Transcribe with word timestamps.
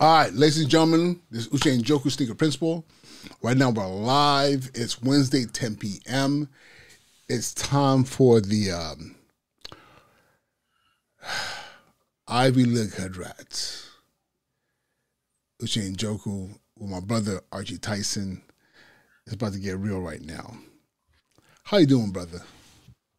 All 0.00 0.14
right, 0.14 0.32
ladies 0.32 0.58
and 0.58 0.70
gentlemen, 0.70 1.20
this 1.30 1.44
is 1.44 1.48
Uche 1.48 1.78
Njoku 1.78 2.10
Sneaker 2.10 2.34
Principal. 2.34 2.86
Right 3.42 3.54
now 3.54 3.68
we're 3.68 3.86
live. 3.86 4.70
It's 4.72 5.02
Wednesday, 5.02 5.44
10 5.44 5.76
p.m. 5.76 6.48
It's 7.28 7.52
time 7.52 8.04
for 8.04 8.40
the 8.40 8.70
um, 8.70 9.14
Ivy 12.28 12.64
League 12.64 12.94
Hood 12.94 13.18
Rats. 13.18 13.90
Uche 15.62 15.94
Njoku 15.94 16.58
with 16.78 16.90
my 16.90 17.00
brother 17.00 17.42
Archie 17.52 17.76
Tyson. 17.76 18.40
It's 19.26 19.34
about 19.34 19.52
to 19.52 19.58
get 19.58 19.76
real 19.76 20.00
right 20.00 20.22
now. 20.22 20.56
How 21.64 21.76
you 21.76 21.84
doing, 21.84 22.10
brother? 22.10 22.40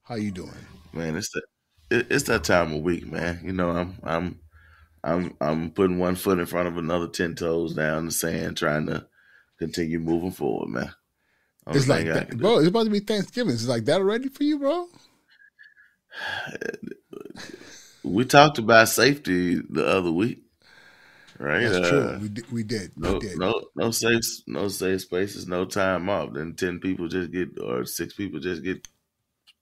How 0.02 0.16
you 0.16 0.32
doing? 0.32 0.50
Man, 0.94 1.16
it's 1.16 1.30
that 1.30 1.44
it's 2.10 2.24
that 2.24 2.44
time 2.44 2.74
of 2.74 2.82
week, 2.82 3.06
man. 3.06 3.40
You 3.44 3.54
know, 3.54 3.70
I'm 3.70 4.00
I'm 4.04 4.40
I'm 5.04 5.36
I'm 5.42 5.72
putting 5.72 5.98
one 5.98 6.16
foot 6.16 6.40
in 6.40 6.46
front 6.46 6.68
of 6.68 6.78
another, 6.78 7.08
ten 7.08 7.36
toes 7.36 7.74
down 7.74 8.06
the 8.06 8.12
sand, 8.12 8.58
trying 8.58 8.88
to 8.88 9.08
continue 9.58 10.00
moving 10.00 10.32
forward, 10.32 10.70
man. 10.70 10.94
Only 11.66 11.80
it's 11.80 11.88
like 11.88 12.06
that, 12.06 12.38
bro. 12.38 12.60
It's 12.60 12.68
about 12.68 12.86
to 12.86 12.90
be 12.90 13.00
Thanksgiving. 13.00 13.54
It's 13.54 13.68
like 13.68 13.86
that 13.86 14.00
already 14.00 14.30
for 14.30 14.44
you, 14.44 14.60
bro. 14.60 14.88
we 18.04 18.26
talked 18.26 18.58
about 18.58 18.90
safety 18.90 19.56
the 19.56 19.86
other 19.86 20.12
week, 20.12 20.44
right? 21.40 21.62
That's 21.62 21.88
uh, 21.88 21.90
true. 21.90 22.20
We 22.22 22.30
did. 22.30 22.52
We 22.52 22.64
did. 22.64 22.92
No, 22.98 23.14
we 23.14 23.20
did. 23.20 23.38
no, 23.40 23.62
no 23.76 23.92
safe, 23.92 24.24
no 24.48 24.68
safe 24.68 25.02
spaces, 25.02 25.48
no 25.48 25.66
time 25.66 26.10
off. 26.10 26.34
Then 26.34 26.56
ten 26.56 26.80
people 26.80 27.08
just 27.08 27.32
get, 27.32 27.60
or 27.60 27.86
six 27.86 28.14
people 28.14 28.40
just 28.40 28.64
get 28.64 28.88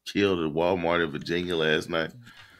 killed 0.05 0.39
at 0.39 0.53
Walmart 0.53 1.03
in 1.03 1.11
Virginia 1.11 1.55
last 1.55 1.89
night. 1.89 2.11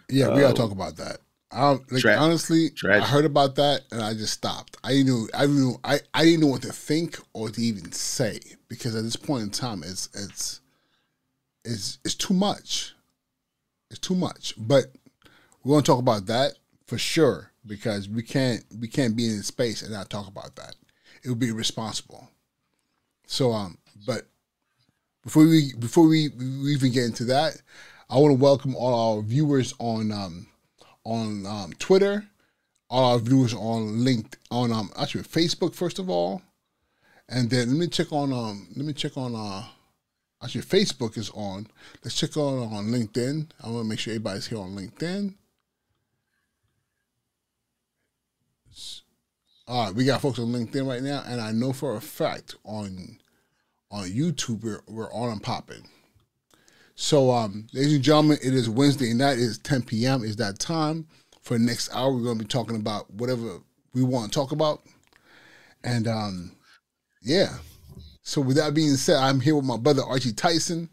Yeah, 0.09 0.29
we 0.29 0.41
gotta 0.41 0.47
um, 0.49 0.55
talk 0.55 0.71
about 0.71 0.97
that. 0.97 1.19
I 1.51 1.71
like 1.71 2.01
tra- 2.01 2.15
honestly, 2.17 2.69
tragic. 2.69 3.03
I 3.03 3.07
heard 3.07 3.25
about 3.25 3.55
that 3.55 3.81
and 3.91 4.01
I 4.01 4.13
just 4.13 4.33
stopped. 4.33 4.77
I 4.83 5.01
knew 5.01 5.27
I 5.33 5.47
knew 5.47 5.79
I, 5.83 5.99
I 6.13 6.23
didn't 6.23 6.41
know 6.41 6.47
what 6.47 6.61
to 6.61 6.71
think 6.71 7.17
or 7.33 7.49
to 7.49 7.61
even 7.61 7.91
say 7.91 8.39
because 8.67 8.95
at 8.95 9.03
this 9.03 9.15
point 9.15 9.43
in 9.43 9.49
time 9.49 9.83
it's 9.83 10.09
it's 10.13 10.61
it's 11.65 11.97
it's 12.05 12.15
too 12.15 12.33
much. 12.33 12.93
It's 13.89 13.99
too 13.99 14.15
much. 14.15 14.53
But 14.57 14.85
we're 15.63 15.73
gonna 15.75 15.83
talk 15.83 15.99
about 15.99 16.27
that 16.27 16.53
for 16.85 16.97
sure 16.97 17.51
because 17.65 18.07
we 18.07 18.21
can't 18.21 18.63
we 18.79 18.87
can't 18.87 19.15
be 19.15 19.25
in 19.25 19.41
space 19.41 19.81
and 19.81 19.91
not 19.91 20.09
talk 20.09 20.27
about 20.27 20.55
that. 20.55 20.75
It 21.23 21.29
would 21.29 21.39
be 21.39 21.49
irresponsible. 21.49 22.29
So 23.25 23.53
um 23.53 23.79
but 24.05 24.27
before 25.23 25.47
we 25.47 25.73
before 25.79 26.07
we, 26.07 26.29
we 26.29 26.73
even 26.73 26.91
get 26.91 27.05
into 27.05 27.25
that, 27.25 27.59
I 28.09 28.17
want 28.17 28.37
to 28.37 28.41
welcome 28.41 28.75
all 28.75 29.17
our 29.17 29.21
viewers 29.23 29.73
on 29.79 30.11
um 30.11 30.47
on 31.09 31.45
um, 31.45 31.73
Twitter, 31.79 32.25
all 32.89 33.13
our 33.13 33.19
viewers 33.19 33.53
on 33.53 33.99
LinkedIn, 34.05 34.35
on 34.51 34.71
um, 34.71 34.91
actually 34.97 35.23
Facebook 35.23 35.73
first 35.73 35.99
of 35.99 36.09
all, 36.09 36.41
and 37.27 37.49
then 37.49 37.69
let 37.69 37.77
me 37.77 37.87
check 37.87 38.13
on 38.13 38.31
um, 38.31 38.67
let 38.75 38.85
me 38.85 38.93
check 38.93 39.17
on 39.17 39.35
uh, 39.35 39.63
actually 40.43 40.61
Facebook 40.61 41.17
is 41.17 41.31
on. 41.33 41.67
Let's 42.03 42.15
check 42.15 42.37
on 42.37 42.71
on 42.71 42.87
LinkedIn. 42.87 43.49
I 43.63 43.69
want 43.69 43.85
to 43.85 43.89
make 43.89 43.99
sure 43.99 44.11
everybody's 44.11 44.47
here 44.47 44.59
on 44.59 44.75
LinkedIn. 44.75 45.33
All 49.67 49.85
right, 49.85 49.95
we 49.95 50.05
got 50.05 50.21
folks 50.21 50.39
on 50.39 50.47
LinkedIn 50.47 50.87
right 50.87 51.03
now, 51.03 51.23
and 51.27 51.39
I 51.41 51.51
know 51.51 51.73
for 51.73 51.95
a 51.95 52.01
fact 52.01 52.55
on 52.63 53.19
on 53.91 54.07
YouTube 54.07 54.63
we're, 54.63 54.81
we're 54.87 55.11
on 55.11 55.31
and 55.31 55.41
popping. 55.41 55.87
So, 57.01 57.31
um, 57.31 57.65
ladies 57.71 57.93
and 57.93 58.03
gentlemen, 58.03 58.39
it 58.43 58.53
is 58.53 58.69
Wednesday 58.69 59.13
night. 59.13 59.37
It 59.37 59.43
is 59.43 59.57
10 59.59 59.83
p.m. 59.83 60.21
Is 60.21 60.35
that 60.35 60.59
time 60.59 61.07
for 61.41 61.57
the 61.57 61.63
next 61.63 61.95
hour? 61.95 62.11
We're 62.11 62.23
going 62.23 62.37
to 62.37 62.43
be 62.43 62.47
talking 62.47 62.75
about 62.75 63.09
whatever 63.13 63.59
we 63.93 64.03
want 64.03 64.29
to 64.29 64.35
talk 64.37 64.51
about, 64.51 64.81
and 65.85 66.09
um, 66.09 66.51
yeah. 67.21 67.53
So, 68.23 68.41
with 68.41 68.57
that 68.57 68.73
being 68.73 68.95
said, 68.97 69.15
I'm 69.15 69.39
here 69.39 69.55
with 69.55 69.63
my 69.63 69.77
brother 69.77 70.03
Archie 70.03 70.33
Tyson. 70.33 70.89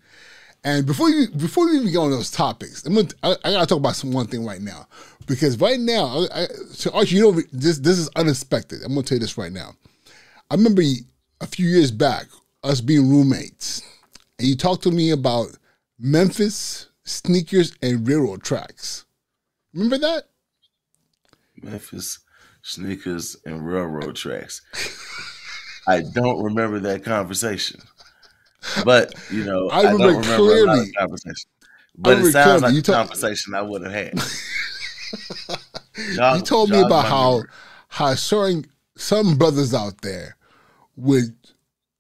And 0.63 0.87
before 0.87 1.11
you 1.11 1.29
before 1.31 1.67
we 1.67 1.73
even 1.73 1.91
get 1.91 1.99
on 1.99 2.13
those 2.13 2.31
topics, 2.31 2.87
I'm 2.87 2.95
gonna, 2.95 3.09
I, 3.25 3.37
I, 3.45 3.51
gotta 3.51 3.67
talk 3.67 3.79
about 3.79 3.97
some 3.97 4.13
one 4.13 4.29
thing 4.29 4.45
right 4.47 4.63
now 4.63 4.87
because 5.27 5.61
right 5.61 5.81
now, 5.81 6.25
I, 6.33 6.47
so 6.71 6.93
Archie, 6.93 7.17
you 7.17 7.23
know 7.23 7.41
this 7.53 7.81
this 7.81 7.99
is 7.99 8.09
unexpected. 8.15 8.81
I'm 8.85 8.91
gonna 8.95 9.03
tell 9.03 9.17
you 9.17 9.21
this 9.21 9.37
right 9.37 9.53
now. 9.53 9.75
I 10.53 10.55
remember 10.55 10.83
a 11.41 11.47
few 11.49 11.67
years 11.67 11.91
back 11.91 12.27
us 12.63 12.81
being 12.81 13.11
roommates, 13.11 13.83
and 14.39 14.47
you 14.47 14.55
talked 14.55 14.85
to 14.85 14.93
me 14.93 15.11
about 15.11 15.49
Memphis 15.99 16.89
sneakers 17.05 17.75
and 17.83 18.07
railroad 18.07 18.43
tracks. 18.43 19.05
Remember 19.73 19.99
that? 19.99 20.25
Memphis 21.63 22.19
sneakers 22.63 23.37
and 23.47 23.67
railroad 23.67 24.17
tracks. 24.17 24.63
I 25.89 26.03
don't 26.03 26.43
remember 26.43 26.81
that 26.81 27.05
conversation, 27.05 27.81
but 28.85 29.15
you 29.31 29.45
know, 29.45 29.69
I 29.71 29.83
remember, 29.83 30.05
I 30.05 30.07
don't 30.07 30.17
remember 30.23 30.37
clearly. 30.37 30.93
conversation. 30.93 31.51
But 31.97 32.19
it 32.19 32.33
sounds 32.33 32.63
like 32.63 32.75
a 32.75 32.83
conversation 32.83 33.55
I 33.55 33.63
would 33.63 33.83
have 33.83 33.93
had. 33.93 34.21
you 36.37 36.43
told 36.43 36.71
me 36.71 36.81
about 36.81 37.07
how 37.07 37.45
how 37.89 38.15
certain 38.17 38.67
some 38.97 39.37
brothers 39.37 39.73
out 39.73 40.03
there 40.03 40.37
with 40.97 41.35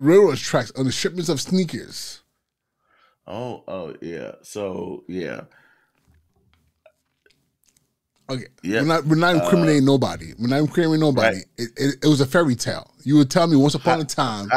railroad 0.01 0.39
tracks 0.39 0.73
on 0.77 0.85
the 0.87 0.93
shipments 0.93 1.29
of 1.29 1.41
sneakers. 1.41 2.23
Oh, 3.27 3.65
oh 3.67 3.95
yeah. 4.01 4.33
So 4.43 5.05
yeah. 5.09 5.43
Okay. 8.29 8.47
Yeah. 8.63 8.81
We're 8.81 8.87
not 8.87 9.05
we're 9.05 9.17
not 9.17 9.37
incriminating 9.37 9.83
uh, 9.83 9.93
nobody. 9.93 10.33
We're 10.39 10.49
not 10.49 10.61
incriminating 10.61 11.01
nobody. 11.01 11.37
Right. 11.37 11.47
It, 11.59 11.71
it, 11.77 11.95
it, 12.03 12.09
was 12.09 12.21
a 12.21 12.27
fairy 12.27 12.57
tale. 12.57 12.91
You 13.05 13.17
would 13.17 13.31
tell 13.31 13.47
me 13.47 13.57
once 13.57 13.75
upon 13.75 14.01
a 14.01 14.05
time, 14.05 14.49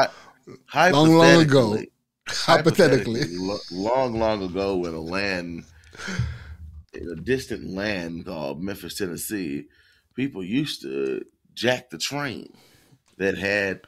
hi, 0.65 0.89
long, 0.89 1.13
long 1.13 1.41
ago, 1.41 1.77
hypothetically, 2.27 3.19
hypothetically, 3.19 3.59
long, 3.71 4.19
long 4.19 4.43
ago, 4.43 4.85
in 4.85 4.93
a 4.93 4.99
land, 4.99 5.65
in 6.93 7.09
a 7.09 7.15
distant 7.15 7.69
land 7.69 8.25
called 8.25 8.63
Memphis, 8.63 8.95
Tennessee, 8.95 9.67
people 10.15 10.43
used 10.43 10.81
to 10.81 11.23
jack 11.53 11.91
the 11.91 11.97
train 11.99 12.51
that 13.17 13.37
had 13.37 13.81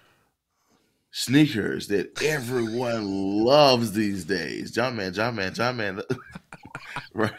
sneakers 1.11 1.87
that 1.87 2.21
everyone 2.23 3.45
loves 3.45 3.91
these 3.91 4.25
days. 4.25 4.71
John 4.71 4.95
Man, 4.95 5.13
John 5.13 5.35
Man, 5.35 5.53
John 5.53 5.77
Man. 5.77 6.01
right. 7.13 7.33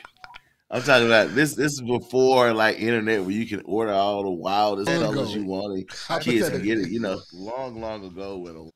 I'm 0.70 0.82
talking 0.82 1.06
about 1.06 1.34
this. 1.34 1.54
This 1.54 1.72
is 1.72 1.82
before 1.82 2.52
like 2.54 2.78
internet 2.78 3.22
where 3.22 3.32
you 3.32 3.46
can 3.46 3.60
order 3.64 3.92
all 3.92 4.22
the 4.22 4.30
wildest 4.30 4.88
colors 4.88 5.34
you 5.34 5.44
want 5.44 5.74
and 5.74 6.22
kids 6.22 6.48
can 6.48 6.62
get 6.62 6.78
it. 6.78 6.88
You 6.88 7.00
know, 7.00 7.20
long, 7.32 7.80
long 7.80 8.04
ago 8.04 8.38
when. 8.38 8.56
A, 8.56 8.70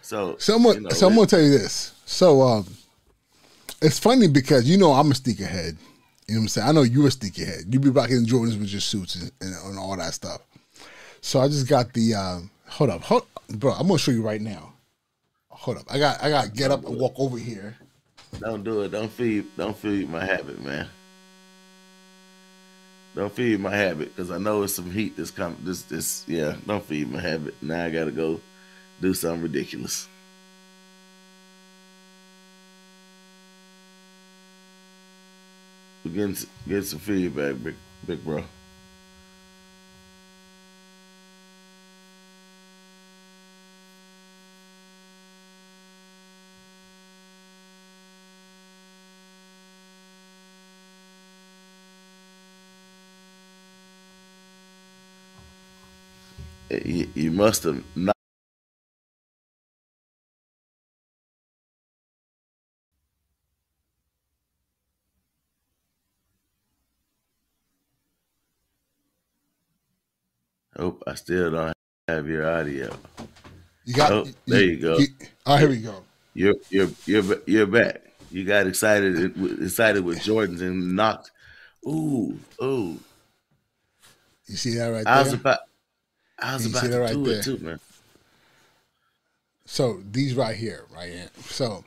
so 0.00 0.36
someone, 0.38 0.76
you 0.76 0.80
know, 0.82 0.90
someone 0.90 1.26
tell 1.26 1.42
you 1.42 1.50
this. 1.50 1.94
So 2.06 2.40
um, 2.40 2.66
it's 3.82 3.98
funny 3.98 4.28
because 4.28 4.64
you 4.68 4.78
know 4.78 4.92
I'm 4.92 5.10
a 5.10 5.14
sneakerhead. 5.14 5.76
You 6.28 6.36
know 6.36 6.40
what 6.40 6.44
I'm 6.44 6.48
saying? 6.48 6.68
I 6.68 6.72
know 6.72 6.82
you're 6.82 7.08
a 7.08 7.10
sneakerhead. 7.10 7.70
You 7.72 7.78
be 7.78 7.90
rocking 7.90 8.24
Jordans 8.24 8.58
with 8.58 8.70
your 8.70 8.80
suits 8.80 9.16
and, 9.16 9.30
and, 9.40 9.54
and 9.66 9.78
all 9.78 9.96
that 9.96 10.14
stuff. 10.14 10.40
So 11.20 11.40
I 11.40 11.48
just 11.48 11.68
got 11.68 11.92
the 11.92 12.14
um, 12.14 12.50
hold 12.72 12.90
up, 12.90 13.02
hold, 13.02 13.26
bro. 13.48 13.72
I'm 13.72 13.86
gonna 13.86 13.98
show 13.98 14.12
you 14.12 14.22
right 14.22 14.40
now. 14.40 14.72
Hold 15.50 15.78
up, 15.78 15.84
I 15.90 15.98
got 15.98 16.22
I 16.22 16.30
got 16.30 16.54
get 16.54 16.70
up 16.70 16.84
and 16.86 16.98
walk 16.98 17.14
over 17.18 17.38
here. 17.38 17.76
Don't 18.40 18.64
do 18.64 18.82
it. 18.82 18.88
Don't 18.88 19.10
feed. 19.10 19.46
Don't 19.56 19.76
feed 19.76 20.08
my 20.08 20.24
habit, 20.24 20.62
man. 20.64 20.88
Don't 23.14 23.32
feed 23.32 23.60
my 23.60 23.74
habit 23.76 24.16
because 24.16 24.30
I 24.30 24.38
know 24.38 24.62
it's 24.62 24.74
some 24.74 24.90
heat 24.90 25.16
that's 25.16 25.30
coming. 25.30 25.58
This 25.62 25.82
this 25.82 26.24
yeah. 26.26 26.56
Don't 26.66 26.84
feed 26.84 27.10
my 27.10 27.20
habit. 27.20 27.54
Now 27.62 27.84
I 27.84 27.90
gotta 27.90 28.10
go 28.10 28.40
do 29.00 29.12
something 29.12 29.42
ridiculous. 29.42 30.08
We're 36.04 36.12
getting, 36.12 36.36
getting 36.66 36.82
some 36.82 36.98
feedback, 36.98 37.62
big 37.62 37.76
big 38.06 38.24
bro. 38.24 38.42
You, 57.22 57.30
must 57.30 57.62
have 57.64 57.82
not. 57.96 58.16
Oh, 70.78 70.98
I 71.06 71.14
still 71.14 71.50
don't 71.50 71.72
have 72.08 72.26
your 72.28 72.50
audio. 72.50 72.94
You 73.84 73.94
got 73.94 74.12
oh, 74.12 74.26
there. 74.46 74.62
You, 74.62 74.76
go. 74.78 74.98
You, 74.98 75.06
oh, 75.46 75.56
here 75.56 75.68
we 75.68 75.78
go. 75.78 76.02
You're 76.34 76.54
you're 76.70 76.88
you're 77.06 77.38
you're 77.46 77.66
back. 77.66 78.02
You 78.30 78.44
got 78.44 78.66
excited 78.66 79.36
excited 79.62 80.04
with 80.04 80.20
Jordans 80.20 80.60
and 80.60 80.96
knocked. 80.96 81.30
Ooh, 81.86 82.38
ooh. 82.62 82.98
You 84.46 84.56
see 84.56 84.74
that 84.76 84.86
right 84.86 85.06
I 85.06 85.16
there? 85.16 85.24
was 85.24 85.32
about 85.34 85.58
I 86.42 86.54
was 86.54 86.66
about 86.66 86.82
to 86.82 86.98
right 87.00 87.12
do 87.12 87.24
there? 87.24 87.38
it 87.38 87.44
too, 87.44 87.58
man. 87.58 87.80
So 89.64 90.00
these 90.10 90.34
right 90.34 90.56
here, 90.56 90.84
right 90.94 91.10
here. 91.10 91.30
So 91.42 91.84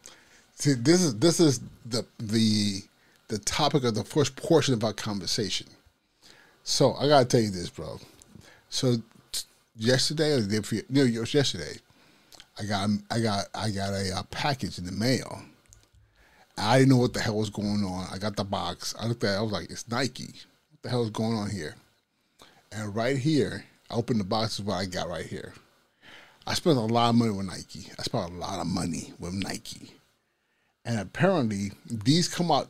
see, 0.55 0.73
this 0.73 1.01
is 1.01 1.19
this 1.19 1.39
is 1.39 1.59
the 1.85 2.05
the 2.19 2.81
the 3.27 3.37
topic 3.39 3.83
of 3.83 3.95
the 3.95 4.03
first 4.03 4.35
portion 4.35 4.73
of 4.73 4.83
our 4.83 4.93
conversation. 4.93 5.67
So 6.63 6.93
I 6.95 7.07
gotta 7.07 7.25
tell 7.25 7.41
you 7.41 7.51
this, 7.51 7.69
bro. 7.69 7.99
So 8.69 8.95
t- 9.31 9.41
yesterday 9.77 10.33
or 10.33 10.41
the 10.41 10.47
day 10.47 10.59
before, 10.59 10.79
no, 10.89 11.03
it 11.03 11.19
was 11.19 11.33
yesterday. 11.33 11.77
I 12.59 12.63
got 12.65 12.89
I 13.11 13.19
got 13.19 13.45
I 13.53 13.69
got 13.69 13.93
a, 13.93 14.19
a 14.19 14.23
package 14.31 14.77
in 14.77 14.85
the 14.85 14.91
mail. 14.91 15.41
I 16.57 16.79
didn't 16.79 16.89
know 16.91 16.97
what 16.97 17.13
the 17.13 17.19
hell 17.19 17.37
was 17.37 17.49
going 17.49 17.83
on. 17.83 18.07
I 18.11 18.17
got 18.17 18.37
the 18.37 18.45
box. 18.45 18.95
I 18.97 19.07
looked 19.07 19.23
at 19.25 19.35
it. 19.35 19.37
I 19.37 19.41
was 19.41 19.51
like, 19.51 19.69
it's 19.69 19.89
Nike. 19.89 20.33
What 20.71 20.81
the 20.83 20.89
hell 20.89 21.03
is 21.03 21.09
going 21.09 21.33
on 21.35 21.49
here? 21.49 21.75
And 22.71 22.95
right 22.95 23.17
here, 23.17 23.65
I 23.89 23.95
opened 23.95 24.19
the 24.19 24.25
box. 24.25 24.59
Is 24.59 24.65
what 24.65 24.75
I 24.75 24.85
got 24.85 25.09
right 25.09 25.25
here. 25.25 25.53
I 26.47 26.53
spent 26.53 26.77
a 26.77 26.81
lot 26.81 27.09
of 27.09 27.15
money 27.15 27.31
with 27.31 27.45
Nike. 27.47 27.87
I 27.97 28.03
spent 28.03 28.31
a 28.31 28.35
lot 28.35 28.59
of 28.59 28.67
money 28.67 29.13
with 29.19 29.33
Nike. 29.33 29.93
And 30.83 30.99
apparently, 30.99 31.71
these 31.89 32.27
come 32.27 32.51
out 32.51 32.69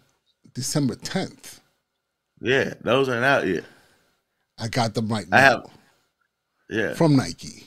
December 0.54 0.96
10th. 0.96 1.60
Yeah, 2.40 2.74
those 2.82 3.10
aren't 3.10 3.26
out 3.26 3.46
yet. 3.48 3.66
I 4.58 4.70
got 4.70 4.94
them 4.94 5.10
right 5.10 5.28
now. 5.28 5.38
I 5.38 5.42
have. 5.42 5.70
Yeah. 6.70 6.94
From 6.94 7.16
Nike. 7.16 7.66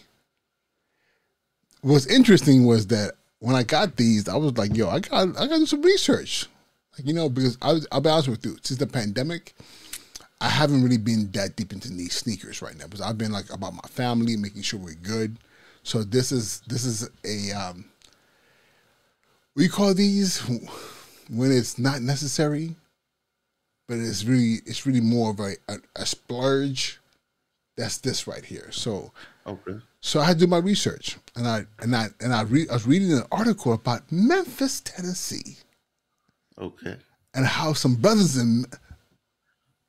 What's 1.82 2.06
interesting 2.06 2.66
was 2.66 2.86
that 2.88 3.12
when 3.40 3.54
I 3.54 3.62
got 3.62 3.96
these, 3.96 4.28
I 4.28 4.36
was 4.36 4.56
like, 4.56 4.76
yo, 4.76 4.88
I 4.88 5.00
got 5.00 5.28
I 5.36 5.46
gotta 5.46 5.58
do 5.58 5.66
some 5.66 5.82
research. 5.82 6.46
Like, 6.96 7.06
you 7.06 7.12
know, 7.12 7.28
because 7.28 7.56
I 7.62 7.78
I'll 7.92 8.00
be 8.00 8.08
honest 8.08 8.28
with 8.28 8.44
you, 8.44 8.56
since 8.62 8.78
the 8.80 8.86
pandemic, 8.86 9.54
I 10.40 10.48
haven't 10.48 10.82
really 10.82 10.98
been 10.98 11.30
that 11.32 11.56
deep 11.56 11.72
into 11.72 11.88
these 11.88 12.14
sneakers 12.14 12.62
right 12.62 12.76
now 12.76 12.84
because 12.84 13.00
I've 13.00 13.18
been 13.18 13.32
like 13.32 13.52
about 13.52 13.74
my 13.74 13.88
family, 13.88 14.36
making 14.36 14.62
sure 14.62 14.78
we're 14.78 14.94
good. 14.94 15.38
So 15.82 16.02
this 16.02 16.30
is 16.32 16.60
this 16.68 16.84
is 16.84 17.08
a 17.24 17.52
um, 17.52 17.86
we 19.56 19.68
call 19.68 19.94
these 19.94 20.38
when 21.28 21.50
it's 21.50 21.78
not 21.78 22.02
necessary, 22.02 22.76
but 23.88 23.98
it's 23.98 24.24
really 24.24 24.58
it's 24.64 24.86
really 24.86 25.00
more 25.00 25.30
of 25.30 25.40
a, 25.40 25.54
a, 25.68 25.78
a 25.96 26.06
splurge. 26.06 27.00
That's 27.76 27.98
this 27.98 28.26
right 28.26 28.44
here. 28.44 28.70
So 28.70 29.12
okay. 29.46 29.80
So 30.00 30.20
I 30.20 30.24
had 30.24 30.38
to 30.38 30.46
do 30.46 30.50
my 30.50 30.58
research, 30.58 31.16
and 31.34 31.48
I 31.48 31.66
and 31.80 31.94
I 31.94 32.08
and 32.20 32.32
I, 32.32 32.42
re- 32.42 32.68
I 32.68 32.74
was 32.74 32.86
reading 32.86 33.12
an 33.12 33.24
article 33.32 33.72
about 33.72 34.10
Memphis, 34.12 34.80
Tennessee. 34.80 35.56
Okay. 36.60 36.96
And 37.34 37.46
how 37.46 37.72
some 37.72 37.96
brothers 37.96 38.36
in 38.36 38.64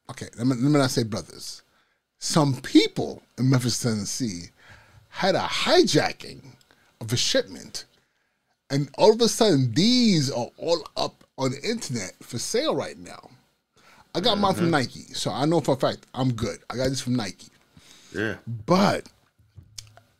okay, 0.09 0.27
let 0.37 0.47
me, 0.47 0.55
let 0.55 0.71
me 0.71 0.79
not 0.79 0.91
say 0.91 1.03
brothers. 1.03 1.63
Some 2.19 2.55
people 2.61 3.23
in 3.37 3.49
Memphis, 3.49 3.79
Tennessee, 3.79 4.49
had 5.09 5.35
a 5.35 5.39
hijacking 5.39 6.43
of 7.01 7.13
a 7.13 7.17
shipment, 7.17 7.85
and 8.69 8.89
all 8.97 9.13
of 9.13 9.21
a 9.21 9.27
sudden 9.27 9.73
these 9.73 10.29
are 10.31 10.49
all 10.57 10.83
up 10.97 11.23
on 11.37 11.51
the 11.51 11.61
internet 11.61 12.13
for 12.21 12.37
sale 12.37 12.75
right 12.75 12.97
now. 12.97 13.29
I 14.13 14.19
got 14.19 14.33
mm-hmm. 14.33 14.41
mine 14.41 14.53
from 14.55 14.63
mm-hmm. 14.65 14.71
Nike, 14.71 15.13
so 15.13 15.31
I 15.31 15.45
know 15.45 15.61
for 15.61 15.75
a 15.75 15.77
fact 15.77 16.05
I'm 16.13 16.33
good. 16.33 16.59
I 16.69 16.75
got 16.75 16.89
this 16.89 17.01
from 17.01 17.15
Nike. 17.15 17.47
Yeah. 18.13 18.35
But 18.65 19.07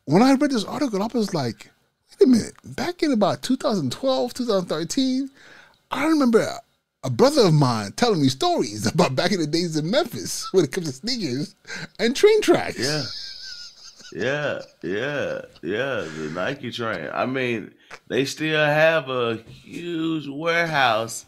when 0.04 0.22
I 0.22 0.32
read 0.34 0.50
this 0.50 0.64
article, 0.64 1.02
I 1.02 1.08
was 1.12 1.34
like, 1.34 1.70
wait 2.20 2.26
a 2.26 2.30
minute. 2.30 2.54
Back 2.64 3.02
in 3.02 3.12
about 3.12 3.42
2012, 3.42 4.34
2013, 4.34 5.30
I 5.90 6.06
remember 6.06 6.58
a, 7.02 7.10
brother 7.10 7.46
of 7.46 7.54
mine 7.54 7.92
telling 7.92 8.20
me 8.20 8.28
stories 8.28 8.86
about 8.86 9.14
back 9.16 9.32
in 9.32 9.40
the 9.40 9.46
days 9.46 9.76
in 9.76 9.90
Memphis 9.90 10.48
when 10.52 10.64
it 10.64 10.72
comes 10.72 10.86
to 10.86 10.92
sneakers 10.92 11.54
and 11.98 12.14
train 12.14 12.40
tracks. 12.42 12.78
Yeah. 12.78 13.02
Yeah, 14.12 14.58
yeah, 14.82 15.42
yeah. 15.62 16.00
The 16.00 16.30
Nike 16.34 16.72
train. 16.72 17.08
I 17.12 17.26
mean, 17.26 17.72
they 18.08 18.24
still 18.24 18.58
have 18.58 19.08
a 19.08 19.36
huge 19.36 20.26
warehouse 20.26 21.26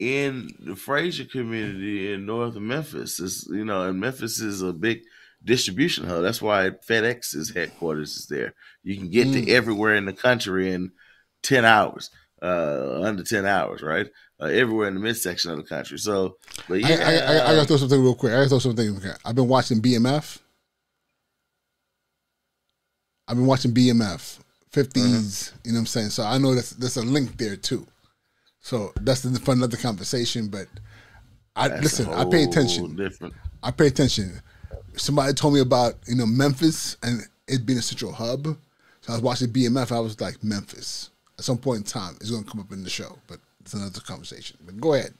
in 0.00 0.48
the 0.58 0.72
Frayser 0.72 1.30
community 1.30 2.12
in 2.12 2.26
North 2.26 2.56
Memphis. 2.56 3.20
It's, 3.20 3.46
you 3.48 3.64
know, 3.64 3.82
and 3.82 4.00
Memphis 4.00 4.40
is 4.40 4.62
a 4.62 4.72
big 4.72 5.02
distribution 5.44 6.06
hub. 6.06 6.22
That's 6.22 6.42
why 6.42 6.70
FedEx's 6.70 7.54
headquarters 7.54 8.16
is 8.16 8.26
there. 8.26 8.54
You 8.82 8.96
can 8.96 9.10
get 9.10 9.28
mm. 9.28 9.44
to 9.44 9.52
everywhere 9.52 9.94
in 9.94 10.06
the 10.06 10.12
country 10.12 10.72
in 10.72 10.90
ten 11.42 11.64
hours, 11.64 12.10
uh, 12.42 13.00
under 13.02 13.22
ten 13.22 13.46
hours, 13.46 13.82
right? 13.82 14.06
Uh, 14.40 14.46
everywhere 14.46 14.88
in 14.88 14.94
the 14.94 15.00
midsection 15.00 15.50
of 15.50 15.58
the 15.58 15.62
country. 15.64 15.98
So, 15.98 16.36
but 16.68 16.80
yeah, 16.80 16.88
I, 16.88 17.34
I, 17.34 17.36
I, 17.36 17.50
I 17.50 17.54
gotta 17.54 17.66
throw 17.66 17.76
something 17.76 18.00
real 18.00 18.14
quick. 18.14 18.32
I 18.32 18.36
gotta 18.36 18.48
throw 18.48 18.58
something. 18.58 19.00
I've 19.24 19.34
been 19.34 19.48
watching 19.48 19.80
BMF. 19.80 20.38
I've 23.28 23.36
been 23.36 23.46
watching 23.46 23.72
BMF 23.72 24.40
50s. 24.72 24.96
Uh-huh. 24.96 25.58
You 25.64 25.72
know 25.72 25.76
what 25.76 25.80
I'm 25.80 25.86
saying? 25.86 26.10
So 26.10 26.24
I 26.24 26.38
know 26.38 26.54
that's 26.54 26.70
there's 26.70 26.96
a 26.96 27.02
link 27.02 27.36
there 27.36 27.56
too. 27.56 27.86
So 28.60 28.92
that's 29.00 29.22
the, 29.22 29.38
for 29.38 29.52
another 29.52 29.76
conversation. 29.76 30.48
But 30.48 30.66
I 31.54 31.68
that's 31.68 31.82
listen. 31.82 32.08
I 32.08 32.24
pay 32.24 32.44
attention. 32.44 32.96
Different. 32.96 33.34
I 33.62 33.70
pay 33.70 33.86
attention 33.86 34.40
somebody 34.96 35.32
told 35.32 35.54
me 35.54 35.60
about 35.60 35.94
you 36.06 36.14
know 36.14 36.26
Memphis 36.26 36.96
and 37.02 37.22
it 37.48 37.66
being 37.66 37.78
a 37.78 37.82
central 37.82 38.12
hub. 38.12 38.44
So 39.00 39.12
I 39.12 39.16
was 39.16 39.22
watching 39.22 39.48
BMF. 39.48 39.92
I 39.92 40.00
was 40.00 40.20
like 40.20 40.42
Memphis. 40.44 41.10
At 41.40 41.44
some 41.44 41.56
point 41.56 41.78
in 41.78 41.84
time, 41.84 42.18
it's 42.20 42.30
going 42.30 42.44
to 42.44 42.50
come 42.50 42.60
up 42.60 42.70
in 42.70 42.84
the 42.84 42.90
show, 42.90 43.18
but 43.26 43.38
it's 43.62 43.72
another 43.72 44.00
conversation. 44.00 44.58
But 44.62 44.78
go 44.78 44.92
ahead. 44.92 45.14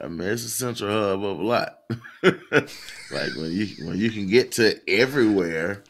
I 0.00 0.06
mean, 0.06 0.28
it's 0.28 0.44
a 0.44 0.48
central 0.48 0.88
hub 0.88 1.24
of 1.24 1.40
a 1.40 1.42
lot. 1.42 1.80
like 2.22 3.34
when 3.36 3.50
you 3.50 3.66
when 3.86 3.98
you 3.98 4.12
can 4.12 4.28
get 4.28 4.52
to 4.52 4.78
everywhere 4.88 5.82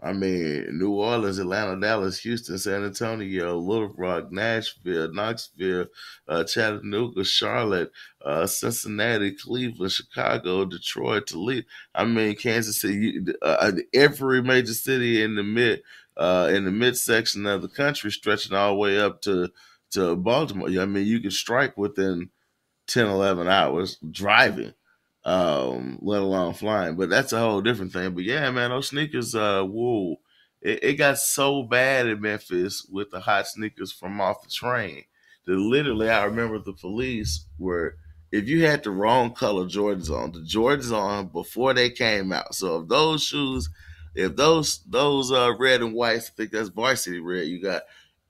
I 0.00 0.12
mean, 0.12 0.78
New 0.78 0.92
Orleans, 0.92 1.40
Atlanta, 1.40 1.80
Dallas, 1.80 2.20
Houston, 2.20 2.56
San 2.56 2.84
Antonio, 2.84 3.58
Little 3.58 3.88
Rock, 3.96 4.30
Nashville, 4.30 5.12
Knoxville, 5.12 5.86
uh, 6.28 6.44
Chattanooga, 6.44 7.24
Charlotte, 7.24 7.90
uh, 8.24 8.46
Cincinnati, 8.46 9.32
Cleveland, 9.32 9.90
Chicago, 9.90 10.64
Detroit, 10.64 11.26
Toledo. 11.26 11.66
I 11.96 12.04
mean, 12.04 12.36
Kansas 12.36 12.80
City. 12.80 13.18
Uh, 13.42 13.44
uh, 13.44 13.72
every 13.92 14.40
major 14.40 14.74
city 14.74 15.20
in 15.20 15.34
the 15.34 15.42
mid 15.42 15.82
uh, 16.18 16.50
in 16.52 16.64
the 16.64 16.70
midsection 16.70 17.46
of 17.46 17.62
the 17.62 17.68
country, 17.68 18.10
stretching 18.10 18.56
all 18.56 18.70
the 18.70 18.78
way 18.78 19.00
up 19.00 19.22
to 19.22 19.50
to 19.92 20.16
Baltimore. 20.16 20.68
I 20.68 20.84
mean, 20.84 21.06
you 21.06 21.20
can 21.20 21.30
strike 21.30 21.78
within 21.78 22.28
10, 22.88 23.06
11 23.06 23.48
hours 23.48 23.96
driving 24.10 24.74
um, 25.28 25.98
let 26.00 26.22
alone 26.22 26.54
flying. 26.54 26.96
But 26.96 27.10
that's 27.10 27.32
a 27.32 27.38
whole 27.38 27.60
different 27.60 27.92
thing. 27.92 28.14
But 28.14 28.24
yeah, 28.24 28.50
man, 28.50 28.70
those 28.70 28.88
sneakers, 28.88 29.34
uh, 29.34 29.62
whoa, 29.62 30.16
it, 30.62 30.82
it 30.82 30.94
got 30.94 31.18
so 31.18 31.62
bad 31.62 32.06
in 32.06 32.20
Memphis 32.20 32.86
with 32.90 33.10
the 33.10 33.20
hot 33.20 33.46
sneakers 33.46 33.92
from 33.92 34.20
off 34.20 34.42
the 34.42 34.48
train 34.48 35.04
that 35.46 35.56
literally 35.56 36.08
I 36.08 36.24
remember 36.24 36.58
the 36.58 36.72
police 36.72 37.44
were 37.58 37.96
if 38.30 38.46
you 38.46 38.64
had 38.64 38.82
the 38.82 38.90
wrong 38.90 39.32
color 39.32 39.64
Jordans 39.64 40.10
on, 40.10 40.32
the 40.32 40.40
Jordans 40.40 40.92
on 40.92 41.28
before 41.28 41.72
they 41.72 41.88
came 41.88 42.30
out. 42.30 42.54
So 42.54 42.80
if 42.80 42.88
those 42.88 43.22
shoes, 43.22 43.70
if 44.18 44.34
those 44.34 44.80
those 44.80 45.30
uh 45.30 45.54
red 45.56 45.80
and 45.80 45.94
whites, 45.94 46.28
I 46.28 46.36
think 46.36 46.50
that's 46.50 46.70
varsity 46.70 47.20
red 47.20 47.46
you 47.46 47.62
got. 47.62 47.82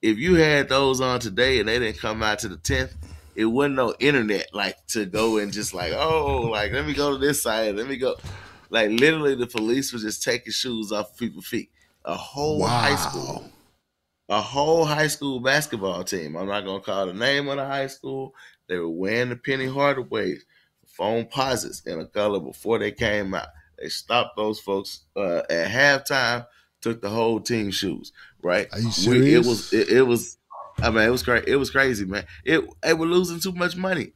If 0.03 0.19
you 0.19 0.35
had 0.35 0.69
those 0.69 1.01
on 1.01 1.19
today 1.19 1.61
and 1.61 1.69
they 1.69 1.79
didn't 1.79 1.99
come 1.99 2.23
out 2.23 2.41
to 2.41 2.49
the 2.49 2.59
tenth, 2.59 2.95
it 3.35 3.47
wasn't 3.47 3.77
no 3.77 3.95
internet 3.99 4.49
like 4.53 4.77
to 4.89 5.07
go 5.07 5.39
and 5.39 5.51
just 5.51 5.73
like, 5.73 5.95
oh, 5.95 6.43
like 6.43 6.73
let 6.73 6.87
me 6.87 6.93
go 6.93 7.13
to 7.13 7.19
this 7.19 7.43
side, 7.43 7.75
let 7.75 7.89
me 7.89 7.97
go. 7.97 8.17
Like 8.69 8.91
literally, 8.91 9.35
the 9.35 9.47
police 9.47 9.91
was 9.91 10.03
just 10.03 10.23
taking 10.23 10.53
shoes 10.53 10.93
off 10.93 11.17
people's 11.17 11.47
feet. 11.47 11.71
A 12.05 12.15
whole 12.15 12.61
wow. 12.61 12.69
high 12.69 12.97
school, 12.97 13.51
a 14.29 14.43
whole 14.43 14.85
high 14.85 15.07
school 15.07 15.41
basketball 15.41 16.05
team. 16.05 16.37
I'm 16.37 16.49
not 16.49 16.67
gonna 16.67 16.81
call 16.81 17.07
the 17.07 17.15
name 17.15 17.49
of 17.49 17.57
the 17.57 17.65
high 17.65 17.87
school. 17.87 18.35
They 18.69 18.77
were 18.77 18.91
wearing 18.91 19.31
the 19.31 19.37
Penny 19.37 19.67
Hardaway 19.67 20.37
Foamposites 20.99 21.87
in 21.87 21.99
a 21.99 22.05
color 22.05 22.41
before 22.41 22.79
they 22.79 22.93
came 22.93 23.33
out. 23.33 23.49
They 23.81 23.89
stopped 23.89 24.37
those 24.37 24.61
folks 24.61 25.05
uh, 25.17 25.43
at 25.49 25.69
halftime, 25.69 26.47
took 26.81 27.01
the 27.01 27.11
whole 27.11 27.41
team 27.41 27.71
shoes. 27.71 28.13
Right? 28.43 28.69
Are 28.73 28.81
you 28.81 28.91
serious? 28.91 29.25
We, 29.25 29.35
it 29.35 29.39
was 29.39 29.73
it, 29.73 29.89
it 29.91 30.03
was 30.03 30.39
I 30.81 30.91
mean, 30.91 31.05
it 31.05 31.11
was 31.11 31.23
crazy. 31.23 31.45
It 31.49 31.57
was 31.57 31.71
crazy, 31.71 32.05
man. 32.05 32.25
It 32.45 32.65
they 32.83 32.95
were 32.95 33.07
losing 33.07 33.41
too 33.41 33.53
much 33.53 33.77
money. 33.77 34.13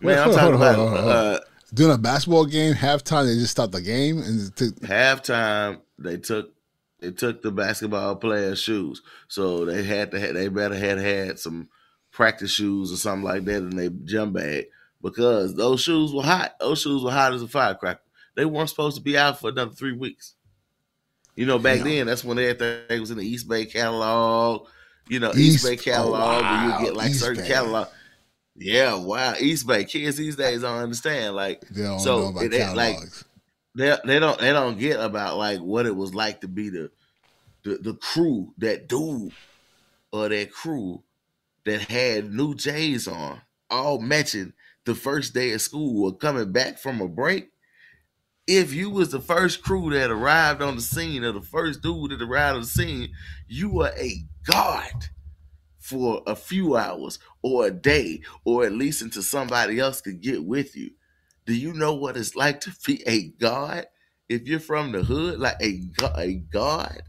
Man, 0.00 0.18
I'm 0.18 0.32
talking 0.32 0.56
about 0.56 0.78
uh, 0.78 1.40
doing 1.72 1.94
a 1.94 1.98
basketball 1.98 2.46
game. 2.46 2.74
Halftime, 2.74 3.26
they 3.26 3.34
just 3.34 3.52
stopped 3.52 3.72
the 3.72 3.82
game 3.82 4.18
and 4.18 4.54
took- 4.56 4.80
halftime. 4.80 5.80
They 5.98 6.18
took 6.18 6.52
they 7.00 7.12
took 7.12 7.42
the 7.42 7.52
basketball 7.52 8.16
players' 8.16 8.60
shoes, 8.60 9.02
so 9.28 9.64
they 9.64 9.82
had 9.84 10.10
to 10.10 10.20
have, 10.20 10.34
they 10.34 10.48
better 10.48 10.74
had 10.74 10.98
had 10.98 11.38
some 11.38 11.68
practice 12.10 12.50
shoes 12.50 12.92
or 12.92 12.96
something 12.96 13.24
like 13.24 13.44
that 13.44 13.56
in 13.56 13.76
their 13.76 13.90
jump 13.90 14.34
bag 14.34 14.66
because 15.02 15.54
those 15.54 15.80
shoes 15.80 16.12
were 16.12 16.22
hot. 16.22 16.56
Those 16.58 16.80
shoes 16.80 17.02
were 17.02 17.10
hot 17.10 17.32
as 17.32 17.42
a 17.42 17.48
firecracker. 17.48 18.00
They 18.36 18.44
weren't 18.44 18.68
supposed 18.68 18.96
to 18.96 19.02
be 19.02 19.18
out 19.18 19.40
for 19.40 19.50
another 19.50 19.72
three 19.72 19.92
weeks. 19.92 20.34
You 21.34 21.46
know, 21.46 21.58
back 21.58 21.78
Damn. 21.78 21.88
then, 21.88 22.06
that's 22.06 22.24
when 22.24 22.38
everything 22.38 23.00
was 23.00 23.10
in 23.10 23.18
the 23.18 23.26
East 23.26 23.48
Bay 23.48 23.66
catalog 23.66 24.68
you 25.08 25.20
know, 25.20 25.30
East, 25.30 25.38
East 25.38 25.64
Bay 25.64 25.76
catalog, 25.76 26.20
oh, 26.20 26.42
wow. 26.42 26.78
you 26.78 26.84
get 26.84 26.96
like 26.96 27.10
East 27.10 27.20
certain 27.20 27.42
Bay. 27.42 27.48
catalog. 27.48 27.88
Yeah, 28.56 28.94
wow, 28.94 29.34
East 29.38 29.66
Bay 29.66 29.84
kids 29.84 30.16
these 30.16 30.36
days 30.36 30.62
don't 30.62 30.78
understand. 30.78 31.36
Like, 31.36 31.60
they 31.68 31.82
don't 31.82 32.00
so 32.00 32.18
know 32.18 32.26
about 32.28 32.44
it, 32.44 32.76
like 32.76 32.98
they 33.74 33.96
they 34.04 34.18
don't 34.18 34.38
they 34.38 34.52
don't 34.52 34.78
get 34.78 34.98
about 34.98 35.36
like 35.36 35.60
what 35.60 35.86
it 35.86 35.94
was 35.94 36.14
like 36.14 36.40
to 36.40 36.48
be 36.48 36.70
the 36.70 36.90
the, 37.62 37.76
the 37.76 37.94
crew 37.94 38.52
that 38.58 38.88
dude 38.88 39.32
or 40.12 40.28
that 40.28 40.50
crew 40.50 41.02
that 41.64 41.82
had 41.82 42.32
new 42.32 42.54
J's 42.54 43.06
on, 43.06 43.40
all 43.68 44.00
matching 44.00 44.52
the 44.84 44.94
first 44.94 45.34
day 45.34 45.52
of 45.52 45.60
school 45.60 46.06
or 46.06 46.16
coming 46.16 46.50
back 46.50 46.78
from 46.78 47.00
a 47.00 47.08
break. 47.08 47.50
If 48.46 48.72
you 48.72 48.90
was 48.90 49.10
the 49.10 49.20
first 49.20 49.62
crew 49.62 49.90
that 49.90 50.10
arrived 50.10 50.62
on 50.62 50.76
the 50.76 50.82
scene 50.82 51.24
or 51.24 51.32
the 51.32 51.40
first 51.40 51.82
dude 51.82 52.12
that 52.12 52.22
arrived 52.22 52.54
on 52.56 52.60
the 52.62 52.66
scene, 52.66 53.10
you 53.48 53.70
were 53.70 53.92
a 53.96 54.24
god 54.44 55.10
for 55.78 56.22
a 56.26 56.36
few 56.36 56.76
hours 56.76 57.18
or 57.42 57.66
a 57.66 57.70
day, 57.70 58.20
or 58.44 58.64
at 58.64 58.72
least 58.72 59.02
until 59.02 59.22
somebody 59.22 59.78
else 59.78 60.00
could 60.00 60.20
get 60.20 60.44
with 60.44 60.76
you. 60.76 60.90
Do 61.44 61.54
you 61.54 61.72
know 61.72 61.94
what 61.94 62.16
it's 62.16 62.34
like 62.34 62.60
to 62.62 62.72
be 62.84 63.02
a 63.06 63.28
god? 63.28 63.86
If 64.28 64.48
you're 64.48 64.60
from 64.60 64.92
the 64.92 65.04
hood, 65.04 65.38
like 65.38 65.56
a 65.60 65.80
a 66.16 66.34
god, 66.34 67.02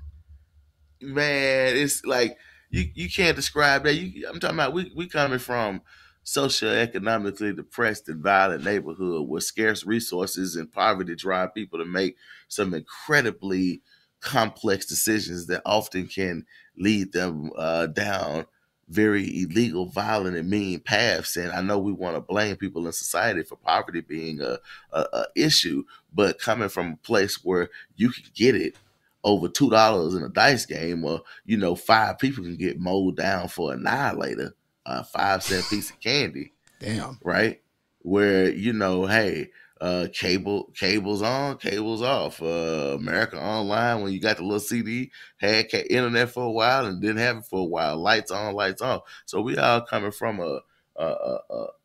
man, 1.02 1.76
it's 1.76 2.06
like 2.06 2.38
you 2.70 2.86
you 2.94 3.10
can't 3.10 3.36
describe 3.36 3.84
that. 3.84 3.96
You, 3.96 4.28
I'm 4.28 4.40
talking 4.40 4.56
about 4.58 4.74
we 4.74 4.92
we 4.96 5.08
coming 5.08 5.40
from 5.40 5.82
socioeconomically 6.28 7.56
depressed 7.56 8.10
and 8.10 8.22
violent 8.22 8.66
neighborhood 8.66 9.28
with 9.30 9.46
scarce 9.46 9.86
resources 9.86 10.58
and 10.58 10.72
poverty 10.72 11.16
drive 11.16 11.54
people 11.54 11.80
to 11.80 11.86
make 11.86 12.18
some 12.50 12.74
incredibly 12.74 13.82
complex 14.20 14.86
decisions 14.86 15.48
that 15.48 15.62
often 15.66 16.06
can 16.06 16.46
lead 16.78 17.14
them 17.14 17.50
uh, 17.58 17.88
down 17.88 18.46
very 18.90 19.42
illegal, 19.42 19.86
violent, 19.86 20.38
and 20.38 20.50
mean 20.50 20.80
paths. 20.80 21.36
And 21.38 21.52
I 21.52 21.62
know 21.62 21.78
we 21.78 21.92
want 21.92 22.16
to 22.16 22.22
blame 22.22 22.56
people 22.58 22.86
in 22.86 22.94
society 22.94 23.44
for 23.44 23.58
poverty 23.58 24.02
being 24.02 24.42
a, 24.42 24.60
a, 24.92 25.00
a 25.14 25.26
issue, 25.36 25.84
but 26.14 26.40
coming 26.40 26.70
from 26.70 26.94
a 26.94 27.06
place 27.08 27.44
where 27.44 27.70
you 27.96 28.10
can 28.10 28.24
get 28.34 28.56
it 28.56 28.76
over 29.24 29.48
two 29.48 29.70
dollars 29.70 30.14
in 30.14 30.24
a 30.24 30.30
dice 30.30 30.66
game, 30.66 31.04
or 31.04 31.22
you 31.46 31.58
know, 31.58 31.76
five 31.76 32.18
people 32.20 32.44
can 32.44 32.56
get 32.56 32.80
mowed 32.80 33.18
down 33.18 33.48
for 33.48 33.74
a 33.74 33.78
Now 33.78 34.12
and 34.12 34.20
Later, 34.20 34.56
a 34.88 35.04
five 35.04 35.44
cent 35.44 35.66
piece 35.70 35.92
of 35.92 36.00
candy. 36.00 36.54
Damn. 36.80 37.20
Right? 37.24 37.62
Where, 38.02 38.50
you 38.50 38.74
know, 38.74 39.06
hey, 39.06 39.50
uh, 39.80 40.08
cable 40.12 40.72
cables 40.76 41.22
on, 41.22 41.58
cables 41.58 42.02
off. 42.02 42.42
Uh, 42.42 42.96
America 42.96 43.40
Online 43.40 44.02
when 44.02 44.14
you 44.14 44.20
got 44.20 44.38
the 44.38 44.44
little 44.44 44.60
CD 44.60 45.12
had 45.38 45.72
internet 45.74 46.30
for 46.32 46.44
a 46.46 46.52
while 46.52 46.86
and 46.86 47.02
didn't 47.02 47.18
have 47.18 47.38
it 47.38 47.46
for 47.46 47.60
a 47.60 47.66
while. 47.66 47.98
Lights 47.98 48.32
on, 48.32 48.56
lights 48.56 48.82
off. 48.82 49.04
So 49.26 49.42
we 49.42 49.58
all 49.58 49.82
coming 49.82 50.12
from 50.12 50.40
a 50.40 50.62
a, 51.00 51.38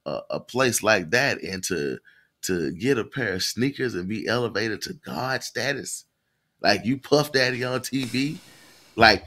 a, 0.06 0.21
a 0.30 0.40
place 0.40 0.82
like 0.82 1.11
that, 1.11 1.42
and 1.42 1.62
to 1.64 1.99
to 2.42 2.73
get 2.73 2.99
a 2.99 3.04
pair 3.04 3.35
of 3.35 3.42
sneakers 3.42 3.94
and 3.94 4.09
be 4.09 4.26
elevated 4.26 4.82
to 4.82 4.94
God 4.94 5.42
status, 5.42 6.04
like 6.61 6.85
you 6.85 6.99
Puff 6.99 7.32
Daddy 7.32 7.62
on 7.62 7.80
TV, 7.80 8.38
like 8.97 9.25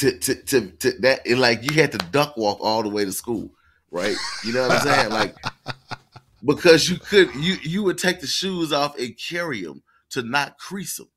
to 0.00 0.18
to 0.18 0.34
to, 0.34 0.70
to 0.70 0.92
that, 1.00 1.28
like 1.28 1.62
you 1.62 1.74
had 1.74 1.92
to 1.92 1.98
duck 1.98 2.36
walk 2.36 2.58
all 2.60 2.82
the 2.82 2.88
way 2.88 3.04
to 3.04 3.12
school, 3.12 3.50
right? 3.90 4.16
You 4.42 4.52
know 4.52 4.62
what 4.62 4.72
I'm 4.72 4.78
saying? 4.78 5.12
Like 5.12 5.36
because 6.44 6.88
you 6.88 6.98
could 6.98 7.34
you 7.34 7.56
you 7.62 7.82
would 7.82 7.98
take 7.98 8.20
the 8.20 8.26
shoes 8.26 8.72
off 8.72 8.98
and 8.98 9.18
carry 9.18 9.62
them 9.62 9.82
to 10.10 10.22
not 10.22 10.58
crease 10.58 10.96
them 10.96 11.08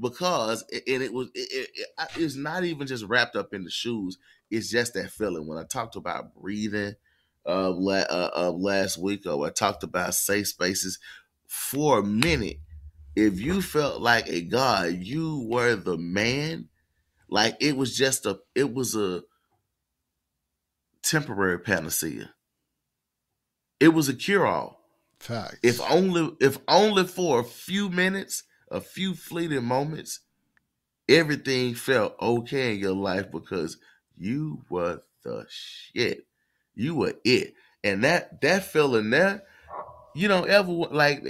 because 0.00 0.62
and 0.72 1.02
it 1.02 1.12
was 1.12 1.28
it, 1.34 1.70
it, 1.76 1.86
it's 2.16 2.34
not 2.34 2.64
even 2.64 2.86
just 2.86 3.04
wrapped 3.04 3.36
up 3.36 3.54
in 3.54 3.64
the 3.64 3.70
shoes 3.70 4.18
it's 4.50 4.70
just 4.70 4.94
that 4.94 5.10
feeling 5.10 5.46
when 5.46 5.58
i 5.58 5.64
talked 5.64 5.96
about 5.96 6.34
breathing 6.34 6.94
uh, 7.46 7.70
la- 7.70 8.06
uh, 8.10 8.30
uh 8.36 8.50
last 8.50 8.98
week 8.98 9.26
or 9.26 9.46
i 9.46 9.50
talked 9.50 9.84
about 9.84 10.14
safe 10.14 10.48
spaces 10.48 10.98
for 11.46 12.00
a 12.00 12.04
minute 12.04 12.58
if 13.14 13.38
you 13.38 13.62
felt 13.62 14.00
like 14.00 14.28
a 14.28 14.42
god 14.42 14.94
you 14.94 15.46
were 15.48 15.76
the 15.76 15.96
man 15.96 16.68
like 17.34 17.56
it 17.60 17.76
was 17.76 17.96
just 17.96 18.26
a 18.26 18.38
it 18.54 18.72
was 18.72 18.94
a 18.94 19.22
temporary 21.02 21.58
panacea 21.58 22.30
it 23.80 23.88
was 23.88 24.08
a 24.08 24.14
cure 24.14 24.46
all. 24.46 24.80
Facts. 25.18 25.58
If 25.62 25.80
only 25.90 26.34
if 26.40 26.58
only 26.68 27.04
for 27.04 27.40
a 27.40 27.44
few 27.44 27.88
minutes, 27.88 28.44
a 28.70 28.80
few 28.80 29.14
fleeting 29.14 29.64
moments, 29.64 30.20
everything 31.08 31.74
felt 31.74 32.14
okay 32.20 32.74
in 32.74 32.80
your 32.80 32.94
life 32.94 33.30
because 33.30 33.78
you 34.16 34.64
were 34.70 35.00
the 35.22 35.46
shit. 35.48 36.26
You 36.74 36.94
were 36.94 37.14
it. 37.24 37.54
And 37.82 38.04
that 38.04 38.40
that 38.42 38.64
feeling 38.64 39.10
there, 39.10 39.42
you 40.14 40.28
don't 40.28 40.48
ever 40.48 40.70
like 40.70 41.24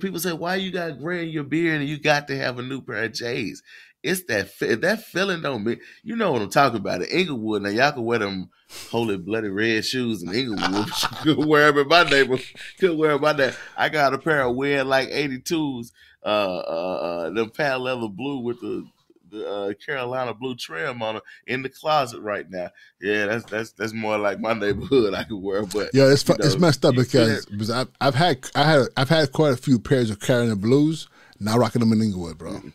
people 0.00 0.20
say, 0.20 0.32
why 0.32 0.56
you 0.56 0.70
got 0.70 1.00
gray 1.00 1.24
in 1.24 1.30
your 1.30 1.44
beard 1.44 1.80
and 1.80 1.88
you 1.88 1.98
got 1.98 2.28
to 2.28 2.36
have 2.36 2.58
a 2.58 2.62
new 2.62 2.80
pair 2.80 3.04
of 3.04 3.12
J's? 3.12 3.62
It's 4.02 4.24
that 4.24 4.50
that 4.80 5.02
feeling 5.04 5.42
don't 5.42 5.64
mean 5.64 5.80
you 6.02 6.14
know 6.14 6.32
what 6.32 6.42
I'm 6.42 6.50
talking 6.50 6.78
about. 6.78 7.02
In 7.02 7.08
Inglewood, 7.08 7.62
now 7.62 7.70
y'all 7.70 7.92
can 7.92 8.04
wear 8.04 8.20
them 8.20 8.50
holy 8.90 9.16
bloody 9.16 9.48
red 9.48 9.84
shoes 9.84 10.22
in 10.22 10.32
Inglewood. 10.32 10.88
could 11.22 11.44
wear 11.44 11.72
them 11.72 11.82
in 11.82 11.88
my 11.88 12.04
neighborhood. 12.04 12.46
Could 12.78 12.96
wear 12.96 13.12
them 13.12 13.22
my 13.22 13.32
day. 13.32 13.52
I 13.76 13.88
got 13.88 14.14
a 14.14 14.18
pair 14.18 14.42
of 14.42 14.54
weird 14.54 14.86
like 14.86 15.08
82s, 15.08 15.90
uh, 16.24 16.26
uh, 16.26 16.30
uh, 16.30 17.30
them 17.30 17.50
pale 17.50 17.80
leather 17.80 18.08
blue 18.08 18.38
with 18.38 18.60
the 18.60 18.86
the 19.30 19.46
uh, 19.46 19.72
Carolina 19.74 20.32
blue 20.32 20.54
trim 20.54 21.02
on 21.02 21.14
them 21.14 21.22
in 21.46 21.62
the 21.62 21.68
closet 21.68 22.20
right 22.20 22.48
now. 22.48 22.70
Yeah, 23.00 23.26
that's 23.26 23.44
that's 23.44 23.72
that's 23.72 23.92
more 23.92 24.18
like 24.18 24.40
my 24.40 24.54
neighborhood 24.54 25.14
I 25.14 25.24
could 25.24 25.42
wear. 25.42 25.64
But 25.66 25.90
yeah, 25.92 26.10
it's 26.10 26.26
you 26.28 26.36
know, 26.38 26.46
it's 26.46 26.58
messed 26.58 26.84
up 26.84 26.94
because 26.94 27.46
because 27.46 27.70
I've, 27.70 27.88
I've 28.00 28.14
had 28.14 28.48
I 28.54 28.64
had 28.64 28.86
I've 28.96 29.08
had 29.08 29.32
quite 29.32 29.52
a 29.52 29.56
few 29.56 29.78
pairs 29.78 30.10
of 30.10 30.20
Carolina 30.20 30.56
blues. 30.56 31.08
Now 31.40 31.56
rocking 31.56 31.80
them 31.80 31.92
in 31.92 32.02
Inglewood, 32.02 32.38
bro. 32.38 32.52
Mm-hmm. 32.52 32.68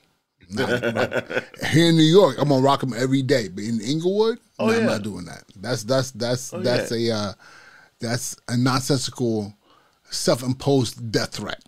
Here 1.71 1.89
in 1.89 1.95
New 1.95 2.03
York, 2.03 2.37
I'm 2.39 2.49
gonna 2.49 2.61
rock 2.61 2.81
them 2.81 2.93
every 2.93 3.21
day, 3.21 3.47
but 3.47 3.63
in 3.63 3.81
Inglewood, 3.81 4.39
oh, 4.59 4.67
no, 4.67 4.71
yeah. 4.71 4.79
I'm 4.79 4.85
not 4.85 5.03
doing 5.03 5.25
that. 5.25 5.43
That's 5.55 5.83
that's 5.83 6.11
that's 6.11 6.53
oh, 6.53 6.61
that's 6.61 6.91
yeah. 6.91 7.13
a 7.13 7.17
uh, 7.17 7.33
that's 7.99 8.35
a 8.47 8.57
nonsensical, 8.57 9.53
self-imposed 10.09 11.11
death 11.11 11.35
threat. 11.35 11.63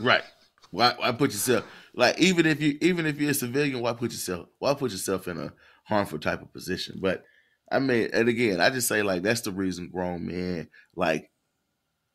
right. 0.00 0.24
Why, 0.70 0.94
why 0.96 1.12
put 1.12 1.32
yourself 1.32 1.64
like 1.94 2.18
even 2.18 2.46
if 2.46 2.60
you 2.60 2.78
even 2.80 3.06
if 3.06 3.20
you're 3.20 3.30
a 3.30 3.34
civilian, 3.34 3.80
why 3.80 3.92
put 3.92 4.12
yourself 4.12 4.48
why 4.58 4.74
put 4.74 4.90
yourself 4.90 5.28
in 5.28 5.38
a 5.38 5.52
harmful 5.84 6.18
type 6.18 6.42
of 6.42 6.52
position? 6.52 6.98
But 7.00 7.24
I 7.70 7.78
mean, 7.78 8.10
and 8.12 8.28
again, 8.28 8.60
I 8.60 8.70
just 8.70 8.88
say 8.88 9.02
like 9.02 9.22
that's 9.22 9.42
the 9.42 9.52
reason 9.52 9.90
grown 9.90 10.26
men 10.26 10.68
like 10.96 11.30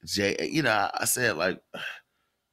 Jay. 0.05 0.49
You 0.51 0.63
know, 0.63 0.71
I, 0.71 0.91
I 1.01 1.05
said 1.05 1.37
like 1.37 1.59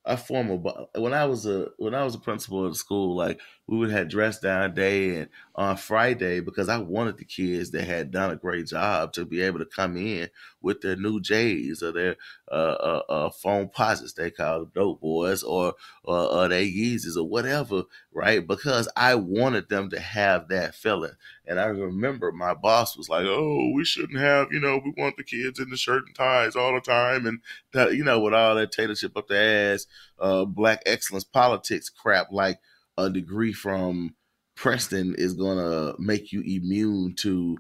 a 0.05 0.17
formal 0.17 0.59
but 0.59 0.91
when 1.01 1.15
I 1.15 1.25
was 1.25 1.47
a 1.47 1.69
when 1.79 1.95
I 1.95 2.05
was 2.05 2.15
a 2.15 2.19
principal 2.19 2.67
at 2.69 2.75
school, 2.75 3.17
like 3.17 3.41
we 3.67 3.79
would 3.79 3.91
have 3.91 4.09
dress 4.09 4.39
down 4.41 4.75
day 4.75 5.17
and 5.17 5.29
on 5.55 5.77
Friday 5.77 6.41
because 6.41 6.69
I 6.69 6.79
wanted 6.79 7.17
the 7.17 7.25
kids 7.25 7.71
that 7.71 7.85
had 7.85 8.11
done 8.11 8.31
a 8.31 8.37
great 8.37 8.67
job 8.67 9.13
to 9.15 9.25
be 9.25 9.41
able 9.41 9.61
to 9.61 9.65
come 9.65 9.97
in 9.97 10.29
with 10.61 10.81
their 10.81 10.97
new 10.97 11.21
J's 11.21 11.83
or 11.83 11.93
their 11.93 12.17
uh, 12.51 12.55
uh, 12.55 13.03
uh 13.09 13.31
Foamposites 13.31 14.15
they 14.15 14.31
call 14.31 14.61
them 14.61 14.73
dope 14.75 15.01
boys 15.01 15.43
or 15.43 15.75
or, 16.03 16.19
or 16.19 16.49
their 16.49 16.63
Yeezys 16.63 17.17
or 17.17 17.25
whatever, 17.25 17.85
right? 18.13 18.47
Because 18.47 18.89
I 18.97 19.15
wanted 19.15 19.69
them 19.69 19.89
to 19.91 20.01
have 20.01 20.49
that 20.49 20.75
feeling. 20.75 21.13
And 21.47 21.59
I 21.59 21.67
remember 21.67 22.33
my 22.33 22.53
boss 22.55 22.97
was 22.97 23.09
like, 23.09 23.25
"Oh, 23.27 23.71
we 23.75 23.85
shouldn't 23.85 24.19
have, 24.19 24.49
you 24.53 24.61
know, 24.61 24.81
we 24.85 24.93
want 24.97 25.17
the 25.17 25.25
kids 25.25 25.59
in 25.59 25.71
the 25.71 25.77
shirt 25.77 26.05
and 26.07 26.15
ties 26.15 26.57
all 26.57 26.75
the 26.75 26.81
time, 26.81 27.27
and 27.27 27.41
that, 27.73 27.95
you 27.95 28.05
know, 28.05 28.21
with 28.21 28.35
all 28.35 28.55
that 28.57 28.73
tailorship 28.73 29.17
up 29.17 29.29
the 29.29 29.39
ass, 29.39 29.87
uh, 30.19 30.45
black 30.45 30.83
excellence 30.85 31.25
politics 31.25 31.89
crap, 31.89 32.31
like." 32.31 32.59
A 32.97 33.11
degree 33.11 33.53
from 33.53 34.15
Princeton 34.57 35.15
is 35.19 35.35
going 35.35 35.59
to 35.59 35.95
make 35.99 36.33
you 36.33 36.41
immune 36.41 37.15
to 37.19 37.57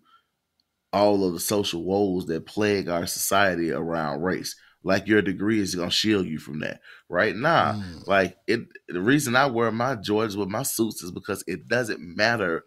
all 0.94 1.24
of 1.24 1.32
the 1.32 1.40
social 1.40 1.82
woes 1.82 2.26
that 2.26 2.46
plague 2.46 2.88
our 2.88 3.04
society 3.04 3.72
around 3.72 4.22
race. 4.22 4.54
Like 4.84 5.08
your 5.08 5.22
degree 5.22 5.60
is 5.60 5.74
gonna 5.74 5.90
shield 5.90 6.26
you 6.26 6.38
from 6.38 6.60
that. 6.60 6.80
Right 7.08 7.34
now, 7.34 7.72
nah, 7.72 7.82
mm. 7.82 8.06
like 8.06 8.36
it 8.46 8.60
the 8.88 9.00
reason 9.00 9.34
I 9.34 9.46
wear 9.46 9.72
my 9.72 9.96
Jordans 9.96 10.36
with 10.36 10.48
my 10.48 10.62
suits 10.62 11.02
is 11.02 11.10
because 11.10 11.42
it 11.46 11.66
doesn't 11.68 12.00
matter 12.00 12.64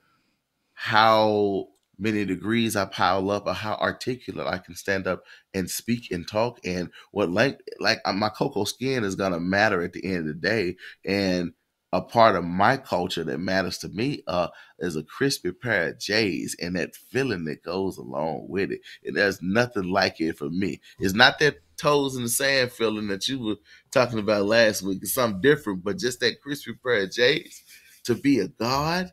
how 0.74 1.67
many 2.00 2.25
degrees 2.25 2.75
I 2.75 2.86
pile 2.86 3.31
up 3.31 3.47
or 3.47 3.53
how 3.53 3.75
articulate 3.75 4.47
I 4.47 4.57
can 4.57 4.75
stand 4.75 5.07
up 5.07 5.24
and 5.53 5.69
speak 5.69 6.12
and 6.12 6.27
talk 6.27 6.59
and 6.65 6.89
what 7.12 7.29
like 7.29 7.59
like 7.79 8.00
my 8.13 8.29
cocoa 8.29 8.65
skin 8.65 9.03
is 9.03 9.15
gonna 9.15 9.39
matter 9.39 9.81
at 9.83 9.93
the 9.93 10.03
end 10.03 10.17
of 10.17 10.25
the 10.25 10.33
day. 10.33 10.75
And 11.05 11.53
a 11.94 12.01
part 12.01 12.36
of 12.36 12.44
my 12.44 12.75
culture 12.75 13.24
that 13.24 13.39
matters 13.39 13.77
to 13.79 13.89
me 13.89 14.22
uh, 14.27 14.50
is 14.79 14.96
a 14.96 15.03
crispy 15.03 15.51
pair 15.51 15.89
of 15.89 16.00
J's 16.00 16.56
and 16.62 16.75
that 16.75 16.96
feeling 16.96 17.46
that 17.46 17.63
goes 17.63 17.98
along 17.98 18.48
with 18.50 18.72
it. 18.72 18.82
And 19.06 19.15
there's 19.15 19.41
nothing 19.41 19.89
like 19.89 20.20
it 20.20 20.38
for 20.38 20.50
me. 20.50 20.82
It's 21.00 21.13
not 21.13 21.39
that 21.39 21.60
toes 21.77 22.15
in 22.15 22.24
the 22.24 22.29
sand 22.29 22.72
feeling 22.72 23.08
that 23.08 23.27
you 23.27 23.39
were 23.39 23.56
talking 23.91 24.20
about 24.20 24.46
last 24.46 24.82
week. 24.82 25.00
It's 25.01 25.13
something 25.13 25.41
different, 25.41 25.84
but 25.84 25.98
just 25.98 26.20
that 26.20 26.41
crispy 26.41 26.74
pair 26.74 27.03
of 27.03 27.12
J's 27.12 27.63
to 28.03 28.15
be 28.15 28.39
a 28.39 28.48
god, 28.48 29.12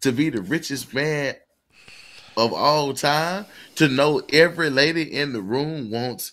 to 0.00 0.12
be 0.12 0.30
the 0.30 0.42
richest 0.42 0.94
man 0.94 1.34
of 2.38 2.52
all 2.52 2.94
time, 2.94 3.46
to 3.76 3.88
know 3.88 4.22
every 4.32 4.70
lady 4.70 5.02
in 5.02 5.32
the 5.32 5.42
room 5.42 5.90
wants 5.90 6.32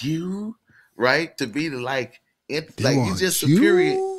you, 0.00 0.56
right? 0.96 1.36
To 1.38 1.46
be 1.46 1.68
the 1.68 1.80
like 1.80 2.20
It, 2.48 2.80
like 2.80 2.96
you 2.96 3.16
just 3.16 3.40
superior. 3.40 3.92
You? 3.92 4.13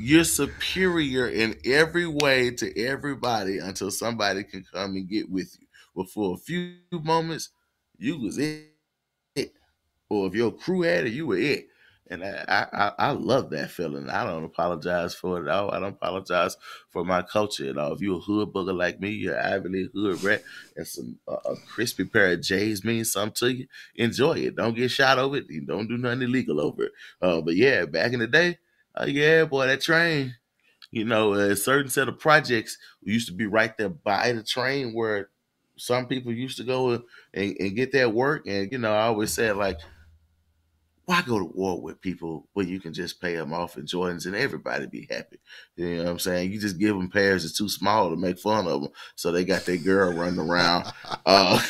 You're 0.00 0.22
superior 0.22 1.28
in 1.28 1.56
every 1.64 2.06
way 2.06 2.52
to 2.52 2.80
everybody 2.80 3.58
until 3.58 3.90
somebody 3.90 4.44
can 4.44 4.64
come 4.72 4.94
and 4.94 5.08
get 5.08 5.28
with 5.28 5.56
you. 5.58 5.66
But 5.96 6.08
for 6.10 6.34
a 6.34 6.38
few 6.38 6.76
moments, 6.92 7.50
you 7.98 8.20
was 8.20 8.38
it. 8.38 9.52
Or 10.08 10.28
if 10.28 10.34
your 10.34 10.52
crew 10.52 10.82
had 10.82 11.08
it, 11.08 11.12
you 11.12 11.26
were 11.26 11.38
it. 11.38 11.66
And 12.10 12.24
I, 12.24 12.66
I, 12.72 12.92
I 12.98 13.10
love 13.10 13.50
that 13.50 13.70
feeling. 13.72 14.08
I 14.08 14.24
don't 14.24 14.44
apologize 14.44 15.14
for 15.14 15.38
it 15.38 15.48
at 15.48 15.54
all. 15.54 15.72
I 15.72 15.80
don't 15.80 15.94
apologize 15.94 16.56
for 16.90 17.04
my 17.04 17.20
culture 17.20 17.68
at 17.68 17.76
all. 17.76 17.92
If 17.92 18.00
you're 18.00 18.18
a 18.18 18.20
hood 18.20 18.52
booger 18.52 18.74
like 18.74 19.00
me, 19.00 19.10
you're 19.10 19.38
Ivy 19.38 19.68
League 19.68 19.90
hood 19.92 20.22
rat, 20.22 20.42
and 20.76 20.86
some 20.86 21.18
uh, 21.26 21.36
a 21.44 21.56
crispy 21.66 22.04
pair 22.04 22.32
of 22.32 22.40
J's 22.40 22.84
means 22.84 23.12
something 23.12 23.34
to 23.34 23.52
you, 23.52 23.66
enjoy 23.96 24.38
it. 24.38 24.56
Don't 24.56 24.74
get 24.74 24.90
shot 24.90 25.18
over 25.18 25.36
it. 25.36 25.66
Don't 25.66 25.88
do 25.88 25.98
nothing 25.98 26.22
illegal 26.22 26.60
over 26.60 26.84
it. 26.84 26.92
Uh, 27.20 27.42
but 27.42 27.56
yeah, 27.56 27.84
back 27.84 28.14
in 28.14 28.20
the 28.20 28.26
day, 28.26 28.56
uh, 29.00 29.06
yeah, 29.06 29.44
boy, 29.44 29.66
that 29.66 29.80
train. 29.80 30.34
You 30.90 31.04
know, 31.04 31.34
a 31.34 31.54
certain 31.54 31.90
set 31.90 32.08
of 32.08 32.18
projects 32.18 32.78
used 33.02 33.28
to 33.28 33.34
be 33.34 33.46
right 33.46 33.76
there 33.76 33.90
by 33.90 34.32
the 34.32 34.42
train 34.42 34.94
where 34.94 35.28
some 35.76 36.06
people 36.06 36.32
used 36.32 36.56
to 36.56 36.64
go 36.64 37.02
and, 37.34 37.56
and 37.60 37.76
get 37.76 37.92
that 37.92 38.14
work. 38.14 38.46
And 38.46 38.72
you 38.72 38.78
know, 38.78 38.92
I 38.92 39.02
always 39.02 39.32
said 39.32 39.56
like 39.56 39.78
why 41.08 41.22
go 41.22 41.38
to 41.38 41.44
war 41.46 41.80
with 41.80 42.02
people 42.02 42.46
when 42.52 42.68
you 42.68 42.78
can 42.78 42.92
just 42.92 43.18
pay 43.18 43.34
them 43.34 43.50
off 43.50 43.78
in 43.78 43.86
Jordans 43.86 44.26
and 44.26 44.36
everybody 44.36 44.86
be 44.86 45.08
happy? 45.10 45.38
You 45.74 45.96
know 45.96 46.02
what 46.02 46.10
I'm 46.10 46.18
saying? 46.18 46.52
You 46.52 46.60
just 46.60 46.78
give 46.78 46.94
them 46.94 47.08
pairs 47.08 47.44
that's 47.44 47.56
too 47.56 47.70
small 47.70 48.10
to 48.10 48.16
make 48.16 48.38
fun 48.38 48.66
of 48.66 48.82
them, 48.82 48.90
so 49.14 49.32
they 49.32 49.46
got 49.46 49.64
their 49.64 49.78
girl 49.78 50.12
running 50.12 50.38
around. 50.38 50.84
uh, 51.26 51.62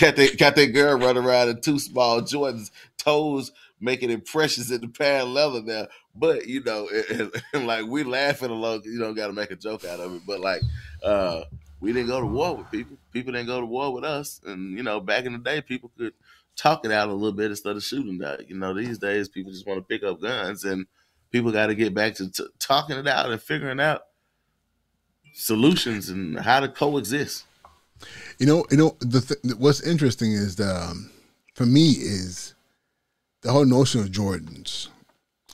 got 0.00 0.14
they 0.14 0.30
got 0.30 0.54
their 0.54 0.68
girl 0.68 0.96
running 0.96 1.24
around 1.24 1.48
in 1.48 1.60
too 1.60 1.80
small 1.80 2.20
Jordans, 2.20 2.70
toes 2.98 3.50
making 3.80 4.10
impressions 4.10 4.70
in 4.70 4.80
the 4.80 4.88
pair 4.88 5.22
of 5.22 5.28
leather 5.28 5.60
now. 5.60 5.88
But 6.18 6.46
you 6.46 6.62
know, 6.62 6.88
and, 7.10 7.32
and 7.52 7.66
like 7.66 7.86
we 7.86 8.04
laughing 8.04 8.50
along, 8.50 8.82
you 8.84 8.98
don't 8.98 9.14
got 9.14 9.28
to 9.28 9.32
make 9.32 9.50
a 9.50 9.56
joke 9.56 9.84
out 9.84 10.00
of 10.00 10.14
it. 10.14 10.22
But 10.26 10.40
like, 10.40 10.62
uh, 11.02 11.44
we 11.80 11.92
didn't 11.92 12.08
go 12.08 12.20
to 12.20 12.26
war 12.26 12.56
with 12.56 12.70
people. 12.70 12.96
People 13.12 13.32
didn't 13.32 13.46
go 13.46 13.60
to 13.60 13.66
war 13.66 13.92
with 13.92 14.04
us. 14.04 14.40
And 14.44 14.76
you 14.76 14.82
know, 14.82 15.00
back 15.00 15.24
in 15.24 15.32
the 15.32 15.38
day, 15.38 15.60
people 15.60 15.90
could 15.96 16.12
talk 16.56 16.84
it 16.84 16.90
out 16.90 17.08
a 17.08 17.12
little 17.12 17.32
bit 17.32 17.50
instead 17.50 17.76
of 17.76 17.84
shooting 17.84 18.18
that. 18.18 18.48
You 18.48 18.56
know, 18.56 18.74
these 18.74 18.98
days 18.98 19.28
people 19.28 19.52
just 19.52 19.66
want 19.66 19.78
to 19.78 19.86
pick 19.86 20.02
up 20.02 20.20
guns, 20.20 20.64
and 20.64 20.86
people 21.30 21.52
got 21.52 21.66
to 21.66 21.74
get 21.74 21.94
back 21.94 22.14
to 22.16 22.30
t- 22.30 22.48
talking 22.58 22.96
it 22.96 23.06
out 23.06 23.30
and 23.30 23.40
figuring 23.40 23.80
out 23.80 24.02
solutions 25.34 26.08
and 26.08 26.38
how 26.40 26.60
to 26.60 26.68
coexist. 26.68 27.44
You 28.38 28.46
know, 28.46 28.64
you 28.70 28.76
know, 28.76 28.96
the 29.00 29.20
th- 29.20 29.56
what's 29.56 29.80
interesting 29.80 30.32
is 30.32 30.56
the 30.56 30.74
um, 30.74 31.10
for 31.54 31.66
me 31.66 31.90
is 31.90 32.54
the 33.42 33.52
whole 33.52 33.64
notion 33.64 34.00
of 34.00 34.08
Jordans. 34.08 34.88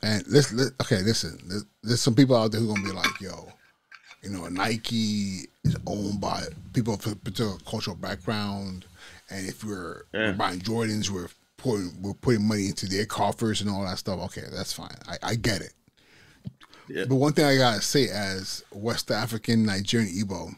And 0.05 0.23
let's 0.29 0.53
let, 0.53 0.73
okay, 0.83 1.01
listen. 1.01 1.39
There's, 1.49 1.65
there's 1.83 2.01
some 2.03 2.15
people 2.15 2.37
out 2.37 2.53
there 2.53 2.61
who 2.61 2.71
are 2.71 2.75
gonna 2.75 2.87
be 2.87 2.93
like, 2.93 3.21
"Yo, 3.23 3.49
you 4.23 4.29
know, 4.29 4.47
Nike 4.49 5.49
is 5.65 5.77
owned 5.87 6.21
by 6.21 6.43
people 6.75 6.93
of 6.93 7.07
a 7.07 7.17
particular 7.17 7.57
cultural 7.67 7.97
background." 7.97 8.85
And 9.31 9.49
if 9.49 9.65
we're, 9.65 10.03
yeah. 10.13 10.27
we're 10.27 10.33
buying 10.35 10.61
Jordans, 10.61 11.09
we're 11.09 11.31
putting 11.57 12.03
we're 12.03 12.13
putting 12.13 12.47
money 12.47 12.67
into 12.67 12.87
their 12.87 13.07
coffers 13.07 13.63
and 13.63 13.71
all 13.71 13.83
that 13.87 13.97
stuff. 13.97 14.21
Okay, 14.27 14.47
that's 14.53 14.75
fine. 14.75 14.95
I, 15.09 15.17
I 15.23 15.35
get 15.37 15.63
it. 15.63 15.73
Yeah. 16.87 17.07
But 17.09 17.15
one 17.15 17.33
thing 17.33 17.47
I 17.47 17.57
gotta 17.57 17.81
say 17.81 18.11
as 18.11 18.63
West 18.73 19.11
African 19.11 19.65
Nigerian 19.65 20.15
Igbo 20.15 20.55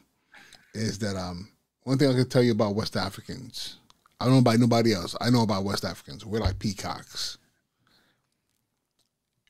is 0.75 0.99
that 0.99 1.15
um 1.15 1.49
one 1.85 1.99
thing 1.99 2.11
I 2.11 2.15
can 2.15 2.29
tell 2.29 2.43
you 2.43 2.51
about 2.51 2.75
West 2.75 2.97
Africans, 2.97 3.77
I 4.19 4.25
don't 4.25 4.35
know 4.35 4.41
about 4.41 4.59
nobody 4.59 4.93
else. 4.93 5.15
I 5.21 5.31
know 5.31 5.43
about 5.43 5.63
West 5.63 5.85
Africans. 5.85 6.27
We're 6.27 6.41
like 6.41 6.59
peacocks 6.59 7.39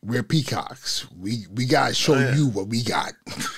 we're 0.06 0.22
peacocks. 0.22 1.06
We 1.18 1.46
we 1.52 1.66
gotta 1.66 1.92
show 1.92 2.14
oh, 2.14 2.20
yeah. 2.20 2.34
you 2.36 2.46
what 2.48 2.68
we 2.68 2.82
got. 2.82 3.12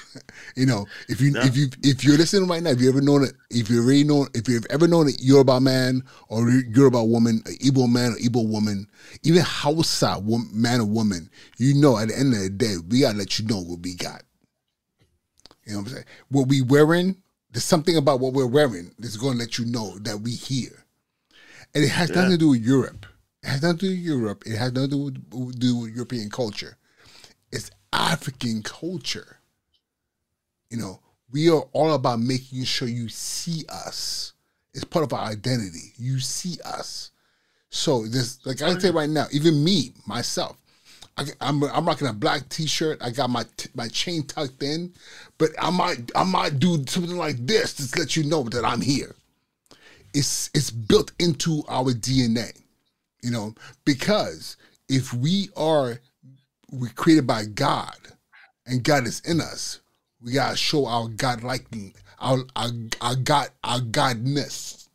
you 0.56 0.64
know, 0.64 0.87
if 1.08 1.20
you 1.20 1.32
if 1.37 1.56
you 1.56 1.68
if 1.82 2.02
you're 2.02 2.16
listening 2.16 2.48
right 2.48 2.62
now, 2.62 2.70
if 2.70 2.80
you 2.80 2.88
ever 2.88 3.02
known 3.02 3.24
it, 3.24 3.32
if 3.50 3.68
you 3.68 3.82
already 3.82 4.04
known, 4.04 4.28
if 4.34 4.48
you've 4.48 4.64
ever 4.70 4.88
known 4.88 5.08
it, 5.08 5.20
Yoruba 5.20 5.61
man 5.61 6.02
or 6.28 6.48
Yoruba 6.48 7.04
woman, 7.04 7.40
Igbo 7.62 7.88
man 7.90 8.12
or 8.12 8.16
Igbo 8.16 8.48
woman, 8.48 8.88
even 9.22 9.42
Hausa 9.42 10.22
man 10.52 10.80
or 10.80 10.87
woman, 10.87 11.28
you 11.58 11.74
know, 11.74 11.98
at 11.98 12.08
the 12.08 12.18
end 12.18 12.32
of 12.32 12.40
the 12.40 12.50
day, 12.50 12.76
we 12.88 13.00
gotta 13.00 13.18
let 13.18 13.38
you 13.38 13.46
know 13.46 13.61
what 13.61 13.80
we 13.80 13.94
got. 13.94 14.22
You 15.66 15.72
know 15.74 15.78
what 15.80 15.88
I'm 15.88 15.92
saying? 15.94 16.04
What 16.30 16.48
we 16.48 16.62
wearing, 16.62 17.16
there's 17.50 17.64
something 17.64 17.96
about 17.96 18.20
what 18.20 18.32
we're 18.32 18.46
wearing 18.46 18.90
that's 18.98 19.18
gonna 19.18 19.38
let 19.38 19.58
you 19.58 19.66
know 19.66 19.98
that 19.98 20.20
we 20.20 20.30
here, 20.30 20.84
and 21.74 21.84
it 21.84 21.88
has 21.90 22.08
yeah. 22.08 22.16
nothing 22.16 22.30
to 22.32 22.38
do 22.38 22.48
with 22.50 22.62
Europe. 22.62 23.04
It 23.42 23.48
has 23.48 23.62
nothing 23.62 23.79
to 23.79 23.87
do 23.87 23.90
with 23.90 24.05
Europe. 24.05 24.42
It 24.46 24.57
has 24.57 24.72
nothing 24.72 24.90
to 24.90 25.53
do 25.53 25.77
with 25.77 25.94
European 25.94 26.31
culture. 26.31 26.77
It's 27.53 27.70
African 27.92 28.62
culture. 28.62 29.38
You 30.70 30.79
know, 30.79 31.01
we 31.31 31.51
are 31.51 31.62
all 31.72 31.94
about 31.94 32.20
making 32.20 32.64
sure 32.64 32.88
you 32.88 33.09
see 33.09 33.64
us. 33.68 34.33
It's 34.74 34.85
part 34.85 35.05
of 35.05 35.12
our 35.12 35.27
identity. 35.27 35.92
You 35.96 36.20
see 36.20 36.59
us. 36.64 37.11
So 37.70 38.07
this, 38.07 38.44
like 38.46 38.62
I 38.62 38.79
say 38.79 38.90
right 38.90 39.09
now, 39.11 39.27
even 39.33 39.62
me 39.62 39.92
myself, 40.07 40.57
I, 41.16 41.22
am 41.22 41.64
I'm, 41.64 41.64
I'm 41.64 41.87
rocking 41.87 42.07
a 42.07 42.12
black 42.12 42.48
T-shirt. 42.48 43.03
I 43.03 43.11
got 43.11 43.29
my 43.29 43.44
my 43.74 43.88
chain 43.88 44.22
tucked 44.22 44.62
in, 44.62 44.92
but 45.37 45.51
I 45.61 45.70
might 45.70 46.11
I 46.14 46.24
might 46.24 46.59
do 46.59 46.85
something 46.87 47.16
like 47.16 47.37
this 47.46 47.74
to 47.74 47.98
let 47.98 48.16
you 48.16 48.24
know 48.24 48.44
that 48.44 48.64
I'm 48.64 48.81
here. 48.81 49.14
It's 50.14 50.48
it's 50.55 50.70
built 50.70 51.12
into 51.18 51.64
our 51.68 51.92
DNA. 51.92 52.58
You 53.22 53.31
know, 53.31 53.54
because 53.85 54.57
if 54.88 55.12
we 55.12 55.48
are 55.57 55.98
we 56.70 56.88
created 56.90 57.26
by 57.26 57.44
God 57.46 57.96
and 58.66 58.83
God 58.83 59.07
is 59.07 59.20
in 59.20 59.40
us, 59.40 59.81
we 60.22 60.33
gotta 60.33 60.57
show 60.57 60.87
our 60.87 61.09
God 61.09 61.42
liking, 61.42 61.94
our, 62.20 62.38
our 62.57 62.70
our 63.00 63.16
God 63.16 63.48
our 63.64 63.81
Godness. 63.81 64.88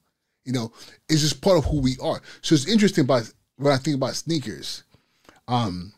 You 0.46 0.54
know, 0.54 0.72
it's 1.10 1.22
just 1.22 1.42
part 1.42 1.58
of 1.58 1.66
who 1.66 1.80
we 1.80 1.98
are. 2.02 2.22
So 2.42 2.56
it's 2.56 2.68
interesting 2.68 3.06
about 3.06 3.32
when 3.58 3.74
I 3.74 3.78
think 3.78 3.96
about 3.98 4.16
sneakers. 4.16 4.84
Um 5.48 5.94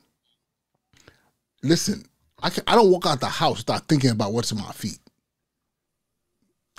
listen, 1.63 2.05
I 2.41 2.49
can, 2.49 2.63
I 2.67 2.75
don't 2.75 2.91
walk 2.91 3.05
out 3.05 3.19
the 3.19 3.27
house 3.27 3.59
without 3.59 3.87
thinking 3.87 4.11
about 4.11 4.33
what's 4.33 4.51
in 4.51 4.57
my 4.57 4.71
feet. 4.71 4.99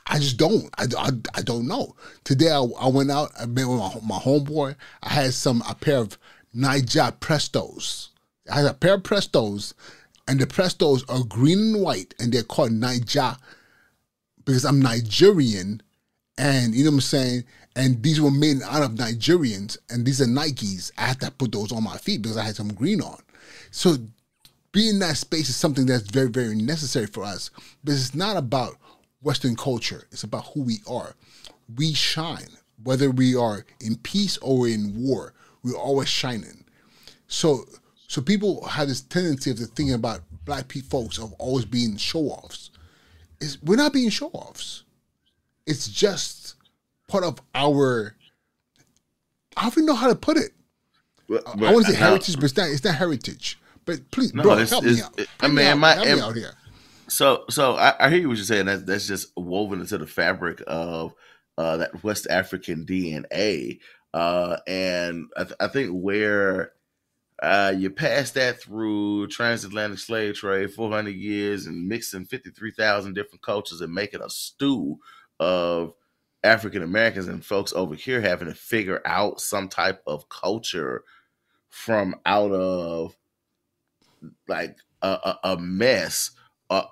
I 0.07 0.19
just 0.19 0.37
don't. 0.37 0.69
I, 0.79 0.87
I, 0.97 1.11
I 1.35 1.43
don't 1.43 1.67
know. 1.67 1.95
Today 2.25 2.51
I, 2.51 2.61
I 2.61 2.89
went 2.89 3.11
out. 3.11 3.33
I 3.39 3.47
met 3.47 3.67
with 3.67 3.79
my, 3.79 3.91
my 4.03 4.19
homeboy. 4.19 4.77
I 5.03 5.09
had 5.09 5.35
some 5.35 5.63
a 5.69 5.75
pair 5.75 5.99
of 5.99 6.17
Naija 6.55 7.19
Prestos. 7.19 8.09
I 8.51 8.57
had 8.57 8.67
a 8.67 8.75
pair 8.75 8.95
of 8.95 9.03
Prestos, 9.03 9.75
and 10.29 10.41
the 10.41 10.47
Prestos 10.47 11.05
are 11.09 11.25
green 11.25 11.59
and 11.59 11.83
white, 11.83 12.15
and 12.21 12.33
they're 12.33 12.45
called 12.45 12.71
Naija 12.71 13.37
because 14.45 14.65
I'm 14.65 14.81
Nigerian, 14.81 15.83
and 16.39 16.75
you 16.75 16.85
know 16.85 16.91
what 16.91 16.97
I'm 16.97 17.01
saying. 17.01 17.45
And 17.75 18.03
these 18.03 18.21
were 18.21 18.31
made 18.31 18.63
out 18.63 18.83
of 18.83 18.93
Nigerians, 18.93 19.77
and 19.91 20.07
these 20.07 20.23
are 20.23 20.27
Nikes. 20.27 20.93
I 20.97 21.09
had 21.09 21.21
to 21.21 21.31
put 21.31 21.53
those 21.53 21.73
on 21.73 21.83
my 21.83 21.99
feet 21.99 22.23
because 22.23 22.39
I 22.39 22.45
had 22.45 22.57
some 22.57 22.73
green 22.73 23.03
on. 23.03 23.21
So 23.71 23.97
being 24.73 24.95
in 24.95 24.99
that 25.01 25.17
space 25.17 25.49
is 25.51 25.57
something 25.57 25.85
that's 25.85 26.11
very, 26.11 26.31
very 26.31 26.55
necessary 26.55 27.07
for 27.07 27.25
us. 27.25 27.51
But 27.85 27.95
it's 27.95 28.15
not 28.15 28.37
about 28.37 28.77
Western 29.27 29.57
culture. 29.57 30.05
It's 30.13 30.23
about 30.23 30.47
who 30.55 30.63
we 30.63 30.79
are. 30.89 31.17
We 31.77 31.95
shine, 31.95 32.49
whether 32.85 33.11
we 33.11 33.35
are 33.35 33.67
in 33.81 33.97
peace 33.97 34.39
or 34.39 34.69
in 34.69 34.95
war. 34.97 35.35
We're 35.65 35.77
always 35.77 36.09
shining. 36.09 36.65
So, 37.27 37.65
so 38.07 38.23
people 38.23 38.65
have 38.67 38.87
this 38.87 39.01
tendency 39.01 39.51
of 39.51 39.59
thinking 39.59 39.95
about 39.95 40.21
black 40.45 40.69
people 40.69 41.03
folks 41.03 41.19
of 41.19 41.33
always 41.41 41.65
being 41.65 41.97
show 41.97 42.21
offs. 42.21 42.71
Is 43.41 43.61
we're 43.63 43.75
not 43.75 43.93
being 43.93 44.11
show 44.11 44.29
offs. 44.29 44.85
It's 45.67 45.89
just 45.89 46.55
part 47.09 47.25
of 47.25 47.41
our. 47.53 48.15
I 49.57 49.63
don't 49.63 49.73
even 49.73 49.87
know 49.87 49.97
how 49.97 50.07
to 50.07 50.15
put 50.15 50.37
it. 50.37 50.53
But, 51.29 51.43
but, 51.45 51.65
I 51.65 51.73
want 51.73 51.87
to 51.87 51.93
say 51.93 51.99
heritage, 51.99 52.37
but 52.37 52.45
it's 52.45 52.57
not. 52.57 52.69
It's 52.69 52.85
not 52.85 52.95
heritage. 52.95 53.59
But 53.85 54.09
please, 54.13 54.33
no, 54.33 54.45
bro, 54.45 54.65
help 54.65 54.85
me 54.85 55.01
out. 55.01 55.19
It, 55.19 55.29
I 55.41 55.49
mean, 55.49 55.67
help, 55.67 55.81
help 55.81 56.07
me 56.07 56.21
out 56.21 56.37
here 56.37 56.53
so, 57.09 57.45
so 57.51 57.77
I, 57.77 57.95
I 57.99 58.11
hear 58.11 58.29
what 58.29 58.37
you're 58.37 58.45
saying. 58.45 58.67
That 58.67 58.87
that's 58.87 59.07
just 59.07 59.33
woven 59.37 59.81
into 59.81 59.99
the 59.99 60.07
fabric 60.07 60.63
of 60.67 61.15
uh, 61.59 61.79
that 61.79 62.03
West 62.05 62.27
African 62.29 62.85
DNA, 62.85 63.81
uh, 64.15 64.59
and 64.67 65.27
I, 65.37 65.45
th- 65.45 65.57
I, 65.61 65.69
think 65.69 65.91
where 65.93 66.73
uh, 67.43 67.75
you 67.77 67.91
pass 67.91 68.31
that 68.33 68.61
through 68.61 69.29
transatlantic 69.29 69.99
slave 69.99 70.35
trade, 70.35 70.73
400 70.73 71.15
years, 71.15 71.67
and 71.67 71.89
mixing 71.89 72.25
53,000 72.25 73.15
different 73.15 73.43
cultures 73.43 73.81
and 73.81 73.93
making 73.93 74.23
a 74.23 74.31
stew 74.31 74.99
of 75.39 75.95
African 76.45 76.83
Americans 76.83 77.29
and 77.29 77.45
folks 77.45 77.73
over 77.73 77.95
here 77.95 78.21
having 78.21 78.49
to 78.49 78.55
figure 78.55 79.03
out 79.05 79.41
some 79.41 79.69
type 79.69 80.03
of 80.07 80.29
culture 80.29 81.05
from 81.69 82.17
out 82.25 82.53
of 82.53 83.17
like 84.49 84.77
a, 85.03 85.09
a, 85.09 85.39
a 85.45 85.57
mess 85.59 86.31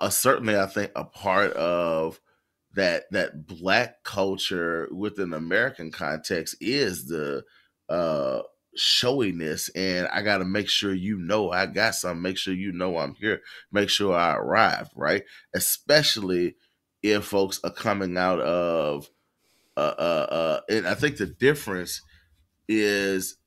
certainly 0.09 0.57
I 0.57 0.67
think 0.67 0.91
a 0.95 1.03
part 1.03 1.53
of 1.53 2.19
that 2.73 3.05
that 3.11 3.47
black 3.47 4.03
culture 4.03 4.87
within 4.91 5.33
American 5.33 5.91
context 5.91 6.55
is 6.59 7.07
the 7.07 7.43
uh, 7.89 8.41
showiness 8.75 9.69
and 9.75 10.07
I 10.07 10.21
got 10.21 10.39
to 10.39 10.45
make 10.45 10.69
sure 10.69 10.93
you 10.93 11.17
know 11.17 11.51
I 11.51 11.65
got 11.65 11.95
some, 11.95 12.21
make 12.21 12.37
sure 12.37 12.53
you 12.53 12.71
know 12.71 12.97
I'm 12.97 13.15
here, 13.15 13.41
make 13.71 13.89
sure 13.89 14.15
I 14.15 14.35
arrive, 14.35 14.89
right? 14.95 15.23
Especially 15.53 16.55
if 17.01 17.25
folks 17.25 17.59
are 17.63 17.71
coming 17.71 18.17
out 18.17 18.39
of 18.39 19.09
uh 19.77 19.93
uh, 19.97 20.27
uh 20.31 20.59
and 20.69 20.87
I 20.87 20.95
think 20.95 21.17
the 21.17 21.25
difference 21.25 22.01
is 22.67 23.37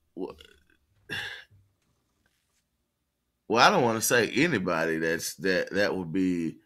well, 3.49 3.67
I 3.67 3.71
don't 3.71 3.83
want 3.83 3.99
to 3.99 4.07
say 4.07 4.31
anybody 4.31 4.99
that's 4.99 5.35
that 5.37 5.71
that 5.73 5.97
would 5.97 6.13
be 6.13 6.59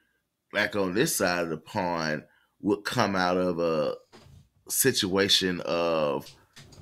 like 0.53 0.77
on 0.77 0.95
this 0.95 1.17
side 1.17 1.45
of 1.45 1.49
the 1.49 1.57
pond 1.57 2.25
would 2.61 2.85
come 2.85 3.17
out 3.17 3.37
of 3.37 3.59
a 3.61 3.95
situation 4.69 5.61
of 5.61 6.31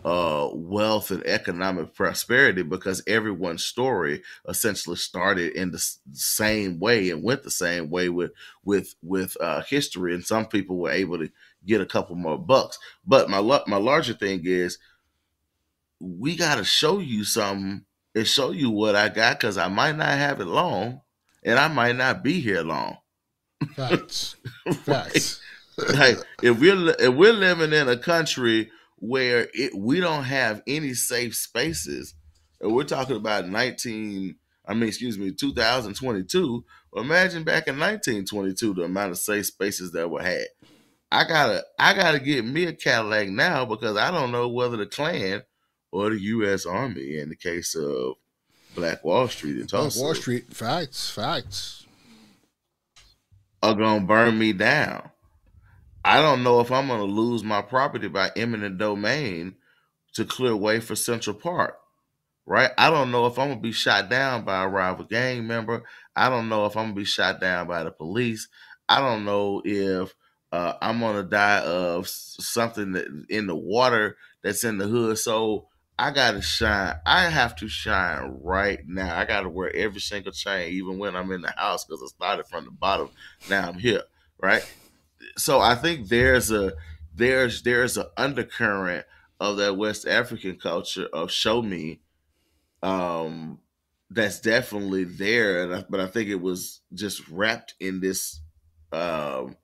uh, 0.05 0.49
wealth 0.55 1.11
and 1.11 1.25
economic 1.27 1.95
prosperity 1.95 2.63
because 2.63 3.03
everyone's 3.07 3.65
story 3.65 4.23
essentially 4.49 4.97
started 4.97 5.53
in 5.53 5.71
the 5.71 5.87
same 6.13 6.79
way 6.81 7.11
and 7.11 7.23
went 7.23 7.43
the 7.43 7.51
same 7.51 7.91
way 7.91 8.09
with 8.09 8.33
with 8.65 8.95
with 9.03 9.37
uh, 9.41 9.63
history, 9.63 10.15
and 10.15 10.25
some 10.25 10.47
people 10.47 10.79
were 10.79 10.91
able 10.91 11.19
to 11.19 11.31
get 11.67 11.83
a 11.83 11.87
couple 11.87 12.17
more 12.17 12.39
bucks. 12.39 12.79
But 13.07 13.29
my 13.29 13.41
my 13.67 13.77
larger 13.77 14.15
thing 14.15 14.41
is, 14.45 14.79
we 16.01 16.37
got 16.37 16.57
to 16.57 16.65
show 16.65 16.99
you 16.99 17.25
something 17.25 17.85
and 18.15 18.27
show 18.27 18.51
you 18.51 18.71
what 18.71 18.97
I 18.97 19.09
got 19.09 19.39
because 19.39 19.57
I 19.57 19.69
might 19.69 19.97
not 19.97 20.09
have 20.09 20.41
it 20.41 20.47
long, 20.47 21.01
and 21.43 21.59
I 21.59 21.69
might 21.69 21.97
not 21.97 22.23
be 22.23 22.41
here 22.41 22.63
long. 22.63 22.99
Facts. 23.75 24.37
Facts. 24.85 25.41
like 25.95 26.19
if 26.43 26.59
we're 26.61 26.95
if 26.99 27.15
we're 27.15 27.33
living 27.33 27.73
in 27.73 27.89
a 27.89 27.97
country 27.97 28.71
where 29.01 29.49
it, 29.55 29.75
we 29.75 30.01
don't 30.01 30.25
have 30.25 30.63
any 30.67 30.95
safe 30.95 31.35
spaces. 31.35 32.15
And 32.61 32.75
we're 32.75 32.85
talking 32.85 33.17
about 33.17 33.49
19, 33.49 34.37
I 34.67 34.75
mean, 34.75 34.89
excuse 34.89 35.19
me, 35.19 35.33
2022. 35.33 36.65
Well, 36.93 37.05
imagine 37.05 37.43
back 37.43 37.67
in 37.67 37.79
1922, 37.79 38.75
the 38.75 38.83
amount 38.83 39.13
of 39.13 39.19
safe 39.19 39.47
spaces 39.47 39.93
that 39.93 40.11
were 40.11 40.23
had. 40.23 40.45
I 41.11 41.25
gotta, 41.27 41.65
I 41.79 41.95
gotta 41.95 42.21
get 42.21 42.45
me 42.45 42.65
a 42.67 42.73
Cadillac 42.73 43.29
now 43.29 43.65
because 43.65 43.97
I 43.97 44.11
don't 44.11 44.31
know 44.31 44.49
whether 44.49 44.77
the 44.77 44.87
Klan 44.87 45.43
or 45.93 46.11
the 46.11 46.21
U.S. 46.21 46.67
Army, 46.67 47.19
in 47.19 47.29
the 47.29 47.37
case 47.37 47.75
of 47.75 48.15
Black 48.75 49.05
Wall 49.05 49.29
Street 49.29 49.59
in 49.59 49.67
Tulsa, 49.67 49.99
Black 49.99 50.05
Wall 50.05 50.15
Street, 50.15 50.53
facts, 50.53 51.11
facts, 51.11 51.87
are 53.63 53.75
gonna 53.75 54.05
burn 54.05 54.39
me 54.39 54.53
down. 54.53 55.11
I 56.05 56.23
don't 56.23 56.43
know 56.43 56.61
if 56.61 56.73
I'm 56.73 56.89
to 56.89 57.03
lose 57.03 57.45
my 57.45 57.63
property 57.63 58.09
by 58.09 58.31
eminent 58.35 58.79
domain 58.79 59.57
to 60.15 60.25
clear 60.25 60.57
way 60.57 60.81
for 60.81 60.97
Central 60.97 61.37
Park, 61.37 61.77
right? 62.47 62.71
I 62.79 62.91
don't 62.91 63.11
know 63.11 63.27
if 63.27 63.39
I'm 63.39 63.51
to 63.51 63.61
be 63.61 63.73
shot 63.73 64.09
down 64.09 64.45
by 64.45 64.63
a 64.63 64.69
rival 64.69 65.05
gang 65.05 65.47
member. 65.47 65.85
I 66.17 66.31
don't 66.31 66.49
know 66.49 66.67
if 66.67 66.77
I'm 66.77 66.91
to 66.91 66.95
be 66.95 67.05
shot 67.05 67.41
down 67.41 67.67
by 67.69 67.85
the 67.85 67.91
police. 67.91 68.49
I 68.89 69.01
don't 69.01 69.25
know 69.25 69.63
if 69.65 70.15
uh, 70.53 70.75
I'm 70.81 71.01
to 71.01 71.23
die 71.23 71.61
of 71.61 72.09
something 72.09 72.93
that 72.93 73.07
in 73.29 73.47
the 73.47 73.55
water 73.55 74.17
that's 74.43 74.65
in 74.65 74.79
the 74.79 74.87
hood. 74.87 75.19
So 75.19 75.69
I 76.01 76.13
got 76.13 76.33
to 76.33 76.41
shine. 76.43 76.97
I 77.05 77.29
have 77.29 77.55
to 77.57 77.69
shine 77.69 78.39
right 78.43 78.81
now. 78.89 79.19
I 79.19 79.27
got 79.27 79.43
to 79.43 79.51
wear 79.51 79.75
every 79.77 80.01
single 80.01 80.33
chain, 80.33 80.73
even 80.73 80.99
when 80.99 81.15
I'm 81.15 81.31
in 81.31 81.43
the 81.43 81.53
house, 81.53 81.85
because 81.85 82.03
I 82.03 82.07
started 82.07 82.47
from 82.47 82.65
the 82.65 82.71
bottom. 82.71 83.11
Now 83.51 83.69
I'm 83.69 83.79
here, 83.79 84.05
right? 84.41 84.67
so 85.37 85.61
I 85.61 85.75
think 85.75 86.09
there's 86.09 86.51
a 86.51 86.73
there's 87.15 87.63
there's 87.63 87.97
an 87.97 88.07
undercurrent 88.17 89.05
of 89.39 89.57
that 89.59 89.77
West 89.77 90.07
African 90.07 90.57
culture 90.57 91.07
of 91.13 91.31
show 91.31 91.63
me, 91.63 92.01
um, 92.83 93.59
that's 94.11 94.41
definitely 94.41 95.05
there, 95.05 95.65
and 95.65 95.75
I, 95.75 95.85
but 95.89 96.01
I 96.01 96.07
think 96.07 96.29
it 96.29 96.41
was 96.41 96.81
just 96.95 97.29
wrapped 97.29 97.75
in 97.81 98.01
this 98.01 98.41
um 98.93 99.57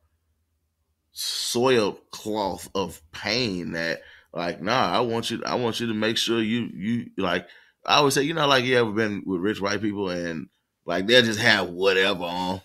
soiled 1.13 1.99
cloth 2.11 2.69
of 2.75 3.01
pain 3.11 3.73
that 3.73 4.03
like 4.33 4.61
nah 4.61 4.91
i 4.91 5.01
want 5.01 5.31
you 5.31 5.43
i 5.47 5.55
want 5.55 5.81
you 5.81 5.87
to 5.87 5.95
make 5.95 6.17
sure 6.17 6.43
you 6.43 6.69
you 6.75 7.11
like 7.17 7.47
i 7.85 7.97
always 7.97 8.15
say 8.15 8.23
you 8.23 8.35
know 8.35 8.47
like 8.47 8.65
you 8.65 8.77
ever 8.77 8.93
been 8.93 9.23
with 9.27 9.41
rich 9.41 9.61
white 9.61 9.81
people 9.81 10.11
and 10.11 10.49
like 10.85 11.07
they'll 11.07 11.23
just 11.23 11.41
have 11.41 11.69
whatever 11.69 12.25
on 12.25 12.61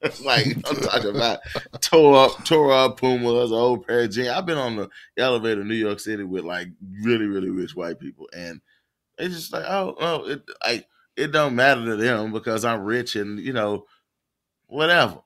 like 0.24 0.46
I'm 0.46 0.76
talking 0.76 1.16
about 1.16 1.40
tore 1.80 2.16
up, 2.16 2.44
tore 2.44 2.72
up 2.72 2.98
Pumas, 2.98 3.52
old 3.52 3.86
pair 3.86 4.02
of 4.02 4.10
jeans. 4.10 4.28
I've 4.28 4.46
been 4.46 4.58
on 4.58 4.76
the 4.76 4.88
elevator 5.16 5.62
in 5.62 5.68
New 5.68 5.74
York 5.74 6.00
City 6.00 6.22
with 6.22 6.44
like 6.44 6.68
really, 7.02 7.26
really 7.26 7.50
rich 7.50 7.74
white 7.74 7.98
people, 7.98 8.28
and 8.36 8.60
it's 9.18 9.34
just 9.34 9.52
like, 9.52 9.64
oh, 9.66 9.96
oh, 10.00 10.30
it, 10.30 10.42
I, 10.62 10.84
it 11.16 11.32
don't 11.32 11.56
matter 11.56 11.84
to 11.84 11.96
them 11.96 12.32
because 12.32 12.64
I'm 12.64 12.82
rich 12.82 13.16
and 13.16 13.40
you 13.40 13.52
know, 13.52 13.86
whatever. 14.66 15.18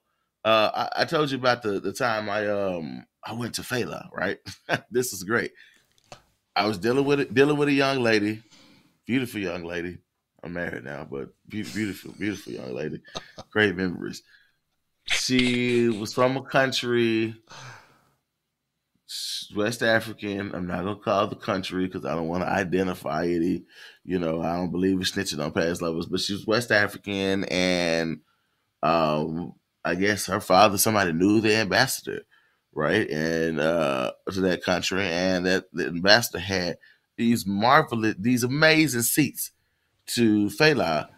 Uh, 0.45 0.89
I, 0.97 1.03
I 1.03 1.05
told 1.05 1.31
you 1.31 1.39
about 1.39 1.63
the 1.63 1.79
the 1.81 1.93
time 1.93 2.29
I 2.29 2.49
um 2.49 3.07
I 3.25 3.33
went 3.33 3.55
to 3.55 3.63
Fela, 3.63 4.09
right? 4.13 4.39
this 4.91 5.13
is 5.13 5.23
great. 5.23 5.53
I 6.55 6.67
was 6.67 6.79
dealing 6.79 7.05
with 7.05 7.21
it, 7.21 7.35
dealing 7.35 7.57
with 7.57 7.69
a 7.69 7.73
young 7.73 8.01
lady, 8.01 8.43
beautiful 9.07 9.41
young 9.41 9.65
lady. 9.65 9.99
I'm 10.43 10.53
married 10.53 10.85
now, 10.85 11.07
but 11.09 11.29
beautiful, 11.49 12.13
beautiful 12.19 12.53
young 12.53 12.75
lady. 12.75 13.01
Great 13.51 13.77
memories. 13.77 14.23
She 15.07 15.89
was 15.89 16.13
from 16.13 16.37
a 16.37 16.43
country, 16.43 17.35
West 19.55 19.83
African. 19.83 20.53
I'm 20.55 20.67
not 20.67 20.85
gonna 20.85 20.97
call 20.97 21.29
the 21.29 21.37
country 21.37 21.87
because 21.87 22.05
I 22.05 22.15
don't 22.17 22.29
want 22.29 22.43
to 22.43 22.51
identify 22.51 23.25
it. 23.25 23.63
You 24.05 24.19
know, 24.19 24.43
I 24.43 24.57
don't 24.57 24.73
believe 24.73 24.95
in 24.95 25.03
snitching 25.03 25.43
on 25.43 25.53
past 25.53 25.81
lovers, 25.81 26.07
but 26.07 26.21
she 26.21 26.33
was 26.33 26.47
West 26.47 26.73
African, 26.73 27.45
and 27.45 28.21
um, 28.83 29.55
I 29.85 29.95
guess 29.95 30.27
her 30.27 30.41
father, 30.41 30.79
somebody 30.79 31.13
knew 31.13 31.41
the 31.41 31.57
ambassador, 31.57 32.23
right, 32.73 33.09
and 33.11 33.61
uh, 33.61 34.13
to 34.31 34.41
that 34.43 34.63
country, 34.63 35.05
and 35.05 35.47
that 35.47 35.65
the 35.73 35.87
ambassador 35.87 36.39
had 36.39 36.79
these 37.17 37.47
marvelous, 37.47 38.15
these 38.19 38.45
amazing 38.45 39.03
seats 39.03 39.53
to 40.07 40.47
Fela, 40.47 41.09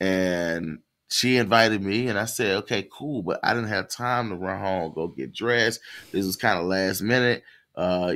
and 0.00 0.80
she 1.10 1.36
invited 1.36 1.82
me 1.82 2.06
and 2.08 2.18
I 2.18 2.24
said, 2.24 2.56
okay, 2.58 2.88
cool. 2.90 3.22
But 3.22 3.40
I 3.42 3.52
didn't 3.52 3.68
have 3.68 3.88
time 3.88 4.30
to 4.30 4.36
run 4.36 4.60
home, 4.60 4.92
go 4.94 5.08
get 5.08 5.32
dressed. 5.32 5.80
This 6.12 6.24
was 6.24 6.36
kind 6.36 6.58
of 6.58 6.66
last 6.66 7.02
minute. 7.02 7.42
Uh, 7.74 8.14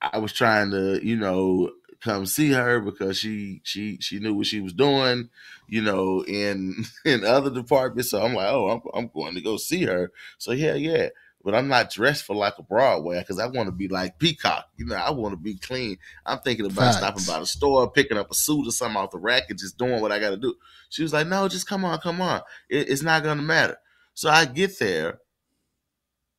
I 0.00 0.18
was 0.18 0.32
trying 0.32 0.70
to, 0.70 1.04
you 1.04 1.16
know, 1.16 1.70
come 2.00 2.26
see 2.26 2.52
her 2.52 2.80
because 2.80 3.18
she 3.18 3.60
she 3.64 3.98
she 4.00 4.18
knew 4.18 4.34
what 4.34 4.46
she 4.46 4.60
was 4.60 4.72
doing, 4.72 5.30
you 5.66 5.82
know, 5.82 6.24
in 6.24 6.84
in 7.04 7.24
other 7.24 7.50
departments. 7.50 8.10
So 8.10 8.22
I'm 8.22 8.34
like, 8.34 8.48
oh, 8.48 8.70
I'm, 8.70 8.80
I'm 8.94 9.08
going 9.08 9.34
to 9.34 9.40
go 9.40 9.56
see 9.56 9.84
her. 9.84 10.12
So 10.38 10.52
yeah, 10.52 10.74
yeah 10.74 11.08
but 11.44 11.54
I'm 11.54 11.68
not 11.68 11.90
dressed 11.90 12.24
for 12.24 12.34
like 12.34 12.58
a 12.58 12.62
Broadway 12.62 13.18
because 13.20 13.38
I 13.38 13.46
want 13.46 13.68
to 13.68 13.72
be 13.72 13.88
like 13.88 14.18
Peacock. 14.18 14.68
You 14.76 14.86
know, 14.86 14.96
I 14.96 15.10
want 15.10 15.32
to 15.32 15.36
be 15.36 15.54
clean. 15.54 15.96
I'm 16.26 16.40
thinking 16.40 16.66
about 16.66 16.94
Facts. 16.94 16.96
stopping 16.98 17.24
by 17.26 17.40
the 17.40 17.46
store, 17.46 17.90
picking 17.90 18.18
up 18.18 18.30
a 18.30 18.34
suit 18.34 18.66
or 18.66 18.70
something 18.70 18.96
off 18.96 19.12
the 19.12 19.18
rack, 19.18 19.44
and 19.48 19.58
just 19.58 19.78
doing 19.78 20.00
what 20.00 20.12
I 20.12 20.18
got 20.18 20.30
to 20.30 20.36
do. 20.36 20.54
She 20.90 21.02
was 21.02 21.12
like, 21.12 21.26
"No, 21.26 21.48
just 21.48 21.66
come 21.66 21.84
on, 21.84 21.98
come 22.00 22.20
on. 22.20 22.42
It, 22.68 22.90
it's 22.90 23.02
not 23.02 23.22
gonna 23.22 23.42
matter." 23.42 23.78
So 24.14 24.28
I 24.28 24.46
get 24.46 24.78
there, 24.78 25.20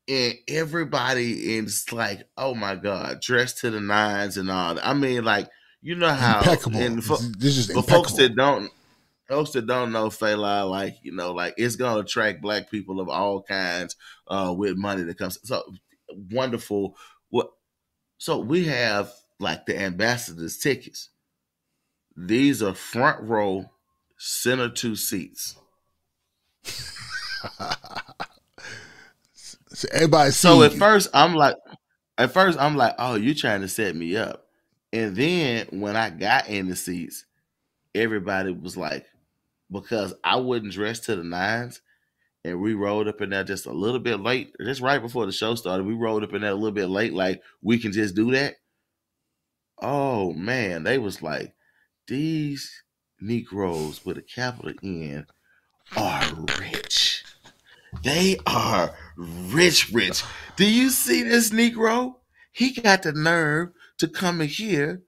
and 0.09 0.33
everybody 0.47 1.55
is 1.55 1.91
like, 1.91 2.27
"Oh 2.35 2.55
my 2.55 2.75
god, 2.75 3.21
dressed 3.21 3.59
to 3.59 3.69
the 3.69 3.79
nines 3.79 4.37
and 4.37 4.49
all." 4.49 4.75
That. 4.75 4.87
I 4.87 4.93
mean, 4.93 5.23
like 5.23 5.49
you 5.81 5.95
know 5.95 6.09
how 6.09 6.39
impeccable. 6.39 6.79
And 6.79 7.03
for, 7.03 7.17
this 7.17 7.57
is 7.57 7.71
for 7.71 7.83
folks 7.83 8.13
that 8.13 8.35
don't 8.35 8.71
folks 9.27 9.51
that 9.51 9.67
don't 9.67 9.91
know 9.91 10.07
Fela, 10.07 10.69
like 10.69 10.95
you 11.03 11.13
know, 11.13 11.31
like 11.31 11.53
it's 11.57 11.75
gonna 11.75 12.01
attract 12.01 12.41
black 12.41 12.71
people 12.71 12.99
of 12.99 13.07
all 13.07 13.43
kinds 13.43 13.95
uh, 14.27 14.53
with 14.57 14.75
money 14.75 15.03
that 15.03 15.17
comes. 15.17 15.37
So 15.43 15.63
wonderful. 16.31 16.97
What? 17.29 17.51
So 18.17 18.39
we 18.39 18.65
have 18.65 19.13
like 19.39 19.67
the 19.67 19.79
ambassadors 19.79 20.57
tickets. 20.57 21.09
These 22.17 22.63
are 22.63 22.73
front 22.73 23.21
row, 23.21 23.69
center 24.17 24.69
two 24.69 24.95
seats. 24.95 25.55
so 29.79 29.87
everybody. 29.91 30.31
So 30.31 30.63
at 30.63 30.73
first 30.73 31.09
I'm 31.13 31.35
like, 31.35 31.55
at 32.17 32.31
first 32.31 32.59
I'm 32.59 32.75
like, 32.75 32.95
oh, 32.99 33.15
you 33.15 33.33
trying 33.33 33.61
to 33.61 33.67
set 33.67 33.95
me 33.95 34.17
up, 34.17 34.45
and 34.91 35.15
then 35.15 35.67
when 35.71 35.95
I 35.95 36.09
got 36.09 36.49
in 36.49 36.67
the 36.67 36.75
seats, 36.75 37.25
everybody 37.95 38.51
was 38.51 38.75
like, 38.75 39.05
because 39.71 40.13
I 40.23 40.37
wouldn't 40.37 40.73
dress 40.73 40.99
to 41.01 41.15
the 41.15 41.23
nines. 41.23 41.81
And 42.45 42.61
we 42.61 42.73
rolled 42.73 43.09
up 43.09 43.19
in 43.19 43.31
there 43.31 43.43
just 43.43 43.65
a 43.65 43.71
little 43.73 43.99
bit 43.99 44.21
late, 44.21 44.55
just 44.61 44.79
right 44.79 45.01
before 45.01 45.25
the 45.25 45.31
show 45.31 45.55
started. 45.55 45.85
We 45.85 45.93
rolled 45.93 46.23
up 46.23 46.33
in 46.33 46.39
there 46.41 46.51
a 46.51 46.55
little 46.55 46.71
bit 46.71 46.87
late, 46.87 47.13
like 47.13 47.41
we 47.61 47.77
can 47.77 47.91
just 47.91 48.15
do 48.15 48.31
that. 48.31 48.55
Oh 49.81 50.31
man, 50.31 50.83
they 50.83 50.99
was 50.99 51.21
like, 51.21 51.53
these 52.07 52.83
Negroes 53.19 54.05
with 54.05 54.17
a 54.17 54.21
capital 54.21 54.71
N 54.81 55.27
are 55.97 56.45
rich. 56.59 57.08
They 58.03 58.37
are 58.45 58.93
rich, 59.17 59.91
rich. 59.91 60.23
Do 60.55 60.69
you 60.69 60.89
see 60.89 61.23
this 61.23 61.49
Negro? 61.49 62.15
He 62.51 62.71
got 62.71 63.03
the 63.03 63.13
nerve 63.13 63.69
to 63.99 64.07
come 64.07 64.41
in 64.41 64.47
here 64.47 65.03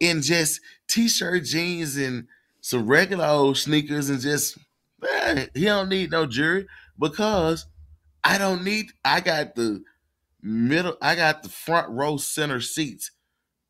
in 0.00 0.22
just 0.22 0.60
t-shirt, 0.88 1.44
jeans, 1.44 1.96
and 1.96 2.26
some 2.60 2.86
regular 2.86 3.26
old 3.26 3.56
sneakers, 3.56 4.10
and 4.10 4.20
just 4.20 4.58
man, 5.00 5.48
he 5.54 5.64
don't 5.64 5.88
need 5.88 6.10
no 6.10 6.26
jury 6.26 6.66
because 6.98 7.66
I 8.22 8.38
don't 8.38 8.64
need. 8.64 8.86
I 9.04 9.20
got 9.20 9.54
the 9.54 9.82
middle. 10.42 10.96
I 11.00 11.14
got 11.14 11.42
the 11.42 11.48
front 11.48 11.90
row 11.90 12.16
center 12.16 12.60
seats 12.60 13.10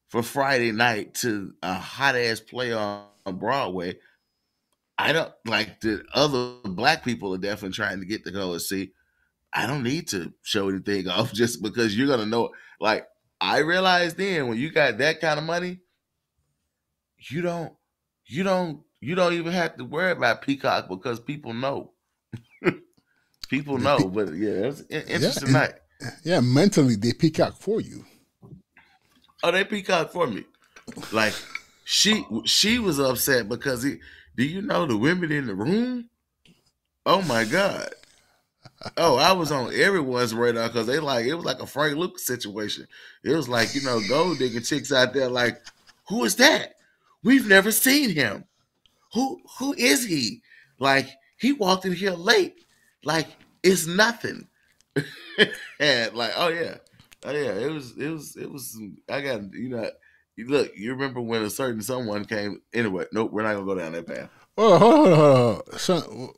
for 0.09 0.23
Friday 0.23 0.73
night 0.73 1.15
to 1.15 1.53
a 1.63 1.75
hot 1.75 2.17
ass 2.17 2.41
play 2.41 2.73
on, 2.73 3.07
on 3.27 3.37
Broadway. 3.37 3.99
I 4.97 5.13
don't 5.13 5.33
like 5.45 5.81
the 5.81 6.05
other 6.15 6.55
black 6.65 7.05
people 7.05 7.35
are 7.35 7.39
definitely 7.39 7.75
trying 7.75 8.01
to 8.01 8.07
get 8.07 8.25
to 8.25 8.31
go 8.31 8.53
and 8.53 8.63
see. 8.63 8.93
I 9.53 9.67
don't 9.67 9.83
need 9.83 10.09
to 10.09 10.33
show 10.43 10.69
anything 10.69 11.09
off 11.09 11.33
just 11.33 11.63
because 11.63 11.97
you're 11.97 12.09
gonna 12.09 12.27
know. 12.27 12.51
Like 12.81 13.07
I 13.41 13.59
realized 13.59 14.17
then 14.17 14.49
when 14.49 14.59
you 14.59 14.71
got 14.71 14.99
that 14.99 15.21
kind 15.21 15.39
of 15.39 15.45
money, 15.45 15.81
you 17.19 17.43
don't, 17.43 17.73
you 18.27 18.43
don't, 18.43 18.81
you 19.01 19.15
don't 19.15 19.35
even 19.35 19.53
have 19.53 19.77
to 19.77 19.85
worry 19.85 20.13
about 20.13 20.43
Peacock 20.43 20.89
because 20.89 21.21
people 21.21 21.53
know. 21.53 21.93
people 23.49 23.79
know, 23.79 23.99
but 24.15 24.35
yeah, 24.35 24.71
it's 24.71 24.83
interesting 24.91 25.49
yeah, 25.49 25.53
night. 25.53 25.73
Yeah, 26.25 26.41
mentally 26.41 26.97
they 26.97 27.13
Peacock 27.13 27.61
for 27.61 27.81
you. 27.81 28.05
Oh, 29.43 29.51
they 29.51 29.65
Peacock 29.65 30.11
for 30.13 30.27
me. 30.27 30.45
Like 31.13 31.35
she, 31.85 32.25
she 32.45 32.79
was 32.79 32.99
upset 32.99 33.49
because 33.49 33.83
he. 33.83 33.99
Do 34.37 34.45
you 34.45 34.63
know 34.63 34.87
the 34.87 34.97
women 34.97 35.31
in 35.31 35.47
the 35.47 35.55
room? 35.55 36.09
Oh 37.07 37.23
my 37.23 37.45
god 37.45 37.91
oh, 38.97 39.17
I 39.17 39.33
was 39.33 39.53
on 39.53 39.73
everyone's 39.75 40.35
radar 40.35 40.69
because 40.69 40.87
they 40.87 40.99
like 40.99 41.27
it 41.27 41.35
was 41.35 41.45
like 41.45 41.61
a 41.61 41.67
Frank 41.67 41.97
Lucas 41.97 42.27
situation. 42.27 42.87
It 43.23 43.35
was 43.35 43.49
like 43.49 43.75
you 43.75 43.83
know 43.83 44.01
gold 44.09 44.39
digging 44.39 44.63
chicks 44.63 44.93
out 44.93 45.15
there 45.15 45.29
like, 45.29 45.63
who 46.09 46.25
is 46.25 46.37
that? 46.37 46.75
We've 47.23 47.47
never 47.47 47.71
seen 47.71 48.11
him. 48.11 48.45
Who 49.13 49.41
who 49.59 49.75
is 49.75 50.07
he? 50.07 50.43
Like 50.79 51.09
he 51.37 51.53
walked 51.53 51.85
in 51.85 51.93
here 51.93 52.13
late. 52.13 52.65
Like 53.05 53.29
it's 53.63 53.87
nothing. 53.87 54.49
and 55.81 56.15
like 56.15 56.33
oh 56.37 56.49
yeah, 56.49 56.77
oh 57.25 57.33
yeah, 57.33 57.53
it 57.53 57.71
was 57.71 57.97
it 57.97 58.09
was 58.09 58.37
it 58.37 58.51
was. 58.51 58.79
I 59.09 59.21
got 59.21 59.53
you 59.55 59.71
know. 59.71 59.91
Look, 60.37 60.77
you 60.77 60.93
remember 60.93 61.21
when 61.21 61.43
a 61.43 61.51
certain 61.51 61.81
someone 61.81 62.25
came? 62.25 62.61
Anyway, 62.73 63.07
nope, 63.13 63.31
we're 63.33 63.43
not 63.43 63.55
gonna 63.55 63.67
go 63.67 63.75
down 63.77 63.93
that 63.93 64.07
path. 64.07 64.31
Oh, 64.59 64.79
hold 64.79 65.09
on, 65.09 65.19
hold 65.19 65.63
on. 65.73 65.79
So, 65.79 66.35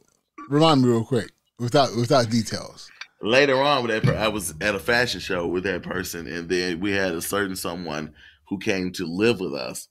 remind 0.49 0.83
me 0.83 0.89
real 0.89 1.05
quick 1.05 1.33
without 1.59 1.97
without 1.97 2.31
details. 2.31 2.91
Later 3.23 3.61
on, 3.61 3.83
with 3.83 3.91
that, 3.93 4.03
per- 4.03 4.19
I 4.19 4.29
was 4.29 4.55
at 4.61 4.75
a 4.75 4.79
fashion 4.79 5.21
show 5.21 5.47
with 5.47 5.65
that 5.65 5.83
person, 5.83 6.27
and 6.27 6.49
then 6.49 6.81
we 6.81 6.93
had 6.93 7.15
a 7.15 7.23
certain 7.23 7.57
someone 7.57 8.15
who 8.49 8.59
came 8.59 8.93
to 8.93 9.07
live 9.07 9.41
with 9.41 9.55
us. 9.55 9.89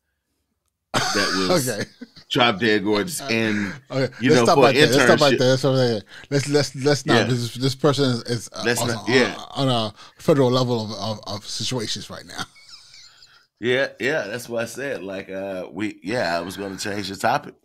That 0.94 1.48
was 1.50 1.68
okay. 1.68 1.90
drop 2.30 2.60
dead 2.60 2.84
gorgeous, 2.84 3.22
and 3.30 3.74
okay. 3.90 4.14
you 4.22 4.30
let's 4.30 4.42
know, 4.42 4.46
stop 4.46 4.56
for 4.56 4.64
right 4.64 4.76
there. 4.76 4.88
Let's 4.88 5.04
stop 5.04 5.20
right 5.20 5.40
there. 5.40 5.50
Let's, 5.50 5.62
there. 5.64 6.02
let's 6.30 6.50
let's 6.50 6.76
let's 6.76 7.06
not. 7.08 7.16
Yeah. 7.16 7.24
This, 7.24 7.56
this 7.56 7.76
person 7.76 8.06
is, 8.06 8.22
is 8.24 8.50
uh, 8.54 8.76
on, 8.80 8.88
not, 8.88 9.10
yeah. 9.10 9.36
on, 9.56 9.68
on, 9.68 9.92
a 9.92 10.22
federal 10.22 10.52
level 10.52 10.86
of, 10.86 10.92
of, 10.92 11.36
of 11.36 11.46
situations 11.48 12.10
right 12.10 12.26
now. 12.26 12.44
Yeah, 13.60 13.88
yeah, 14.00 14.28
that's 14.28 14.50
what 14.50 14.64
I 14.64 14.66
said. 14.66 15.04
Like, 15.04 15.30
uh, 15.30 15.68
we, 15.72 16.00
yeah, 16.04 16.38
I 16.38 16.42
was 16.42 16.58
going 16.58 16.76
to 16.76 16.84
change 16.84 17.10
the 17.10 17.16
topic. 17.16 17.56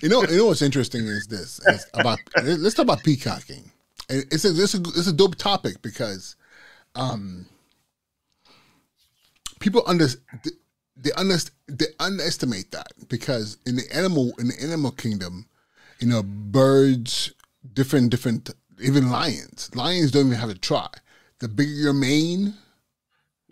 You 0.00 0.08
know, 0.08 0.22
you 0.22 0.38
know 0.38 0.46
what's 0.46 0.62
interesting 0.62 1.06
is 1.06 1.26
this 1.26 1.60
is 1.66 1.86
about. 1.94 2.18
let's 2.42 2.74
talk 2.74 2.84
about 2.84 3.02
peacocking. 3.02 3.70
It's 4.08 4.44
a, 4.44 4.50
a 4.50 4.80
it's 4.80 5.08
a 5.08 5.12
dope 5.12 5.34
topic 5.34 5.82
because, 5.82 6.36
um, 6.94 7.46
people 9.58 9.82
under 9.86 10.06
they 10.96 11.12
under 11.12 11.36
they 11.66 11.86
underestimate 12.00 12.70
that 12.70 12.92
because 13.08 13.58
in 13.66 13.76
the 13.76 13.84
animal 13.92 14.32
in 14.38 14.48
the 14.48 14.62
animal 14.62 14.92
kingdom, 14.92 15.46
you 15.98 16.06
know, 16.08 16.22
birds, 16.22 17.32
different 17.74 18.10
different 18.10 18.50
even 18.80 19.10
lions. 19.10 19.70
Lions 19.74 20.10
don't 20.10 20.26
even 20.26 20.38
have 20.38 20.50
to 20.50 20.58
try. 20.58 20.88
The 21.40 21.48
bigger 21.48 21.70
your 21.70 21.92
mane, 21.92 22.54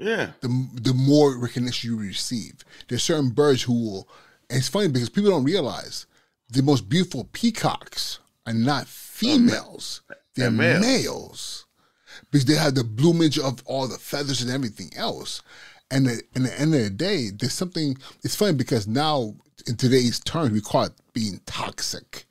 yeah, 0.04 0.32
the 0.40 0.68
the 0.74 0.92
more 0.92 1.38
recognition 1.38 1.90
you 1.90 1.98
receive. 1.98 2.64
There's 2.88 3.02
certain 3.02 3.30
birds 3.30 3.62
who 3.62 3.72
will. 3.72 4.08
And 4.50 4.58
it's 4.58 4.68
funny 4.68 4.88
because 4.88 5.08
people 5.08 5.30
don't 5.30 5.44
realize 5.44 6.06
the 6.50 6.62
most 6.62 6.90
beautiful 6.90 7.28
peacocks 7.32 8.18
are 8.46 8.52
not 8.52 8.86
females; 8.86 10.02
they're, 10.08 10.18
they're 10.34 10.50
males. 10.50 10.82
males. 10.82 11.66
because 12.30 12.44
they 12.44 12.54
have 12.54 12.74
the 12.74 12.84
plumage 12.84 13.38
of 13.38 13.62
all 13.64 13.88
the 13.88 13.96
feathers 13.96 14.42
and 14.42 14.50
everything 14.50 14.90
else. 14.94 15.40
And 15.90 16.06
at, 16.06 16.22
the 16.34 16.60
end 16.60 16.74
of 16.74 16.82
the 16.82 16.90
day, 16.90 17.30
there's 17.30 17.54
something. 17.54 17.96
It's 18.22 18.36
funny 18.36 18.52
because 18.52 18.86
now 18.86 19.34
in 19.66 19.76
today's 19.76 20.20
terms, 20.20 20.52
we 20.52 20.60
call 20.60 20.84
it 20.84 20.92
being 21.14 21.40
toxic. 21.46 22.26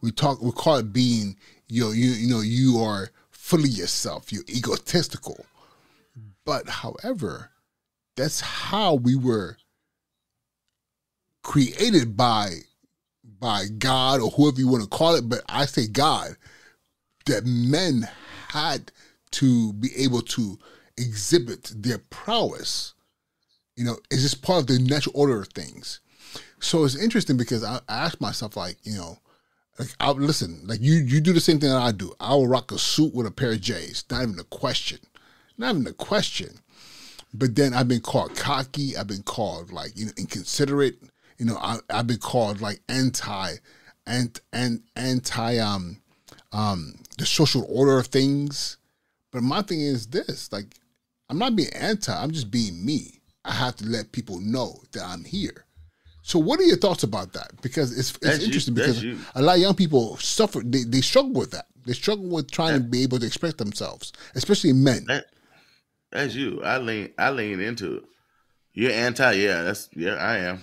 We 0.00 0.10
talk. 0.10 0.42
We 0.42 0.50
call 0.50 0.78
it 0.78 0.92
being 0.92 1.36
you 1.68 1.84
know 1.84 1.90
you 1.92 2.10
you 2.10 2.28
know 2.28 2.40
you 2.40 2.80
are 2.80 3.10
fully 3.30 3.68
yourself. 3.68 4.32
You're 4.32 4.44
egotistical. 4.48 5.46
But 6.44 6.68
however, 6.68 7.50
that's 8.16 8.40
how 8.40 8.94
we 8.94 9.16
were 9.16 9.56
created 11.42 12.16
by 12.16 12.58
by 13.40 13.66
God 13.78 14.20
or 14.20 14.30
whoever 14.30 14.60
you 14.60 14.68
want 14.68 14.84
to 14.84 14.88
call 14.88 15.16
it, 15.16 15.28
but 15.28 15.42
I 15.48 15.66
say 15.66 15.86
God, 15.88 16.36
that 17.26 17.44
men 17.44 18.08
had 18.48 18.92
to 19.32 19.72
be 19.74 19.88
able 19.96 20.22
to 20.22 20.58
exhibit 20.96 21.72
their 21.74 21.98
prowess. 21.98 22.94
You 23.76 23.84
know, 23.84 23.96
is 24.10 24.22
this 24.22 24.34
part 24.34 24.60
of 24.60 24.66
the 24.68 24.78
natural 24.78 25.18
order 25.18 25.40
of 25.40 25.48
things? 25.48 26.00
So 26.60 26.84
it's 26.84 26.96
interesting 26.96 27.36
because 27.36 27.64
I, 27.64 27.80
I 27.88 28.04
ask 28.04 28.20
myself, 28.20 28.56
like, 28.56 28.76
you 28.84 28.96
know, 28.96 29.18
like 29.78 29.88
I 29.98 30.10
listen, 30.12 30.60
like 30.64 30.80
you 30.80 30.94
you 30.94 31.20
do 31.20 31.32
the 31.32 31.40
same 31.40 31.58
thing 31.58 31.70
that 31.70 31.82
I 31.82 31.92
do. 31.92 32.14
I 32.20 32.34
will 32.34 32.46
rock 32.46 32.70
a 32.70 32.78
suit 32.78 33.14
with 33.14 33.26
a 33.26 33.30
pair 33.30 33.52
of 33.52 33.60
J's. 33.60 34.04
Not 34.10 34.22
even 34.22 34.38
a 34.38 34.44
question. 34.44 34.98
Not 35.58 35.74
even 35.74 35.86
a 35.86 35.92
question. 35.92 36.58
But 37.34 37.54
then 37.54 37.72
I've 37.72 37.88
been 37.88 38.00
called 38.00 38.36
cocky. 38.36 38.96
I've 38.96 39.06
been 39.06 39.22
called 39.22 39.72
like 39.72 39.92
you 39.96 40.06
know 40.06 40.12
inconsiderate 40.16 40.98
you 41.42 41.48
know, 41.48 41.56
I, 41.56 41.78
have 41.90 42.06
been 42.06 42.18
called 42.18 42.60
like 42.60 42.80
anti, 42.88 43.54
and 44.06 44.40
and 44.52 44.80
anti 44.94 45.58
um 45.58 46.00
um 46.52 46.94
the 47.18 47.26
social 47.26 47.66
order 47.68 47.98
of 47.98 48.06
things. 48.06 48.76
But 49.32 49.42
my 49.42 49.62
thing 49.62 49.80
is 49.80 50.06
this: 50.06 50.52
like, 50.52 50.76
I'm 51.28 51.38
not 51.38 51.56
being 51.56 51.72
anti. 51.74 52.12
I'm 52.12 52.30
just 52.30 52.52
being 52.52 52.86
me. 52.86 53.20
I 53.44 53.52
have 53.54 53.74
to 53.76 53.86
let 53.86 54.12
people 54.12 54.38
know 54.38 54.82
that 54.92 55.02
I'm 55.02 55.24
here. 55.24 55.64
So, 56.22 56.38
what 56.38 56.60
are 56.60 56.64
your 56.64 56.76
thoughts 56.76 57.02
about 57.02 57.32
that? 57.32 57.60
Because 57.60 57.98
it's 57.98 58.16
it's 58.22 58.44
interesting 58.44 58.76
you, 58.76 58.82
because 58.82 59.04
a 59.34 59.42
lot 59.42 59.56
of 59.56 59.62
young 59.62 59.74
people 59.74 60.16
suffer. 60.18 60.60
They, 60.60 60.84
they 60.84 61.00
struggle 61.00 61.32
with 61.32 61.50
that. 61.50 61.66
They 61.84 61.94
struggle 61.94 62.28
with 62.28 62.52
trying 62.52 62.74
that, 62.74 62.84
to 62.84 62.88
be 62.88 63.02
able 63.02 63.18
to 63.18 63.26
express 63.26 63.54
themselves, 63.54 64.12
especially 64.36 64.74
men. 64.74 65.06
That, 65.06 65.26
that's 66.12 66.34
you. 66.34 66.62
I 66.62 66.78
lean. 66.78 67.10
I 67.18 67.30
lean 67.30 67.60
into 67.60 67.96
it. 67.96 68.04
You're 68.74 68.92
anti. 68.92 69.32
Yeah, 69.32 69.62
that's 69.62 69.88
yeah. 69.94 70.14
I 70.14 70.38
am 70.38 70.62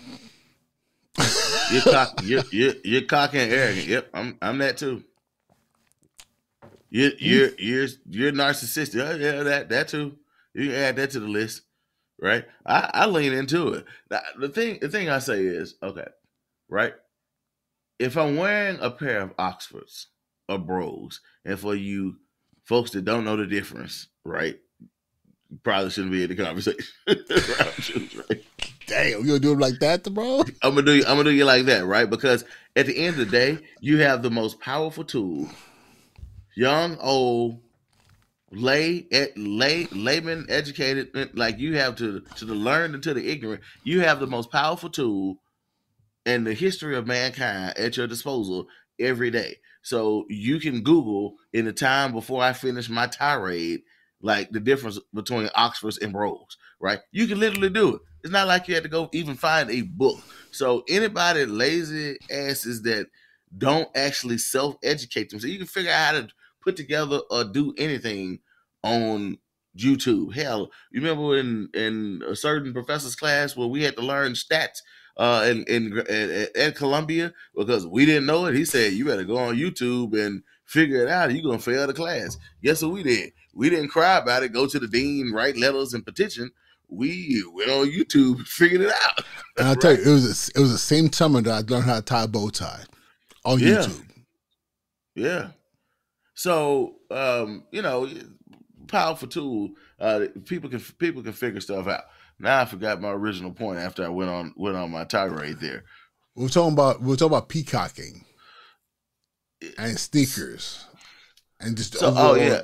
you're 1.72 1.82
cock, 1.82 2.20
you're, 2.24 2.44
you're, 2.52 2.74
you're 2.84 3.02
cocky 3.04 3.40
and 3.40 3.52
arrogant. 3.52 3.88
Yep, 3.88 4.10
I'm 4.14 4.38
I'm 4.42 4.58
that 4.60 4.78
too. 4.78 5.04
You're 6.90 7.12
you're 7.20 7.50
you're 7.58 7.88
you're 8.10 8.32
narcissistic. 8.32 9.02
Oh, 9.06 9.16
yeah, 9.16 9.44
that 9.44 9.70
that 9.70 9.88
too. 9.88 10.18
You 10.54 10.68
can 10.68 10.76
add 10.76 10.96
that 10.96 11.12
to 11.12 11.20
the 11.20 11.28
list, 11.28 11.62
right? 12.20 12.46
I, 12.66 12.90
I 12.94 13.06
lean 13.06 13.34
into 13.34 13.74
it. 13.74 13.86
The 14.40 14.50
thing 14.50 14.80
the 14.82 14.90
thing 14.90 15.10
I 15.10 15.20
say 15.20 15.42
is 15.42 15.76
okay, 15.84 16.08
right? 16.68 16.94
If 18.00 18.18
I'm 18.18 18.38
wearing 18.38 18.80
a 18.80 18.90
pair 18.90 19.22
of 19.22 19.34
Oxfords 19.38 20.08
or 20.48 20.58
Brogues, 20.58 21.20
and 21.46 21.60
for 21.60 21.76
you 21.76 22.16
folks 22.64 22.92
that 22.92 23.06
don't 23.06 23.26
know 23.26 23.36
the 23.36 23.46
difference, 23.46 24.08
right? 24.24 24.60
Probably 25.64 25.90
shouldn't 25.90 26.12
be 26.12 26.24
in 26.24 26.30
the 26.30 26.36
conversation. 26.36 26.86
right? 27.08 28.44
Damn, 28.86 29.22
you 29.22 29.28
gonna 29.28 29.40
do 29.40 29.54
it 29.54 29.60
like 29.60 29.80
that, 29.80 30.04
bro? 30.04 30.44
I'm 30.62 30.76
gonna 30.76 30.84
do 30.84 30.96
you. 30.96 31.04
I'm 31.08 31.18
gonna 31.18 31.26
do 31.26 31.32
you 31.32 31.46
like 31.46 31.66
that, 31.66 31.86
right? 31.86 32.10
Because 32.10 32.46
at 32.76 32.86
the 32.86 32.98
end 32.98 33.10
of 33.10 33.18
the 33.18 33.26
day, 33.26 33.60
you 33.82 34.00
have 34.00 34.22
the 34.22 34.32
most 34.32 34.60
powerful 34.60 35.04
tool. 35.04 35.48
Young, 36.56 36.98
old, 37.00 37.62
lay, 38.52 39.08
eh, 39.12 39.28
lay, 39.36 39.88
layman, 39.92 40.46
educated, 40.50 41.10
eh, 41.16 41.26
like 41.34 41.60
you 41.60 41.78
have 41.78 41.96
to 41.98 42.22
to 42.38 42.46
the 42.46 42.56
learned 42.56 42.96
and 42.96 43.04
to 43.04 43.14
the 43.14 43.30
ignorant. 43.30 43.62
You 43.84 44.02
have 44.02 44.20
the 44.20 44.28
most 44.28 44.52
powerful 44.52 44.90
tool 44.90 45.42
in 46.26 46.44
the 46.44 46.54
history 46.54 46.96
of 46.96 47.08
mankind 47.08 47.78
at 47.78 47.98
your 47.98 48.08
disposal 48.08 48.68
every 49.00 49.32
day. 49.32 49.58
So 49.82 50.26
you 50.30 50.60
can 50.60 50.82
Google 50.82 51.36
in 51.54 51.66
the 51.66 51.74
time 51.74 52.12
before 52.12 52.44
I 52.44 52.54
finish 52.54 52.90
my 52.90 53.08
tirade, 53.08 53.82
like 54.22 54.52
the 54.52 54.60
difference 54.60 55.00
between 55.14 55.50
Oxfords 55.56 55.98
and 56.00 56.14
Brogues, 56.14 56.58
right? 56.80 57.00
You 57.12 57.28
can 57.28 57.40
literally 57.40 57.70
do 57.70 57.96
it. 57.96 58.02
It's 58.24 58.34
not 58.34 58.48
like 58.48 58.68
you 58.68 58.74
had 58.74 58.84
to 58.84 58.90
go 58.90 59.10
even 59.14 59.36
find 59.36 59.70
a 59.70 59.82
book. 59.82 60.20
So 60.52 60.84
anybody 60.90 61.46
lazy 61.46 62.18
asses 62.30 62.82
that 62.84 63.08
don't 63.58 63.90
actually 63.96 64.38
self 64.38 64.76
educate 64.84 65.30
themselves, 65.30 65.52
you 65.52 65.58
can 65.60 65.68
figure 65.68 65.92
out 65.92 66.16
how 66.16 66.22
to 66.22 66.28
put 66.62 66.76
together 66.76 67.22
or 67.32 67.44
do 67.44 67.74
anything 67.78 68.40
on 68.84 69.38
YouTube. 69.78 70.34
Hell, 70.34 70.72
you 70.92 71.02
remember 71.02 71.38
in 71.38 71.70
in 71.74 72.22
a 72.28 72.36
certain 72.36 72.74
professor's 72.74 73.16
class 73.16 73.56
where 73.56 73.68
we 73.68 73.84
had 73.84 73.96
to 73.96 74.04
learn 74.04 74.34
stats 74.34 74.82
uh, 75.18 75.46
in, 75.50 75.64
in, 75.66 75.98
in 76.10 76.48
at 76.56 76.76
Columbia 76.76 77.34
because 77.56 77.86
we 77.88 78.06
didn't 78.06 78.26
know 78.26 78.46
it. 78.46 78.56
He 78.56 78.66
said 78.66 78.94
you 78.94 79.06
better 79.06 79.24
go 79.24 79.38
on 79.38 79.58
YouTube 79.58 80.20
and 80.20 80.44
figure 80.66 81.04
it 81.04 81.10
out. 81.10 81.34
You're 81.34 81.44
gonna 81.44 81.60
fail 81.60 81.88
the 81.88 81.94
class. 81.94 82.38
Guess 82.64 82.82
what 82.82 82.92
we 82.92 83.04
did? 83.04 83.32
We 83.54 83.70
didn't 83.70 83.90
cry 83.90 84.18
about 84.18 84.44
it. 84.44 84.54
Go 84.54 84.68
to 84.68 84.80
the 84.80 84.88
dean, 84.88 85.32
write 85.32 85.58
letters 85.58 85.94
and 85.94 86.06
petition. 86.06 86.52
We 86.88 87.44
went 87.54 87.70
on 87.70 87.92
YouTube, 87.92 88.46
figured 88.48 88.82
it 88.82 88.92
out. 88.92 89.26
and 89.58 89.68
I'll 89.68 89.74
right. 89.74 89.82
tell 89.82 89.96
you, 89.96 90.02
it 90.02 90.14
was 90.14 90.50
a, 90.50 90.60
it 90.60 90.62
was 90.62 90.72
the 90.72 90.78
same 90.78 91.12
summer 91.12 91.42
that 91.42 91.52
I 91.52 91.74
learned 91.74 91.86
how 91.86 91.96
to 91.96 92.02
tie 92.02 92.24
a 92.24 92.28
bow 92.28 92.50
tie 92.50 92.84
on 93.46 93.60
yeah. 93.60 93.68
YouTube. 93.68 94.06
Yeah. 95.16 95.48
So 96.34 96.96
um, 97.12 97.66
you 97.72 97.82
know, 97.82 98.10
powerful 98.88 99.28
tool. 99.28 99.72
Uh, 100.00 100.28
people 100.46 100.70
can 100.70 100.80
people 100.98 101.22
can 101.22 101.34
figure 101.34 101.60
stuff 101.60 101.88
out. 101.88 102.04
Now 102.40 102.62
I 102.62 102.66
forgot 102.66 103.02
my 103.02 103.12
original 103.12 103.52
point 103.52 103.80
after 103.80 104.04
I 104.06 104.10
went 104.10 104.30
on 104.30 104.54
went 104.56 104.78
on 104.78 104.92
my 104.92 105.04
tirade 105.04 105.60
there. 105.60 105.84
We're 106.36 106.48
talking 106.48 106.74
about 106.74 107.02
we're 107.02 107.16
talking 107.16 107.34
about 107.36 107.50
peacocking 107.50 108.26
and 109.78 110.00
sneakers 110.00 110.86
and 111.60 111.76
just 111.76 111.98
so, 111.98 112.14
oh 112.16 112.36
yeah 112.36 112.62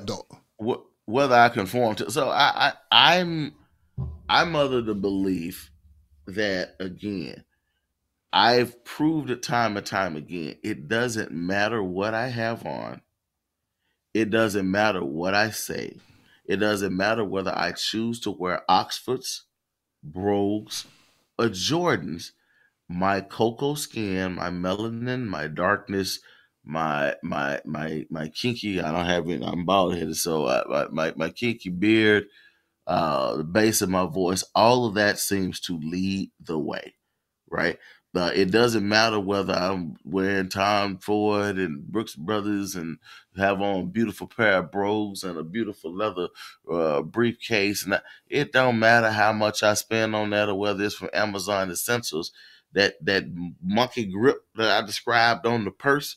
whether 0.58 1.34
I 1.34 1.48
conform 1.50 1.96
to 1.96 2.10
so 2.10 2.28
I, 2.30 2.68
I 2.68 2.72
I'm 3.18 3.54
I'm 4.28 4.56
of 4.56 4.86
the 4.86 4.94
belief 4.94 5.70
that 6.26 6.76
again 6.80 7.44
I've 8.32 8.84
proved 8.84 9.30
it 9.30 9.42
time 9.42 9.76
and 9.76 9.86
time 9.86 10.16
again 10.16 10.56
it 10.62 10.88
doesn't 10.88 11.32
matter 11.32 11.82
what 11.82 12.14
I 12.14 12.28
have 12.28 12.66
on 12.66 13.02
it 14.14 14.30
doesn't 14.30 14.70
matter 14.70 15.04
what 15.04 15.34
I 15.34 15.50
say 15.50 15.98
it 16.46 16.56
doesn't 16.56 16.96
matter 16.96 17.24
whether 17.24 17.52
I 17.56 17.72
choose 17.72 18.20
to 18.20 18.30
wear 18.30 18.62
Oxfords 18.68 19.42
brogues, 20.02 20.86
or 21.38 21.46
Jordans, 21.46 22.32
my 22.88 23.20
cocoa 23.20 23.74
skin, 23.74 24.34
my 24.34 24.50
melanin, 24.50 25.26
my 25.26 25.48
darkness, 25.48 26.20
my 26.66 27.16
my 27.22 27.60
my 27.64 28.06
my 28.10 28.28
kinky. 28.28 28.80
I 28.82 28.92
don't 28.92 29.06
have 29.06 29.30
it. 29.30 29.42
I'm 29.44 29.66
bald 29.66 29.94
headed, 29.96 30.16
so 30.16 30.48
I, 30.48 30.88
my 30.90 31.14
my 31.16 31.30
kinky 31.30 31.70
beard, 31.70 32.26
uh, 32.86 33.36
the 33.36 33.44
bass 33.44 33.82
of 33.82 33.90
my 33.90 34.06
voice, 34.06 34.44
all 34.54 34.86
of 34.86 34.94
that 34.94 35.18
seems 35.18 35.60
to 35.62 35.78
lead 35.78 36.32
the 36.40 36.58
way, 36.58 36.94
right? 37.50 37.78
Uh, 38.14 38.32
it 38.34 38.50
doesn't 38.50 38.88
matter 38.88 39.20
whether 39.20 39.52
I'm 39.52 39.96
wearing 40.04 40.48
Tom 40.48 40.98
Ford 40.98 41.58
and 41.58 41.86
Brooks 41.86 42.16
Brothers 42.16 42.74
and 42.74 42.98
have 43.36 43.60
on 43.62 43.80
a 43.82 43.86
beautiful 43.86 44.26
pair 44.26 44.58
of 44.58 44.72
brogues 44.72 45.24
and 45.24 45.38
a 45.38 45.44
beautiful 45.44 45.94
leather 45.94 46.28
uh, 46.72 47.02
briefcase. 47.02 47.84
And 47.84 48.00
it 48.28 48.52
don't 48.52 48.78
matter 48.78 49.10
how 49.10 49.34
much 49.34 49.62
I 49.62 49.74
spend 49.74 50.16
on 50.16 50.30
that 50.30 50.48
or 50.48 50.56
whether 50.58 50.84
it's 50.84 50.94
from 50.94 51.10
Amazon 51.12 51.70
Essentials. 51.70 52.32
That 52.72 52.94
that 53.04 53.24
monkey 53.62 54.06
grip 54.06 54.44
that 54.56 54.82
I 54.82 54.86
described 54.86 55.46
on 55.46 55.64
the 55.64 55.70
purse, 55.70 56.16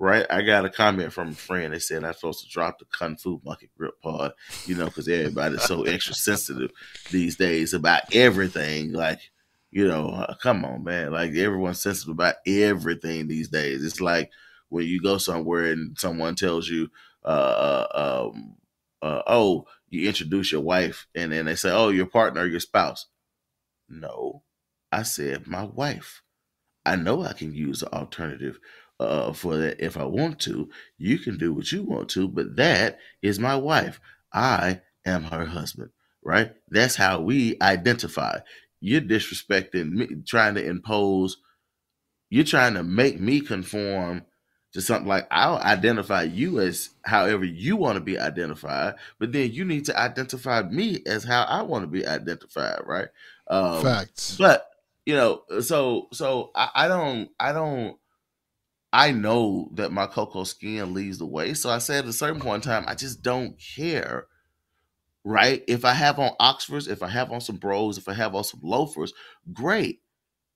right? 0.00 0.26
I 0.30 0.42
got 0.42 0.64
a 0.64 0.70
comment 0.70 1.12
from 1.12 1.28
a 1.28 1.34
friend. 1.34 1.72
They 1.72 1.78
said 1.78 2.02
I'm 2.02 2.14
supposed 2.14 2.42
to 2.42 2.50
drop 2.50 2.78
the 2.78 2.86
kung 2.86 3.16
fu 3.16 3.40
monkey 3.44 3.70
grip 3.76 4.00
pod, 4.02 4.32
you 4.66 4.74
know, 4.74 4.86
because 4.86 5.06
everybody's 5.06 5.62
so 5.62 5.84
extra 5.84 6.14
sensitive 6.14 6.72
these 7.10 7.36
days 7.36 7.74
about 7.74 8.02
everything. 8.12 8.92
Like 8.92 9.20
you 9.70 9.86
know, 9.86 10.08
uh, 10.08 10.34
come 10.42 10.64
on, 10.64 10.82
man. 10.82 11.12
Like 11.12 11.30
everyone's 11.34 11.80
sensitive 11.80 12.12
about 12.12 12.36
everything 12.46 13.28
these 13.28 13.48
days. 13.48 13.84
It's 13.84 14.00
like 14.00 14.30
when 14.68 14.86
you 14.86 15.00
go 15.00 15.18
somewhere 15.18 15.66
and 15.66 15.96
someone 15.98 16.34
tells 16.34 16.68
you, 16.68 16.88
uh, 17.24 17.86
uh, 17.94 18.30
um, 18.32 18.54
uh, 19.02 19.22
oh, 19.26 19.66
you 19.88 20.08
introduce 20.08 20.50
your 20.50 20.62
wife, 20.62 21.06
and 21.14 21.32
then 21.32 21.44
they 21.44 21.54
say, 21.54 21.70
oh, 21.70 21.90
your 21.90 22.06
partner, 22.06 22.46
your 22.46 22.60
spouse. 22.60 23.06
No, 23.88 24.42
I 24.90 25.02
said 25.02 25.46
my 25.46 25.64
wife. 25.64 26.22
I 26.86 26.96
know 26.96 27.22
I 27.22 27.34
can 27.34 27.52
use 27.52 27.82
an 27.82 27.88
alternative 27.92 28.58
uh, 29.00 29.32
for 29.32 29.56
that 29.56 29.80
if 29.80 29.96
I 29.96 30.04
want 30.04 30.38
to. 30.40 30.70
You 30.98 31.18
can 31.18 31.38
do 31.38 31.52
what 31.52 31.72
you 31.72 31.82
want 31.82 32.10
to, 32.10 32.28
but 32.28 32.56
that 32.56 32.98
is 33.22 33.38
my 33.40 33.56
wife. 33.56 34.00
I 34.32 34.82
am 35.04 35.24
her 35.24 35.46
husband, 35.46 35.90
right? 36.22 36.52
That's 36.68 36.94
how 36.94 37.20
we 37.20 37.56
identify 37.60 38.40
you're 38.80 39.00
disrespecting 39.00 39.90
me, 39.92 40.08
trying 40.26 40.54
to 40.54 40.64
impose, 40.64 41.36
you're 42.30 42.44
trying 42.44 42.74
to 42.74 42.82
make 42.82 43.20
me 43.20 43.40
conform 43.40 44.24
to 44.72 44.80
something 44.80 45.08
like 45.08 45.26
I'll 45.30 45.58
identify 45.58 46.22
you 46.22 46.60
as 46.60 46.90
however 47.04 47.44
you 47.44 47.76
want 47.76 47.96
to 47.96 48.00
be 48.00 48.18
identified, 48.18 48.94
but 49.18 49.32
then 49.32 49.50
you 49.50 49.64
need 49.64 49.84
to 49.86 49.98
identify 49.98 50.62
me 50.62 51.02
as 51.06 51.24
how 51.24 51.42
I 51.42 51.62
want 51.62 51.82
to 51.82 51.88
be 51.88 52.06
identified, 52.06 52.82
right? 52.86 53.08
Um, 53.48 53.82
Facts. 53.82 54.36
But 54.38 54.66
you 55.04 55.16
know, 55.16 55.42
so 55.60 56.08
so 56.12 56.52
I, 56.54 56.70
I 56.74 56.88
don't 56.88 57.30
I 57.38 57.52
don't 57.52 57.96
I 58.92 59.12
know 59.12 59.70
that 59.74 59.92
my 59.92 60.06
cocoa 60.06 60.44
skin 60.44 60.94
leads 60.94 61.18
the 61.18 61.26
way. 61.26 61.54
So 61.54 61.70
I 61.70 61.78
said 61.78 62.04
at 62.04 62.10
a 62.10 62.12
certain 62.12 62.40
point 62.40 62.64
in 62.64 62.70
time, 62.70 62.84
I 62.88 62.94
just 62.94 63.22
don't 63.22 63.56
care 63.76 64.26
right? 65.24 65.62
If 65.68 65.84
I 65.84 65.92
have 65.92 66.18
on 66.18 66.32
Oxfords, 66.40 66.88
if 66.88 67.02
I 67.02 67.08
have 67.08 67.30
on 67.30 67.40
some 67.40 67.56
brogues, 67.56 67.98
if 67.98 68.08
I 68.08 68.14
have 68.14 68.34
on 68.34 68.44
some 68.44 68.60
loafers, 68.62 69.12
great, 69.52 70.00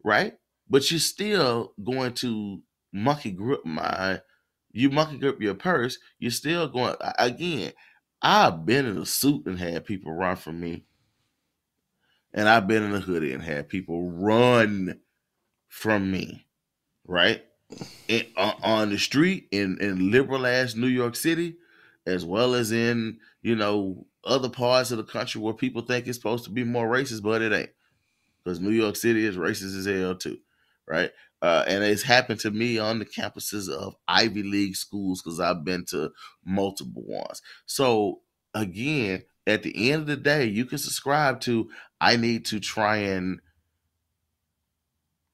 right? 0.03 0.35
But 0.69 0.91
you're 0.91 1.01
still 1.01 1.75
going 1.83 2.15
to 2.15 2.63
monkey 2.93 3.31
grip 3.31 3.65
my, 3.65 4.21
you 4.73 4.91
monkey 4.91 5.19
grip 5.19 5.41
your 5.41 5.55
purse. 5.55 5.99
You're 6.19 6.31
still 6.31 6.69
going 6.69 6.97
again. 7.19 7.73
I've 8.23 8.65
been 8.65 8.87
in 8.87 8.97
a 8.97 9.07
suit 9.07 9.47
and 9.47 9.59
had 9.59 9.85
people 9.85 10.13
run 10.13 10.37
from 10.37 10.59
me, 10.59 10.87
and 12.33 12.49
I've 12.49 12.67
been 12.67 12.83
in 12.83 12.95
a 12.95 13.01
hoodie 13.01 13.33
and 13.33 13.43
had 13.43 13.69
people 13.69 14.11
run 14.11 15.01
from 15.69 16.11
me, 16.11 16.47
right? 17.07 17.45
In, 18.09 18.27
on 18.37 18.91
the 18.91 18.99
street 18.99 19.49
in 19.51 19.79
in 19.81 20.11
liberal 20.11 20.47
ass 20.47 20.75
New 20.75 20.89
York 20.89 21.17
City, 21.17 21.57
as 22.07 22.25
well 22.25 22.55
as 22.55 22.73
in 22.73 23.19
you 23.43 23.57
know 23.57 24.07
other 24.25 24.49
parts 24.49 24.91
of 24.91 24.99
the 24.99 25.05
country 25.05 25.41
where 25.41 25.55
people 25.55 25.83
think 25.83 26.07
it's 26.07 26.19
supposed 26.19 26.45
to 26.45 26.51
be 26.51 26.65
more 26.65 26.89
racist, 26.89 27.23
but 27.23 27.43
it 27.43 27.53
ain't. 27.53 27.71
Because 28.43 28.61
New 28.61 28.71
York 28.71 28.97
City 28.97 29.25
is 29.25 29.37
racist 29.37 29.79
as 29.79 29.87
hell 29.87 30.15
too, 30.15 30.39
right? 30.87 31.11
Uh, 31.41 31.65
and 31.67 31.85
it's 31.85 32.03
happened 32.03 32.41
to 32.41 32.51
me 32.51 32.79
on 32.79 32.99
the 32.99 33.05
campuses 33.05 33.69
of 33.69 33.97
Ivy 34.09 34.43
League 34.43 34.77
schools 34.77 35.23
because 35.23 35.41
I've 35.41 35.65
been 35.65 35.85
to 35.87 36.11
multiple 36.45 37.03
ones. 37.07 37.43
So 37.67 38.21
again, 38.55 39.25
at 39.47 39.63
the 39.63 39.91
end 39.91 40.03
of 40.03 40.07
the 40.07 40.17
day, 40.17 40.47
you 40.47 40.65
can 40.65 40.79
subscribe 40.79 41.41
to 41.43 41.71
I 42.01 42.17
need 42.17 42.47
to 42.47 42.61
try 42.61 42.97
and 42.97 43.41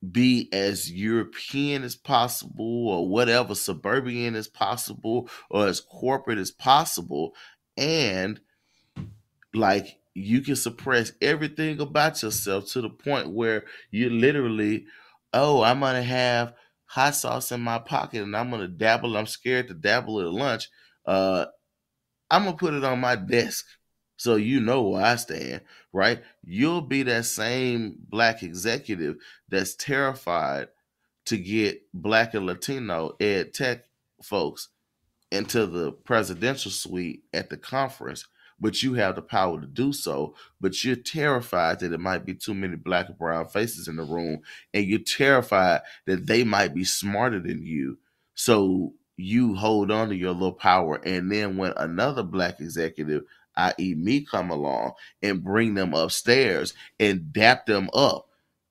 be 0.09 0.49
as 0.53 0.91
European 0.91 1.83
as 1.83 1.95
possible 1.95 2.89
or 2.89 3.09
whatever 3.09 3.55
suburban 3.55 4.35
as 4.35 4.49
possible 4.49 5.29
or 5.51 5.67
as 5.67 5.81
corporate 5.81 6.39
as 6.39 6.51
possible 6.51 7.35
and 7.77 8.41
like 9.53 9.99
you 10.15 10.41
can 10.41 10.57
suppress 10.57 11.13
everything 11.21 11.81
about 11.81 12.23
yourself 12.23 12.67
to 12.71 12.81
the 12.81 12.91
point 12.91 13.31
where 13.31 13.65
you 13.91 14.11
literally, 14.11 14.87
oh, 15.33 15.63
I'm 15.63 15.81
gonna 15.81 16.03
have 16.03 16.55
hot 16.87 17.15
sauce 17.15 17.53
in 17.53 17.61
my 17.61 17.79
pocket 17.79 18.23
and 18.23 18.37
I'm 18.37 18.51
gonna 18.51 18.69
dabble. 18.69 19.17
I'm 19.17 19.27
scared 19.27 19.69
to 19.69 19.75
dabble 19.75 20.21
at 20.21 20.33
lunch. 20.33 20.69
Uh, 21.07 21.47
I'm 22.31 22.45
gonna 22.45 22.57
put 22.57 22.75
it 22.75 22.85
on 22.85 23.01
my 23.01 23.17
desk 23.17 23.67
so 24.17 24.37
you 24.37 24.61
know 24.61 24.83
where 24.83 25.05
I 25.05 25.17
stand, 25.17 25.63
right? 25.93 26.23
You'll 26.45 26.83
be 26.83 27.03
that 27.05 27.25
same 27.27 27.97
black 28.09 28.43
executive 28.43 29.17
that's 29.49 29.75
terrified 29.75 30.69
to 31.27 31.37
get 31.37 31.83
black 31.95 32.35
and 32.35 32.47
Latino 32.47 33.17
ed 33.21 33.55
tech 33.55 33.85
folks 34.23 34.69
into 35.31 35.67
the 35.67 35.93
presidential 35.93 36.71
suite 36.71 37.23
at 37.33 37.51
the 37.51 37.57
conference 37.57 38.27
but 38.61 38.83
you 38.83 38.95
have 38.95 39.17
the 39.17 39.23
power 39.23 39.61
to 39.61 39.67
do 39.67 39.93
so. 39.93 40.35
But 40.61 40.85
you're 40.85 40.97
terrified 40.97 41.81
that 41.81 41.93
it 41.93 42.01
might 42.01 42.27
be 42.27 42.35
too 42.35 42.55
many 42.55 42.77
black 42.77 43.09
and 43.09 43.19
brown 43.19 43.49
faces 43.49 43.89
in 43.89 43.97
the 43.97 44.05
room, 44.05 44.41
and 44.75 44.85
you're 44.85 45.01
terrified 45.01 45.81
that 46.07 46.27
they 46.27 46.45
might 46.45 46.75
be 46.75 46.85
smarter 46.85 47.41
than 47.41 47.65
you. 47.65 47.99
So 48.35 48.93
you 49.17 49.55
hold 49.55 49.91
on 49.91 50.09
to 50.11 50.17
your 50.17 50.33
little 50.33 50.53
power, 50.53 50.97
and 50.97 51.31
then 51.33 51.57
when 51.57 51.73
another 51.77 52.23
black 52.23 52.61
executive, 52.61 53.25
i.e., 53.57 53.95
me, 53.95 54.25
come 54.25 54.51
along 54.51 54.93
and 55.23 55.45
bring 55.45 55.75
them 55.75 55.95
upstairs 55.95 56.75
and 56.99 57.33
dap 57.33 57.67
them 57.67 57.91
up 57.93 58.27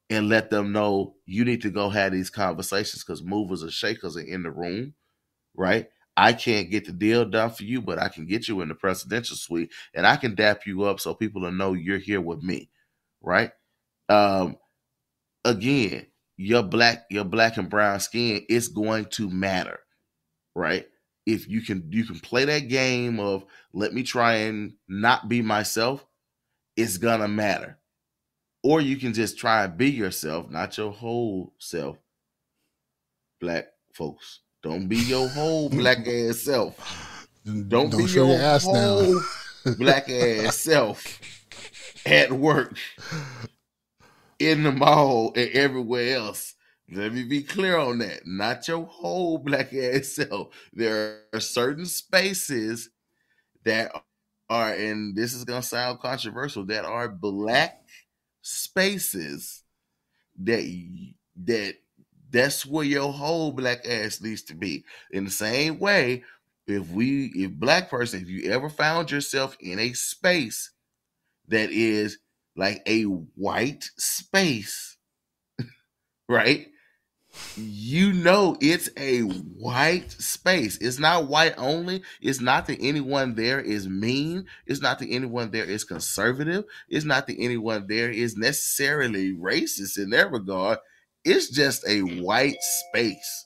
and 0.10 0.30
let 0.30 0.50
them 0.50 0.72
know 0.72 1.16
you 1.26 1.46
need 1.46 1.62
to 1.62 1.70
go 1.70 1.90
have 1.90 2.12
these 2.12 2.30
conversations 2.30 3.04
because 3.04 3.24
movers 3.24 3.62
and 3.62 3.72
shakers 3.72 4.18
are 4.18 4.22
in 4.22 4.44
the 4.44 4.52
room, 4.52 4.94
right? 5.56 5.88
I 6.18 6.34
can't 6.34 6.70
get 6.70 6.86
the 6.86 6.92
deal 6.92 7.26
done 7.26 7.52
for 7.52 7.64
you, 7.64 7.82
but 7.82 8.00
I 8.00 8.10
can 8.10 8.26
get 8.26 8.48
you 8.48 8.62
in 8.62 8.68
the 8.70 8.76
presidential 8.76 9.38
suite 9.38 9.72
and 9.94 10.06
I 10.06 10.18
can 10.18 10.36
dap 10.36 10.66
you 10.66 10.84
up 10.84 11.00
so 11.00 11.14
people 11.14 11.42
will 11.42 11.52
know 11.52 11.74
you're 11.74 11.98
here 11.98 12.22
with 12.22 12.44
me. 12.44 12.70
Right? 13.22 13.52
Um, 14.10 14.58
again, 15.46 16.08
your 16.38 16.64
black, 16.64 17.06
your 17.10 17.24
black 17.26 17.58
and 17.58 17.70
brown 17.70 18.00
skin 18.02 18.46
is 18.50 18.70
going 18.70 19.06
to 19.12 19.30
matter, 19.30 19.80
right? 20.56 20.89
If 21.34 21.48
you 21.48 21.62
can 21.62 21.88
you 21.92 22.06
can 22.06 22.20
play 22.20 22.46
that 22.46 22.68
game 22.68 23.20
of 23.20 23.46
let 23.74 23.94
me 23.94 24.04
try 24.04 24.34
and 24.36 24.74
not 24.88 25.30
be 25.30 25.42
myself, 25.42 26.06
it's 26.76 26.98
gonna 26.98 27.28
matter. 27.28 27.78
Or 28.64 28.82
you 28.82 28.98
can 28.98 29.14
just 29.14 29.38
try 29.38 29.64
and 29.64 29.78
be 29.78 29.90
yourself, 29.90 30.50
not 30.50 30.78
your 30.78 30.92
whole 30.92 31.54
self. 31.60 31.98
Black 33.40 33.68
folks, 33.94 34.42
don't 34.64 34.88
be 34.88 34.98
your 34.98 35.30
whole 35.30 35.70
black 35.82 36.08
ass 36.08 36.40
self. 36.40 37.28
Don't, 37.46 37.70
don't 37.70 37.98
be 37.98 38.04
your 38.06 38.38
whole 38.60 39.22
black 39.78 40.10
ass 40.10 40.58
self 40.58 41.22
at 42.06 42.32
work, 42.32 42.76
in 44.40 44.64
the 44.64 44.72
mall, 44.72 45.32
and 45.36 45.50
everywhere 45.52 46.16
else. 46.16 46.56
Let 46.92 47.14
me 47.14 47.24
be 47.24 47.44
clear 47.44 47.78
on 47.78 48.00
that. 48.00 48.26
Not 48.26 48.68
your 48.68 48.86
whole 48.86 49.38
black 49.38 49.74
ass 49.76 50.10
self. 50.10 50.50
There 50.74 51.22
are 51.34 51.40
certain 51.40 51.86
spaces 51.86 52.90
that 53.66 53.92
are, 54.50 54.74
and 54.74 55.16
this 55.16 55.34
is 55.34 55.44
gonna 55.46 55.62
sound 55.64 56.00
controversial, 56.00 56.66
that 56.66 56.86
are 56.86 57.10
black 57.10 57.82
spaces 58.42 59.64
that 60.40 60.64
that 61.46 61.76
that's 62.32 62.66
where 62.66 62.86
your 62.86 63.12
whole 63.12 63.52
black 63.52 63.88
ass 63.88 64.22
needs 64.22 64.44
to 64.44 64.56
be. 64.56 64.86
In 65.12 65.26
the 65.26 65.32
same 65.32 65.80
way, 65.80 66.24
if 66.68 66.90
we 66.92 67.28
if 67.36 67.52
black 67.52 67.90
person, 67.90 68.22
if 68.22 68.30
you 68.30 68.52
ever 68.52 68.70
found 68.70 69.12
yourself 69.12 69.58
in 69.60 69.80
a 69.80 69.94
space 69.94 70.72
that 71.48 71.72
is 71.72 72.20
like 72.56 72.82
a 72.88 73.04
white 73.04 73.90
space, 73.98 74.98
right? 76.30 76.68
You 77.56 78.14
know 78.14 78.58
it's 78.62 78.90
a 78.98 79.22
white 79.22 80.12
space. 80.12 80.78
It's 80.78 81.00
not 81.00 81.28
white 81.28 81.56
only. 81.58 82.04
It's 82.22 82.42
not 82.42 82.68
that 82.68 82.80
anyone 82.82 83.36
there 83.36 83.60
is 83.60 83.88
mean. 83.88 84.46
It's 84.66 84.82
not 84.82 85.00
that 85.00 85.10
anyone 85.10 85.52
there 85.52 85.66
is 85.66 85.84
conservative. 85.84 86.66
It's 86.88 87.06
not 87.06 87.28
that 87.28 87.38
anyone 87.40 87.88
there 87.88 88.10
is 88.10 88.38
necessarily 88.38 89.34
racist 89.34 89.98
in 89.98 90.12
that 90.12 90.32
regard. 90.32 90.80
It's 91.26 91.50
just 91.50 91.88
a 91.88 92.02
white 92.02 92.58
space. 92.62 93.46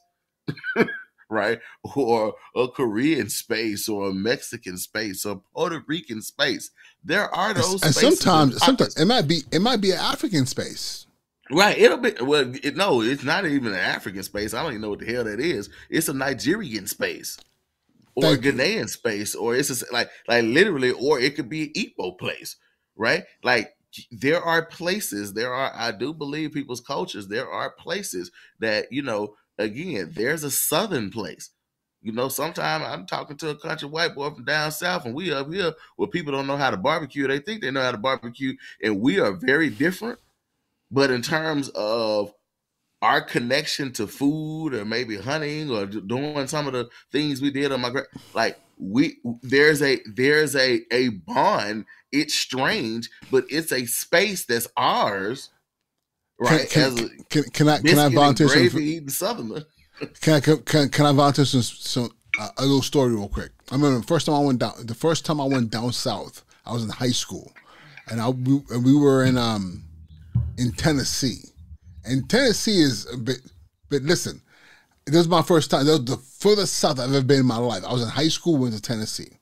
right? 1.30 1.60
Or 1.96 2.36
a 2.56 2.68
Korean 2.68 3.30
space 3.30 3.89
or 3.89 4.10
a 4.10 4.14
Mexican 4.14 4.78
space 4.78 5.26
or 5.26 5.41
Puerto 5.54 5.84
Rican 5.88 6.22
space. 6.22 6.72
There 7.04 7.34
are 7.34 7.54
those 7.54 7.84
and 7.84 7.94
sometimes 7.94 8.64
sometimes 8.64 8.96
it 8.96 9.06
might 9.06 9.28
be 9.28 9.41
it 9.52 9.60
might 9.60 9.82
be 9.82 9.91
an 9.91 10.00
African 10.00 10.46
space. 10.46 11.08
Right. 11.52 11.78
It'll 11.78 11.98
be 11.98 12.14
well. 12.22 12.52
It, 12.64 12.76
no, 12.76 13.02
it's 13.02 13.24
not 13.24 13.46
even 13.46 13.74
an 13.74 13.80
African 13.80 14.24
space. 14.24 14.54
I 14.54 14.64
don't 14.64 14.72
even 14.72 14.82
know 14.82 14.91
what 14.91 15.00
the 15.00 15.06
hell 15.06 15.26
that 15.26 15.39
is. 15.39 15.70
It's 15.89 16.08
a 16.10 16.14
Nigerian 16.14 16.88
space, 16.88 17.38
or 18.16 18.24
Thank 18.24 18.46
a 18.46 18.52
Ghanaian 18.52 18.82
you. 18.82 18.88
space, 18.88 19.36
or 19.36 19.56
it's 19.56 19.84
a, 19.84 19.94
like 19.94 20.10
like 20.28 20.44
literally, 20.46 20.91
or 20.91 21.20
it 21.20 21.36
could 21.36 21.50
be 21.50 21.64
an 21.64 21.74
Igbo 21.74 22.18
place. 22.18 22.56
Right. 22.96 23.24
Like 23.44 23.76
there 24.12 24.41
are 24.41 24.66
places. 24.66 25.34
There 25.34 25.54
are. 25.54 25.72
I 25.76 25.91
do 25.91 26.14
believe 26.14 26.54
people's 26.54 26.82
cultures. 26.82 27.28
There 27.28 27.50
are 27.50 27.72
places 27.72 28.32
that 28.60 28.91
you 28.91 29.04
know. 29.04 29.36
Again, 29.60 30.12
there's 30.16 30.44
a 30.44 30.52
Southern 30.52 31.12
place. 31.12 31.52
You 32.02 32.12
know, 32.12 32.28
sometimes 32.28 32.84
I'm 32.86 33.06
talking 33.06 33.38
to 33.38 33.50
a 33.52 33.56
country 33.56 33.88
white 33.88 34.16
boy 34.16 34.32
from 34.32 34.46
down 34.46 34.72
south, 34.72 35.06
and 35.06 35.14
we 35.16 35.32
up 35.32 35.52
here 35.54 35.74
where 35.96 36.08
people 36.10 36.34
don't 36.34 36.48
know 36.48 36.58
how 36.58 36.72
to 36.72 36.78
barbecue. 36.78 37.28
They 37.28 37.39
think 37.39 37.62
they 37.62 37.72
know 37.72 37.82
how 37.82 37.91
to 37.91 37.98
barbecue, 37.98 38.56
and 38.84 39.00
we 39.00 39.20
are 39.20 39.32
very 39.32 39.70
different 39.70 40.20
but 40.94 41.10
in 41.10 41.22
terms 41.22 41.70
of 41.70 42.32
our 43.02 43.20
connection 43.20 43.91
to 43.91 44.08
food 44.08 44.74
or 44.74 44.86
maybe 44.86 45.18
hunting 45.18 45.70
or 45.70 45.86
doing 45.86 46.48
some 46.48 46.68
of 46.68 46.74
the 46.74 46.88
things 47.12 47.41
we 47.41 47.52
did 47.52 47.72
on 47.72 47.82
my 47.82 47.91
like 48.34 48.58
we 48.78 49.18
there's 49.41 49.82
a 49.82 50.00
there's 50.16 50.56
a 50.56 50.82
a 50.91 51.10
bond. 51.10 51.86
It's 52.12 52.36
strange 52.36 53.10
but 53.32 53.44
it's 53.50 53.72
a 53.72 53.86
space 53.86 54.46
that's 54.46 54.68
ours 54.78 55.50
right 56.39 56.70
can, 56.70 56.96
can, 56.96 57.06
a, 57.06 57.24
can, 57.24 57.44
can 57.44 57.70
i 57.70 57.80
can 57.80 58.00
i 58.00 58.10
volunteer 58.10 58.48
some 58.48 59.10
southerner 59.10 59.64
can 60.22 60.34
i 60.36 60.39
can, 60.39 60.89
can 60.89 61.06
i 61.06 61.12
volunteer 61.12 61.46
some, 61.46 61.62
some 61.62 62.10
uh, 62.39 62.50
a 62.58 62.62
little 62.62 62.82
story 62.82 63.14
real 63.14 63.30
quick? 63.30 63.52
I 63.70 63.76
remember 63.76 64.00
the 64.00 64.08
first 64.08 64.26
time 64.26 64.36
i 64.36 64.39
went 64.39 64.60
down 64.60 64.74
the 64.86 64.96
first 64.96 65.26
time 65.26 65.41
i 65.41 65.46
went 65.46 65.72
down 65.72 65.91
south 65.91 66.44
i 66.66 66.72
was 66.72 66.84
in 66.84 66.89
high 66.89 67.10
school. 67.10 67.52
And 68.10 68.22
i 68.22 68.30
we, 68.30 68.62
we 68.78 68.96
were 68.96 69.24
in 69.24 69.38
um 69.38 69.84
in 70.58 70.72
Tennessee. 70.74 71.49
And 72.06 72.30
Tennessee 72.30 72.82
is 72.82 73.12
a 73.12 73.18
bit, 73.18 73.39
but 73.89 74.01
listen, 74.01 74.41
this 75.06 75.18
was 75.18 75.28
my 75.28 75.41
first 75.41 75.72
time. 75.72 75.86
That 75.86 75.91
was 75.91 76.06
the 76.06 76.18
furthest 76.18 76.76
south 76.76 76.99
I've 76.99 77.14
ever 77.14 77.24
been 77.24 77.41
in 77.41 77.45
my 77.45 77.58
life. 77.58 77.84
I 77.86 77.93
was 77.93 78.04
in 78.04 78.10
high 78.10 78.28
school, 78.28 78.58
went 78.58 78.74
to 78.74 78.82
Tennessee. 78.82 79.38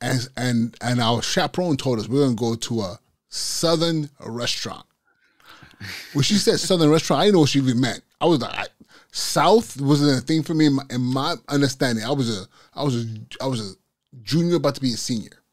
And 0.00 0.28
and 0.36 0.76
and 0.80 1.00
our 1.00 1.22
chaperone 1.22 1.76
told 1.76 1.98
us 1.98 2.08
we 2.08 2.18
are 2.18 2.24
gonna 2.24 2.34
go 2.34 2.54
to 2.54 2.80
a 2.80 3.00
southern 3.28 4.10
restaurant. 4.20 4.86
When 6.12 6.22
she 6.22 6.34
said 6.34 6.58
southern 6.60 6.90
restaurant, 6.90 7.20
I 7.20 7.24
didn't 7.24 7.34
know 7.34 7.40
what 7.40 7.50
she 7.50 7.58
even 7.60 7.80
meant. 7.80 8.02
I 8.20 8.26
was 8.26 8.40
like, 8.40 8.54
I, 8.54 8.66
South 9.12 9.80
wasn't 9.80 10.18
a 10.18 10.26
thing 10.26 10.42
for 10.42 10.54
me 10.54 10.66
in 10.66 10.74
my, 10.74 10.82
in 10.90 11.00
my, 11.00 11.36
understanding. 11.48 12.04
I 12.04 12.10
was 12.10 12.36
a 12.36 12.46
I 12.74 12.82
was 12.82 13.04
a 13.04 13.06
I 13.40 13.46
was 13.46 13.60
a 13.60 13.74
junior 14.22 14.56
about 14.56 14.74
to 14.76 14.80
be 14.80 14.92
a 14.92 14.96
senior. 14.96 15.43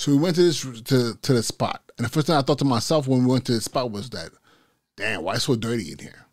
So 0.00 0.12
we 0.12 0.16
went 0.16 0.34
to 0.36 0.42
this 0.42 0.62
to 0.62 1.14
to 1.14 1.32
the 1.34 1.42
spot. 1.42 1.82
And 1.98 2.06
the 2.06 2.10
first 2.10 2.26
thing 2.26 2.34
I 2.34 2.40
thought 2.40 2.58
to 2.60 2.64
myself 2.64 3.06
when 3.06 3.22
we 3.22 3.32
went 3.32 3.44
to 3.44 3.52
the 3.52 3.60
spot 3.60 3.90
was 3.90 4.08
that, 4.10 4.30
damn, 4.96 5.22
why 5.22 5.34
is 5.34 5.42
so 5.42 5.56
dirty 5.56 5.92
in 5.92 5.98
here? 5.98 6.24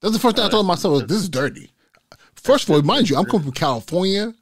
That's 0.00 0.14
the 0.14 0.20
first 0.20 0.36
thing 0.36 0.46
I 0.46 0.48
thought 0.48 0.62
to 0.62 0.66
myself 0.66 0.92
was, 0.92 1.06
this 1.06 1.18
is 1.18 1.28
dirty. 1.28 1.70
First 2.36 2.64
of 2.64 2.74
all, 2.74 2.80
mind 2.80 3.10
you, 3.10 3.18
I'm 3.18 3.26
coming 3.26 3.42
from 3.42 3.52
California, 3.52 4.32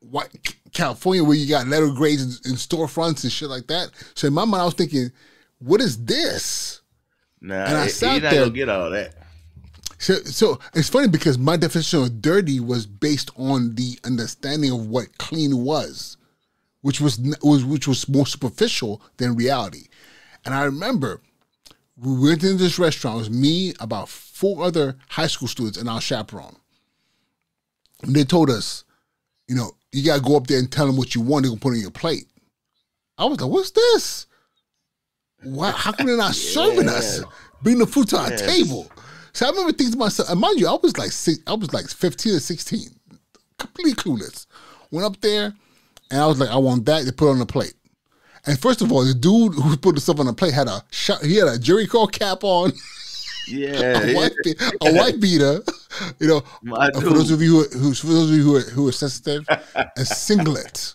white 0.00 0.36
California, 0.72 1.22
where 1.22 1.36
you 1.36 1.48
got 1.48 1.68
letter 1.68 1.92
grades 1.92 2.22
in, 2.22 2.50
in 2.50 2.56
storefronts 2.56 3.22
and 3.22 3.30
shit 3.30 3.48
like 3.48 3.68
that. 3.68 3.92
So 4.14 4.26
in 4.26 4.34
my 4.34 4.44
mind, 4.44 4.62
I 4.62 4.64
was 4.64 4.74
thinking, 4.74 5.12
what 5.60 5.80
is 5.80 6.04
this? 6.04 6.80
Nah, 7.40 7.66
and 7.66 7.76
I 7.76 7.86
sat 7.86 8.20
there. 8.20 8.32
Gonna 8.32 8.50
get 8.50 8.68
all 8.68 8.90
that. 8.90 9.14
So, 9.98 10.14
so 10.24 10.58
it's 10.74 10.88
funny 10.88 11.06
because 11.06 11.38
my 11.38 11.56
definition 11.56 12.02
of 12.02 12.20
dirty 12.20 12.58
was 12.58 12.84
based 12.84 13.30
on 13.36 13.76
the 13.76 13.96
understanding 14.02 14.72
of 14.72 14.88
what 14.88 15.18
clean 15.18 15.56
was 15.58 16.16
which 16.82 17.00
was, 17.00 17.18
was 17.42 17.64
which 17.64 17.86
was 17.86 18.08
more 18.08 18.26
superficial 18.26 19.02
than 19.16 19.36
reality. 19.36 19.88
And 20.44 20.54
I 20.54 20.64
remember 20.64 21.20
we 21.96 22.28
went 22.28 22.42
into 22.42 22.56
this 22.56 22.78
restaurant. 22.78 23.16
It 23.16 23.18
was 23.18 23.30
me, 23.30 23.74
about 23.80 24.08
four 24.08 24.64
other 24.64 24.96
high 25.08 25.26
school 25.26 25.48
students, 25.48 25.78
and 25.78 25.88
our 25.88 26.00
chaperone. 26.00 26.56
And 28.02 28.14
they 28.14 28.24
told 28.24 28.48
us, 28.48 28.84
you 29.48 29.54
know, 29.54 29.72
you 29.92 30.04
gotta 30.04 30.22
go 30.22 30.36
up 30.36 30.46
there 30.46 30.58
and 30.58 30.70
tell 30.70 30.86
them 30.86 30.96
what 30.96 31.14
you 31.14 31.20
want. 31.20 31.42
They're 31.42 31.50
gonna 31.50 31.60
put 31.60 31.72
on 31.72 31.80
your 31.80 31.90
plate. 31.90 32.26
I 33.18 33.26
was 33.26 33.40
like, 33.40 33.50
what's 33.50 33.70
this? 33.72 34.26
Why, 35.42 35.70
how 35.72 35.92
come 35.92 36.06
they're 36.06 36.16
not 36.16 36.28
yeah. 36.28 36.52
serving 36.54 36.88
us? 36.88 37.22
Bring 37.62 37.78
the 37.78 37.86
food 37.86 38.08
to 38.08 38.18
our 38.18 38.30
yes. 38.30 38.40
table. 38.40 38.90
So 39.32 39.46
I 39.46 39.50
remember 39.50 39.72
thinking 39.72 39.92
to 39.92 39.98
myself, 39.98 40.30
and 40.30 40.40
mind 40.40 40.58
you, 40.58 40.68
I 40.68 40.76
was 40.82 40.96
like 40.96 41.12
six, 41.12 41.38
I 41.46 41.54
was 41.54 41.72
like 41.72 41.88
15 41.88 42.34
or 42.34 42.40
16, 42.40 42.88
completely 43.58 43.94
clueless. 43.94 44.46
Went 44.90 45.06
up 45.06 45.20
there, 45.20 45.54
and 46.10 46.20
I 46.20 46.26
was 46.26 46.38
like, 46.38 46.50
I 46.50 46.56
want 46.56 46.86
that 46.86 47.06
to 47.06 47.12
put 47.12 47.30
on 47.30 47.38
the 47.38 47.46
plate. 47.46 47.74
And 48.46 48.58
first 48.58 48.80
of 48.80 48.90
all, 48.90 49.04
the 49.04 49.14
dude 49.14 49.54
who 49.54 49.76
put 49.76 49.94
the 49.94 50.00
stuff 50.00 50.18
on 50.18 50.26
the 50.26 50.32
plate 50.32 50.54
had 50.54 50.66
a 50.66 50.82
shot, 50.90 51.22
he 51.22 51.36
had 51.36 51.48
a 51.48 51.58
Jheri 51.58 51.88
curl 51.88 52.06
cap 52.06 52.44
on. 52.44 52.72
Yeah, 53.48 54.04
a, 54.04 54.14
white, 54.14 54.32
a 54.80 54.92
white 54.92 55.20
beater. 55.20 55.60
You 56.20 56.28
know, 56.28 56.40
for 57.00 57.10
those 57.10 57.32
of 57.32 57.42
you 57.42 57.64
who, 57.64 57.94
for 57.94 58.06
those 58.06 58.30
of 58.30 58.36
you 58.36 58.44
who 58.44 58.56
are, 58.56 58.60
who 58.60 58.86
are 58.86 58.92
sensitive, 58.92 59.44
a 59.74 60.04
singlet, 60.04 60.94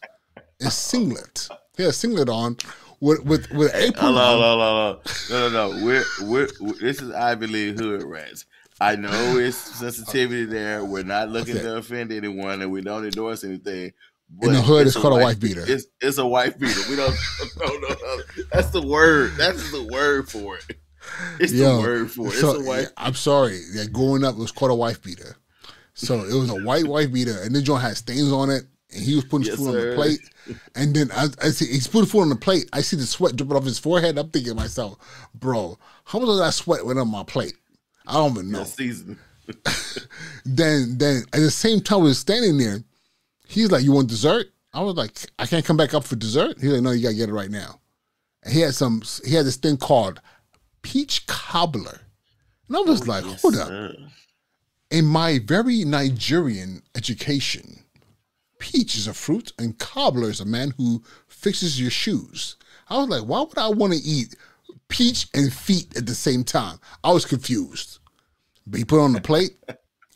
a 0.61 0.71
singlet. 0.71 1.49
Yeah, 1.77 1.87
a 1.87 1.91
singlet 1.91 2.29
on 2.29 2.55
with 3.01 3.25
with 3.25 3.51
with 3.51 3.75
apron. 3.75 4.05
On, 4.05 4.13
hold 4.13 4.61
on, 4.61 4.99
no, 5.29 5.49
no, 5.49 5.69
no. 5.69 5.85
We're, 5.85 6.03
we're, 6.21 6.47
we're 6.61 6.73
this 6.79 7.01
is 7.01 7.11
Ivy 7.11 7.47
League 7.47 7.79
hood 7.79 8.03
rats. 8.03 8.45
I 8.79 8.95
know 8.95 9.37
it's 9.37 9.57
sensitivity 9.57 10.45
there. 10.45 10.83
We're 10.85 11.03
not 11.03 11.29
looking 11.29 11.55
okay. 11.55 11.63
to 11.63 11.77
offend 11.77 12.11
anyone, 12.11 12.61
and 12.61 12.71
we 12.71 12.81
don't 12.81 13.05
endorse 13.05 13.43
anything. 13.43 13.91
In 14.41 14.53
the 14.53 14.61
hood, 14.61 14.87
it's, 14.87 14.95
it's 14.95 15.01
called 15.01 15.19
a 15.19 15.23
wife 15.23 15.39
beater. 15.39 15.63
It's, 15.67 15.85
it's 16.01 16.17
a 16.17 16.25
wife 16.25 16.57
beater. 16.59 16.79
We 16.89 16.95
don't. 16.95 17.15
no, 17.59 17.67
no, 17.67 17.87
no. 17.87 18.17
That's 18.51 18.69
the 18.69 18.81
word. 18.81 19.33
That's 19.37 19.71
the 19.71 19.83
word 19.83 20.29
for 20.29 20.57
it. 20.57 20.77
It's 21.39 21.53
Yo, 21.53 21.77
the 21.77 21.81
word 21.81 22.11
for 22.11 22.27
it. 22.27 22.29
It's 22.29 22.41
so, 22.41 22.55
a 22.55 22.63
wife. 22.63 22.87
I'm 22.97 23.13
sorry. 23.13 23.61
Yeah, 23.73 23.85
growing 23.85 24.23
up, 24.23 24.35
it 24.35 24.39
was 24.39 24.51
called 24.51 24.71
a 24.71 24.75
wife 24.75 25.01
beater. 25.01 25.37
So 25.93 26.15
it 26.25 26.33
was 26.33 26.49
a 26.49 26.63
white 26.63 26.85
wife 26.85 27.11
beater, 27.13 27.41
and 27.43 27.55
the 27.55 27.61
joint 27.61 27.81
had 27.81 27.95
stains 27.95 28.31
on 28.31 28.49
it. 28.49 28.63
And 28.93 29.03
he 29.03 29.15
was 29.15 29.25
putting 29.25 29.47
yes, 29.47 29.55
food 29.55 29.71
sir. 29.71 29.79
on 29.79 29.89
the 29.89 29.95
plate, 29.95 30.19
and 30.75 30.95
then 30.95 31.09
I, 31.11 31.27
I 31.41 31.49
see 31.49 31.65
he's 31.65 31.87
putting 31.87 32.07
food 32.07 32.21
on 32.21 32.29
the 32.29 32.35
plate. 32.35 32.69
I 32.71 32.81
see 32.81 32.95
the 32.97 33.05
sweat 33.05 33.35
dripping 33.35 33.55
off 33.55 33.63
his 33.63 33.79
forehead. 33.79 34.17
I'm 34.17 34.29
thinking 34.29 34.51
to 34.51 34.55
myself, 34.55 34.97
bro, 35.33 35.77
how 36.03 36.19
much 36.19 36.29
of 36.29 36.37
that 36.37 36.53
sweat 36.53 36.85
went 36.85 36.99
on 36.99 37.09
my 37.09 37.23
plate? 37.23 37.55
I 38.07 38.13
don't 38.13 38.31
even 38.31 38.51
know. 38.51 38.63
Season. 38.63 39.17
then, 40.45 40.97
then 40.97 41.23
at 41.33 41.39
the 41.39 41.51
same 41.51 41.81
time, 41.81 42.01
we 42.01 42.09
was 42.09 42.19
standing 42.19 42.57
there 42.57 42.79
He's 43.47 43.71
like, 43.71 43.83
"You 43.83 43.91
want 43.91 44.09
dessert?" 44.09 44.47
I 44.73 44.81
was 44.81 44.95
like, 44.95 45.17
"I 45.39 45.45
can't 45.45 45.65
come 45.65 45.77
back 45.77 45.93
up 45.93 46.03
for 46.03 46.15
dessert." 46.15 46.57
He's 46.59 46.71
like, 46.71 46.81
"No, 46.81 46.91
you 46.91 47.03
gotta 47.03 47.15
get 47.15 47.29
it 47.29 47.33
right 47.33 47.51
now." 47.51 47.79
And 48.43 48.53
he 48.53 48.61
had 48.61 48.75
some. 48.75 49.01
He 49.23 49.33
had 49.33 49.45
this 49.45 49.57
thing 49.57 49.77
called 49.77 50.21
peach 50.81 51.25
cobbler, 51.27 52.01
and 52.67 52.77
I 52.77 52.81
was 52.81 53.01
oh, 53.01 53.05
like, 53.05 53.25
yes, 53.25 53.41
"Hold 53.41 53.55
up." 53.57 53.71
in 54.91 55.05
my 55.05 55.39
very 55.39 55.83
Nigerian 55.83 56.81
education, 56.95 57.83
peach 58.59 58.95
is 58.95 59.07
a 59.07 59.13
fruit 59.13 59.51
and 59.57 59.77
cobbler 59.77 60.29
is 60.29 60.39
a 60.39 60.45
man 60.45 60.73
who 60.77 61.03
fixes 61.27 61.79
your 61.79 61.91
shoes. 61.91 62.55
I 62.89 62.97
was 62.99 63.09
like, 63.09 63.23
why 63.23 63.41
would 63.41 63.57
I 63.57 63.67
want 63.69 63.93
to 63.93 63.99
eat 63.99 64.35
peach 64.87 65.27
and 65.33 65.51
feet 65.51 65.97
at 65.97 66.05
the 66.05 66.15
same 66.15 66.43
time? 66.43 66.79
I 67.03 67.11
was 67.11 67.25
confused. 67.25 67.99
But 68.67 68.77
he 68.77 68.85
put 68.85 69.01
on 69.01 69.13
the 69.13 69.21
plate. 69.21 69.57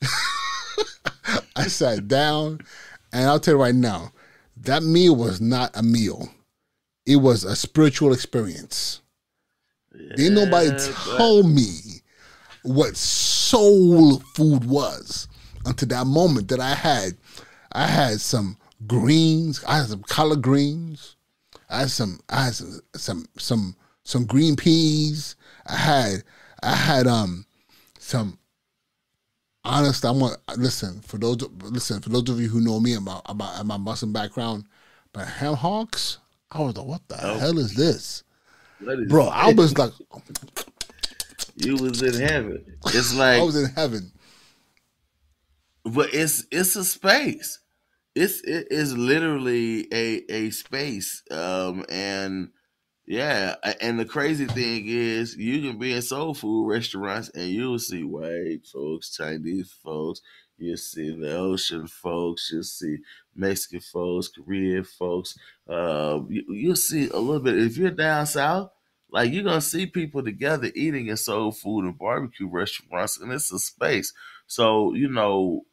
I 1.55 1.67
sat 1.67 2.07
down, 2.07 2.61
and 3.11 3.25
I'll 3.27 3.39
tell 3.39 3.55
you 3.55 3.61
right 3.61 3.75
now, 3.75 4.11
that 4.57 4.83
meal 4.83 5.15
was 5.15 5.39
not 5.41 5.71
a 5.75 5.83
meal. 5.83 6.29
It 7.05 7.17
was 7.17 7.43
a 7.43 7.55
spiritual 7.55 8.13
experience. 8.13 9.01
Yeah, 9.93 10.15
Didn't 10.15 10.35
nobody 10.35 10.69
tell 11.17 11.43
me 11.43 12.01
what 12.63 12.95
soul 12.95 14.19
food 14.19 14.65
was 14.65 15.27
until 15.65 15.87
that 15.89 16.05
moment 16.05 16.49
that 16.49 16.59
I 16.59 16.73
had 16.73 17.17
I 17.71 17.87
had 17.87 18.19
some 18.21 18.57
greens, 18.87 19.63
I 19.67 19.77
had 19.77 19.87
some 19.87 20.03
collard 20.03 20.41
greens, 20.41 21.15
I 21.69 21.81
had 21.81 21.91
some 21.91 22.19
I 22.29 22.45
had 22.45 22.55
some 22.55 22.79
some 22.95 23.25
some, 23.37 23.75
some 24.03 24.25
green 24.25 24.55
peas, 24.55 25.35
I 25.65 25.75
had 25.75 26.23
I 26.61 26.75
had 26.75 27.07
um 27.07 27.45
some 27.99 28.38
honest 29.69 30.05
I 30.05 30.11
want 30.11 30.37
listen 30.57 30.99
for 31.01 31.17
those 31.17 31.37
listen 31.61 32.01
for 32.01 32.09
those 32.09 32.29
of 32.29 32.39
you 32.39 32.49
who 32.49 32.61
know 32.61 32.79
me 32.79 32.95
about 32.95 33.21
about 33.25 33.65
my 33.65 33.77
Muslim 33.77 34.11
background, 34.11 34.65
but 35.13 35.27
ham 35.27 35.55
hocks, 35.55 36.17
I 36.51 36.61
was 36.61 36.75
like, 36.75 36.85
what 36.85 37.07
the 37.07 37.17
oh. 37.21 37.37
hell 37.37 37.57
is 37.57 37.75
this? 37.75 38.23
Is 38.81 39.09
Bro, 39.09 39.27
I 39.27 39.53
was 39.53 39.77
like 39.77 39.91
You 41.55 41.75
was 41.75 42.01
in 42.01 42.21
heaven. 42.27 42.77
It's 42.87 43.13
like 43.17 43.39
I 43.39 43.43
was 43.43 43.61
in 43.61 43.69
heaven. 43.71 44.11
But 45.83 46.13
it's 46.13 46.45
it's 46.51 46.75
a 46.75 46.83
space. 46.83 47.59
It's 48.15 48.41
it 48.41 48.67
is 48.71 48.97
literally 48.97 49.87
a 49.93 50.23
a 50.31 50.49
space. 50.51 51.23
Um 51.31 51.85
and 51.89 52.49
yeah, 53.09 53.55
and 53.81 53.99
the 53.99 54.05
crazy 54.05 54.45
thing 54.45 54.83
is 54.85 55.35
you 55.35 55.67
can 55.67 55.79
be 55.79 55.93
in 55.93 56.01
soul 56.03 56.35
food 56.35 56.69
restaurants 56.69 57.29
and 57.29 57.49
you'll 57.49 57.79
see 57.79 58.03
white 58.03 58.59
folks, 58.71 59.17
Chinese 59.17 59.73
folks, 59.83 60.21
you'll 60.59 60.77
see 60.77 61.19
the 61.19 61.51
Asian 61.51 61.87
folks, 61.87 62.51
you'll 62.53 62.61
see 62.61 62.97
Mexican 63.35 63.79
folks, 63.79 64.27
Korean 64.27 64.83
folks. 64.83 65.35
Uh, 65.67 66.19
you, 66.29 66.43
you'll 66.49 66.75
see 66.75 67.09
a 67.09 67.17
little 67.17 67.39
bit. 67.39 67.57
If 67.57 67.77
you're 67.77 67.89
down 67.89 68.27
south, 68.27 68.69
like 69.09 69.33
you're 69.33 69.43
gonna 69.43 69.59
see 69.59 69.87
people 69.87 70.23
together 70.23 70.69
eating 70.75 71.07
in 71.07 71.17
soul 71.17 71.51
food 71.51 71.85
and 71.85 71.97
barbecue 71.97 72.47
restaurants, 72.47 73.19
and 73.19 73.31
it's 73.31 73.51
a 73.51 73.57
space. 73.57 74.13
So 74.45 74.93
you 74.93 75.09
know, 75.09 75.63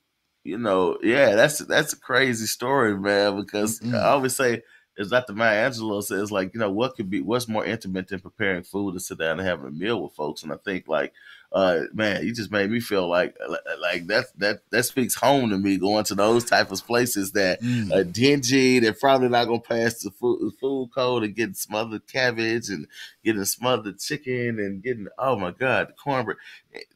you 0.42 0.56
know, 0.56 0.96
yeah, 1.02 1.34
that's 1.34 1.58
that's 1.58 1.92
a 1.92 2.00
crazy 2.00 2.46
story, 2.46 2.98
man. 2.98 3.36
Because 3.36 3.78
mm-hmm. 3.80 3.94
I 3.94 4.04
always 4.04 4.34
say, 4.34 4.62
as 4.98 5.10
Dr. 5.10 5.34
Maya 5.34 5.68
Angelou 5.68 6.02
says, 6.02 6.32
like 6.32 6.54
you 6.54 6.60
know, 6.60 6.70
what 6.70 6.96
could 6.96 7.10
be 7.10 7.20
what's 7.20 7.48
more 7.48 7.64
intimate 7.64 8.08
than 8.08 8.20
preparing 8.20 8.62
food 8.62 8.92
and 8.92 9.02
sit 9.02 9.18
down 9.18 9.38
and 9.38 9.48
having 9.48 9.66
a 9.66 9.70
meal 9.70 10.02
with 10.02 10.14
folks. 10.14 10.42
And 10.42 10.52
I 10.52 10.56
think 10.56 10.88
like 10.88 11.12
uh, 11.52 11.82
man, 11.92 12.26
you 12.26 12.34
just 12.34 12.50
made 12.50 12.70
me 12.70 12.80
feel 12.80 13.08
like 13.08 13.36
like 13.80 14.06
that 14.08 14.26
that 14.38 14.60
that 14.70 14.82
speaks 14.82 15.14
home 15.14 15.50
to 15.50 15.58
me. 15.58 15.76
Going 15.76 16.04
to 16.04 16.14
those 16.14 16.44
type 16.44 16.72
of 16.72 16.84
places 16.86 17.32
that 17.32 17.62
mm. 17.62 17.92
are 17.94 18.04
dingy, 18.04 18.78
they're 18.78 18.92
probably 18.92 19.28
not 19.28 19.46
gonna 19.46 19.60
pass 19.60 20.02
the 20.02 20.10
food 20.10 20.52
food 20.60 20.90
code 20.94 21.22
and 21.22 21.36
getting 21.36 21.54
smothered 21.54 22.06
cabbage 22.06 22.68
and 22.68 22.86
getting 23.24 23.44
smothered 23.44 23.98
chicken 23.98 24.58
and 24.58 24.82
getting 24.82 25.08
oh 25.18 25.36
my 25.36 25.52
god, 25.52 25.88
the 25.88 25.92
cornbread. 25.92 26.38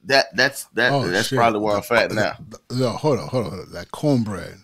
That 0.05 0.27
that's 0.35 0.65
that 0.75 0.93
oh, 0.93 1.07
that's 1.07 1.29
shit. 1.29 1.39
probably 1.39 1.61
where 1.61 1.77
I'm 1.77 1.97
at 1.97 2.13
now. 2.13 2.37
No, 2.71 2.91
hold 2.91 3.19
on, 3.19 3.29
hold 3.29 3.53
on, 3.53 3.73
that 3.73 3.91
cornbread. 3.93 4.57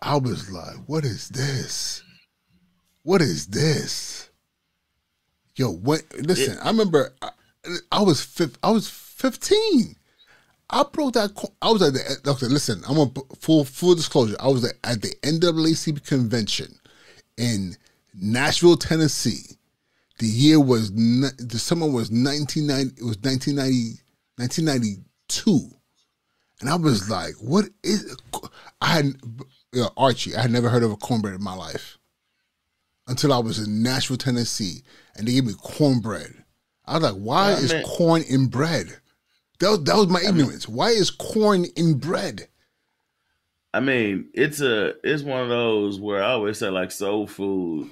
I 0.00 0.16
was 0.16 0.50
like, 0.50 0.76
what 0.86 1.04
is 1.04 1.28
this? 1.28 2.03
What 3.04 3.20
is 3.20 3.46
this? 3.46 4.30
Yo, 5.56 5.70
what? 5.70 6.02
Listen, 6.18 6.56
it, 6.56 6.60
I 6.64 6.70
remember. 6.70 7.14
I, 7.22 7.30
I 7.92 8.02
was 8.02 8.40
I 8.62 8.70
was 8.70 8.88
fifteen. 8.88 9.96
I 10.70 10.84
broke 10.90 11.12
that. 11.12 11.30
I 11.60 11.70
was 11.70 11.82
at 11.82 11.92
the 11.92 12.30
okay. 12.30 12.46
Listen, 12.46 12.82
I'm 12.88 12.98
a 12.98 13.10
full 13.38 13.64
full 13.64 13.94
disclosure. 13.94 14.36
I 14.40 14.48
was 14.48 14.64
at 14.64 15.02
the 15.02 15.14
NAACP 15.22 16.06
convention 16.06 16.74
in 17.36 17.76
Nashville, 18.14 18.78
Tennessee. 18.78 19.58
The 20.18 20.26
year 20.26 20.58
was 20.58 20.90
the 20.90 21.58
summer 21.58 21.86
was 21.86 22.10
1990. 22.10 23.02
It 23.02 23.04
was 23.04 23.18
1990, 23.18 24.00
1992, 24.36 25.70
and 26.62 26.70
I 26.70 26.76
was 26.76 27.10
like, 27.10 27.34
"What 27.34 27.66
is?" 27.82 28.16
I 28.80 28.86
had 28.86 29.04
you 29.74 29.82
know, 29.82 29.90
Archie. 29.98 30.34
I 30.34 30.40
had 30.42 30.50
never 30.52 30.70
heard 30.70 30.82
of 30.82 30.90
a 30.90 30.96
cornbread 30.96 31.34
in 31.34 31.42
my 31.42 31.54
life 31.54 31.98
until 33.06 33.32
I 33.32 33.38
was 33.38 33.58
in 33.58 33.82
Nashville, 33.82 34.16
Tennessee, 34.16 34.82
and 35.16 35.26
they 35.26 35.32
gave 35.32 35.46
me 35.46 35.54
cornbread. 35.60 36.44
I 36.86 36.94
was 36.94 37.02
like, 37.02 37.22
why 37.22 37.52
is 37.52 37.74
corn 37.86 38.22
in 38.28 38.46
bread? 38.46 38.86
That 39.60 39.70
was, 39.70 39.84
that 39.84 39.96
was 39.96 40.08
my 40.08 40.20
ignorance. 40.20 40.66
I 40.66 40.68
mean, 40.68 40.76
why 40.76 40.88
is 40.90 41.10
corn 41.10 41.64
in 41.76 41.98
bread? 41.98 42.48
I 43.72 43.80
mean, 43.80 44.28
it's 44.34 44.60
a 44.60 44.94
it's 45.02 45.22
one 45.22 45.42
of 45.42 45.48
those 45.48 46.00
where 46.00 46.22
I 46.22 46.32
always 46.32 46.58
say 46.58 46.68
like 46.68 46.92
soul 46.92 47.26
food. 47.26 47.90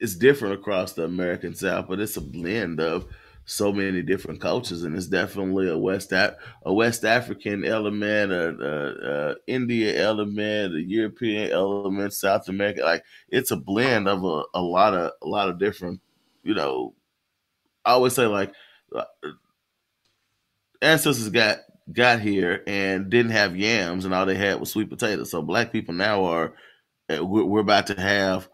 It's 0.00 0.16
different 0.16 0.54
across 0.54 0.94
the 0.94 1.04
American 1.04 1.54
South, 1.54 1.86
but 1.88 2.00
it's 2.00 2.16
a 2.16 2.20
blend 2.20 2.80
of 2.80 3.06
so 3.46 3.72
many 3.72 4.02
different 4.02 4.40
cultures, 4.40 4.84
and 4.84 4.96
it's 4.96 5.06
definitely 5.06 5.68
a 5.68 5.76
West 5.78 6.12
a 6.12 6.36
West 6.64 7.04
African 7.04 7.64
element, 7.64 8.32
a, 8.32 8.48
a, 8.50 9.30
a 9.32 9.36
India 9.46 10.02
element, 10.02 10.74
a 10.74 10.80
European 10.82 11.50
element, 11.52 12.12
South 12.14 12.48
America. 12.48 12.82
Like 12.82 13.04
it's 13.28 13.50
a 13.50 13.56
blend 13.56 14.08
of 14.08 14.24
a, 14.24 14.42
a 14.54 14.62
lot 14.62 14.94
of 14.94 15.12
a 15.22 15.26
lot 15.28 15.48
of 15.48 15.58
different 15.58 16.00
you 16.42 16.54
know, 16.54 16.94
I 17.84 17.92
always 17.92 18.14
say 18.14 18.26
like 18.26 18.52
uh, 18.94 19.04
ancestors 20.82 21.28
got 21.30 21.58
got 21.92 22.20
here 22.20 22.62
and 22.66 23.10
didn't 23.10 23.32
have 23.32 23.56
yams, 23.56 24.04
and 24.04 24.14
all 24.14 24.26
they 24.26 24.36
had 24.36 24.60
was 24.60 24.70
sweet 24.70 24.90
potatoes. 24.90 25.30
So 25.30 25.42
black 25.42 25.72
people 25.72 25.94
now 25.94 26.24
are 26.24 26.54
uh, 27.12 27.24
we're 27.24 27.60
about 27.60 27.86
to 27.88 28.00
have 28.00 28.48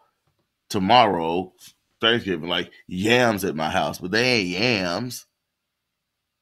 tomorrow 0.69 1.53
Thanksgiving 2.01 2.49
like 2.49 2.71
yams 2.87 3.45
at 3.45 3.57
my 3.57 3.71
house, 3.71 3.99
but 3.99 4.11
they 4.11 4.25
ain't 4.25 4.49
yams. 4.49 5.27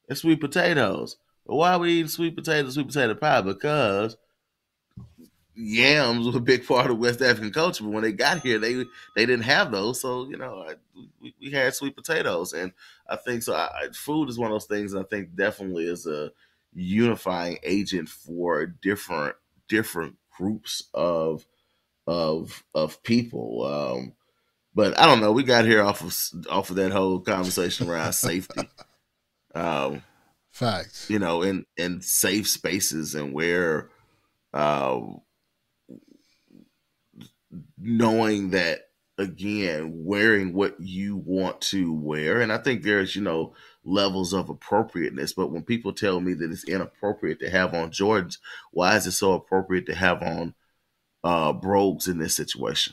It's 0.08 0.22
sweet 0.22 0.40
potatoes. 0.40 1.16
But 1.46 1.56
why 1.56 1.72
are 1.72 1.78
we 1.78 1.92
eating 1.92 2.08
sweet 2.08 2.36
potato, 2.36 2.68
sweet 2.70 2.86
potato 2.86 3.14
pie? 3.14 3.40
Because 3.40 4.16
yams 5.54 6.26
were 6.32 6.38
a 6.38 6.40
big 6.40 6.66
part 6.66 6.90
of 6.90 6.98
West 6.98 7.20
African 7.20 7.52
culture, 7.52 7.84
but 7.84 7.92
when 7.92 8.02
they 8.02 8.12
got 8.12 8.42
here, 8.42 8.58
they 8.58 8.84
they 9.16 9.26
didn't 9.26 9.42
have 9.42 9.70
those. 9.72 10.00
So 10.00 10.28
you 10.28 10.36
know, 10.36 10.64
I, 10.68 10.74
we, 11.20 11.34
we, 11.40 11.50
had 11.50 11.74
sweet 11.74 11.96
potatoes, 11.96 12.52
and 12.52 12.72
I 13.08 13.16
think 13.16 13.42
so. 13.42 13.54
I, 13.54 13.88
food 13.92 14.28
is 14.28 14.38
one 14.38 14.50
of 14.50 14.54
those 14.54 14.66
things. 14.66 14.94
I 14.94 15.02
think 15.02 15.34
definitely 15.34 15.86
is 15.86 16.06
a 16.06 16.30
unifying 16.74 17.58
agent 17.62 18.08
for 18.08 18.66
different 18.66 19.36
different 19.68 20.16
groups 20.36 20.84
of 20.94 21.46
of 22.06 22.62
of 22.74 23.02
people. 23.02 23.64
Um, 23.64 24.12
but 24.78 24.96
I 24.96 25.06
don't 25.06 25.20
know. 25.20 25.32
We 25.32 25.42
got 25.42 25.64
here 25.64 25.82
off 25.82 26.02
of 26.02 26.46
off 26.48 26.70
of 26.70 26.76
that 26.76 26.92
whole 26.92 27.18
conversation 27.18 27.90
around 27.90 28.12
safety. 28.12 28.68
Um, 29.52 30.04
Facts. 30.52 31.10
You 31.10 31.18
know, 31.18 31.42
in 31.42 31.66
in 31.76 32.00
safe 32.00 32.48
spaces 32.48 33.16
and 33.16 33.32
where. 33.34 33.90
Uh, 34.54 35.00
knowing 37.76 38.50
that 38.50 38.90
again 39.16 40.04
wearing 40.04 40.52
what 40.52 40.76
you 40.78 41.16
want 41.16 41.60
to 41.60 41.92
wear 41.92 42.40
and 42.40 42.52
i 42.52 42.58
think 42.58 42.82
there's 42.82 43.16
you 43.16 43.22
know 43.22 43.54
levels 43.84 44.32
of 44.32 44.48
appropriateness 44.48 45.32
but 45.32 45.50
when 45.50 45.62
people 45.62 45.92
tell 45.92 46.20
me 46.20 46.34
that 46.34 46.50
it's 46.50 46.68
inappropriate 46.68 47.40
to 47.40 47.48
have 47.50 47.74
on 47.74 47.90
jordans 47.90 48.36
why 48.70 48.96
is 48.96 49.06
it 49.06 49.12
so 49.12 49.32
appropriate 49.32 49.86
to 49.86 49.94
have 49.94 50.22
on 50.22 50.54
uh 51.24 51.52
brogues 51.52 52.06
in 52.06 52.18
this 52.18 52.36
situation 52.36 52.92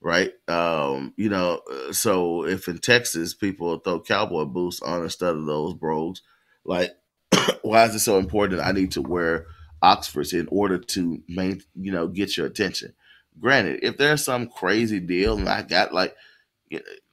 right 0.00 0.32
um 0.48 1.14
you 1.16 1.28
know 1.28 1.60
uh, 1.70 1.92
so 1.92 2.44
if 2.44 2.68
in 2.68 2.78
texas 2.78 3.34
people 3.34 3.78
throw 3.78 4.00
cowboy 4.00 4.44
boots 4.44 4.80
on 4.82 5.02
instead 5.02 5.34
of 5.34 5.46
those 5.46 5.74
brogues 5.74 6.22
like 6.64 6.90
why 7.62 7.84
is 7.84 7.94
it 7.94 8.00
so 8.00 8.18
important 8.18 8.60
i 8.60 8.72
need 8.72 8.92
to 8.92 9.02
wear 9.02 9.46
oxfords 9.82 10.32
in 10.32 10.48
order 10.50 10.78
to 10.78 11.22
main 11.28 11.62
you 11.74 11.92
know 11.92 12.06
get 12.06 12.36
your 12.36 12.46
attention 12.46 12.92
granted, 13.40 13.80
if 13.82 13.96
there's 13.96 14.24
some 14.24 14.48
crazy 14.48 15.00
deal 15.00 15.38
and 15.38 15.48
I 15.48 15.62
got 15.62 15.92
like, 15.92 16.14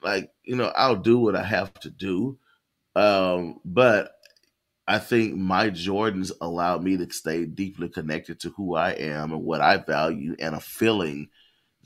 like 0.02 0.32
you 0.44 0.56
know, 0.56 0.72
I'll 0.76 0.96
do 0.96 1.20
what 1.20 1.36
I 1.36 1.44
have 1.44 1.74
to 1.82 1.90
do. 1.90 2.38
Um, 2.96 3.60
but 3.66 4.12
I 4.88 5.00
think 5.00 5.36
my 5.36 5.70
Jordans 5.70 6.32
allow 6.42 6.78
me 6.78 6.98
to 6.98 7.12
stay 7.12 7.46
deeply 7.46 7.90
connected 7.90 8.40
to 8.42 8.50
who 8.52 8.76
I 8.76 8.92
am 8.92 9.32
and 9.32 9.44
what 9.44 9.62
I 9.62 9.78
value, 9.78 10.36
and 10.40 10.56
a 10.56 10.60
feeling 10.60 11.30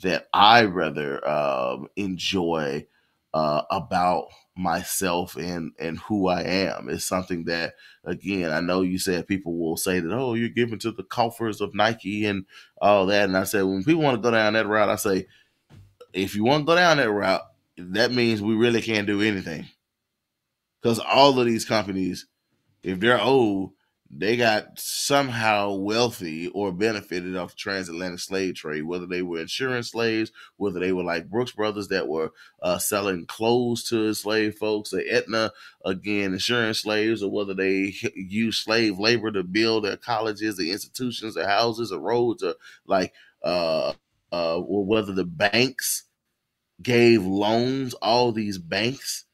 that 0.02 0.28
I 0.34 0.66
rather 0.66 1.28
um, 1.28 1.88
enjoy 1.96 2.88
uh, 3.34 3.64
about 3.70 4.28
myself 4.56 5.36
and 5.36 5.72
and 5.80 6.00
who 6.00 6.28
I 6.28 6.42
am. 6.42 6.90
It's 6.90 7.06
something 7.06 7.46
that 7.46 7.76
again 8.04 8.52
I 8.52 8.60
know 8.60 8.82
you 8.82 8.98
said 8.98 9.28
people 9.28 9.58
will 9.58 9.78
say 9.78 10.00
that 10.00 10.12
oh 10.12 10.34
you're 10.34 10.50
giving 10.50 10.80
to 10.80 10.92
the 10.92 11.04
coffers 11.04 11.62
of 11.62 11.76
Nike 11.76 12.26
and 12.26 12.46
all 12.82 13.06
that, 13.08 13.26
and 13.26 13.38
I 13.38 13.44
said 13.44 13.64
when 13.64 13.84
people 13.84 14.02
want 14.02 14.18
to 14.18 14.22
go 14.22 14.32
down 14.32 14.54
that 14.54 14.68
route, 14.68 14.90
I 14.90 14.96
say 14.96 15.28
if 16.14 16.36
you 16.36 16.44
want 16.44 16.62
to 16.62 16.66
go 16.66 16.76
down 16.76 16.98
that 16.98 17.12
route, 17.12 17.42
that 17.78 18.12
means 18.12 18.42
we 18.42 18.56
really 18.56 18.82
can't 18.82 19.08
do 19.08 19.22
anything 19.22 19.68
because 20.82 21.00
all 21.00 21.40
of 21.40 21.46
these 21.46 21.66
companies, 21.66 22.26
if 22.82 23.00
they're 23.00 23.22
old, 23.22 23.74
they 24.10 24.38
got 24.38 24.80
somehow 24.80 25.74
wealthy 25.74 26.48
or 26.50 26.72
benefited 26.72 27.36
off 27.36 27.52
the 27.52 27.58
transatlantic 27.58 28.20
slave 28.20 28.56
trade, 28.56 28.84
whether 28.84 29.06
they 29.06 29.22
were 29.22 29.40
insurance 29.42 29.92
slaves, 29.92 30.32
whether 30.58 30.80
they 30.80 30.94
were 30.94 31.04
like 31.04 31.30
Brooks 31.30 31.52
Brothers 31.52 31.90
that 31.90 32.08
were 32.08 32.32
uh, 32.62 32.78
selling 32.80 33.26
clothes 33.26 33.84
to 33.90 34.14
slave 34.14 34.56
folks, 34.56 34.94
or 34.94 35.02
Aetna, 35.02 35.52
again, 35.86 36.34
insurance 36.34 36.80
slaves, 36.82 37.24
or 37.24 37.32
whether 37.32 37.54
they 37.54 37.94
used 38.16 38.64
slave 38.64 39.00
labor 39.00 39.32
to 39.32 39.44
build 39.44 39.86
their 39.86 39.98
colleges, 39.98 40.58
the 40.58 40.72
institutions, 40.72 41.36
their 41.36 41.50
houses, 41.50 41.92
or 41.92 42.00
roads, 42.00 42.44
or 42.44 42.56
like, 42.86 43.14
uh, 43.44 43.94
uh, 44.32 44.58
or 44.60 44.86
whether 44.86 45.14
the 45.14 45.26
banks 45.26 46.06
gave 46.82 47.26
loans, 47.26 47.94
all 47.96 48.32
these 48.32 48.58
banks 48.58 49.26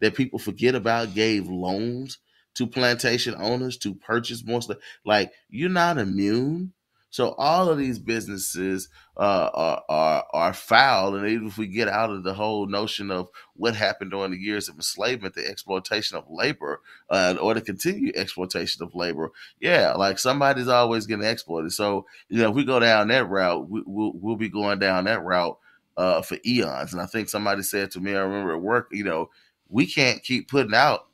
that 0.00 0.14
people 0.14 0.38
forget 0.38 0.74
about 0.74 1.14
gave 1.14 1.48
loans 1.48 2.18
to 2.54 2.66
plantation 2.66 3.34
owners 3.38 3.76
to 3.78 3.94
purchase 3.94 4.44
more 4.44 4.62
stuff. 4.62 4.78
Like 5.04 5.32
you're 5.48 5.68
not 5.68 5.98
immune. 5.98 6.72
So 7.12 7.34
all 7.38 7.68
of 7.68 7.76
these 7.76 7.98
businesses 7.98 8.88
uh, 9.16 9.50
are, 9.52 9.82
are 9.88 10.24
are 10.32 10.54
foul, 10.54 11.16
and 11.16 11.26
even 11.26 11.48
if 11.48 11.58
we 11.58 11.66
get 11.66 11.88
out 11.88 12.10
of 12.10 12.22
the 12.22 12.34
whole 12.34 12.68
notion 12.68 13.10
of 13.10 13.28
what 13.54 13.74
happened 13.74 14.12
during 14.12 14.30
the 14.30 14.38
years 14.38 14.68
of 14.68 14.76
enslavement, 14.76 15.34
the 15.34 15.44
exploitation 15.44 16.16
of 16.16 16.24
labor, 16.30 16.80
uh, 17.10 17.34
or 17.40 17.54
the 17.54 17.60
continued 17.60 18.14
exploitation 18.14 18.84
of 18.84 18.94
labor, 18.94 19.32
yeah, 19.60 19.92
like 19.94 20.20
somebody's 20.20 20.68
always 20.68 21.06
getting 21.06 21.26
exploited. 21.26 21.72
So 21.72 22.06
you 22.28 22.38
know, 22.42 22.50
if 22.50 22.54
we 22.54 22.64
go 22.64 22.78
down 22.78 23.08
that 23.08 23.28
route, 23.28 23.68
we, 23.68 23.82
will 23.84 24.12
we'll 24.14 24.36
be 24.36 24.48
going 24.48 24.78
down 24.78 25.04
that 25.04 25.24
route 25.24 25.58
uh, 25.96 26.22
for 26.22 26.38
eons. 26.46 26.92
And 26.92 27.02
I 27.02 27.06
think 27.06 27.28
somebody 27.28 27.62
said 27.62 27.90
to 27.90 28.00
me, 28.00 28.12
I 28.12 28.20
remember 28.20 28.54
at 28.54 28.62
work, 28.62 28.88
you 28.92 29.02
know, 29.02 29.30
we 29.68 29.84
can't 29.84 30.22
keep 30.22 30.48
putting 30.48 30.74
out 30.74 31.06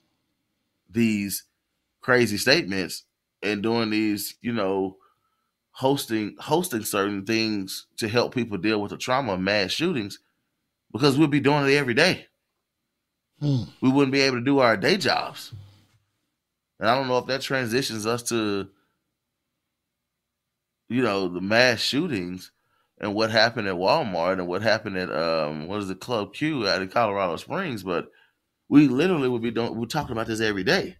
these 0.97 1.45
crazy 2.03 2.39
statements 2.39 3.05
and 3.43 3.63
doing 3.63 3.91
these, 3.91 4.37
you 4.43 4.53
know, 4.53 4.97
hosting 5.73 6.37
hosting 6.41 6.85
certain 6.85 7.25
things 7.25 7.87
to 7.99 8.09
help 8.09 8.35
people 8.35 8.59
deal 8.59 8.81
with 8.81 8.91
the 8.91 8.97
trauma 8.97 9.35
of 9.35 9.41
mass 9.41 9.71
shootings 9.71 10.19
because 10.93 11.19
we'll 11.19 11.29
be 11.29 11.41
doing 11.41 11.69
it 11.69 11.75
every 11.77 11.95
day. 11.95 12.27
Hmm. 13.41 13.65
We 13.83 13.91
wouldn't 13.91 14.13
be 14.13 14.23
able 14.23 14.39
to 14.39 14.45
do 14.45 14.61
our 14.61 14.77
day 14.77 14.97
jobs. 14.97 15.53
And 16.81 16.89
I 16.89 16.95
don't 16.97 17.09
know 17.09 17.19
if 17.19 17.27
that 17.27 17.43
transitions 17.43 18.07
us 18.07 18.23
to, 18.25 18.69
you 20.89 21.03
know, 21.03 21.29
the 21.29 21.41
mass 21.43 21.81
shootings 21.81 22.53
and 22.99 23.15
what 23.15 23.31
happened 23.31 23.69
at 23.69 23.75
Walmart 23.75 24.35
and 24.35 24.49
what 24.49 24.63
happened 24.63 24.97
at 24.97 25.13
um 25.13 25.69
what 25.69 25.81
is 25.83 25.91
it 25.91 26.01
Club 26.01 26.33
Q 26.33 26.67
out 26.67 26.83
in 26.83 26.89
Colorado 26.89 27.37
Springs, 27.37 27.83
but 27.83 28.11
we 28.69 28.89
literally 28.89 29.29
would 29.29 29.43
be 29.43 29.51
doing 29.51 29.77
we're 29.77 29.87
talking 29.87 30.13
about 30.13 30.27
this 30.27 30.41
every 30.41 30.65
day. 30.65 30.97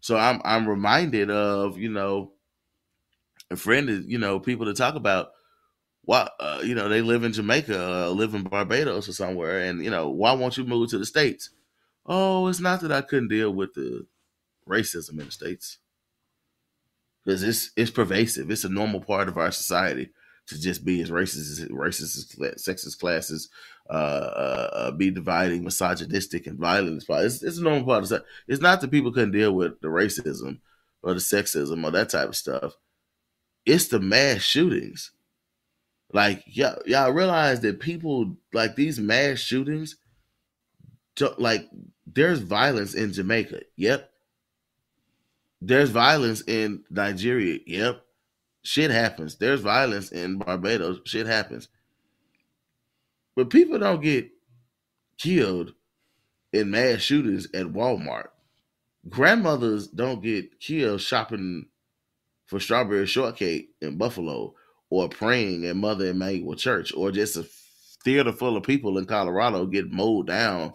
So 0.00 0.16
I'm 0.16 0.40
I'm 0.44 0.68
reminded 0.68 1.30
of 1.30 1.78
you 1.78 1.90
know 1.90 2.32
a 3.50 3.56
friend 3.56 3.88
is 3.88 4.04
you 4.06 4.18
know 4.18 4.40
people 4.40 4.66
to 4.66 4.74
talk 4.74 4.94
about 4.94 5.28
why 6.02 6.28
uh, 6.38 6.60
you 6.64 6.74
know 6.74 6.88
they 6.88 7.02
live 7.02 7.24
in 7.24 7.32
Jamaica, 7.32 8.06
uh, 8.06 8.10
live 8.10 8.34
in 8.34 8.44
Barbados 8.44 9.08
or 9.08 9.12
somewhere, 9.12 9.60
and 9.60 9.84
you 9.84 9.90
know 9.90 10.08
why 10.08 10.32
won't 10.32 10.56
you 10.56 10.64
move 10.64 10.90
to 10.90 10.98
the 10.98 11.06
states? 11.06 11.50
Oh, 12.06 12.46
it's 12.46 12.60
not 12.60 12.80
that 12.82 12.92
I 12.92 13.02
couldn't 13.02 13.28
deal 13.28 13.52
with 13.52 13.74
the 13.74 14.06
racism 14.68 15.18
in 15.18 15.26
the 15.26 15.30
states 15.30 15.78
because 17.24 17.42
it's 17.42 17.72
it's 17.76 17.90
pervasive. 17.90 18.50
It's 18.50 18.64
a 18.64 18.68
normal 18.68 19.00
part 19.00 19.28
of 19.28 19.36
our 19.36 19.50
society 19.50 20.10
to 20.46 20.60
just 20.60 20.84
be 20.84 21.00
as 21.02 21.10
racist 21.10 21.60
as 21.60 21.68
racist, 21.68 22.40
as 22.40 22.64
sexist 22.64 23.00
classes, 23.00 23.48
uh, 23.88 23.92
uh, 23.92 24.70
uh, 24.72 24.90
be 24.90 25.10
dividing, 25.10 25.64
misogynistic, 25.64 26.46
and 26.46 26.58
violent. 26.58 27.04
It's, 27.08 27.42
it's 27.42 27.58
a 27.58 27.62
normal 27.62 27.84
part 27.84 28.04
of 28.04 28.12
it. 28.12 28.24
It's 28.48 28.60
not 28.60 28.80
that 28.80 28.90
people 28.90 29.12
couldn't 29.12 29.32
deal 29.32 29.52
with 29.52 29.80
the 29.80 29.88
racism 29.88 30.58
or 31.02 31.14
the 31.14 31.20
sexism 31.20 31.84
or 31.84 31.90
that 31.92 32.10
type 32.10 32.28
of 32.28 32.36
stuff. 32.36 32.74
It's 33.64 33.88
the 33.88 34.00
mass 34.00 34.42
shootings. 34.42 35.12
Like 36.12 36.42
y'all, 36.46 36.80
y'all 36.86 37.10
realize 37.10 37.60
that 37.60 37.80
people 37.80 38.36
like 38.52 38.76
these 38.76 38.98
mass 38.98 39.38
shootings. 39.38 39.96
Like 41.38 41.68
there's 42.06 42.40
violence 42.40 42.94
in 42.94 43.12
Jamaica. 43.12 43.62
Yep. 43.76 44.10
There's 45.60 45.90
violence 45.90 46.42
in 46.46 46.84
Nigeria. 46.90 47.58
Yep 47.66 48.02
shit 48.66 48.90
happens. 48.90 49.36
There's 49.36 49.60
violence 49.60 50.10
in 50.10 50.38
Barbados. 50.38 51.00
Shit 51.04 51.26
happens. 51.26 51.68
But 53.36 53.50
people 53.50 53.78
don't 53.78 54.02
get 54.02 54.30
killed 55.18 55.74
in 56.52 56.70
mass 56.70 57.00
shootings 57.02 57.46
at 57.54 57.66
Walmart. 57.66 58.28
Grandmothers 59.08 59.86
don't 59.86 60.22
get 60.22 60.58
killed 60.58 61.00
shopping 61.00 61.66
for 62.46 62.58
strawberry 62.58 63.06
shortcake 63.06 63.70
in 63.80 63.98
Buffalo 63.98 64.54
or 64.88 65.08
praying 65.08 65.66
at 65.66 65.76
Mother 65.76 66.06
Emanuel 66.06 66.54
Church 66.54 66.92
or 66.94 67.12
just 67.12 67.36
a 67.36 67.46
theater 68.04 68.32
full 68.32 68.56
of 68.56 68.62
people 68.62 68.98
in 68.98 69.04
Colorado 69.04 69.66
get 69.66 69.90
mowed 69.90 70.28
down, 70.28 70.72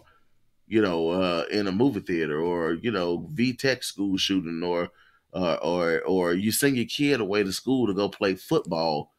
you 0.66 0.82
know, 0.82 1.08
uh, 1.10 1.44
in 1.50 1.66
a 1.66 1.72
movie 1.72 2.00
theater 2.00 2.40
or, 2.40 2.74
you 2.74 2.90
know, 2.90 3.28
VTech 3.34 3.82
school 3.82 4.16
shooting 4.16 4.62
or 4.62 4.90
uh, 5.34 5.56
or 5.62 6.02
or 6.02 6.34
you 6.34 6.52
send 6.52 6.76
your 6.76 6.84
kid 6.84 7.20
away 7.20 7.42
to 7.42 7.52
school 7.52 7.86
to 7.86 7.94
go 7.94 8.08
play 8.08 8.34
football, 8.34 9.11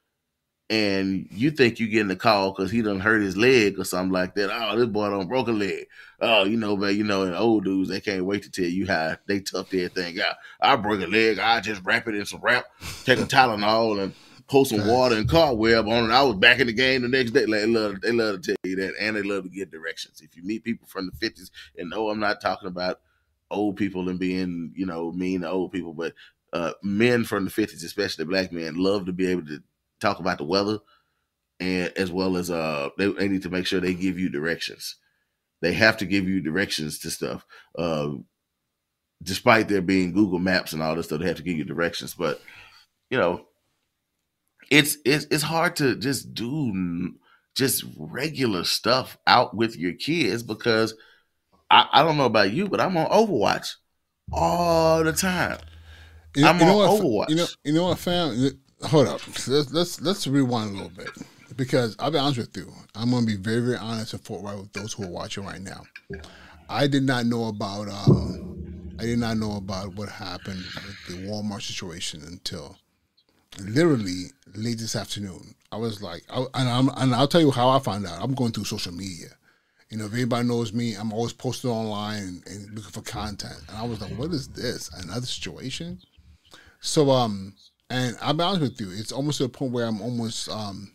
and 0.70 1.28
you 1.30 1.52
think 1.52 1.80
you're 1.80 1.90
getting 1.90 2.08
the 2.08 2.16
call 2.16 2.52
because 2.52 2.72
he 2.72 2.82
done 2.82 3.00
hurt 3.00 3.22
his 3.22 3.38
leg 3.38 3.78
or 3.78 3.84
something 3.84 4.12
like 4.12 4.34
that. 4.36 4.50
Oh, 4.52 4.78
this 4.78 4.88
boy 4.88 5.10
don't 5.10 5.28
broke 5.28 5.48
a 5.48 5.52
leg. 5.52 5.88
Oh, 6.22 6.46
you 6.46 6.58
know, 6.58 6.78
man, 6.78 6.96
you 6.96 7.04
know, 7.04 7.24
and 7.24 7.36
old 7.36 7.66
dudes 7.66 7.90
they 7.90 8.00
can't 8.00 8.26
wait 8.26 8.44
to 8.44 8.52
tell 8.52 8.66
you 8.66 8.88
how 8.88 9.18
they 9.28 9.40
tough 9.40 9.74
everything 9.74 10.20
out. 10.22 10.36
I 10.62 10.76
broke 10.76 11.02
a 11.02 11.08
leg, 11.08 11.40
I 11.40 11.60
just 11.60 11.82
wrap 11.84 12.08
it 12.08 12.16
in 12.16 12.26
some 12.26 12.42
wrap, 12.42 12.66
take 13.04 13.20
a 13.20 13.24
Tylenol 13.24 14.02
and 14.02 14.14
pour 14.48 14.66
some 14.66 14.88
water 14.88 15.16
and 15.16 15.30
cobweb 15.30 15.88
on 15.88 16.10
it. 16.10 16.14
I 16.14 16.24
was 16.24 16.36
back 16.36 16.60
in 16.60 16.68
the 16.68 16.74
game 16.74 17.02
the 17.02 17.08
next 17.08 17.32
day. 17.32 17.46
Like, 17.46 17.62
they 17.62 17.68
love, 17.68 18.02
they 18.02 18.12
love 18.12 18.42
to 18.42 18.48
tell 18.48 18.70
you 18.70 18.76
that, 18.78 18.94
and 19.00 19.16
they 19.16 19.22
love 19.22 19.44
to 19.44 19.50
get 19.50 19.72
directions. 19.72 20.22
If 20.22 20.36
you 20.36 20.44
meet 20.44 20.64
people 20.64 20.88
from 20.88 21.06
the 21.06 21.12
fifties, 21.14 21.52
and 21.78 21.90
no, 21.90 22.10
I'm 22.10 22.20
not 22.20 22.42
talking 22.42 22.68
about 22.68 23.00
old 23.52 23.78
people 23.78 24.10
and 24.10 24.20
being, 24.20 24.74
you 24.76 24.86
know, 24.86 25.12
mean 25.12 25.42
to 25.42 25.50
old 25.50 25.72
people, 25.72 25.94
but 25.94 26.14
uh, 26.54 26.74
men 26.84 27.24
from 27.24 27.46
the 27.46 27.52
50s, 27.52 27.84
especially 27.84 28.26
black 28.26 28.52
men, 28.52 28.76
love 28.76 29.06
to 29.06 29.14
be 29.14 29.28
able 29.28 29.46
to 29.46 29.62
talk 30.04 30.20
about 30.20 30.38
the 30.38 30.44
weather 30.44 30.80
and 31.60 31.92
as 31.98 32.12
well 32.12 32.38
as 32.38 32.50
uh 32.52 32.90
they, 32.98 33.08
they 33.08 33.28
need 33.28 33.44
to 33.44 33.50
make 33.50 33.66
sure 33.66 33.80
they 33.80 33.94
give 33.94 34.20
you 34.20 34.30
directions. 34.30 34.96
They 35.62 35.74
have 35.74 35.98
to 35.98 36.06
give 36.06 36.28
you 36.28 36.42
directions 36.42 37.00
to 37.00 37.10
stuff. 37.12 37.46
Uh, 37.78 38.10
despite 39.22 39.70
there 39.70 39.82
being 39.82 40.12
Google 40.12 40.40
Maps 40.40 40.74
and 40.74 40.84
all 40.84 40.94
this 40.96 41.06
stuff, 41.06 41.22
they 41.22 41.28
have 41.28 41.38
to 41.38 41.44
give 41.44 41.58
you 41.58 41.64
directions. 41.64 42.14
But 42.14 42.42
you 43.10 43.18
know, 43.18 43.46
it's 44.70 44.98
it's 45.06 45.26
it's 45.32 45.44
hard 45.44 45.78
to 45.78 45.96
just 45.96 46.34
do 46.34 47.14
just 47.56 47.86
regular 47.98 48.64
stuff 48.64 49.18
out 49.26 49.56
with 49.56 49.78
your 49.78 49.94
kids 49.94 50.44
because 50.44 50.96
I, 51.70 51.88
I 51.94 52.04
don't 52.04 52.18
know 52.18 52.26
about 52.26 52.52
you, 52.52 52.68
but 52.68 52.82
I'm 52.82 52.98
on 52.98 53.10
Overwatch 53.10 53.76
all 54.32 55.04
the 55.04 55.14
time. 55.14 55.60
You, 56.36 56.46
I'm 56.46 56.60
you 56.60 56.66
know 56.66 56.82
on 56.82 56.90
what, 56.90 57.02
Overwatch. 57.02 57.30
You 57.30 57.36
know, 57.36 57.46
you 57.64 57.74
know 57.74 57.84
what, 57.86 58.00
fam? 58.00 58.52
Hold 58.86 59.08
up. 59.08 59.22
Let's 59.48 59.72
let's 59.72 60.02
let's 60.02 60.28
rewind 60.28 60.72
a 60.72 60.74
little 60.74 60.90
bit 60.90 61.10
because 61.56 61.96
I'll 62.00 62.12
be 62.12 62.18
honest 62.18 62.38
with 62.38 62.58
you. 62.58 62.72
I'm 62.96 63.12
gonna 63.12 63.26
be 63.26 63.36
very 63.36 63.62
very 63.62 63.78
honest 63.78 64.14
and 64.14 64.24
forthright 64.24 64.58
with 64.58 64.74
those 64.74 64.94
who 64.94 65.04
are 65.04 65.10
watching 65.10 65.46
right 65.46 65.62
now. 65.62 65.84
I 66.70 66.88
did 66.88 67.04
not 67.04 67.26
know 67.26 67.46
about 67.46 67.88
um, 67.90 68.96
I 69.00 69.04
did 69.04 69.20
not 69.20 69.38
know 69.38 69.58
about 69.58 69.96
what 69.96 70.10
happened 70.10 70.64
with 70.76 71.08
the 71.08 71.28
Walmart 71.28 71.62
situation 71.62 72.22
until 72.26 72.78
literally 73.60 74.32
late 74.56 74.80
this 74.80 74.96
afternoon. 74.96 75.56
I 75.72 75.78
was 75.78 76.02
like, 76.02 76.24
I, 76.30 76.46
and, 76.54 76.70
I'm, 76.70 76.90
and 76.98 77.16
I'll 77.16 77.28
tell 77.28 77.42
you 77.42 77.52
how 77.52 77.70
I 77.70 77.80
found 77.80 78.06
out. 78.06 78.22
I'm 78.22 78.34
going 78.34 78.52
through 78.52 78.66
social 78.66 78.94
media. 78.94 79.30
You 79.90 79.98
know, 79.98 80.06
if 80.06 80.14
anybody 80.14 80.48
knows 80.48 80.74
me, 80.74 80.96
I'm 80.96 81.14
always 81.14 81.34
posting 81.34 81.70
online 81.70 82.24
and, 82.24 82.48
and 82.48 82.70
looking 82.70 82.92
for 82.92 83.02
content. 83.02 83.58
And 83.68 83.78
I 83.78 83.84
was 83.84 84.02
like, 84.02 84.12
what 84.18 84.32
is 84.32 84.48
this? 84.50 84.90
Another 85.04 85.26
situation? 85.26 86.00
So, 86.80 87.12
um, 87.12 87.54
and 87.94 88.18
I'll 88.22 88.34
be 88.34 88.44
honest 88.44 88.62
with 88.62 88.82
you, 88.82 88.90
it's 88.92 89.12
almost 89.12 89.38
to 89.38 89.44
the 89.44 89.50
point 89.50 89.72
where 89.72 89.86
I'm 89.86 90.02
almost, 90.02 90.50
um, 90.50 90.94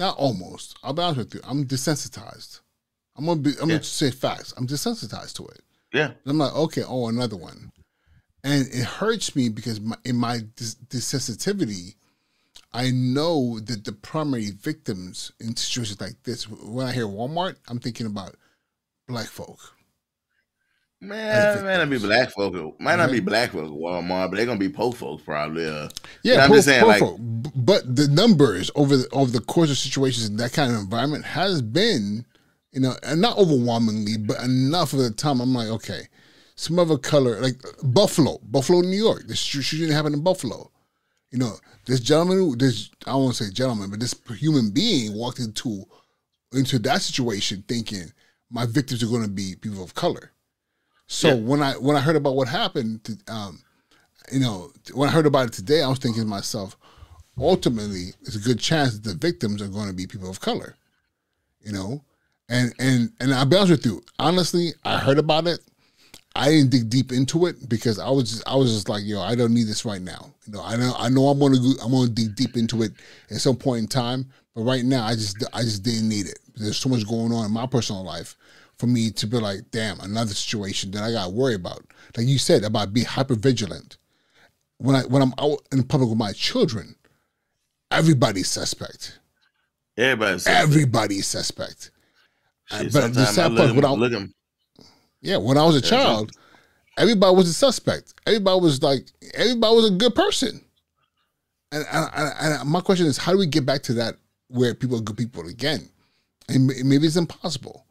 not 0.00 0.16
almost, 0.16 0.76
I'll 0.82 0.92
be 0.92 1.00
honest 1.00 1.18
with 1.18 1.34
you, 1.34 1.40
I'm 1.44 1.64
desensitized. 1.64 2.60
I'm 3.16 3.26
gonna 3.26 3.40
be, 3.40 3.50
I'm 3.62 3.68
yeah. 3.68 3.76
gonna 3.76 3.84
say 3.84 4.10
facts. 4.10 4.52
I'm 4.56 4.66
desensitized 4.66 5.34
to 5.34 5.46
it. 5.46 5.60
Yeah. 5.92 6.06
And 6.06 6.26
I'm 6.26 6.38
like, 6.38 6.52
okay, 6.52 6.82
oh, 6.82 7.06
another 7.06 7.36
one. 7.36 7.70
And 8.42 8.66
it 8.66 8.84
hurts 8.84 9.36
me 9.36 9.48
because 9.48 9.80
my, 9.80 9.96
in 10.04 10.16
my 10.16 10.38
desensitivity, 10.56 11.94
I 12.72 12.90
know 12.90 13.60
that 13.60 13.84
the 13.84 13.92
primary 13.92 14.50
victims 14.50 15.30
in 15.38 15.54
situations 15.54 16.00
like 16.00 16.20
this, 16.24 16.48
when 16.48 16.88
I 16.88 16.92
hear 16.92 17.06
Walmart, 17.06 17.58
I'm 17.68 17.78
thinking 17.78 18.06
about 18.06 18.34
black 19.06 19.28
folk. 19.28 19.60
Man, 21.04 21.64
might 21.64 21.76
not 21.76 21.90
be 21.90 21.98
black 21.98 22.30
folk. 22.30 22.80
Might 22.80 22.96
not 22.96 23.10
be 23.10 23.20
black 23.20 23.52
folk 23.52 23.64
at 23.64 23.70
Walmart, 23.70 24.30
but 24.30 24.36
they're 24.36 24.46
gonna 24.46 24.58
be 24.58 24.68
poor 24.68 24.92
folks 24.92 25.22
probably. 25.22 25.66
Uh, 25.66 25.88
yeah, 26.22 26.42
I'm 26.42 26.48
po, 26.48 26.54
just 26.56 26.68
saying, 26.68 26.86
like, 26.86 27.00
folk. 27.00 27.18
but 27.20 27.96
the 27.96 28.08
numbers 28.08 28.70
over 28.74 28.96
the 28.96 29.08
over 29.10 29.30
the 29.30 29.40
course 29.40 29.70
of 29.70 29.78
situations 29.78 30.28
in 30.28 30.36
that 30.36 30.52
kind 30.52 30.72
of 30.72 30.78
environment 30.78 31.24
has 31.24 31.62
been, 31.62 32.24
you 32.72 32.80
know, 32.80 32.94
and 33.02 33.20
not 33.20 33.38
overwhelmingly, 33.38 34.16
but 34.16 34.40
enough 34.42 34.92
of 34.92 35.00
the 35.00 35.10
time. 35.10 35.40
I'm 35.40 35.54
like, 35.54 35.68
okay, 35.68 36.08
some 36.54 36.78
other 36.78 36.98
color, 36.98 37.40
like 37.40 37.60
Buffalo, 37.82 38.38
Buffalo, 38.42 38.80
New 38.80 38.96
York. 38.96 39.24
This 39.26 39.38
shooting 39.38 39.92
happened 39.92 40.14
in 40.14 40.22
Buffalo. 40.22 40.70
You 41.30 41.38
know, 41.38 41.54
this 41.86 42.00
gentleman, 42.00 42.56
this 42.58 42.90
I 43.06 43.14
won't 43.14 43.34
say 43.34 43.50
gentleman, 43.50 43.90
but 43.90 44.00
this 44.00 44.14
human 44.38 44.70
being 44.70 45.14
walked 45.14 45.40
into 45.40 45.84
into 46.52 46.78
that 46.78 47.02
situation 47.02 47.64
thinking 47.66 48.12
my 48.50 48.64
victims 48.66 49.02
are 49.02 49.08
going 49.08 49.22
to 49.22 49.28
be 49.28 49.56
people 49.60 49.82
of 49.82 49.94
color 49.94 50.30
so 51.06 51.28
yeah. 51.28 51.34
when 51.34 51.62
I 51.62 51.72
when 51.72 51.96
I 51.96 52.00
heard 52.00 52.16
about 52.16 52.36
what 52.36 52.48
happened, 52.48 53.04
to, 53.04 53.16
um, 53.28 53.60
you 54.32 54.40
know, 54.40 54.70
when 54.94 55.08
I 55.08 55.12
heard 55.12 55.26
about 55.26 55.48
it 55.48 55.52
today, 55.52 55.82
I 55.82 55.88
was 55.88 55.98
thinking 55.98 56.22
to 56.22 56.28
myself, 56.28 56.76
ultimately, 57.36 58.14
it's 58.22 58.36
a 58.36 58.40
good 58.40 58.58
chance 58.58 58.98
that 58.98 59.08
the 59.08 59.14
victims 59.14 59.60
are 59.60 59.68
going 59.68 59.88
to 59.88 59.94
be 59.94 60.06
people 60.06 60.30
of 60.30 60.40
color. 60.40 60.76
You 61.60 61.72
know, 61.72 62.04
and 62.48 62.72
and 62.78 63.12
and 63.20 63.34
I'll 63.34 63.46
be 63.46 63.56
honest 63.56 63.70
with 63.70 63.86
you, 63.86 64.02
honestly, 64.18 64.72
I 64.84 64.98
heard 64.98 65.18
about 65.18 65.46
it. 65.46 65.60
I 66.36 66.48
didn't 66.50 66.70
dig 66.70 66.90
deep 66.90 67.12
into 67.12 67.46
it 67.46 67.68
because 67.68 68.00
I 68.00 68.10
was 68.10 68.28
just, 68.28 68.48
I 68.48 68.56
was 68.56 68.72
just 68.74 68.88
like, 68.88 69.04
yo, 69.04 69.20
I 69.20 69.36
don't 69.36 69.54
need 69.54 69.68
this 69.68 69.84
right 69.84 70.02
now. 70.02 70.32
You 70.46 70.54
know, 70.54 70.62
I 70.64 70.76
know 70.76 70.94
I 70.98 71.08
know 71.08 71.28
I'm 71.28 71.38
gonna 71.38 71.58
go, 71.58 71.72
I'm 71.82 71.92
gonna 71.92 72.08
dig 72.08 72.34
deep 72.34 72.56
into 72.56 72.82
it 72.82 72.92
at 73.30 73.36
some 73.36 73.56
point 73.56 73.82
in 73.82 73.88
time, 73.88 74.26
but 74.54 74.62
right 74.62 74.84
now 74.84 75.04
I 75.04 75.14
just 75.14 75.44
I 75.52 75.62
just 75.62 75.82
didn't 75.82 76.08
need 76.08 76.26
it. 76.26 76.38
There's 76.56 76.76
so 76.76 76.88
much 76.88 77.06
going 77.06 77.32
on 77.32 77.46
in 77.46 77.52
my 77.52 77.66
personal 77.66 78.04
life 78.04 78.36
for 78.78 78.86
me 78.86 79.10
to 79.10 79.26
be 79.26 79.38
like, 79.38 79.70
damn, 79.70 80.00
another 80.00 80.34
situation 80.34 80.90
that 80.92 81.04
I 81.04 81.12
got 81.12 81.24
to 81.24 81.30
worry 81.30 81.54
about. 81.54 81.84
Like 82.16 82.26
you 82.26 82.38
said 82.38 82.64
about 82.64 82.92
being 82.92 83.06
hyper 83.06 83.34
vigilant. 83.34 83.96
When 84.78 84.96
I 84.96 85.02
when 85.02 85.22
I'm 85.22 85.34
out 85.38 85.60
in 85.72 85.82
public 85.84 86.10
with 86.10 86.18
my 86.18 86.32
children, 86.32 86.96
everybody's 87.90 88.48
suspect. 88.48 89.20
Everybody's 89.96 90.42
suspect. 90.42 90.62
Everybody's 90.64 91.26
suspect. 91.26 91.90
Uh, 92.70 92.82
Shit, 92.82 92.92
but 92.92 93.14
the 93.14 93.26
sad 93.26 93.56
part, 93.56 93.74
when 93.74 93.84
I, 93.84 94.26
yeah, 95.20 95.36
when 95.36 95.56
I 95.56 95.64
was 95.64 95.76
a 95.76 95.84
yeah, 95.84 95.90
child, 95.90 96.32
everybody 96.98 97.36
was 97.36 97.48
a 97.48 97.54
suspect. 97.54 98.14
Everybody 98.26 98.60
was 98.60 98.82
like, 98.82 99.06
everybody 99.34 99.74
was 99.74 99.90
a 99.90 99.94
good 99.94 100.14
person. 100.14 100.64
And, 101.72 101.84
and, 101.90 102.32
and 102.40 102.70
my 102.70 102.80
question 102.80 103.06
is, 103.06 103.16
how 103.18 103.32
do 103.32 103.38
we 103.38 103.46
get 103.46 103.66
back 103.66 103.82
to 103.84 103.94
that 103.94 104.16
where 104.48 104.74
people 104.74 104.98
are 104.98 105.02
good 105.02 105.16
people 105.16 105.46
again? 105.48 105.88
And 106.48 106.66
maybe 106.66 107.06
it's 107.06 107.16
impossible. 107.16 107.84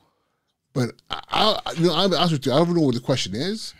But 0.74 0.94
I, 1.10 1.60
I 1.66 1.72
you 1.74 1.88
know, 1.88 1.96
I'm 1.96 2.14
honest 2.14 2.34
with 2.34 2.46
you, 2.46 2.54
I 2.54 2.58
don't 2.58 2.76
know 2.76 2.82
what 2.82 2.96
the 2.96 3.02
question 3.02 3.36
is, 3.36 3.74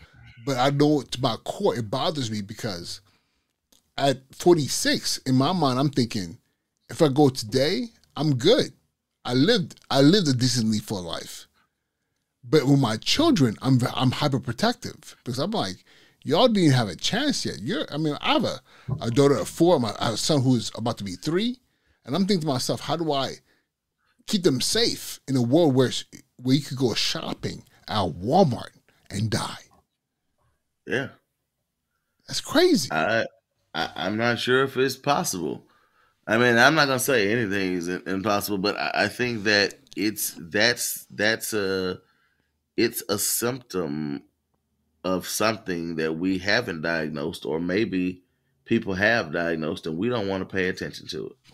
but 0.46 0.58
I 0.58 0.70
know 0.70 1.02
to 1.02 1.22
my 1.22 1.36
core 1.44 1.76
it 1.76 1.90
bothers 1.90 2.30
me 2.30 2.42
because 2.42 3.02
at 3.98 4.22
46, 4.32 5.18
in 5.20 5.36
my 5.36 5.54
mind, 5.54 5.80
I'm 5.80 5.90
thinking, 5.90 6.38
if 6.90 7.02
I 7.02 7.08
go 7.08 7.30
today, 7.30 7.88
I'm 8.16 8.36
good. 8.36 8.74
I 9.26 9.34
lived, 9.34 9.80
I 9.90 10.02
lived 10.02 10.28
a 10.28 10.34
decently 10.34 10.80
full 10.80 11.04
life. 11.04 11.48
But 12.44 12.66
with 12.66 12.80
my 12.80 12.98
children, 12.98 13.56
I'm 13.62 13.80
I'm 13.94 14.12
hyper 14.12 14.40
protective 14.40 15.16
because 15.24 15.40
I'm 15.40 15.52
like, 15.52 15.78
y'all 16.24 16.50
didn't 16.50 16.74
have 16.74 16.90
a 16.90 16.96
chance 16.96 17.46
yet. 17.46 17.60
You're, 17.62 17.86
I 17.92 17.98
mean, 17.98 18.18
I 18.20 18.34
have 18.34 18.44
a, 18.44 18.60
a 19.00 19.10
daughter 19.10 19.38
of 19.38 19.48
four, 19.48 19.80
my, 19.80 19.96
I 19.98 20.06
have 20.06 20.14
a 20.16 20.18
son 20.18 20.42
who's 20.42 20.72
about 20.76 20.98
to 20.98 21.06
be 21.06 21.16
three, 21.16 21.58
and 22.06 22.16
I'm 22.16 22.26
thinking 22.26 22.42
to 22.42 22.48
myself, 22.48 22.82
how 22.82 22.98
do 22.98 23.14
I 23.14 23.36
keep 24.28 24.44
them 24.44 24.60
safe 24.60 25.22
in 25.28 25.36
a 25.38 25.42
world 25.42 25.74
where 25.74 25.92
where 26.44 26.56
you 26.56 26.62
could 26.62 26.78
go 26.78 26.94
shopping 26.94 27.64
at 27.88 28.06
Walmart 28.06 28.72
and 29.10 29.30
die. 29.30 29.64
Yeah, 30.86 31.10
that's 32.28 32.42
crazy. 32.42 32.90
I, 32.92 33.26
I 33.74 34.08
am 34.08 34.18
not 34.18 34.40
sure 34.40 34.64
if 34.64 34.78
it's 34.78 34.98
possible. 34.98 35.66
I 36.28 36.38
mean, 36.38 36.58
I'm 36.58 36.76
not 36.76 36.88
gonna 36.88 37.00
say 37.00 37.32
anything 37.32 37.74
is 37.74 37.88
impossible, 37.88 38.58
but 38.58 38.78
I, 38.78 38.92
I 39.06 39.08
think 39.08 39.44
that 39.46 39.76
it's 39.96 40.38
that's 40.38 41.06
that's 41.10 41.54
a 41.54 42.00
it's 42.76 43.04
a 43.10 43.18
symptom 43.18 44.24
of 45.04 45.28
something 45.28 45.96
that 45.96 46.14
we 46.14 46.38
haven't 46.38 46.82
diagnosed, 46.82 47.46
or 47.46 47.60
maybe 47.60 48.24
people 48.66 48.94
have 48.94 49.34
diagnosed 49.34 49.88
and 49.88 49.98
we 49.98 50.10
don't 50.10 50.28
want 50.28 50.48
to 50.48 50.54
pay 50.54 50.68
attention 50.70 51.08
to 51.08 51.28
it 51.28 51.54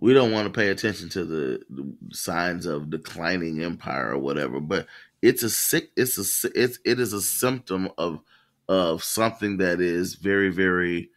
we 0.00 0.12
don't 0.12 0.32
want 0.32 0.46
to 0.46 0.58
pay 0.58 0.68
attention 0.68 1.08
to 1.10 1.24
the, 1.24 1.62
the, 1.70 1.94
signs 2.12 2.66
of 2.66 2.90
declining 2.90 3.62
empire 3.62 4.10
or 4.10 4.18
whatever 4.18 4.60
but 4.60 4.86
it's 5.22 5.42
a 5.42 5.50
sick 5.50 5.90
it's 5.96 6.18
a 6.18 6.50
it's 6.54 6.78
it 6.84 7.00
is 7.00 7.12
a 7.12 7.20
symptom 7.20 7.88
of 7.98 8.20
of 8.68 9.02
something 9.02 9.58
that 9.58 9.80
is 9.80 10.14
very 10.14 10.50
very 10.50 11.10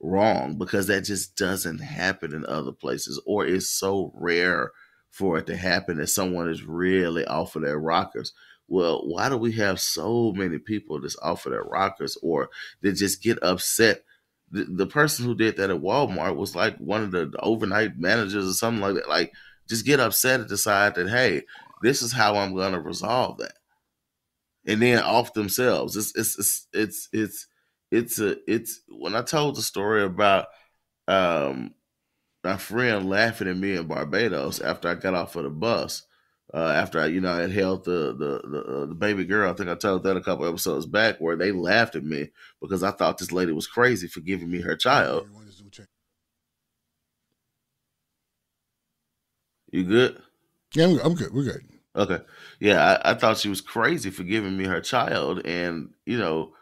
wrong 0.00 0.56
because 0.56 0.86
that 0.86 1.02
just 1.02 1.36
doesn't 1.36 1.78
happen 1.78 2.34
in 2.34 2.44
other 2.46 2.72
places 2.72 3.20
or 3.26 3.44
is 3.44 3.68
so 3.68 4.12
rare 4.14 4.72
for 5.10 5.38
it 5.38 5.46
to 5.46 5.56
happen 5.56 5.98
that 5.98 6.06
someone 6.06 6.48
is 6.48 6.64
really 6.64 7.24
off 7.26 7.56
of 7.56 7.62
their 7.62 7.78
rockers. 7.78 8.32
Well 8.68 9.06
why 9.06 9.28
do 9.28 9.36
we 9.36 9.52
have 9.52 9.80
so 9.80 10.32
many 10.32 10.58
people 10.58 11.00
that's 11.00 11.18
off 11.20 11.44
of 11.46 11.52
their 11.52 11.64
rockers 11.64 12.16
or 12.22 12.48
that 12.80 12.92
just 12.92 13.22
get 13.22 13.42
upset 13.42 14.04
the, 14.50 14.64
the 14.64 14.86
person 14.86 15.24
who 15.24 15.34
did 15.34 15.56
that 15.56 15.70
at 15.70 15.80
Walmart 15.80 16.36
was 16.36 16.56
like 16.56 16.76
one 16.78 17.02
of 17.02 17.10
the 17.10 17.32
overnight 17.40 17.98
managers 17.98 18.48
or 18.48 18.52
something 18.52 18.80
like 18.80 18.94
that. 18.94 19.08
Like, 19.08 19.32
just 19.68 19.86
get 19.86 20.00
upset 20.00 20.40
and 20.40 20.48
decide 20.48 20.96
that, 20.96 21.08
hey, 21.08 21.42
this 21.82 22.02
is 22.02 22.12
how 22.12 22.36
I'm 22.36 22.54
going 22.54 22.72
to 22.72 22.80
resolve 22.80 23.38
that, 23.38 23.54
and 24.66 24.82
then 24.82 24.98
off 24.98 25.32
themselves. 25.32 25.96
It's 25.96 26.12
it's 26.16 26.36
it's 26.38 26.68
it's 26.72 27.08
it's 27.12 27.46
it's 27.90 28.18
a 28.20 28.36
it's 28.50 28.80
when 28.88 29.14
I 29.14 29.22
told 29.22 29.56
the 29.56 29.62
story 29.62 30.04
about 30.04 30.46
um 31.08 31.74
my 32.44 32.56
friend 32.56 33.08
laughing 33.08 33.48
at 33.48 33.56
me 33.56 33.76
in 33.76 33.86
Barbados 33.86 34.60
after 34.60 34.88
I 34.88 34.94
got 34.94 35.14
off 35.14 35.36
of 35.36 35.44
the 35.44 35.50
bus 35.50 36.02
uh, 36.52 36.72
after 36.74 37.00
I, 37.00 37.06
you 37.06 37.20
know, 37.20 37.32
I 37.32 37.42
had 37.42 37.52
held 37.52 37.84
the 37.84 38.14
the 38.14 38.48
the, 38.48 38.64
uh, 38.64 38.86
the, 38.86 38.94
baby 38.94 39.24
girl. 39.24 39.50
I 39.50 39.54
think 39.54 39.68
I 39.68 39.74
told 39.74 40.02
that 40.02 40.16
a 40.16 40.20
couple 40.20 40.46
episodes 40.46 40.86
back, 40.86 41.20
where 41.20 41.36
they 41.36 41.52
laughed 41.52 41.94
at 41.94 42.04
me 42.04 42.30
because 42.60 42.82
I 42.82 42.90
thought 42.90 43.18
this 43.18 43.32
lady 43.32 43.52
was 43.52 43.66
crazy 43.66 44.08
for 44.08 44.20
giving 44.20 44.50
me 44.50 44.60
her 44.62 44.76
child. 44.76 45.28
You 49.70 49.84
good? 49.84 50.22
Yeah, 50.74 50.86
I'm, 50.86 50.98
I'm 51.00 51.14
good. 51.14 51.32
We're 51.32 51.44
good. 51.44 51.64
Okay. 51.94 52.18
Yeah, 52.58 52.98
I, 53.04 53.12
I 53.12 53.14
thought 53.14 53.38
she 53.38 53.48
was 53.48 53.60
crazy 53.60 54.10
for 54.10 54.24
giving 54.24 54.56
me 54.56 54.64
her 54.64 54.80
child, 54.80 55.42
and 55.44 55.90
you 56.04 56.18
know, 56.18 56.54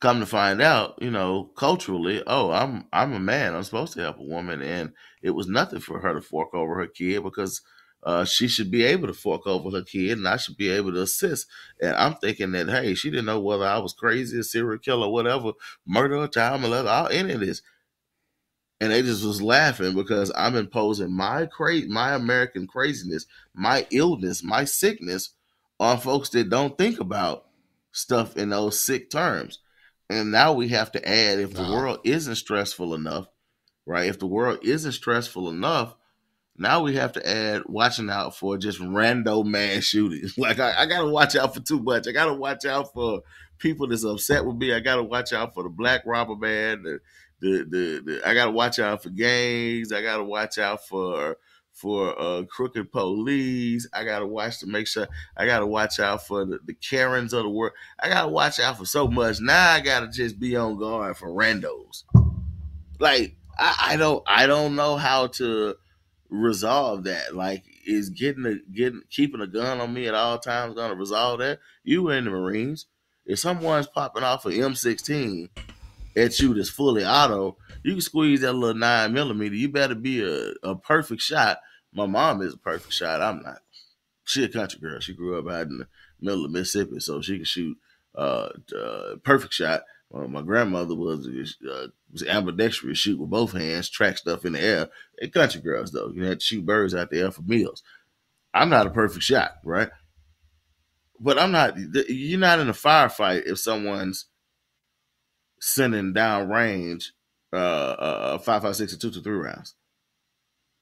come 0.00 0.20
to 0.20 0.26
find 0.26 0.60
out, 0.60 0.98
you 1.00 1.10
know, 1.10 1.44
culturally, 1.56 2.22
oh, 2.26 2.50
I'm 2.50 2.86
I'm 2.92 3.12
a 3.14 3.20
man. 3.20 3.54
I'm 3.54 3.62
supposed 3.62 3.94
to 3.94 4.00
help 4.00 4.18
a 4.18 4.22
woman, 4.22 4.60
and 4.60 4.92
it 5.22 5.30
was 5.30 5.46
nothing 5.46 5.80
for 5.80 6.00
her 6.00 6.14
to 6.14 6.20
fork 6.20 6.54
over 6.54 6.74
her 6.76 6.86
kid 6.86 7.22
because 7.22 7.62
uh, 8.02 8.24
she 8.24 8.48
should 8.48 8.70
be 8.70 8.84
able 8.84 9.06
to 9.06 9.14
fork 9.14 9.46
over 9.46 9.70
her 9.70 9.82
kid 9.82 10.16
and 10.18 10.26
I 10.26 10.36
should 10.36 10.56
be 10.56 10.70
able 10.70 10.92
to 10.92 11.02
assist. 11.02 11.46
And 11.80 11.94
I'm 11.96 12.14
thinking 12.14 12.52
that, 12.52 12.68
hey, 12.68 12.94
she 12.94 13.10
didn't 13.10 13.26
know 13.26 13.40
whether 13.40 13.66
I 13.66 13.78
was 13.78 13.92
crazy, 13.92 14.38
a 14.38 14.42
serial 14.42 14.78
killer, 14.78 15.08
whatever, 15.08 15.52
murder, 15.86 16.26
child 16.28 16.62
molester, 16.62 16.88
all 16.88 17.08
any 17.08 17.34
of 17.34 17.40
this. 17.40 17.62
And 18.80 18.90
they 18.90 19.02
just 19.02 19.24
was 19.24 19.42
laughing 19.42 19.94
because 19.94 20.32
I'm 20.34 20.56
imposing 20.56 21.14
my 21.14 21.44
cra- 21.44 21.86
my 21.86 22.14
American 22.14 22.66
craziness, 22.66 23.26
my 23.52 23.86
illness, 23.90 24.42
my 24.42 24.64
sickness 24.64 25.34
on 25.78 25.98
folks 25.98 26.30
that 26.30 26.48
don't 26.48 26.78
think 26.78 26.98
about 26.98 27.46
stuff 27.92 28.38
in 28.38 28.48
those 28.48 28.80
sick 28.80 29.10
terms. 29.10 29.58
And 30.08 30.32
now 30.32 30.54
we 30.54 30.68
have 30.68 30.90
to 30.92 31.08
add 31.08 31.38
if 31.38 31.52
the 31.52 31.62
world 31.62 32.00
isn't 32.04 32.36
stressful 32.36 32.94
enough, 32.94 33.26
right? 33.86 34.08
If 34.08 34.18
the 34.18 34.26
world 34.26 34.60
isn't 34.62 34.92
stressful 34.92 35.50
enough, 35.50 35.94
now 36.60 36.82
we 36.82 36.94
have 36.96 37.12
to 37.12 37.26
add 37.26 37.62
watching 37.64 38.10
out 38.10 38.36
for 38.36 38.58
just 38.58 38.78
rando 38.80 39.44
man 39.44 39.80
shootings. 39.80 40.34
Like 40.38 40.60
I, 40.60 40.82
I, 40.82 40.86
gotta 40.86 41.08
watch 41.08 41.34
out 41.34 41.54
for 41.54 41.60
too 41.60 41.82
much. 41.82 42.06
I 42.06 42.12
gotta 42.12 42.34
watch 42.34 42.66
out 42.66 42.92
for 42.92 43.22
people 43.58 43.88
that's 43.88 44.04
upset 44.04 44.44
with 44.44 44.56
me. 44.56 44.74
I 44.74 44.80
gotta 44.80 45.02
watch 45.02 45.32
out 45.32 45.54
for 45.54 45.62
the 45.62 45.70
black 45.70 46.02
robber 46.04 46.36
man. 46.36 46.82
The, 46.82 47.00
the, 47.40 47.64
the, 47.64 48.02
the 48.04 48.28
I 48.28 48.34
gotta 48.34 48.50
watch 48.50 48.78
out 48.78 49.02
for 49.02 49.08
gangs. 49.08 49.90
I 49.90 50.02
gotta 50.02 50.22
watch 50.22 50.58
out 50.58 50.86
for 50.86 51.38
for 51.72 52.20
uh, 52.20 52.42
crooked 52.44 52.92
police. 52.92 53.88
I 53.94 54.04
gotta 54.04 54.26
watch 54.26 54.58
to 54.60 54.66
make 54.66 54.86
sure. 54.86 55.08
I 55.38 55.46
gotta 55.46 55.66
watch 55.66 55.98
out 55.98 56.26
for 56.26 56.44
the, 56.44 56.58
the 56.66 56.74
Karens 56.74 57.32
of 57.32 57.44
the 57.44 57.48
world. 57.48 57.72
I 57.98 58.10
gotta 58.10 58.28
watch 58.28 58.60
out 58.60 58.76
for 58.76 58.84
so 58.84 59.08
much. 59.08 59.40
Now 59.40 59.72
I 59.72 59.80
gotta 59.80 60.08
just 60.08 60.38
be 60.38 60.56
on 60.56 60.78
guard 60.78 61.16
for 61.16 61.28
randos. 61.28 62.04
Like 62.98 63.36
I, 63.58 63.92
I 63.92 63.96
don't 63.96 64.22
I 64.26 64.46
don't 64.46 64.76
know 64.76 64.96
how 64.96 65.28
to 65.28 65.76
resolve 66.30 67.04
that? 67.04 67.34
Like, 67.34 67.64
is 67.86 68.10
getting 68.10 68.46
a 68.46 68.56
getting 68.72 69.02
keeping 69.10 69.40
a 69.40 69.46
gun 69.46 69.80
on 69.80 69.92
me 69.92 70.06
at 70.06 70.14
all 70.14 70.38
times 70.38 70.74
gonna 70.74 70.94
resolve 70.94 71.40
that? 71.40 71.58
You 71.84 72.04
were 72.04 72.14
in 72.14 72.24
the 72.24 72.30
Marines. 72.30 72.86
If 73.26 73.38
someone's 73.38 73.86
popping 73.86 74.22
off 74.22 74.46
an 74.46 74.52
M16 74.52 75.48
at 76.16 76.38
you 76.40 76.54
that's 76.54 76.70
fully 76.70 77.04
auto, 77.04 77.56
you 77.84 77.92
can 77.92 78.00
squeeze 78.00 78.40
that 78.40 78.54
little 78.54 78.78
nine 78.78 79.12
millimeter. 79.12 79.54
You 79.54 79.68
better 79.68 79.94
be 79.94 80.22
a, 80.22 80.52
a 80.62 80.74
perfect 80.74 81.22
shot. 81.22 81.58
My 81.92 82.06
mom 82.06 82.42
is 82.42 82.54
a 82.54 82.58
perfect 82.58 82.92
shot. 82.92 83.20
I'm 83.20 83.42
not. 83.42 83.60
she 84.24 84.44
a 84.44 84.48
country 84.48 84.80
girl. 84.80 85.00
She 85.00 85.14
grew 85.14 85.38
up 85.38 85.52
out 85.52 85.66
in 85.68 85.78
the 85.78 85.86
middle 86.20 86.44
of 86.44 86.50
Mississippi, 86.50 87.00
so 87.00 87.20
she 87.20 87.36
can 87.36 87.44
shoot 87.44 87.76
uh, 88.14 88.48
uh 88.76 89.16
perfect 89.22 89.54
shot. 89.54 89.82
Well, 90.10 90.28
my 90.28 90.42
grandmother 90.42 90.94
was 90.94 91.28
uh, 91.68 91.86
was 92.12 92.22
ambidextrous, 92.24 92.98
shoot 92.98 93.18
with 93.18 93.30
both 93.30 93.52
hands, 93.52 93.88
track 93.88 94.18
stuff 94.18 94.44
in 94.44 94.52
the 94.52 94.60
air. 94.60 94.88
They 95.20 95.28
country 95.28 95.60
girls 95.60 95.92
though. 95.92 96.10
You 96.14 96.24
had 96.24 96.40
to 96.40 96.44
shoot 96.44 96.66
birds 96.66 96.94
out 96.94 97.10
there 97.10 97.30
for 97.30 97.42
meals. 97.42 97.82
I'm 98.52 98.68
not 98.68 98.86
a 98.86 98.90
perfect 98.90 99.24
shot, 99.24 99.52
right? 99.64 99.90
But 101.18 101.38
I'm 101.38 101.52
not. 101.52 101.74
You're 102.08 102.40
not 102.40 102.60
in 102.60 102.68
a 102.68 102.72
firefight 102.72 103.42
if 103.46 103.58
someone's 103.58 104.26
sending 105.60 106.12
down 106.12 106.48
range 106.48 107.12
uh, 107.52 107.56
uh, 107.56 108.38
five 108.38 108.62
five 108.62 108.76
six 108.76 108.92
and 108.92 109.00
two 109.00 109.10
two 109.10 109.20
three 109.20 109.36
rounds 109.36 109.74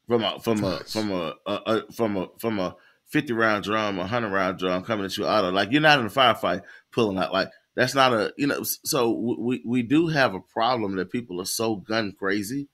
from 0.07 0.24
a 0.24 0.39
from 0.41 0.64
a 0.64 0.79
from 0.85 1.11
a, 1.12 1.35
a, 1.47 1.53
a 1.53 1.93
from 1.93 2.16
a 2.16 2.29
from 2.39 2.59
a 2.59 2.76
fifty 3.07 3.33
round 3.33 3.64
drum, 3.64 3.99
a 3.99 4.07
hundred 4.07 4.31
round 4.31 4.59
drum 4.59 4.83
coming 4.85 5.05
at 5.05 5.16
you 5.16 5.26
auto. 5.26 5.51
Like 5.51 5.70
you're 5.72 5.83
not 5.83 5.99
in 6.01 6.07
a 6.07 6.11
firefight 6.11 6.62
pulling 6.93 7.18
out. 7.18 7.33
Like 7.33 7.51
that's 7.79 7.95
not 7.95 8.12
a 8.12 8.35
you 8.37 8.49
know. 8.49 8.64
So 8.64 9.12
we 9.12 9.62
we 9.64 9.83
do 9.85 10.09
have 10.09 10.35
a 10.35 10.41
problem 10.41 10.97
that 10.97 11.12
people 11.12 11.41
are 11.41 11.45
so 11.45 11.76
gun 11.76 12.12
crazy 12.18 12.66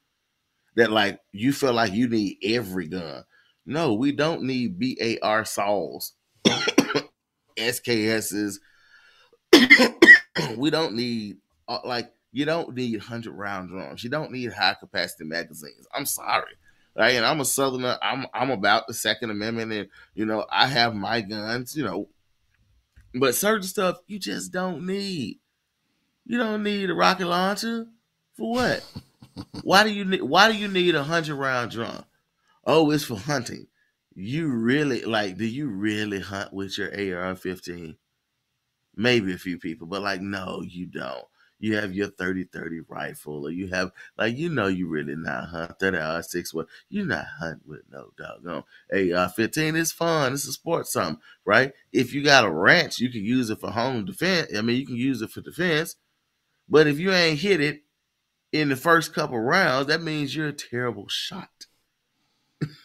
that 0.77 0.91
like 0.91 1.21
you 1.31 1.53
feel 1.53 1.75
like 1.75 1.93
you 1.93 2.09
need 2.09 2.39
every 2.43 2.89
gun. 2.89 3.25
No, 3.67 3.93
we 3.93 4.13
don't 4.13 4.45
need 4.45 4.81
BAR 4.81 5.45
saws, 5.45 6.15
SKSs. 7.59 8.61
we 10.57 10.71
don't 10.71 10.95
need 10.95 11.37
uh, 11.69 11.81
like 11.85 12.11
you 12.33 12.47
don't 12.47 12.75
need 12.75 12.99
hundred 13.01 13.35
round 13.35 13.69
drums. 13.69 14.03
You 14.03 14.09
don't 14.09 14.33
need 14.33 14.55
high 14.55 14.77
capacity 14.81 15.25
magazines. 15.25 15.87
I'm 15.93 16.07
sorry. 16.07 16.55
Right, 16.97 17.17
and 17.17 17.27
I'm 17.27 17.41
a 17.41 17.45
Southerner. 17.45 17.99
I'm 18.01 18.25
I'm 18.33 18.51
about 18.51 18.87
the 18.87 18.95
Second 18.95 19.31
Amendment, 19.31 19.71
and 19.71 19.89
you 20.15 20.25
know 20.25 20.47
I 20.51 20.67
have 20.67 20.95
my 20.95 21.21
guns. 21.21 21.77
You 21.77 21.85
know, 21.85 22.09
but 23.15 23.35
certain 23.35 23.63
stuff 23.63 23.99
you 24.07 24.19
just 24.19 24.53
don't 24.53 24.87
need. 24.87 25.41
You 26.25 26.39
don't 26.39 26.63
need 26.63 26.91
a 26.91 26.95
rocket 26.95 27.27
launcher 27.27 27.87
for 28.35 28.53
what? 28.53 28.87
why 29.63 29.85
do 29.85 29.91
you 29.93 30.05
need? 30.05 30.23
Why 30.23 30.51
do 30.51 30.57
you 30.57 30.69
need 30.69 30.95
a 30.95 31.05
hundred 31.05 31.37
round 31.37 31.71
drum? 31.71 32.05
Oh, 32.65 32.91
it's 32.91 33.05
for 33.05 33.19
hunting. 33.19 33.67
You 34.15 34.49
really 34.49 35.05
like? 35.05 35.37
Do 35.37 35.45
you 35.45 35.69
really 35.69 36.21
hunt 36.21 36.53
with 36.53 36.79
your 36.79 36.89
AR-15? 36.89 37.97
Maybe 38.97 39.33
a 39.33 39.39
few 39.39 39.59
people, 39.59 39.89
but 39.89 40.03
like, 40.03 40.21
no, 40.21 40.63
you 40.63 40.87
don't 40.87 41.27
you 41.65 41.77
have 41.77 41.95
your 41.95 42.09
30 42.09 42.45
30 42.45 42.81
rifle, 42.89 43.47
or 43.47 43.51
you 43.51 43.69
have, 43.69 43.91
like, 44.19 44.37
you 44.37 44.51
know, 44.51 44.67
you 44.67 44.87
really 44.87 45.17
not 45.17 45.49
hunt 45.49 45.79
30 45.81 45.97
aught 45.97 46.27
six. 46.27 46.53
Well, 46.53 46.67
you're 46.91 47.07
not 47.07 47.25
hunting 47.41 47.63
with 47.67 47.81
no 47.91 48.11
dog 48.19 48.45
doggone 48.45 48.65
AR 49.17 49.31
15. 49.31 49.75
It's 49.75 49.91
fun. 49.91 50.35
It's 50.35 50.47
a 50.47 50.53
sport, 50.53 50.87
something, 50.87 51.23
right? 51.47 51.73
If 51.91 52.13
you 52.13 52.23
got 52.23 52.45
a 52.45 52.51
ranch, 52.51 52.99
you 52.99 53.09
can 53.09 53.25
use 53.25 53.49
it 53.49 53.61
for 53.61 53.71
home 53.71 54.05
defense. 54.05 54.51
I 54.55 54.61
mean, 54.61 54.79
you 54.79 54.87
can 54.87 54.97
use 54.97 55.23
it 55.23 55.31
for 55.31 55.41
defense. 55.41 55.97
But 56.69 56.87
if 56.87 56.99
you 56.99 57.13
ain't 57.13 57.41
hit 57.41 57.63
it 57.63 57.81
in 58.53 58.69
the 58.69 58.77
first 58.77 59.15
couple 59.15 59.41
rounds, 59.41 59.87
that 59.87 60.03
means 60.03 60.37
you're 60.37 60.49
a 60.49 60.53
terrible 60.53 61.09
shot. 61.09 61.49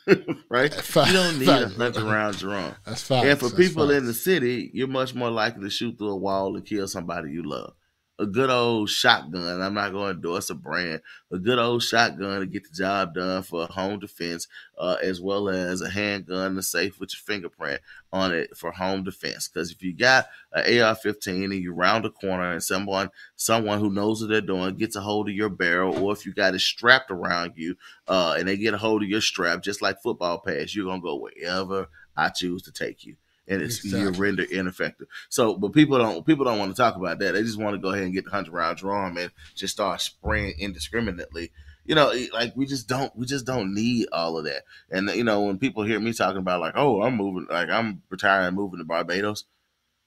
right? 0.50 0.74
You 0.96 1.14
don't 1.14 1.38
need 1.38 1.50
a 1.50 1.68
hundred 1.68 2.04
rounds 2.04 2.46
wrong. 2.46 2.76
That's 2.86 3.04
fine. 3.04 3.28
And 3.28 3.38
for 3.38 3.50
That's 3.50 3.58
people 3.58 3.92
in 3.92 4.06
the 4.06 4.14
city, 4.14 4.72
you're 4.74 4.88
much 4.88 5.14
more 5.14 5.30
likely 5.30 5.64
to 5.64 5.70
shoot 5.70 5.98
through 5.98 6.12
a 6.12 6.16
wall 6.16 6.56
and 6.56 6.66
kill 6.66 6.88
somebody 6.88 7.32
you 7.32 7.44
love 7.44 7.74
a 8.20 8.26
good 8.26 8.50
old 8.50 8.90
shotgun. 8.90 9.62
I'm 9.62 9.74
not 9.74 9.94
going 9.94 10.08
to 10.08 10.16
endorse 10.16 10.50
a 10.50 10.56
brand. 10.56 11.02
A 11.32 11.40
good 11.40 11.58
old 11.58 11.82
shotgun 11.82 12.42
to 12.42 12.46
get 12.46 12.66
the 12.66 12.76
job 12.76 13.14
done 13.14 13.44
for 13.44 13.66
home 13.68 14.00
defense, 14.00 14.48
uh, 14.78 14.98
as 15.02 15.22
well 15.22 15.48
as 15.48 15.82
a 15.82 15.90
handgun 15.90 16.56
to 16.56 16.62
safe 16.62 17.00
with 17.00 17.14
your 17.14 17.22
fingerprint 17.22 17.80
on 18.12 18.34
it 18.34 18.58
for 18.58 18.72
home 18.72 19.04
defense. 19.04 19.48
Because 19.48 19.72
if 19.72 19.82
you 19.82 19.96
got 19.96 20.28
an 20.52 20.82
AR-15 20.82 21.46
and 21.46 21.54
you 21.54 21.74
round 21.74 22.06
a 22.06 22.10
corner 22.10 22.52
and 22.52 22.62
someone 22.62 23.10
someone 23.38 23.80
who 23.80 23.90
knows 23.90 24.22
what 24.22 24.30
they're 24.30 24.42
doing 24.42 24.76
gets 24.76 24.98
a 24.98 25.02
hold 25.02 25.30
of 25.30 25.36
your 25.36 25.50
barrel, 25.50 25.98
or 26.04 26.12
if 26.12 26.26
you 26.26 26.34
got 26.34 26.54
it 26.54 26.60
strapped 26.60 27.10
around 27.10 27.54
you 27.56 27.76
uh, 28.10 28.36
and 28.38 28.50
they 28.50 28.58
get 28.58 28.74
a 28.74 28.78
hold 28.78 29.02
of 29.02 29.10
your 29.10 29.22
strap, 29.22 29.64
just 29.64 29.82
like 29.82 30.02
football 30.02 30.40
pads, 30.40 30.76
you're 30.76 30.86
gonna 30.86 31.02
go 31.02 31.16
wherever 31.16 31.88
I 32.18 32.30
choose 32.30 32.64
to 32.64 32.72
take 32.74 33.06
you 33.06 33.16
and 33.50 33.62
it's 33.62 33.78
exactly. 33.78 34.02
you're 34.02 34.12
rendered 34.12 34.52
ineffective. 34.52 35.08
So, 35.28 35.56
but 35.56 35.74
people 35.74 35.98
don't 35.98 36.26
people 36.26 36.46
don't 36.46 36.60
want 36.60 36.74
to 36.74 36.82
talk 36.82 36.96
about 36.96 37.20
that. 37.20 37.34
They 37.34 37.42
just 37.42 37.60
want 37.60 37.76
to 37.76 37.82
go 37.82 37.90
ahead 37.90 38.04
and 38.04 38.14
get 38.14 38.26
the 38.26 38.32
hundred 38.32 38.54
round 38.54 38.78
drum 38.78 39.18
and 39.18 39.32
just 39.56 39.74
start 39.74 40.02
spraying 40.02 40.54
indiscriminately. 40.60 41.52
You 41.86 41.96
know, 41.96 42.14
like 42.34 42.56
we 42.56 42.66
just 42.66 42.88
don't 42.88 43.14
we 43.16 43.26
just 43.26 43.46
don't 43.46 43.74
need 43.74 44.08
all 44.12 44.38
of 44.38 44.46
that. 44.46 44.64
And 44.92 45.10
you 45.10 45.24
know, 45.24 45.42
when 45.42 45.58
people 45.58 45.84
hear 45.84 46.00
me 46.00 46.14
talking 46.14 46.38
about 46.38 46.62
like, 46.62 46.74
oh, 46.76 47.02
I'm 47.02 47.16
moving, 47.16 47.48
like 47.50 47.70
I'm 47.70 48.04
retiring, 48.10 48.56
moving 48.56 48.80
to 48.80 48.86
Barbados. 48.86 49.46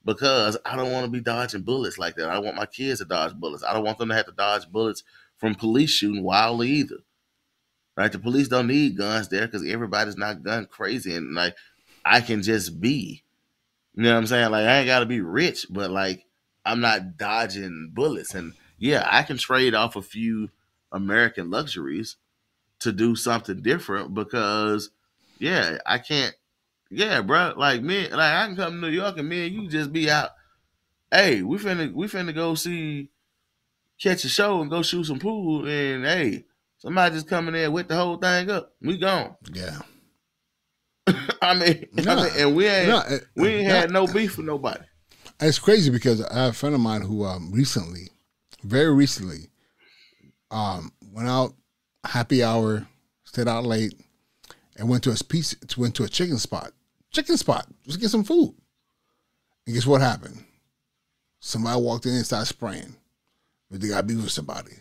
Because 0.05 0.59
I 0.64 0.74
don't 0.74 0.90
want 0.90 1.05
to 1.05 1.11
be 1.12 1.20
dodging 1.20 1.62
bullets 1.62 1.97
like 1.97 2.16
that. 2.16 2.28
I 2.28 2.40
want 2.40 2.57
my 2.57 2.66
kids 2.66 2.99
to 2.99 3.05
dodge 3.05 3.34
bullets. 3.34 3.62
I 3.62 3.72
don't 3.72 3.84
want 3.84 3.99
them 3.99 4.09
to 4.09 4.16
have 4.16 4.26
to 4.26 4.32
dodge 4.32 4.68
bullets 4.68 5.05
from 5.36 5.55
police 5.55 5.90
shooting 5.90 6.24
wildly 6.24 6.70
either 6.70 6.97
right? 7.97 8.11
The 8.11 8.18
police 8.18 8.49
don't 8.49 8.68
need 8.68 8.97
guns 8.97 9.28
there 9.28 9.47
because 9.47 9.66
everybody's 9.66 10.16
not 10.16 10.43
gun 10.43 10.66
crazy, 10.66 11.14
and 11.14 11.34
like 11.34 11.55
I 12.05 12.20
can 12.20 12.43
just 12.43 12.80
be. 12.80 13.22
You 13.95 14.05
know 14.05 14.12
what 14.12 14.18
I'm 14.18 14.26
saying? 14.26 14.51
Like 14.51 14.66
I 14.66 14.78
ain't 14.78 14.86
gotta 14.86 15.07
be 15.07 15.20
rich, 15.20 15.66
but 15.70 15.90
like 15.90 16.24
I'm 16.64 16.80
not 16.80 17.16
dodging 17.16 17.90
bullets. 17.93 18.34
And 18.34 18.55
yeah, 18.78 19.07
I 19.11 19.22
can 19.22 19.36
trade 19.36 19.74
off 19.74 19.97
a 19.97 20.03
few 20.03 20.51
American 20.90 21.51
luxuries 21.51 22.16
to 22.80 22.93
do 22.93 23.14
something 23.14 23.62
different 23.62 24.14
because 24.14 24.90
yeah, 25.38 25.78
I 25.86 25.99
can't 25.99 26.34
yeah, 26.90 27.22
bro. 27.22 27.55
Like 27.57 27.82
me, 27.82 28.09
like 28.09 28.32
I 28.32 28.47
can 28.47 28.57
come 28.57 28.72
to 28.74 28.78
New 28.78 28.95
York 28.95 29.16
and 29.18 29.28
me 29.28 29.47
and 29.47 29.55
you 29.55 29.68
just 29.68 29.93
be 29.93 30.11
out. 30.11 30.30
Hey, 31.11 31.43
we 31.43 31.59
finna 31.59 31.93
we 31.93 32.07
finna 32.07 32.34
go 32.34 32.55
see 32.55 33.09
catch 33.99 34.24
a 34.24 34.28
show 34.28 34.61
and 34.61 34.70
go 34.70 34.82
shoot 34.82 35.05
some 35.05 35.18
pool 35.18 35.66
and 35.66 36.05
hey, 36.05 36.45
somebody 36.78 37.14
just 37.14 37.28
coming 37.28 37.55
in 37.55 37.72
with 37.72 37.88
the 37.88 37.97
whole 37.97 38.16
thing 38.16 38.51
up. 38.51 38.74
We 38.80 38.99
gone. 38.99 39.36
Yeah. 39.53 39.80
I 41.43 41.55
mean, 41.55 41.87
nah, 41.93 42.13
I 42.13 42.23
mean, 42.23 42.33
and 42.37 42.57
we 42.57 42.67
ain't 42.67 42.89
nah, 42.89 43.05
we 43.37 43.49
ain't 43.49 43.69
nah, 43.69 43.75
had 43.75 43.91
no 43.91 44.07
beef 44.07 44.37
with 44.37 44.47
nobody. 44.47 44.85
It's 45.41 45.59
crazy 45.59 45.91
because 45.91 46.23
I 46.23 46.45
have 46.45 46.51
a 46.51 46.55
friend 46.55 46.75
of 46.75 46.81
mine 46.81 47.03
who 47.03 47.25
um, 47.25 47.51
recently, 47.53 48.11
very 48.63 48.95
recently, 48.95 49.51
um, 50.51 50.93
went 51.13 51.29
out 51.29 51.55
happy 52.05 52.43
hour, 52.43 52.87
stayed 53.25 53.49
out 53.49 53.65
late, 53.65 53.95
and 54.77 54.89
went 54.89 55.03
to 55.05 55.11
a 55.11 55.25
piece, 55.25 55.57
went 55.77 55.95
to 55.97 56.05
a 56.05 56.09
chicken 56.09 56.39
spot, 56.39 56.73
chicken 57.11 57.37
spot, 57.37 57.67
just 57.87 58.01
get 58.01 58.11
some 58.11 58.25
food. 58.25 58.55
And 59.67 59.75
guess 59.75 59.87
what 59.87 60.01
happened? 60.01 60.45
Somebody 61.41 61.81
walked 61.81 62.07
in 62.07 62.15
and 62.15 62.27
started 62.27 62.47
spraying. 62.47 62.97
But 63.71 63.81
they 63.81 63.89
got 63.89 64.07
beef 64.07 64.19
with 64.19 64.31
somebody. 64.31 64.73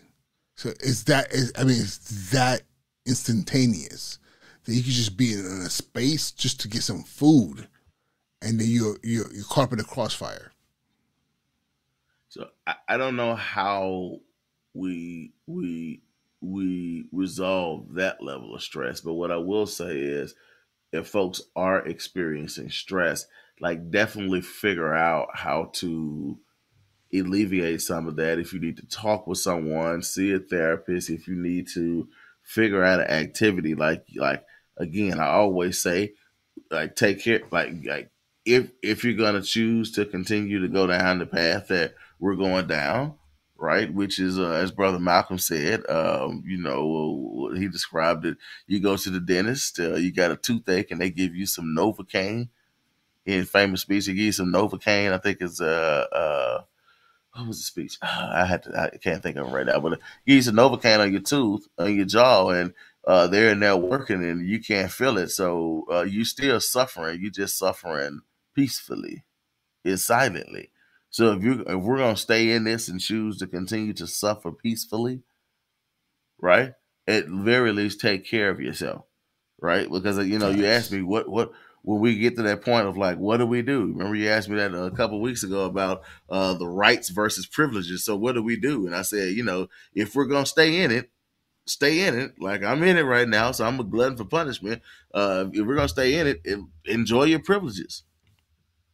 So 0.55 0.69
it's 0.81 1.03
that. 1.03 1.27
It's, 1.31 1.51
I 1.57 1.63
mean, 1.63 1.79
it's 1.79 2.31
that 2.31 2.61
instantaneous 3.05 4.19
that 4.65 4.73
you 4.73 4.83
could 4.83 4.91
just 4.91 5.17
be 5.17 5.33
in 5.33 5.63
a 5.65 5.69
space 5.69 6.31
just 6.31 6.59
to 6.61 6.67
get 6.67 6.83
some 6.83 7.03
food, 7.03 7.67
and 8.41 8.59
then 8.59 8.67
you're 8.67 8.97
you're, 9.03 9.33
you're 9.33 9.45
caught 9.45 9.71
in 9.71 9.77
the 9.77 9.83
crossfire. 9.83 10.51
So 12.29 12.47
I, 12.65 12.75
I 12.87 12.97
don't 12.97 13.15
know 13.15 13.35
how 13.35 14.19
we 14.73 15.33
we 15.47 16.01
we 16.41 17.05
resolve 17.11 17.93
that 17.95 18.23
level 18.23 18.55
of 18.55 18.61
stress, 18.61 19.01
but 19.01 19.13
what 19.13 19.31
I 19.31 19.37
will 19.37 19.67
say 19.67 19.99
is, 19.99 20.33
if 20.91 21.07
folks 21.07 21.41
are 21.55 21.85
experiencing 21.85 22.69
stress, 22.71 23.27
like 23.59 23.91
definitely 23.91 24.41
figure 24.41 24.93
out 24.93 25.29
how 25.33 25.71
to 25.73 26.39
alleviate 27.13 27.81
some 27.81 28.07
of 28.07 28.15
that. 28.15 28.39
If 28.39 28.53
you 28.53 28.59
need 28.59 28.77
to 28.77 28.87
talk 28.87 29.27
with 29.27 29.37
someone, 29.37 30.01
see 30.01 30.33
a 30.33 30.39
therapist. 30.39 31.09
If 31.09 31.27
you 31.27 31.35
need 31.35 31.67
to 31.73 32.07
figure 32.43 32.83
out 32.83 33.01
an 33.01 33.07
activity 33.07 33.75
like 33.75 34.05
like 34.15 34.43
again, 34.77 35.19
I 35.19 35.27
always 35.27 35.81
say, 35.81 36.13
like, 36.69 36.95
take 36.95 37.23
care, 37.23 37.41
like, 37.51 37.73
like 37.85 38.11
if 38.45 38.71
if 38.81 39.03
you're 39.03 39.13
gonna 39.13 39.41
choose 39.41 39.91
to 39.93 40.05
continue 40.05 40.59
to 40.61 40.67
go 40.67 40.87
down 40.87 41.19
the 41.19 41.25
path 41.25 41.67
that 41.67 41.93
we're 42.19 42.35
going 42.35 42.67
down, 42.67 43.15
right? 43.57 43.93
Which 43.93 44.19
is, 44.19 44.39
uh, 44.39 44.51
as 44.51 44.71
Brother 44.71 44.99
Malcolm 44.99 45.37
said, 45.37 45.87
um, 45.89 46.43
you 46.45 46.57
know, 46.57 47.51
he 47.55 47.67
described 47.67 48.25
it. 48.25 48.37
You 48.67 48.79
go 48.79 48.97
to 48.97 49.09
the 49.09 49.19
dentist, 49.19 49.79
uh, 49.79 49.95
you 49.95 50.11
got 50.11 50.31
a 50.31 50.35
toothache, 50.35 50.91
and 50.91 50.99
they 50.99 51.11
give 51.11 51.35
you 51.35 51.45
some 51.45 51.75
Novocaine. 51.77 52.49
In 53.25 53.45
famous 53.45 53.81
speech, 53.81 54.07
he 54.07 54.15
gives 54.15 54.37
some 54.37 54.51
Novocaine. 54.51 55.13
I 55.13 55.19
think 55.19 55.37
it's 55.41 55.61
uh, 55.61 56.07
uh, 56.11 56.63
what 57.33 57.47
was 57.47 57.59
the 57.59 57.63
speech? 57.63 57.97
I 58.01 58.45
had 58.45 58.63
to, 58.63 58.91
I 58.93 58.97
can't 58.97 59.21
think 59.21 59.37
of 59.37 59.47
it 59.47 59.51
right 59.51 59.65
now, 59.65 59.79
but 59.79 59.99
he 60.25 60.35
gives 60.35 60.47
a 60.47 60.51
Novocaine 60.51 60.99
on 60.99 61.11
your 61.11 61.21
tooth, 61.21 61.67
on 61.77 61.95
your 61.95 62.05
jaw, 62.05 62.49
and 62.49 62.73
uh, 63.05 63.27
they're 63.27 63.51
in 63.51 63.59
there 63.59 63.75
working 63.77 64.23
and 64.23 64.45
you 64.47 64.59
can't 64.61 64.91
feel 64.91 65.17
it. 65.17 65.29
So 65.29 65.85
uh, 65.91 66.03
you 66.03 66.23
still 66.25 66.59
suffering. 66.59 67.21
You 67.21 67.31
just 67.31 67.57
suffering 67.57 68.21
peacefully, 68.55 69.23
and 69.85 69.99
silently. 69.99 70.71
So 71.09 71.33
if 71.33 71.43
you 71.43 71.63
if 71.67 71.81
we're 71.81 71.97
gonna 71.97 72.17
stay 72.17 72.51
in 72.51 72.63
this 72.63 72.87
and 72.87 72.99
choose 73.01 73.37
to 73.39 73.47
continue 73.47 73.93
to 73.93 74.07
suffer 74.07 74.51
peacefully, 74.51 75.21
right? 76.39 76.73
At 77.07 77.27
very 77.27 77.71
least, 77.71 77.99
take 77.99 78.25
care 78.25 78.49
of 78.49 78.61
yourself, 78.61 79.05
right? 79.59 79.89
Because 79.89 80.17
you 80.19 80.39
know, 80.39 80.49
you 80.49 80.65
asked 80.65 80.91
me 80.91 81.01
what 81.01 81.29
what 81.29 81.51
when 81.83 81.99
we 81.99 82.17
get 82.17 82.35
to 82.35 82.43
that 82.43 82.61
point 82.63 82.87
of 82.87 82.97
like, 82.97 83.17
what 83.17 83.37
do 83.37 83.45
we 83.45 83.61
do? 83.63 83.87
Remember, 83.87 84.15
you 84.15 84.29
asked 84.29 84.49
me 84.49 84.55
that 84.57 84.73
a 84.73 84.91
couple 84.91 85.19
weeks 85.19 85.43
ago 85.43 85.65
about 85.65 86.03
uh, 86.29 86.53
the 86.53 86.67
rights 86.67 87.09
versus 87.09 87.47
privileges. 87.47 88.05
So, 88.05 88.15
what 88.15 88.35
do 88.35 88.43
we 88.43 88.55
do? 88.55 88.85
And 88.85 88.95
I 88.95 89.01
said, 89.01 89.33
you 89.33 89.43
know, 89.43 89.67
if 89.93 90.15
we're 90.15 90.25
gonna 90.25 90.45
stay 90.45 90.81
in 90.81 90.91
it, 90.91 91.09
stay 91.65 92.07
in 92.07 92.17
it. 92.17 92.33
Like 92.39 92.63
I'm 92.63 92.83
in 92.83 92.97
it 92.97 93.03
right 93.03 93.27
now, 93.27 93.51
so 93.51 93.65
I'm 93.65 93.79
a 93.79 93.83
glutton 93.83 94.17
for 94.17 94.25
punishment. 94.25 94.81
Uh, 95.13 95.45
if 95.51 95.65
we're 95.65 95.75
gonna 95.75 95.87
stay 95.87 96.19
in 96.19 96.27
it, 96.27 96.45
enjoy 96.85 97.23
your 97.23 97.39
privileges 97.39 98.03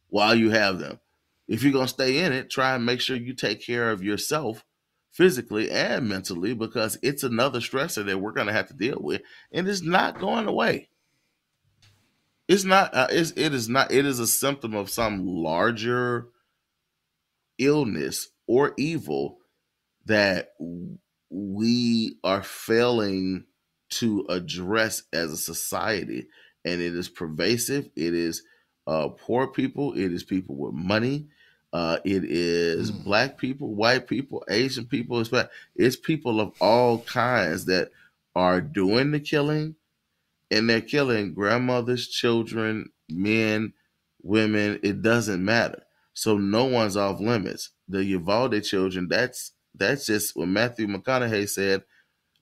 while 0.08 0.34
you 0.34 0.50
have 0.50 0.78
them. 0.78 1.00
If 1.46 1.62
you're 1.62 1.72
gonna 1.72 1.88
stay 1.88 2.18
in 2.18 2.32
it, 2.32 2.50
try 2.50 2.74
and 2.74 2.84
make 2.84 3.00
sure 3.00 3.16
you 3.16 3.34
take 3.34 3.64
care 3.64 3.90
of 3.90 4.02
yourself 4.02 4.64
physically 5.10 5.70
and 5.70 6.08
mentally 6.08 6.54
because 6.54 6.98
it's 7.02 7.22
another 7.22 7.60
stressor 7.60 8.04
that 8.06 8.18
we're 8.18 8.32
gonna 8.32 8.52
have 8.52 8.68
to 8.68 8.74
deal 8.74 8.98
with, 9.00 9.22
and 9.52 9.68
it's 9.68 9.82
not 9.82 10.20
going 10.20 10.46
away. 10.46 10.88
It's 12.48 12.64
not. 12.64 12.94
Uh, 12.94 13.08
it's, 13.10 13.32
it 13.32 13.52
is 13.52 13.68
not. 13.68 13.92
It 13.92 14.06
is 14.06 14.18
a 14.18 14.26
symptom 14.26 14.74
of 14.74 14.88
some 14.88 15.26
larger 15.26 16.28
illness 17.58 18.28
or 18.46 18.72
evil 18.78 19.38
that 20.06 20.54
we 21.30 22.18
are 22.24 22.42
failing 22.42 23.44
to 23.90 24.26
address 24.28 25.02
as 25.12 25.32
a 25.32 25.36
society, 25.36 26.28
and 26.64 26.80
it 26.80 26.94
is 26.94 27.08
pervasive. 27.08 27.90
It 27.96 28.14
is 28.14 28.42
uh, 28.86 29.08
poor 29.08 29.46
people. 29.46 29.94
It 29.94 30.12
is 30.12 30.22
people 30.22 30.56
with 30.56 30.74
money. 30.74 31.28
Uh, 31.72 31.98
it 32.04 32.24
is 32.24 32.90
mm. 32.90 33.04
black 33.04 33.36
people, 33.36 33.74
white 33.74 34.06
people, 34.06 34.44
Asian 34.48 34.86
people. 34.86 35.20
It's, 35.20 35.30
it's 35.76 35.96
people 35.96 36.40
of 36.40 36.52
all 36.60 37.00
kinds 37.00 37.66
that 37.66 37.90
are 38.34 38.60
doing 38.60 39.10
the 39.10 39.20
killing, 39.20 39.74
and 40.50 40.68
they're 40.68 40.80
killing 40.80 41.34
grandmothers, 41.34 42.08
children, 42.08 42.90
men, 43.10 43.74
women. 44.22 44.80
It 44.82 45.02
doesn't 45.02 45.44
matter. 45.44 45.82
So 46.14 46.38
no 46.38 46.64
one's 46.64 46.96
off 46.96 47.20
limits. 47.20 47.70
The 47.86 48.04
Uvalde 48.04 48.62
children, 48.64 49.08
that's 49.08 49.52
that's 49.78 50.06
just 50.06 50.36
what 50.36 50.48
Matthew 50.48 50.86
McConaughey 50.86 51.48
said. 51.48 51.84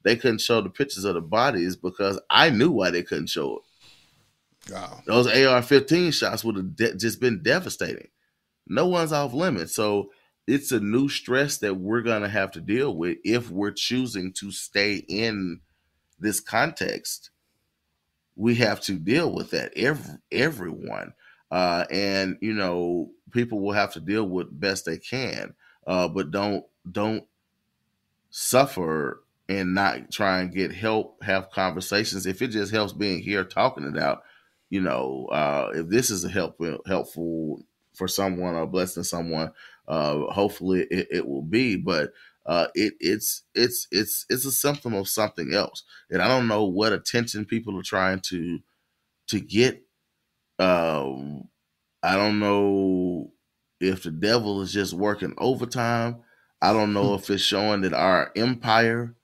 They 0.03 0.17
couldn't 0.17 0.41
show 0.41 0.61
the 0.61 0.71
pictures 0.71 1.05
of 1.05 1.15
the 1.15 1.21
bodies 1.21 1.77
because 1.77 2.21
I 2.31 2.51
knew 2.51 2.71
why 2.71 2.91
they 2.91 3.03
couldn't 3.03 3.29
show 3.29 3.57
it. 3.59 4.73
Wow. 4.73 5.03
Those 5.07 5.27
AR-15 5.27 6.13
shots 6.13 6.45
would 6.45 6.57
have 6.57 6.77
de- 6.77 6.97
just 6.97 7.21
been 7.21 7.43
devastating. 7.43 8.09
No 8.67 8.87
one's 8.87 9.13
off 9.13 9.33
limits. 9.33 9.75
So 9.75 10.11
it's 10.47 10.73
a 10.73 10.81
new 10.81 11.09
stress 11.09 11.59
that 11.59 11.75
we're 11.75 12.03
gonna 12.03 12.29
have 12.29 12.53
to 12.53 12.61
deal 12.61 12.97
with 12.97 13.19
if 13.25 13.51
we're 13.51 13.73
choosing 13.73 14.33
to 14.35 14.51
stay 14.51 15.05
in 15.09 15.61
this 16.19 16.41
context 16.41 17.31
we 18.37 18.55
have 18.55 18.81
to 18.83 18.93
deal 18.93 19.33
with 19.33 19.51
that 19.51 19.73
every 19.77 20.15
everyone 20.31 21.13
uh, 21.51 21.85
and 21.91 22.37
you 22.41 22.53
know 22.53 23.11
people 23.33 23.61
will 23.61 23.73
have 23.73 23.93
to 23.93 24.01
deal 24.01 24.29
with 24.29 24.61
best 24.61 24.85
they 24.85 24.99
can 24.99 25.55
uh, 25.87 26.07
but 26.07 26.31
don't 26.31 26.65
don't 26.91 27.25
suffer 28.31 29.23
and 29.49 29.75
not 29.75 30.11
try 30.11 30.41
and 30.41 30.53
get 30.53 30.73
help 30.73 31.23
have 31.23 31.51
conversations 31.51 32.27
if 32.27 32.43
it 32.43 32.49
just 32.49 32.73
helps 32.73 32.93
being 32.93 33.21
here 33.21 33.45
talking 33.45 33.85
it 33.85 33.99
out 33.99 34.23
you 34.71 34.81
know 34.81 35.27
uh, 35.33 35.71
if 35.75 35.89
this 35.89 36.11
is 36.11 36.25
a 36.25 36.29
help 36.29 36.61
helpful 36.87 37.63
for 37.95 38.09
someone 38.09 38.55
or 38.55 38.67
blessing 38.67 39.03
someone 39.05 39.53
uh, 39.89 40.19
hopefully 40.33 40.83
it, 40.91 41.09
it 41.11 41.27
will 41.27 41.43
be 41.43 41.77
but 41.77 42.13
uh, 42.47 42.69
it 42.75 42.95
it's 43.01 43.43
it's 43.55 43.89
it's 43.91 44.25
it's 44.31 44.45
a 44.45 44.53
symptom 44.53 44.95
of 44.95 45.09
something 45.09 45.53
else, 45.53 45.83
and 46.09 46.23
I 46.23 46.29
don't 46.29 46.47
know 46.47 46.65
what 46.65 46.93
attention 46.93 47.45
people 47.45 47.79
are 47.79 47.83
trying 47.83 48.21
to 48.21 48.61
to 49.29 49.41
get. 49.41 49.83
Um, 50.59 51.49
I 52.03 52.15
don't 52.15 52.39
know 52.39 53.33
if 53.81 54.05
the 54.05 54.13
devil 54.13 54.63
is 54.63 54.73
just 54.73 54.95
working 54.95 55.35
overtime. 55.39 56.19
I 56.61 56.73
don't 56.73 56.93
know 56.93 57.15
if 57.15 57.29
it's 57.31 57.43
showing 57.43 57.83
that 57.83 57.93
our 57.93 58.33
empire, 58.35 59.15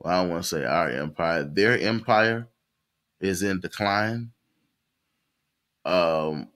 well, 0.00 0.14
I 0.14 0.22
don't 0.22 0.30
want 0.30 0.42
to 0.44 0.48
say 0.48 0.64
our 0.64 0.90
empire, 0.90 1.44
their 1.44 1.78
empire 1.78 2.48
is 3.20 3.42
in 3.42 3.60
decline. 3.60 4.32
Um, 5.84 6.48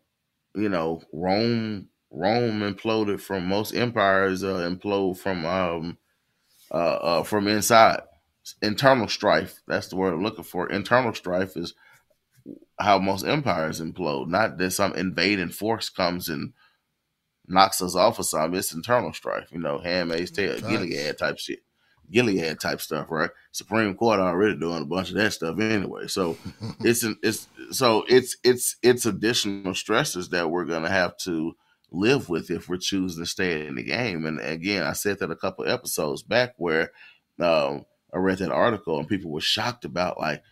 you 0.54 0.68
know, 0.68 1.02
Rome 1.12 1.88
Rome 2.10 2.60
imploded 2.60 3.20
from 3.20 3.46
most 3.46 3.74
empires 3.74 4.44
uh, 4.44 4.68
implode 4.70 5.16
from 5.16 5.46
um, 5.46 5.98
uh, 6.70 6.74
uh, 6.74 7.22
from 7.22 7.48
inside. 7.48 8.00
Internal 8.60 9.08
strife. 9.08 9.62
That's 9.66 9.88
the 9.88 9.96
word 9.96 10.14
I'm 10.14 10.22
looking 10.22 10.44
for. 10.44 10.68
Internal 10.70 11.14
strife 11.14 11.56
is 11.56 11.74
how 12.78 12.98
most 12.98 13.24
empires 13.24 13.80
implode. 13.80 14.28
Not 14.28 14.58
that 14.58 14.72
some 14.72 14.94
invading 14.94 15.50
force 15.50 15.88
comes 15.88 16.28
and 16.28 16.52
knocks 17.47 17.82
us 17.82 17.95
off 17.95 18.18
of 18.18 18.26
something. 18.26 18.59
It's 18.59 18.72
internal 18.72 19.12
strife. 19.12 19.51
You 19.53 19.59
know, 19.59 19.78
Handmaid's 19.78 20.30
Tale, 20.30 20.61
Gilead 20.61 21.18
type 21.18 21.38
shit. 21.38 21.61
Gilead 22.11 22.61
type 22.61 22.80
stuff, 22.80 23.11
right? 23.11 23.30
Supreme 23.53 23.95
Court 23.95 24.20
already 24.20 24.57
doing 24.57 24.82
a 24.82 24.86
bunch 24.86 25.11
of 25.11 25.16
that 25.16 25.32
stuff 25.32 25.59
anyway. 25.59 26.07
So 26.07 26.36
it's 26.80 27.03
an, 27.03 27.16
it's 27.22 27.49
so 27.70 28.05
it's 28.09 28.36
it's 28.45 28.76
it's 28.82 29.07
additional 29.07 29.74
stresses 29.74 30.28
that 30.30 30.51
we're 30.51 30.64
gonna 30.64 30.90
have 30.90 31.16
to 31.18 31.55
live 31.90 32.28
with 32.28 32.51
if 32.51 32.68
we're 32.68 32.78
choosing 32.78 33.22
to 33.22 33.28
stay 33.28 33.66
in 33.66 33.74
the 33.74 33.82
game. 33.82 34.26
And 34.26 34.40
again, 34.40 34.82
I 34.82 34.93
said 34.93 35.18
that 35.18 35.30
a 35.30 35.36
couple 35.36 35.68
episodes 35.68 36.22
back 36.22 36.55
where 36.57 36.90
um, 37.40 37.84
I 38.12 38.18
read 38.18 38.38
that 38.38 38.51
article 38.51 38.99
and 38.99 39.09
people 39.09 39.30
were 39.30 39.40
shocked 39.40 39.84
about 39.84 40.18
like, 40.18 40.43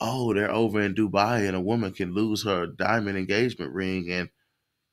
oh, 0.00 0.32
they're 0.34 0.50
over 0.50 0.80
in 0.80 0.94
Dubai 0.94 1.46
and 1.46 1.56
a 1.56 1.60
woman 1.60 1.92
can 1.92 2.14
lose 2.14 2.44
her 2.44 2.66
diamond 2.66 3.18
engagement 3.18 3.72
ring 3.72 4.10
and 4.10 4.28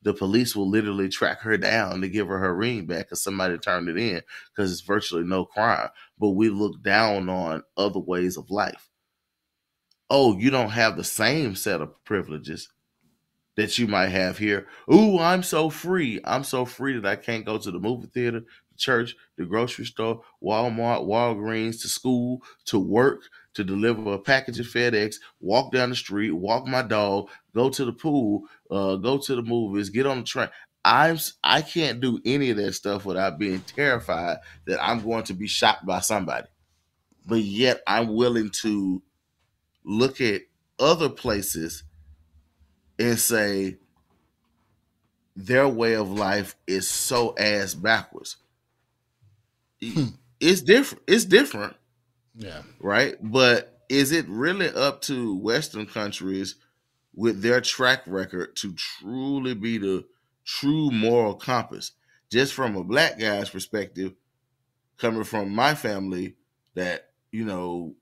the 0.06 0.14
police 0.14 0.56
will 0.56 0.70
literally 0.70 1.10
track 1.10 1.42
her 1.42 1.58
down 1.58 2.00
to 2.00 2.08
give 2.08 2.28
her 2.28 2.38
her 2.38 2.56
ring 2.56 2.86
back 2.86 3.06
because 3.06 3.24
somebody 3.24 3.58
turned 3.58 3.90
it 3.90 3.98
in 3.98 4.22
because 4.56 4.72
it's 4.72 4.82
virtually 4.82 5.24
no 5.24 5.46
crime. 5.46 5.90
But 6.20 6.30
we 6.30 6.50
look 6.50 6.84
down 6.84 7.28
on 7.28 7.64
other 7.76 8.00
ways 8.00 8.38
of 8.38 8.52
life. 8.52 8.88
Oh, 10.08 10.38
you 10.38 10.52
don't 10.52 10.70
have 10.70 10.96
the 10.96 11.04
same 11.04 11.56
set 11.56 11.82
of 11.82 12.04
privileges 12.06 12.70
that 13.56 13.80
you 13.80 13.88
might 13.88 14.10
have 14.10 14.38
here. 14.38 14.68
Ooh, 14.94 15.18
I'm 15.18 15.42
so 15.42 15.72
free. 15.72 16.22
I'm 16.24 16.44
so 16.44 16.66
free 16.66 17.00
that 17.00 17.10
I 17.10 17.16
can't 17.16 17.46
go 17.46 17.58
to 17.58 17.72
the 17.72 17.80
movie 17.80 18.08
theater, 18.14 18.42
the 18.42 18.78
church, 18.78 19.16
the 19.40 19.46
grocery 19.46 19.86
store, 19.86 20.22
Walmart, 20.44 21.08
Walgreens, 21.08 21.82
to 21.82 21.90
school, 21.90 22.44
to 22.66 22.78
work, 22.78 23.24
to 23.56 23.64
deliver 23.64 24.14
a 24.14 24.20
package 24.20 24.60
of 24.60 24.68
FedEx, 24.68 25.16
walk 25.40 25.72
down 25.72 25.90
the 25.90 25.96
street, 25.96 26.32
walk 26.32 26.68
my 26.68 26.82
dog, 26.82 27.30
go 27.54 27.70
to 27.70 27.86
the 27.86 27.94
pool, 27.94 28.44
uh, 28.70 28.96
go 28.98 29.18
to 29.18 29.36
the 29.36 29.42
movies, 29.42 29.90
get 29.90 30.06
on 30.06 30.20
the 30.20 30.24
train. 30.24 30.50
I'm 30.84 31.18
I 31.44 31.62
can't 31.64 32.00
do 32.00 32.22
any 32.26 32.52
of 32.52 32.58
that 32.58 32.74
stuff 32.74 33.06
without 33.06 33.40
being 33.40 33.62
terrified 33.62 34.38
that 34.68 34.84
I'm 34.84 35.04
going 35.04 35.24
to 35.24 35.34
be 35.34 35.48
shot 35.48 35.86
by 35.86 36.00
somebody. 36.02 36.48
But 37.26 37.40
yet 37.40 37.82
I'm 37.88 38.14
willing 38.14 38.52
to 38.62 39.02
look 39.84 40.22
at 40.22 40.44
other 40.80 41.10
places 41.10 41.84
and 43.00 43.18
say 43.18 43.78
their 45.36 45.68
way 45.68 45.96
of 45.96 46.10
life 46.12 46.56
is 46.68 46.90
so 46.90 47.36
ass 47.38 47.74
backwards. 47.74 48.38
Hmm. 49.84 50.08
It's 50.40 50.62
different. 50.62 51.04
It's 51.08 51.26
different. 51.26 51.76
Yeah. 52.36 52.62
Right? 52.80 53.16
But 53.22 53.80
is 53.90 54.12
it 54.12 54.28
really 54.28 54.70
up 54.70 55.02
to 55.04 55.38
Western 55.38 55.86
countries 55.86 56.56
with 57.14 57.42
their 57.42 57.62
track 57.62 58.02
record 58.06 58.56
to 58.58 58.74
truly 58.74 59.54
be 59.54 59.78
the 59.78 60.06
true 60.44 60.92
moral 60.92 61.36
compass? 61.36 61.92
Just 62.32 62.54
from 62.54 62.76
a 62.76 62.84
black 62.84 63.20
guy's 63.20 63.50
perspective, 63.50 64.14
coming 64.98 65.24
from 65.24 65.54
my 65.54 65.76
family, 65.76 66.36
that, 66.74 67.10
you 67.32 67.46
know, 67.46 67.96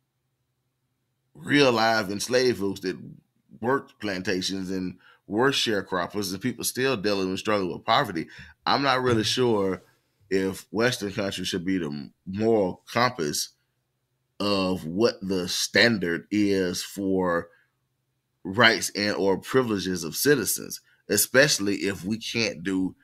real 1.36 1.72
live 1.72 2.10
enslaved 2.10 2.60
folks 2.60 2.80
that 2.82 2.98
worked 3.62 4.00
plantations 4.00 4.72
and 4.72 4.98
were 5.28 5.52
sharecroppers 5.52 6.32
and 6.32 6.42
people 6.42 6.64
still 6.64 6.98
dealing 6.98 7.30
with 7.30 7.40
struggling 7.40 7.72
with 7.72 7.86
poverty. 7.86 8.28
I'm 8.66 8.82
not 8.84 9.02
really 9.02 9.22
mm-hmm. 9.22 9.24
sure 9.24 9.84
if 10.30 10.66
Western 10.72 11.12
countries 11.12 11.48
should 11.48 11.66
be 11.66 11.78
the 11.78 12.10
moral 12.26 12.82
compass 12.92 13.53
of 14.40 14.86
what 14.86 15.16
the 15.22 15.48
standard 15.48 16.28
is 16.32 16.84
for 16.84 17.50
rights 18.44 18.92
and 18.96 19.16
or 19.16 19.38
privileges 19.38 20.04
of 20.04 20.16
citizens, 20.16 20.82
especially 21.10 21.76
if 21.76 22.04
we 22.04 22.18
can't 22.18 22.64
do 22.64 22.96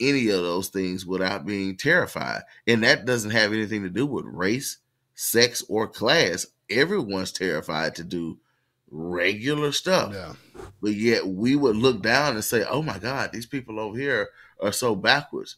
any 0.00 0.28
of 0.28 0.42
those 0.42 0.68
things 0.68 1.06
without 1.06 1.46
being 1.46 1.76
terrified. 1.76 2.42
And 2.66 2.82
that 2.82 3.04
doesn't 3.04 3.30
have 3.30 3.52
anything 3.52 3.82
to 3.84 3.90
do 3.90 4.04
with 4.06 4.24
race, 4.26 4.78
sex, 5.14 5.64
or 5.68 5.86
class. 5.86 6.46
Everyone's 6.68 7.32
terrified 7.32 7.94
to 7.96 8.04
do 8.04 8.38
regular 8.90 9.72
stuff. 9.72 10.12
Yeah. 10.12 10.34
But 10.80 10.94
yet 10.94 11.26
we 11.26 11.56
would 11.56 11.76
look 11.76 12.02
down 12.02 12.34
and 12.34 12.44
say, 12.44 12.64
"Oh 12.64 12.82
my 12.82 12.98
God, 12.98 13.32
these 13.32 13.46
people 13.46 13.80
over 13.80 13.98
here 13.98 14.30
are 14.60 14.72
so 14.72 14.94
backwards." 14.94 15.56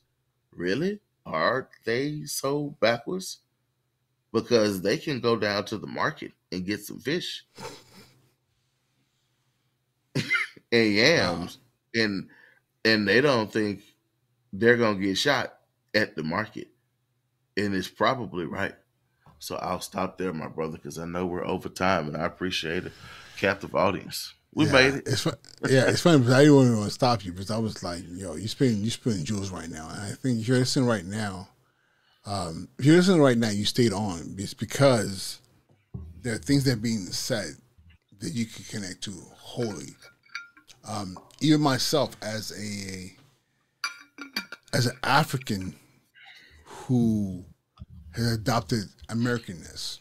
Really? 0.53 1.01
Are 1.27 1.69
they 1.85 2.25
so 2.25 2.77
backwards? 2.81 3.39
Because 4.35 4.83
they 4.83 4.99
can 4.99 5.21
go 5.21 5.37
down 5.37 5.65
to 5.67 5.79
the 5.79 5.87
market 5.87 6.33
and 6.53 6.67
get 6.67 6.85
some 6.85 6.99
fish. 6.99 7.47
and 10.73 10.95
yams, 10.95 11.59
wow. 11.95 12.03
and 12.03 12.29
and 12.85 13.09
they 13.09 13.21
don't 13.21 13.53
think 13.53 13.83
they're 14.53 14.77
gonna 14.77 14.99
get 14.99 15.17
shot 15.17 15.55
at 15.95 16.17
the 16.17 16.25
market, 16.25 16.69
and 17.57 17.75
it's 17.75 17.89
probably 17.89 18.45
right. 18.45 18.75
So 19.39 19.57
I'll 19.57 19.81
stop 19.81 20.19
there, 20.19 20.33
my 20.33 20.49
brother, 20.49 20.79
because 20.79 20.99
I 20.99 21.05
know 21.05 21.27
we're 21.27 21.47
over 21.47 21.69
time, 21.69 22.09
and 22.09 22.17
I 22.17 22.25
appreciate 22.25 22.87
a 22.87 22.93
captive 23.37 23.75
audience. 23.75 24.35
We 24.55 24.67
yeah, 24.67 24.73
made 24.73 24.95
it. 24.95 25.03
It's 25.07 25.27
yeah, 25.69 25.89
it's 25.89 26.01
funny 26.01 26.19
because 26.19 26.35
I 26.35 26.45
didn't 26.45 26.77
want 26.77 26.85
to 26.85 26.91
stop 26.91 27.25
you 27.25 27.33
because 27.33 27.51
I 27.51 27.59
was 27.59 27.83
like, 27.83 28.03
yo, 28.09 28.35
you're 28.35 28.49
spending 28.49 28.83
you're 28.83 28.91
spending 28.91 29.25
jewels 29.25 29.51
right 29.51 29.69
now, 29.69 29.89
and 29.91 30.01
I 30.01 30.11
think 30.11 30.41
if 30.41 30.49
you're 30.49 30.59
listening 30.59 30.89
right 30.89 31.05
now, 31.05 31.49
um, 32.27 32.69
if 32.79 32.85
you're 32.85 32.97
listening 32.97 33.21
right 33.21 33.37
now, 33.37 33.51
you 33.51 33.65
stayed 33.65 33.93
on. 33.93 34.37
It's 34.39 34.55
because 34.55 35.41
there 36.23 36.35
are 36.35 36.39
things 36.39 36.65
that 36.65 36.75
are 36.75 36.77
being 36.77 37.07
said 37.07 37.57
that 38.21 38.33
you 38.33 38.47
can 38.47 38.65
connect 38.65 39.03
to 39.05 39.13
wholly. 39.37 39.95
Um, 40.89 41.19
even 41.41 41.61
myself, 41.61 42.17
as 42.23 42.53
a 42.59 43.13
as 44.77 44.87
an 44.87 44.97
African 45.03 45.75
who 46.65 47.45
has 48.15 48.33
adopted 48.33 48.85
Americanness, 49.09 49.99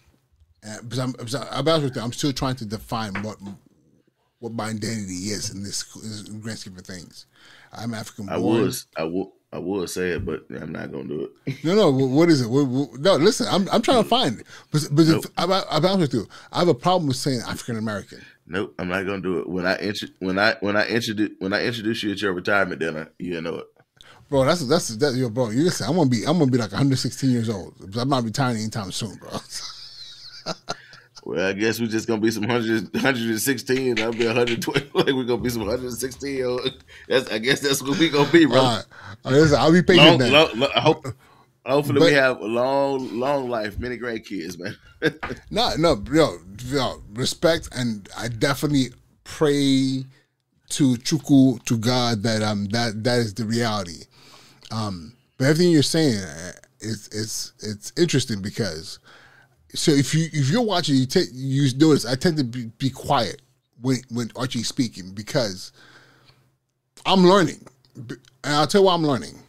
and 0.63 0.81
because 0.89 0.99
I'm, 0.99 1.15
I'm, 1.19 1.91
I'm 1.97 2.13
still 2.13 2.33
trying 2.33 2.55
to 2.57 2.65
define 2.65 3.13
what 3.21 3.37
what 4.39 4.53
my 4.53 4.65
identity 4.65 5.29
is 5.29 5.51
in 5.51 5.63
this, 5.63 5.85
in 5.95 6.09
this 6.09 6.21
grand 6.23 6.59
scheme 6.59 6.77
of 6.77 6.85
things. 6.85 7.27
I'm 7.71 7.93
African. 7.93 8.27
I 8.27 8.37
was, 8.37 8.87
I 8.97 9.05
would, 9.05 9.27
I 9.53 9.59
would 9.59 9.87
say 9.87 10.09
it, 10.13 10.25
but 10.25 10.45
I'm 10.49 10.71
not 10.71 10.91
gonna 10.91 11.03
do 11.03 11.29
it. 11.45 11.63
no, 11.63 11.75
no. 11.75 11.91
What 11.91 12.29
is 12.29 12.41
it? 12.41 12.49
What, 12.49 12.65
what, 12.67 12.99
no, 12.99 13.15
listen. 13.17 13.45
I'm, 13.49 13.69
I'm 13.71 13.83
trying 13.83 14.01
to 14.01 14.09
find 14.09 14.39
it. 14.39 14.47
But, 14.71 14.87
but 14.91 15.05
nope. 15.05 15.25
I'm, 15.37 15.51
I'm 15.51 15.85
honest 15.85 15.99
with 15.99 16.13
you. 16.13 16.27
I 16.51 16.59
have 16.59 16.69
a 16.69 16.73
problem 16.73 17.07
with 17.07 17.17
saying 17.17 17.41
African 17.41 17.77
American. 17.77 18.25
Nope, 18.47 18.73
I'm 18.79 18.87
not 18.87 19.05
gonna 19.05 19.21
do 19.21 19.39
it. 19.39 19.47
When 19.47 19.67
I 19.67 19.77
intro, 19.77 20.09
when 20.19 20.39
I 20.39 20.55
when 20.61 20.75
I 20.75 20.87
introduce 20.87 21.29
when 21.37 21.53
I 21.53 21.63
introduce 21.63 22.01
you 22.01 22.11
at 22.11 22.21
your 22.21 22.33
retirement 22.33 22.79
dinner, 22.79 23.11
you 23.19 23.39
know 23.41 23.57
it. 23.57 23.67
Bro, 24.27 24.45
that's 24.45 24.65
that's 24.65 24.87
that 24.97 25.13
yo, 25.13 25.29
bro. 25.29 25.51
You 25.51 25.65
listen, 25.65 25.87
I'm 25.87 25.95
gonna 25.95 26.09
be 26.09 26.23
I'm 26.25 26.39
gonna 26.39 26.49
be 26.49 26.57
like 26.57 26.71
116 26.71 27.29
years 27.29 27.47
old. 27.47 27.75
I'm 27.95 28.09
not 28.09 28.23
retiring 28.23 28.57
anytime 28.57 28.91
soon, 28.91 29.15
bro. 29.17 29.29
Well, 31.25 31.47
I 31.47 31.53
guess 31.53 31.79
we're 31.79 31.87
just 31.87 32.07
gonna 32.07 32.19
be 32.19 32.31
some 32.31 32.43
100, 32.43 32.93
116. 32.93 33.99
I'll 33.99 34.11
be 34.11 34.25
120. 34.25 34.89
Like 34.93 35.07
we're 35.07 35.23
gonna 35.23 35.41
be 35.41 35.49
some 35.49 35.61
116. 35.61 36.59
That's, 37.07 37.31
I 37.31 37.37
guess 37.37 37.61
that's 37.61 37.81
what 37.81 37.97
we 37.97 38.09
gonna 38.09 38.29
be, 38.29 38.45
bro. 38.45 38.59
All 38.59 38.83
right. 39.25 39.53
I'll 39.53 39.71
be 39.71 39.81
patient. 39.81 40.19
Long, 40.19 40.31
long, 40.31 40.59
long, 40.59 40.69
I 40.75 40.81
hope, 40.81 41.07
hopefully, 41.65 41.99
but, 41.99 42.05
we 42.05 42.13
have 42.13 42.39
a 42.39 42.45
long, 42.45 43.19
long 43.19 43.49
life, 43.49 43.79
many 43.79 43.97
great 43.97 44.25
kids, 44.25 44.57
man. 44.57 44.75
no, 45.49 45.71
no, 45.77 46.03
yo, 46.11 46.37
yo, 46.65 47.01
respect, 47.13 47.69
and 47.73 48.09
I 48.17 48.27
definitely 48.27 48.89
pray 49.23 50.05
to 50.69 50.95
Chukwu, 50.95 51.63
to 51.65 51.77
God, 51.77 52.23
that 52.23 52.41
um 52.41 52.65
that 52.67 53.03
that 53.03 53.19
is 53.19 53.33
the 53.33 53.45
reality. 53.45 54.05
Um, 54.71 55.15
but 55.37 55.45
everything 55.45 55.71
you're 55.71 55.83
saying 55.83 56.21
is 56.81 57.07
it's 57.11 57.53
it's 57.61 57.93
interesting 57.97 58.41
because 58.41 58.99
so 59.75 59.91
if 59.91 60.13
you 60.13 60.29
if 60.31 60.49
you're 60.49 60.61
watching, 60.61 60.95
you 60.95 61.05
take 61.05 61.29
you 61.33 61.67
notice 61.77 62.05
I 62.05 62.15
tend 62.15 62.37
to 62.37 62.43
be, 62.43 62.65
be 62.77 62.89
quiet 62.89 63.41
when 63.81 63.97
when 64.09 64.31
Archie's 64.35 64.67
speaking 64.67 65.11
because 65.13 65.71
I'm 67.05 67.25
learning, 67.25 67.65
and 67.95 68.19
I'll 68.43 68.67
tell 68.67 68.81
you 68.81 68.87
why 68.87 68.93
I'm 68.93 69.05
learning. 69.05 69.39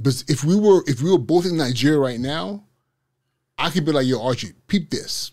But 0.00 0.24
if 0.28 0.44
we 0.44 0.56
were 0.56 0.82
if 0.86 1.02
we 1.02 1.10
were 1.10 1.18
both 1.18 1.46
in 1.46 1.56
Nigeria 1.56 1.98
right 1.98 2.20
now, 2.20 2.64
I 3.58 3.70
could 3.70 3.84
be 3.84 3.92
like, 3.92 4.06
"Yo, 4.06 4.22
Archie, 4.22 4.52
peep 4.66 4.90
this." 4.90 5.32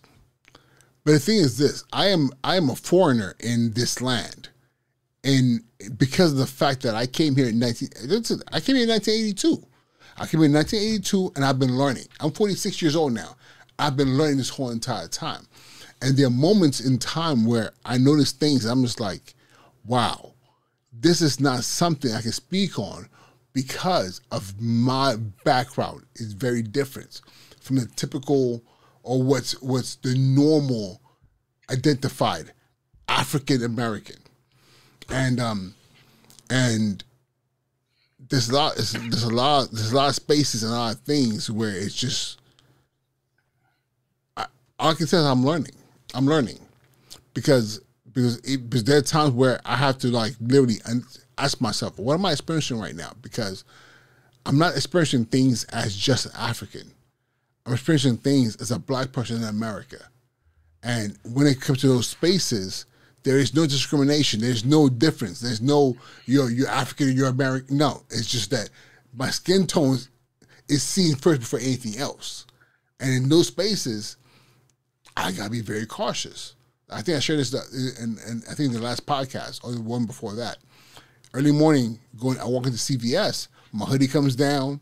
But 1.06 1.14
the 1.14 1.20
thing 1.20 1.38
is 1.38 1.58
this: 1.58 1.84
I 1.94 2.08
am 2.08 2.30
I 2.44 2.58
am 2.58 2.70
a 2.70 2.76
foreigner 2.76 3.36
in 3.40 3.74
this 3.74 4.02
land, 4.02 4.50
and 5.24 5.62
because 5.98 6.34
of 6.34 6.38
the 6.38 6.46
fact 6.46 6.84
that 6.84 6.96
I 6.96 7.08
came 7.08 7.36
here 7.36 7.48
in 7.48 7.60
nineteen, 7.60 7.90
I 8.52 8.60
came 8.60 8.76
here 8.76 8.84
in 8.84 8.90
1982. 8.90 9.68
I 10.16 10.28
came 10.28 10.42
here 10.42 10.48
in 10.48 10.54
1982, 10.54 11.32
and 11.36 11.44
I've 11.44 11.58
been 11.58 11.76
learning. 11.76 12.06
I'm 12.20 12.32
46 12.32 12.82
years 12.84 12.96
old 12.96 13.14
now. 13.14 13.36
I've 13.84 13.98
been 13.98 14.18
learning 14.18 14.38
this 14.38 14.48
whole 14.48 14.70
entire 14.70 15.10
time. 15.10 15.46
And 16.02 16.16
there 16.16 16.28
are 16.28 16.30
moments 16.30 16.80
in 16.80 16.98
time 17.00 17.46
where 17.46 17.72
I 17.84 17.98
notice 17.98 18.32
things 18.32 18.64
I'm 18.64 18.82
just 18.82 19.02
like, 19.02 19.34
wow, 19.86 20.36
this 20.94 21.22
is 21.22 21.42
not 21.42 21.66
something 21.66 22.14
I 22.14 22.22
can 22.22 22.32
speak 22.32 22.80
on 22.80 23.10
because 23.52 24.22
of 24.32 24.54
my 24.62 25.18
background 25.44 26.06
is 26.16 26.32
very 26.32 26.62
different 26.62 27.20
from 27.60 27.76
the 27.76 27.86
typical 27.98 28.64
or 29.04 29.22
what's 29.22 29.62
what's 29.62 29.96
the 29.96 30.16
normal 30.18 31.02
identified 31.70 32.54
African 33.10 33.66
American. 33.66 34.22
And 35.10 35.42
um 35.42 35.76
and 36.50 37.04
there's 38.30 38.50
a 38.50 38.56
lot 38.56 38.76
there's 38.76 39.24
a 39.24 39.30
lot 39.30 39.72
there's 39.72 39.92
a 39.92 39.96
lot 39.96 40.08
of 40.08 40.16
spaces 40.16 40.64
and 40.64 40.72
a 40.72 40.76
lot 40.76 40.96
of 40.96 41.02
things 41.02 41.52
where 41.52 41.76
it's 41.76 41.94
just 41.94 42.40
I 44.84 44.94
can 44.94 45.08
tell 45.08 45.26
I'm 45.26 45.46
learning. 45.46 45.76
I'm 46.14 46.26
learning 46.26 46.60
because 47.34 47.82
because 48.12 48.38
it, 48.40 48.70
because 48.70 48.84
there 48.84 48.98
are 48.98 49.02
times 49.02 49.32
where 49.32 49.60
I 49.66 49.76
have 49.76 49.98
to 50.00 50.08
like 50.08 50.34
literally 50.40 50.78
and 50.86 51.04
ask 51.38 51.62
myself, 51.62 51.98
what 51.98 52.16
am 52.16 52.26
I 52.26 52.34
experiencing 52.34 52.80
right 52.80 52.96
now? 52.96 53.14
Because 53.22 53.64
I'm 54.46 54.58
not 54.58 54.76
experiencing 54.76 55.26
things 55.26 55.64
as 55.66 55.96
just 55.96 56.26
an 56.28 56.34
African. 56.38 56.92
I'm 57.66 57.74
experiencing 57.74 58.18
things 58.18 58.58
as 58.58 58.72
a 58.72 58.78
black 58.78 59.12
person 59.14 59.38
in 59.38 59.44
America. 59.44 59.98
And 60.84 61.18
when 61.24 61.48
it 61.48 61.62
comes 61.62 61.80
to 61.82 61.88
those 61.88 62.08
spaces, 62.08 62.86
there 63.24 63.40
is 63.40 63.56
no 63.56 63.66
discrimination. 63.66 64.42
There's 64.42 64.66
no 64.66 64.90
difference. 64.90 65.40
There's 65.40 65.62
no 65.62 65.96
you're 66.26 66.50
you're 66.52 66.68
African, 66.68 67.16
you're 67.16 67.30
American. 67.30 67.78
No, 67.78 68.04
it's 68.10 68.30
just 68.30 68.52
that 68.52 68.70
my 69.14 69.30
skin 69.30 69.66
tone 69.66 69.98
is 70.68 70.84
seen 70.84 71.16
first 71.16 71.40
before 71.40 71.60
anything 71.60 71.98
else. 71.98 72.46
And 73.00 73.14
in 73.14 73.30
those 73.30 73.48
spaces, 73.48 74.18
I 75.16 75.32
gotta 75.32 75.50
be 75.50 75.62
very 75.62 75.86
cautious. 75.86 76.56
I 76.90 77.02
think 77.02 77.18
I 77.18 77.20
shared 77.20 77.40
this 77.40 77.54
uh, 77.54 77.64
in, 78.02 78.18
in 78.28 78.44
I 78.50 78.54
think 78.54 78.74
the 78.74 78.80
last 78.80 79.06
podcast 79.06 79.64
or 79.64 79.72
the 79.72 79.82
one 79.82 80.06
before 80.06 80.34
that. 80.36 80.58
Early 81.34 81.52
morning, 81.52 82.00
going 82.20 82.40
I 82.40 82.46
walk 82.46 82.66
into 82.66 82.78
CVS, 82.78 83.48
my 83.72 83.86
hoodie 83.86 84.08
comes 84.08 84.36
down. 84.36 84.80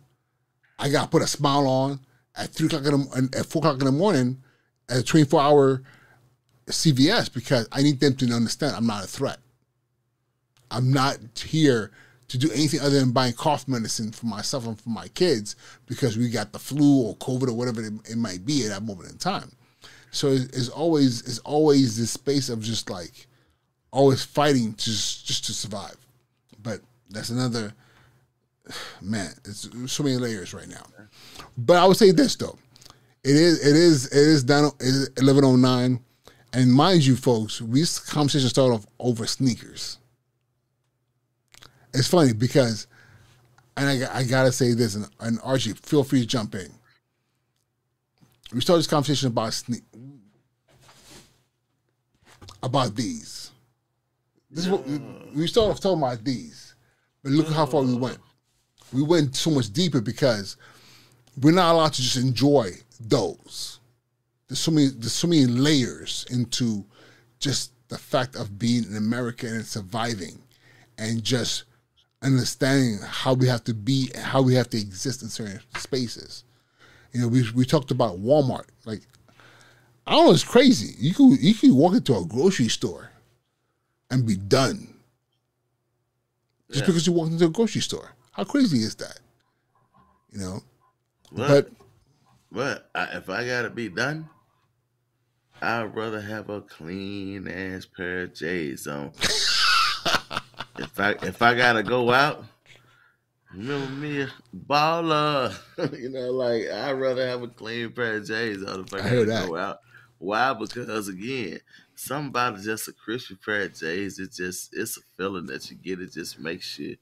I 0.78 0.90
gotta 0.90 1.10
put 1.10 1.22
a 1.22 1.28
smile 1.28 1.68
on 1.68 2.00
at 2.36 2.50
three 2.50 2.68
o'clock 2.68 2.86
in 2.86 2.92
the, 2.92 3.38
at 3.38 3.46
four 3.46 3.60
o'clock 3.60 3.80
in 3.80 3.86
the 3.86 3.92
morning 3.92 4.42
at 4.90 4.98
a 4.98 5.04
twenty 5.04 5.26
four 5.26 5.42
hour 5.42 5.84
CVS 6.68 7.34
because 7.34 7.68
I 7.72 7.82
need 7.82 8.00
them 8.00 8.16
to 8.16 8.26
understand 8.34 8.76
I'm 8.76 8.88
not 8.88 9.04
a 9.04 9.08
threat. 9.08 9.40
I'm 10.70 10.92
not 10.92 11.18
here 11.46 11.92
to 12.30 12.38
do 12.38 12.50
anything 12.52 12.80
other 12.80 12.98
than 12.98 13.12
buying 13.12 13.34
cough 13.34 13.68
medicine 13.68 14.12
for 14.12 14.26
myself 14.26 14.66
and 14.66 14.80
for 14.80 14.90
my 14.90 15.10
kids 15.10 15.58
because 15.86 16.18
we 16.18 16.30
got 16.30 16.54
the 16.54 16.60
flu 16.60 17.08
or 17.08 17.18
COVID 17.18 17.50
or 17.50 17.54
whatever 17.54 17.84
it, 17.84 17.94
it 18.10 18.18
might 18.18 18.46
be 18.46 18.64
at 18.64 18.70
that 18.70 18.84
moment 18.84 19.12
in 19.12 19.18
time. 19.18 19.52
So 20.12 20.28
it's 20.28 20.70
always 20.70 21.22
it's 21.22 21.40
always 21.40 21.98
this 21.98 22.12
space 22.12 22.50
of 22.50 22.62
just 22.62 22.90
like 22.90 23.28
always 23.92 24.24
fighting 24.24 24.76
just 24.76 25.26
just 25.26 25.46
to 25.46 25.54
survive. 25.54 25.96
But 26.62 26.82
that's 27.10 27.30
another 27.30 27.74
man. 29.02 29.32
It's 29.46 29.70
so 29.88 30.04
many 30.04 30.18
layers 30.18 30.54
right 30.54 30.68
now. 30.68 30.86
But 31.58 31.78
I 31.78 31.86
would 31.86 31.98
say 31.98 32.12
this 32.12 32.36
though, 32.36 32.60
it 33.24 33.36
is 33.36 33.66
it 33.66 33.76
is 33.76 34.06
it 34.08 34.18
is 34.18 34.44
down 34.44 34.72
eleven 35.18 35.46
oh 35.46 35.56
nine, 35.56 36.02
and 36.52 36.72
mind 36.74 37.06
you, 37.06 37.16
folks, 37.16 37.62
we 37.62 37.86
conversation 38.08 38.50
started 38.50 38.76
off 38.76 38.86
over 39.00 39.26
sneakers. 39.26 39.98
It's 41.94 42.08
funny 42.08 42.34
because, 42.34 42.88
and 43.76 44.04
I, 44.04 44.20
I 44.20 44.24
gotta 44.24 44.52
say 44.52 44.74
this, 44.74 44.96
and, 44.96 45.08
and 45.20 45.40
Archie, 45.44 45.74
feel 45.74 46.04
free 46.04 46.22
to 46.22 46.26
jump 46.26 46.56
in 46.56 46.72
we 48.54 48.62
started 48.62 48.80
this 48.80 48.88
conversation 48.88 49.28
about 49.28 49.62
about 52.64 52.96
these. 52.96 53.52
This 54.50 54.66
is 54.66 54.72
what 54.72 54.86
we, 54.86 55.48
started 55.48 55.72
off 55.72 55.80
talking 55.80 56.04
about 56.04 56.24
these, 56.24 56.76
but 57.24 57.32
look 57.32 57.48
how 57.50 57.66
far 57.66 57.82
we 57.82 57.96
went. 57.96 58.20
We 58.92 59.02
went 59.02 59.36
so 59.36 59.50
much 59.50 59.72
deeper 59.72 60.02
because 60.02 60.58
we're 61.42 61.54
not 61.54 61.74
allowed 61.74 61.94
to 61.94 62.02
just 62.02 62.18
enjoy 62.18 62.72
those. 63.00 63.80
There's 64.48 64.60
so 64.60 64.72
many 64.72 64.88
there's 64.88 65.14
so 65.14 65.28
many 65.28 65.46
layers 65.46 66.26
into 66.30 66.86
just 67.40 67.72
the 67.88 67.98
fact 67.98 68.36
of 68.36 68.60
being 68.60 68.86
an 68.86 68.98
American 68.98 69.56
and 69.56 69.66
surviving 69.66 70.42
and 70.98 71.24
just 71.24 71.64
understanding 72.22 73.00
how 73.04 73.34
we 73.34 73.48
have 73.48 73.64
to 73.64 73.74
be 73.74 74.12
and 74.14 74.24
how 74.24 74.42
we 74.42 74.54
have 74.56 74.70
to 74.70 74.80
exist 74.80 75.24
in 75.24 75.30
certain 75.30 75.62
spaces. 75.78 76.44
You 77.14 77.22
know, 77.22 77.28
we 77.28 77.50
we 77.52 77.66
talked 77.66 77.92
about 77.92 78.20
Walmart. 78.20 78.68
Like, 78.86 79.02
I 80.08 80.12
don't 80.12 80.26
know, 80.26 80.32
it's 80.32 80.44
crazy. 80.44 80.96
You 80.98 81.14
can 81.14 81.38
you 81.40 81.54
can 81.54 81.76
walk 81.76 81.94
into 81.94 82.16
a 82.16 82.26
grocery 82.26 82.70
store 82.70 83.12
and 84.10 84.26
be 84.26 84.36
done 84.36 84.92
just 86.72 86.82
yeah. 86.82 86.88
because 86.88 87.06
you 87.06 87.14
walked 87.14 87.32
into 87.32 87.46
a 87.46 87.50
grocery 87.50 87.82
store. 87.82 88.14
How 88.32 88.46
crazy 88.46 88.78
is 88.78 88.96
that? 88.96 89.20
You 90.32 90.40
know, 90.40 90.64
but 91.34 91.70
but 92.50 92.90
I, 92.96 93.04
if 93.18 93.30
I 93.30 93.46
gotta 93.46 93.70
be 93.70 93.90
done, 93.90 94.30
I'd 95.62 95.94
rather 95.94 96.22
have 96.22 96.50
a 96.50 96.62
clean 96.62 97.48
ass 97.50 97.86
pair 97.86 98.24
of 98.24 98.34
J's 98.34 98.88
on. 98.88 99.12
if 100.80 100.98
I 100.98 101.12
if 101.24 101.42
I 101.42 101.56
gotta 101.56 101.84
go 101.84 102.14
out, 102.14 102.46
remember 103.54 103.92
me, 103.92 104.28
baller. 104.56 105.54
you 106.00 106.10
know, 106.10 106.32
like 106.32 106.68
I'd 106.68 106.92
rather 106.94 107.28
have 107.28 107.44
a 107.44 107.48
clean 107.48 107.92
pair 107.92 108.18
of 108.18 108.26
J's 108.26 108.64
on 108.64 108.82
if 108.82 108.94
I, 108.94 109.00
I 109.00 109.02
gotta 109.02 109.48
go 109.48 109.58
out. 109.58 109.80
Why? 110.18 110.54
Because 110.54 111.08
again, 111.08 111.60
something 111.96 112.30
about 112.30 112.60
just 112.60 112.88
a 112.88 112.94
crispy 112.94 113.36
pair 113.36 113.64
of 113.64 113.74
J's. 113.74 114.20
It 114.20 114.32
just 114.32 114.74
it's 114.74 114.98
a 114.98 115.02
feeling 115.18 115.48
that 115.48 115.70
you 115.70 115.78
get. 115.78 116.02
It 116.02 116.14
just 116.14 116.40
makes 116.40 116.78
you 116.80 116.98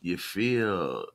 you 0.00 0.18
feel 0.18 1.06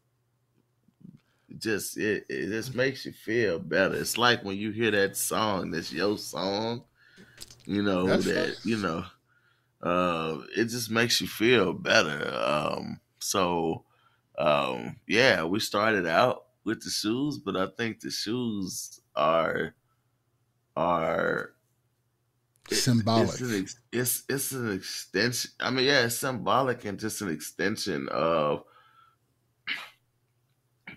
just 1.58 1.98
it, 1.98 2.26
it 2.30 2.48
just 2.48 2.76
makes 2.76 3.06
you 3.06 3.12
feel 3.12 3.60
better. 3.60 3.96
It's 3.96 4.18
like 4.18 4.44
when 4.44 4.58
you 4.58 4.72
hear 4.72 4.92
that 4.92 5.18
song, 5.18 5.72
that's 5.72 5.92
your 5.92 6.18
song, 6.18 6.84
you 7.66 7.84
know, 7.84 8.08
that's 8.08 8.26
that 8.26 8.48
right. 8.48 8.58
you 8.64 8.78
know, 8.78 9.06
uh, 9.82 10.40
it 10.56 10.66
just 10.66 10.92
makes 10.92 11.22
you 11.22 11.28
feel 11.28 11.74
better. 11.74 12.32
Um, 12.34 13.00
so 13.20 13.86
um, 14.40 14.96
yeah, 15.08 15.44
we 15.44 15.60
started 15.60 16.08
out 16.08 16.46
with 16.64 16.82
the 16.84 16.90
shoes, 16.90 17.38
but 17.38 17.58
I 17.58 17.68
think 17.68 18.00
the 18.00 18.10
shoes 18.10 19.02
are 19.16 19.76
are 20.76 21.56
symbolic. 22.70 23.30
It's, 23.30 23.42
an, 23.42 23.68
it's 23.92 24.24
it's 24.30 24.52
an 24.54 24.72
extension. 24.72 25.52
I 25.60 25.72
mean, 25.72 25.86
yeah, 25.86 26.06
it's 26.06 26.18
symbolic 26.18 26.86
and 26.86 27.00
just 27.00 27.22
an 27.22 27.30
extension 27.30 28.08
of 28.10 28.64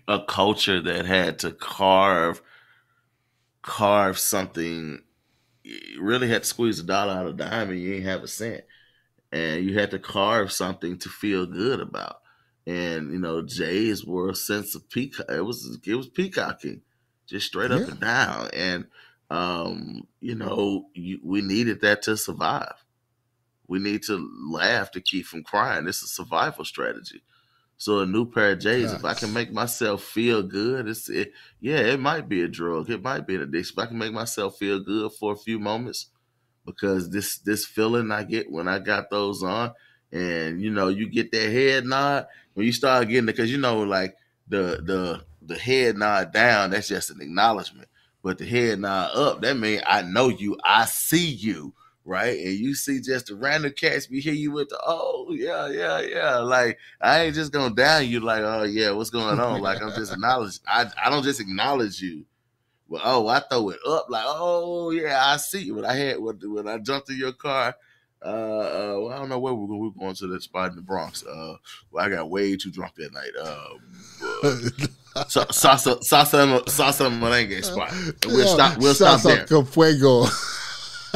a 0.07 0.23
culture 0.25 0.81
that 0.81 1.05
had 1.05 1.39
to 1.39 1.51
carve 1.51 2.41
carve 3.61 4.17
something 4.17 5.03
you 5.63 6.01
really 6.01 6.27
had 6.27 6.43
to 6.43 6.49
squeeze 6.49 6.79
a 6.79 6.83
dollar 6.83 7.13
out 7.13 7.27
of 7.27 7.35
a 7.35 7.37
dime 7.37 7.69
and 7.69 7.79
you 7.79 7.93
ain't 7.93 8.03
have 8.03 8.23
a 8.23 8.27
cent 8.27 8.65
and 9.31 9.63
you 9.63 9.79
had 9.79 9.91
to 9.91 9.99
carve 9.99 10.51
something 10.51 10.97
to 10.97 11.07
feel 11.07 11.45
good 11.45 11.79
about 11.79 12.22
and 12.65 13.11
you 13.11 13.19
know 13.19 13.41
jays 13.41 14.05
were 14.05 14.29
a 14.29 14.35
sense 14.35 14.75
of 14.75 14.89
peacock 14.89 15.25
it 15.29 15.41
was 15.41 15.79
it 15.85 15.95
was 15.95 16.07
peacocking 16.07 16.81
just 17.27 17.47
straight 17.47 17.71
up 17.71 17.81
yeah. 17.81 17.87
and 17.87 17.99
down 17.99 18.49
and 18.53 18.85
um 19.29 20.07
you 20.21 20.35
know 20.35 20.85
you, 20.93 21.19
we 21.23 21.41
needed 21.41 21.81
that 21.81 22.01
to 22.01 22.15
survive 22.15 22.85
we 23.67 23.79
need 23.79 24.03
to 24.03 24.29
laugh 24.49 24.91
to 24.91 25.01
keep 25.01 25.25
from 25.25 25.43
crying 25.43 25.87
it's 25.87 26.03
a 26.03 26.07
survival 26.07 26.63
strategy 26.63 27.21
so 27.77 27.99
a 27.99 28.05
new 28.05 28.25
pair 28.25 28.51
of 28.51 28.59
J's, 28.59 28.91
yes. 28.91 28.93
if 28.93 29.03
I 29.03 29.13
can 29.13 29.33
make 29.33 29.51
myself 29.51 30.03
feel 30.03 30.41
good, 30.41 30.87
it's 30.87 31.09
it, 31.09 31.33
yeah, 31.59 31.79
it 31.79 31.99
might 31.99 32.29
be 32.29 32.41
a 32.41 32.47
drug, 32.47 32.89
it 32.89 33.03
might 33.03 33.27
be 33.27 33.35
an 33.35 33.41
addiction. 33.41 33.73
But 33.75 33.81
I 33.81 33.85
can 33.87 33.97
make 33.97 34.13
myself 34.13 34.57
feel 34.57 34.79
good 34.79 35.11
for 35.11 35.33
a 35.33 35.37
few 35.37 35.59
moments 35.59 36.07
because 36.65 37.09
this 37.09 37.39
this 37.39 37.65
feeling 37.65 38.11
I 38.11 38.23
get 38.23 38.49
when 38.49 38.67
I 38.69 38.79
got 38.79 39.09
those 39.09 39.43
on, 39.43 39.73
and 40.13 40.61
you 40.61 40.71
know, 40.71 40.87
you 40.87 41.09
get 41.09 41.31
that 41.33 41.51
head 41.51 41.85
nod 41.85 42.27
when 42.53 42.65
you 42.65 42.71
start 42.71 43.07
getting 43.07 43.23
it, 43.23 43.33
because 43.33 43.51
you 43.51 43.57
know, 43.57 43.79
like 43.79 44.15
the 44.47 44.81
the 44.83 45.23
the 45.41 45.57
head 45.57 45.97
nod 45.97 46.31
down, 46.31 46.71
that's 46.71 46.87
just 46.87 47.09
an 47.09 47.21
acknowledgement. 47.21 47.87
But 48.21 48.37
the 48.37 48.45
head 48.45 48.79
nod 48.79 49.15
up, 49.15 49.41
that 49.41 49.57
means 49.57 49.81
I 49.85 50.01
know 50.01 50.29
you, 50.29 50.57
I 50.63 50.85
see 50.85 51.27
you 51.27 51.73
right? 52.05 52.37
And 52.37 52.53
you 52.53 52.75
see 52.75 52.99
just 52.99 53.27
the 53.27 53.35
random 53.35 53.73
cats 53.75 54.07
be 54.07 54.19
hear 54.19 54.33
you 54.33 54.51
with 54.51 54.69
the 54.69 54.79
oh 54.85 55.27
yeah 55.31 55.67
yeah 55.69 56.01
yeah 56.01 56.37
like 56.39 56.77
I 57.01 57.21
ain't 57.23 57.35
just 57.35 57.51
gonna 57.51 57.73
down 57.73 58.07
you 58.07 58.19
like 58.19 58.41
oh 58.41 58.63
yeah 58.63 58.91
what's 58.91 59.09
going 59.09 59.39
on 59.39 59.61
like 59.61 59.81
I'm 59.81 59.91
just 59.91 60.11
acknowledge 60.11 60.59
I 60.67 60.89
I 61.03 61.09
don't 61.09 61.23
just 61.23 61.39
acknowledge 61.39 62.01
you. 62.01 62.25
Well, 62.89 63.01
oh, 63.03 63.27
I 63.27 63.39
throw 63.39 63.69
it 63.69 63.79
up 63.87 64.07
like, 64.09 64.25
oh 64.27 64.91
yeah, 64.91 65.19
I 65.25 65.37
see 65.37 65.63
you. 65.63 65.75
When 65.75 65.85
I 65.85 65.93
had 65.93 66.19
when, 66.19 66.37
when 66.53 66.67
I 66.67 66.77
jumped 66.77 67.09
in 67.09 67.17
your 67.17 67.31
car, 67.31 67.75
uh, 68.23 68.29
uh 68.29 68.99
well, 68.99 69.09
I 69.09 69.17
don't 69.17 69.29
know 69.29 69.39
where 69.39 69.53
we're 69.53 69.67
going. 69.67 69.81
We 69.81 69.87
are 69.89 69.99
going 69.99 70.15
to 70.15 70.27
that 70.27 70.43
spot 70.43 70.71
in 70.71 70.75
the 70.75 70.81
Bronx. 70.81 71.23
Uh, 71.25 71.55
well, 71.91 72.05
I 72.05 72.09
got 72.09 72.29
way 72.29 72.55
too 72.55 72.71
drunk 72.71 72.95
that 72.95 73.13
night. 73.13 73.31
Uh, 73.39 73.67
uh 74.43 74.59
salsa, 75.27 75.99
salsa, 75.99 76.63
salsa 76.65 77.19
merengue 77.19 77.63
spot. 77.63 77.91
And 77.91 78.33
we'll 78.33 78.47
stop. 78.47 78.77
We'll 78.77 78.93
stop 78.93 79.21
there. 79.21 79.45
Fuego 79.65 80.25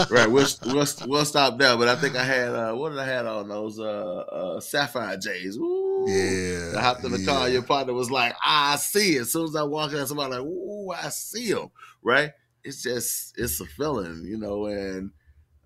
right, 0.10 0.30
we'll, 0.30 0.48
we'll 0.66 0.86
we'll 1.06 1.26
stop 1.26 1.58
there. 1.58 1.76
But 1.78 1.88
I 1.88 1.96
think 1.96 2.16
I 2.16 2.24
had 2.24 2.50
uh, 2.50 2.74
what 2.74 2.90
did 2.90 3.00
I 3.00 3.06
had 3.06 3.26
on 3.26 3.48
those 3.48 3.80
uh, 3.80 3.84
uh 3.84 4.60
sapphire 4.60 5.18
J's? 5.18 5.58
Ooh, 5.58 6.06
yeah, 6.08 6.78
I 6.78 6.82
hopped 6.82 7.04
in 7.04 7.12
the 7.12 7.20
yeah. 7.20 7.26
car. 7.26 7.50
Your 7.50 7.64
partner 7.64 7.94
was 7.94 8.12
like, 8.12 8.36
"I 8.44 8.76
see 8.78 9.16
it." 9.16 9.22
As 9.22 9.32
soon 9.32 9.46
as 9.46 9.56
I 9.56 9.64
walk 9.64 9.94
in, 9.94 10.06
somebody 10.06 10.36
like, 10.36 10.46
"Ooh, 10.46 10.92
I 10.92 11.10
see 11.10 11.50
him." 11.50 11.70
Right? 12.02 12.32
It's 12.64 12.84
just 12.84 13.38
it's 13.38 13.60
a 13.60 13.66
feeling, 13.66 14.24
you 14.26 14.38
know. 14.38 14.66
And 14.66 15.12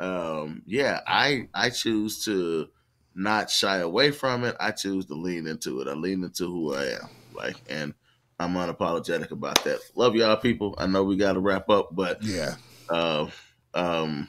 um, 0.01 0.63
yeah, 0.65 0.99
I 1.07 1.47
I 1.53 1.69
choose 1.69 2.25
to 2.25 2.67
not 3.15 3.49
shy 3.49 3.77
away 3.77 4.11
from 4.11 4.43
it. 4.43 4.55
I 4.59 4.71
choose 4.71 5.05
to 5.05 5.13
lean 5.13 5.47
into 5.47 5.79
it. 5.81 5.87
I 5.87 5.93
lean 5.93 6.23
into 6.23 6.47
who 6.47 6.73
I 6.73 6.85
am. 6.85 7.09
Like 7.33 7.55
and. 7.69 7.93
I'm 8.41 8.55
unapologetic 8.55 9.29
about 9.29 9.63
that. 9.65 9.79
Love 9.93 10.15
y'all, 10.15 10.35
people. 10.35 10.73
I 10.79 10.87
know 10.87 11.03
we 11.03 11.15
got 11.15 11.33
to 11.33 11.39
wrap 11.39 11.69
up, 11.69 11.95
but 11.95 12.23
yeah, 12.23 12.55
uh, 12.89 13.27
um, 13.75 14.27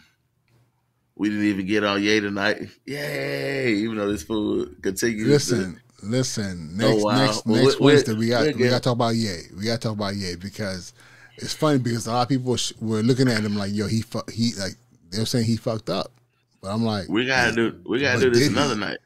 we 1.16 1.30
didn't 1.30 1.46
even 1.46 1.66
get 1.66 1.82
on 1.82 2.02
Ye 2.02 2.20
tonight. 2.20 2.68
Yay! 2.84 3.72
Even 3.72 3.96
though 3.96 4.12
this 4.12 4.22
food 4.22 4.82
continues. 4.82 5.26
Listen, 5.26 5.80
to, 6.00 6.06
listen. 6.06 6.76
Next, 6.76 6.90
oh, 6.90 7.04
wow. 7.04 7.24
next, 7.24 7.46
well, 7.46 7.64
next 7.64 7.80
we 7.80 7.86
Wednesday, 7.86 8.12
we 8.12 8.28
got 8.28 8.54
we 8.54 8.68
got 8.68 8.76
to 8.76 8.80
talk 8.80 8.92
about 8.92 9.14
Ye. 9.14 9.44
We 9.56 9.64
got 9.64 9.80
to 9.80 9.88
talk 9.88 9.96
about 9.96 10.14
Ye 10.14 10.36
because 10.36 10.92
it's 11.36 11.54
funny 11.54 11.78
because 11.78 12.06
a 12.06 12.12
lot 12.12 12.22
of 12.22 12.28
people 12.28 12.56
were 12.80 13.02
looking 13.02 13.28
at 13.28 13.42
him 13.42 13.56
like, 13.56 13.72
"Yo, 13.72 13.86
he 13.86 14.04
he 14.30 14.52
like 14.58 14.74
they 15.12 15.18
were 15.18 15.26
saying 15.26 15.44
he 15.44 15.56
fucked 15.56 15.90
up," 15.90 16.12
but 16.60 16.70
I'm 16.72 16.82
like, 16.82 17.09
we 17.09 17.26
gotta 17.26 17.52
do 17.52 17.80
we 17.86 18.01
gotta 18.01 18.20
do 18.20 18.30
this 18.30 18.48
another 18.48 18.74
he? 18.74 18.80
night. 18.80 18.98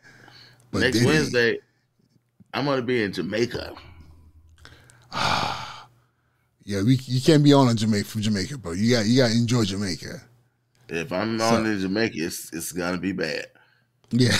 But 0.70 0.80
next 0.80 1.04
Wednesday, 1.04 1.52
he? 1.52 1.60
I'm 2.54 2.64
gonna 2.64 2.82
be 2.82 3.02
in 3.02 3.12
Jamaica. 3.12 3.74
Yeah, 6.68 6.82
we 6.82 6.96
you 7.04 7.20
can't 7.20 7.44
be 7.44 7.52
on 7.52 7.68
a 7.68 7.74
Jamaica 7.76 8.08
from 8.08 8.22
Jamaica, 8.22 8.58
bro. 8.58 8.72
You 8.72 8.96
got 8.96 9.06
you 9.06 9.22
got 9.22 9.28
to 9.28 9.34
enjoy 9.34 9.62
Jamaica. 9.62 10.20
If 10.88 11.12
I'm 11.12 11.40
on 11.40 11.64
in 11.64 11.78
Jamaica, 11.78 12.16
it's 12.16 12.52
it's 12.52 12.72
gonna 12.72 12.98
be 12.98 13.12
bad. 13.12 13.46
Yeah. 14.10 14.36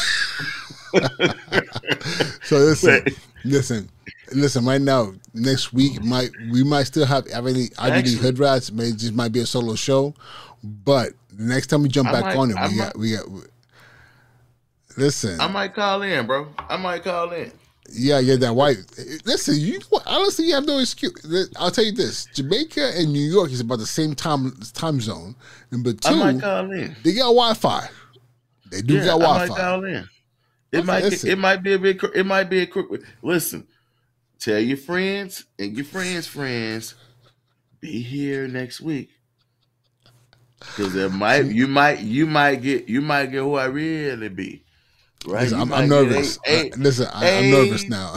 so 2.43 2.56
listen, 2.59 3.05
listen, 3.44 3.88
listen. 4.32 4.64
Right 4.64 4.80
now, 4.80 5.14
next 5.34 5.72
week 5.72 6.02
might 6.02 6.30
we 6.51 6.64
might 6.64 6.84
still 6.84 7.06
have 7.06 7.26
League, 7.26 7.72
Ivy 7.78 8.09
League 8.09 8.18
Hood 8.18 8.40
Rats. 8.40 8.72
May 8.72 8.90
just 8.90 9.14
might 9.14 9.30
be 9.30 9.38
a 9.38 9.47
solo 9.47 9.76
show, 9.76 10.12
but 10.64 11.12
next 11.38 11.68
time 11.68 11.82
we 11.82 11.88
jump 11.88 12.08
I 12.08 12.12
back 12.12 12.24
might, 12.24 12.36
on 12.36 12.50
it, 12.50 12.54
we 12.54 12.60
might, 12.60 12.76
got 12.76 12.98
we 12.98 13.12
got. 13.12 13.26
Listen, 14.96 15.40
I 15.40 15.46
might 15.46 15.74
call 15.74 16.02
in, 16.02 16.26
bro. 16.26 16.48
I 16.58 16.76
might 16.76 17.04
call 17.04 17.30
in. 17.32 17.52
Yeah, 17.92 18.18
yeah, 18.18 18.36
that 18.36 18.54
white. 18.54 18.78
Listen, 19.24 19.54
you 19.58 19.80
honestly 20.06 20.46
you 20.46 20.54
have 20.54 20.66
no 20.66 20.78
excuse. 20.78 21.50
I'll 21.56 21.70
tell 21.70 21.84
you 21.84 21.92
this: 21.92 22.26
Jamaica 22.34 22.92
and 22.96 23.12
New 23.12 23.20
York 23.20 23.50
is 23.50 23.60
about 23.60 23.78
the 23.78 23.86
same 23.86 24.14
time 24.14 24.58
time 24.74 25.00
zone. 25.00 25.36
Number 25.70 25.92
two, 25.92 26.08
I 26.08 26.32
might 26.32 26.40
call 26.40 26.70
in. 26.72 26.96
They 27.04 27.14
got 27.14 27.26
Wi 27.26 27.54
Fi. 27.54 27.88
They 28.70 28.82
do 28.82 28.94
yeah, 28.94 29.04
got 29.04 29.20
Wi 29.20 29.38
Fi. 29.38 29.44
I 29.44 29.48
might 29.48 29.56
call 29.58 29.84
in. 29.84 30.08
It 30.72 30.84
might 30.84 31.04
listen. 31.04 31.30
it 31.30 31.38
might 31.38 31.62
be 31.62 31.74
a 31.74 31.78
bit 31.78 32.02
it 32.14 32.26
might 32.26 32.50
be 32.50 32.60
a 32.60 32.66
quick 32.66 32.86
listen. 33.22 33.66
Tell 34.38 34.58
your 34.58 34.76
friends 34.76 35.44
and 35.58 35.76
your 35.76 35.84
friends' 35.86 36.26
friends 36.26 36.94
be 37.80 38.02
here 38.02 38.48
next 38.48 38.80
week. 38.80 39.10
Cause 40.60 40.94
it 40.94 41.12
might 41.12 41.46
you 41.46 41.66
might 41.66 42.00
you 42.00 42.26
might 42.26 42.56
get 42.56 42.88
you 42.88 43.00
might 43.00 43.26
get 43.26 43.40
who 43.40 43.54
I 43.54 43.66
really 43.66 44.28
be. 44.28 44.62
Right? 45.26 45.42
Listen, 45.42 45.60
I'm, 45.60 45.72
I'm 45.72 45.88
nervous. 45.88 46.38
A, 46.46 46.70
a, 46.70 46.76
listen, 46.76 47.08
I, 47.12 47.26
am 47.26 47.50
nervous 47.50 47.88
now. 47.88 48.14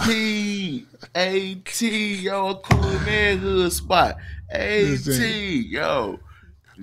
AT, 1.16 1.82
yo, 1.82 2.50
a 2.50 2.56
cool 2.56 3.00
manhood 3.00 3.72
spot. 3.74 4.18
AT, 4.52 5.06
yo. 5.06 6.20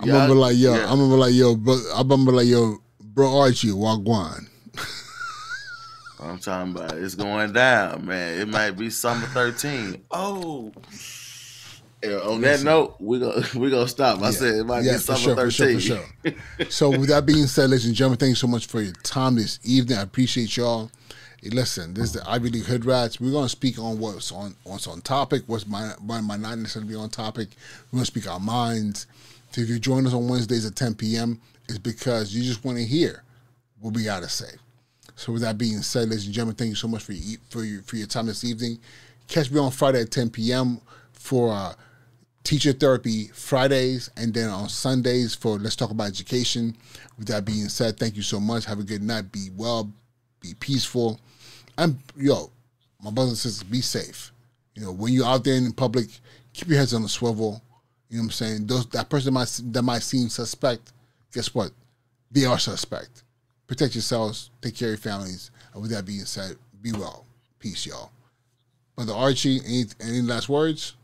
I'm 0.00 0.08
gonna 0.08 0.34
be 0.34 0.34
like, 0.34 0.56
yo, 0.56 0.74
yeah. 0.74 0.90
I'm 0.90 0.98
gonna 0.98 1.14
be 1.14 1.20
like, 1.20 1.34
yo, 1.34 1.56
bro, 1.56 1.80
I'm 1.94 2.08
gonna 2.08 2.24
be 2.24 2.32
like, 2.32 2.46
yo, 2.46 2.78
bro, 3.00 3.38
Archie, 3.38 3.68
Wagwan. 3.68 4.48
I'm 6.20 6.38
talking 6.38 6.74
about 6.74 6.96
it's 6.96 7.14
going 7.14 7.52
down, 7.52 8.06
man. 8.06 8.40
It 8.40 8.48
might 8.48 8.72
be 8.72 8.90
summer 8.90 9.26
13. 9.28 10.02
Oh, 10.10 10.72
yeah, 12.02 12.16
on 12.18 12.40
that 12.42 12.62
note, 12.62 12.96
we're 13.00 13.20
gonna 13.20 13.46
we 13.58 13.70
gonna 13.70 13.88
stop. 13.88 14.20
I 14.20 14.26
yeah. 14.26 14.30
said 14.30 14.54
it 14.54 14.64
might 14.64 14.84
yeah, 14.84 14.92
be 14.92 14.98
summer 14.98 15.18
sure, 15.18 15.34
13. 15.36 15.74
For 15.74 15.80
sure, 15.80 15.98
for 16.22 16.30
sure. 16.30 16.70
so 16.70 16.90
with 16.90 17.08
that 17.08 17.26
being 17.26 17.46
said, 17.46 17.70
ladies 17.70 17.86
and 17.86 17.94
gentlemen, 17.94 18.18
thank 18.18 18.30
you 18.30 18.36
so 18.36 18.46
much 18.46 18.66
for 18.66 18.80
your 18.80 18.92
time 19.02 19.36
this 19.36 19.58
evening. 19.64 19.98
I 19.98 20.02
appreciate 20.02 20.56
y'all. 20.56 20.90
Hey, 21.42 21.50
listen, 21.50 21.94
this 21.94 22.04
is 22.04 22.12
the 22.12 22.28
Ivy 22.28 22.50
League 22.50 22.64
Hood 22.64 22.84
Rats. 22.84 23.20
We're 23.20 23.32
gonna 23.32 23.48
speak 23.48 23.78
on 23.78 23.98
what's 23.98 24.30
on 24.32 24.54
what's 24.64 24.86
on 24.86 25.00
topic, 25.00 25.42
what's 25.46 25.66
my 25.66 25.92
why 26.04 26.20
might 26.20 26.40
not 26.40 26.58
necessarily 26.58 26.90
be 26.90 26.96
on 26.96 27.08
topic. 27.08 27.48
We're 27.90 27.98
gonna 27.98 28.06
speak 28.06 28.28
our 28.28 28.40
minds. 28.40 29.06
So 29.52 29.62
if 29.62 29.68
you 29.68 29.78
join 29.78 30.06
us 30.06 30.12
on 30.12 30.28
Wednesdays 30.28 30.66
at 30.66 30.76
10 30.76 30.96
p.m., 30.96 31.40
it's 31.68 31.78
because 31.78 32.34
you 32.34 32.42
just 32.42 32.64
want 32.64 32.76
to 32.76 32.84
hear 32.84 33.22
what 33.80 33.94
we 33.94 34.04
gotta 34.04 34.28
say. 34.28 34.50
So 35.14 35.32
with 35.32 35.42
that 35.42 35.56
being 35.56 35.80
said, 35.80 36.10
ladies 36.10 36.26
and 36.26 36.34
gentlemen, 36.34 36.56
thank 36.56 36.68
you 36.68 36.74
so 36.74 36.88
much 36.88 37.02
for 37.02 37.12
your 37.12 37.38
for 37.48 37.64
your 37.64 37.82
for 37.82 37.96
your 37.96 38.06
time 38.06 38.26
this 38.26 38.44
evening. 38.44 38.78
Catch 39.28 39.50
me 39.50 39.58
on 39.58 39.70
Friday 39.70 40.02
at 40.02 40.10
10 40.10 40.30
p.m. 40.30 40.80
for 41.12 41.52
uh, 41.52 41.72
teacher 42.46 42.72
therapy 42.72 43.26
Fridays, 43.34 44.08
and 44.16 44.32
then 44.32 44.48
on 44.48 44.68
Sundays 44.68 45.34
for 45.34 45.58
Let's 45.58 45.74
Talk 45.74 45.90
About 45.90 46.06
Education. 46.06 46.76
With 47.18 47.26
that 47.26 47.44
being 47.44 47.68
said, 47.68 47.98
thank 47.98 48.14
you 48.14 48.22
so 48.22 48.38
much. 48.38 48.64
Have 48.66 48.78
a 48.78 48.84
good 48.84 49.02
night. 49.02 49.32
Be 49.32 49.48
well, 49.56 49.90
be 50.40 50.54
peaceful, 50.60 51.18
and 51.76 51.98
yo, 52.16 52.50
my 53.02 53.10
brothers 53.10 53.32
and 53.32 53.38
sisters, 53.38 53.62
be 53.64 53.80
safe. 53.80 54.30
You 54.76 54.84
know, 54.84 54.92
when 54.92 55.12
you're 55.12 55.26
out 55.26 55.42
there 55.42 55.54
in 55.54 55.72
public, 55.72 56.06
keep 56.52 56.68
your 56.68 56.78
heads 56.78 56.94
on 56.94 57.02
the 57.02 57.08
swivel. 57.08 57.60
You 58.08 58.18
know 58.18 58.22
what 58.22 58.26
I'm 58.26 58.30
saying? 58.30 58.66
Those 58.68 58.86
that 58.90 59.08
person 59.08 59.34
that 59.34 59.40
might 59.40 59.60
that 59.72 59.82
might 59.82 60.02
seem 60.02 60.28
suspect, 60.28 60.92
guess 61.32 61.52
what? 61.52 61.72
They 62.30 62.44
are 62.44 62.58
suspect. 62.58 63.24
Protect 63.66 63.96
yourselves, 63.96 64.50
take 64.62 64.76
care 64.76 64.92
of 64.92 65.04
your 65.04 65.12
families, 65.12 65.50
and 65.72 65.82
with 65.82 65.90
that 65.90 66.04
being 66.04 66.24
said, 66.24 66.56
be 66.80 66.92
well. 66.92 67.26
Peace, 67.58 67.86
y'all. 67.86 68.12
Brother 68.94 69.14
Archie, 69.14 69.60
any 69.66 69.84
any 70.00 70.22
last 70.22 70.48
words? 70.48 70.95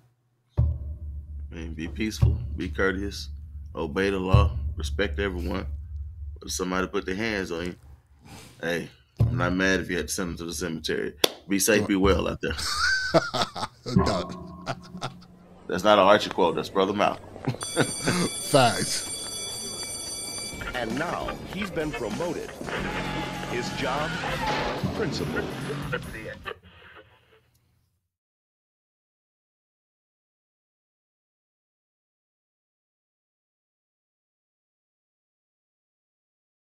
Man, 1.52 1.74
be 1.74 1.86
peaceful, 1.86 2.38
be 2.56 2.70
courteous, 2.70 3.28
obey 3.74 4.08
the 4.08 4.18
law, 4.18 4.52
respect 4.74 5.18
everyone. 5.18 5.66
If 6.40 6.50
somebody 6.50 6.86
put 6.86 7.04
their 7.04 7.14
hands 7.14 7.52
on 7.52 7.66
you, 7.66 7.74
hey, 8.62 8.88
I'm 9.20 9.36
not 9.36 9.52
mad 9.52 9.80
if 9.80 9.90
you 9.90 9.98
had 9.98 10.08
to 10.08 10.14
send 10.14 10.30
them 10.30 10.36
to 10.38 10.44
the 10.46 10.54
cemetery. 10.54 11.12
Be 11.46 11.58
safe, 11.58 11.86
be 11.86 11.96
well 11.96 12.26
out 12.26 12.40
there. 12.40 12.54
that's 15.68 15.84
not 15.84 15.98
an 15.98 16.06
Archie 16.06 16.30
quote. 16.30 16.54
That's 16.56 16.70
Brother 16.70 16.94
Malcolm. 16.94 17.22
Facts. 18.50 19.10
And 20.74 20.98
now 20.98 21.36
he's 21.52 21.70
been 21.70 21.92
promoted. 21.92 22.50
His 23.50 23.68
job, 23.76 24.10
principal. 24.94 25.44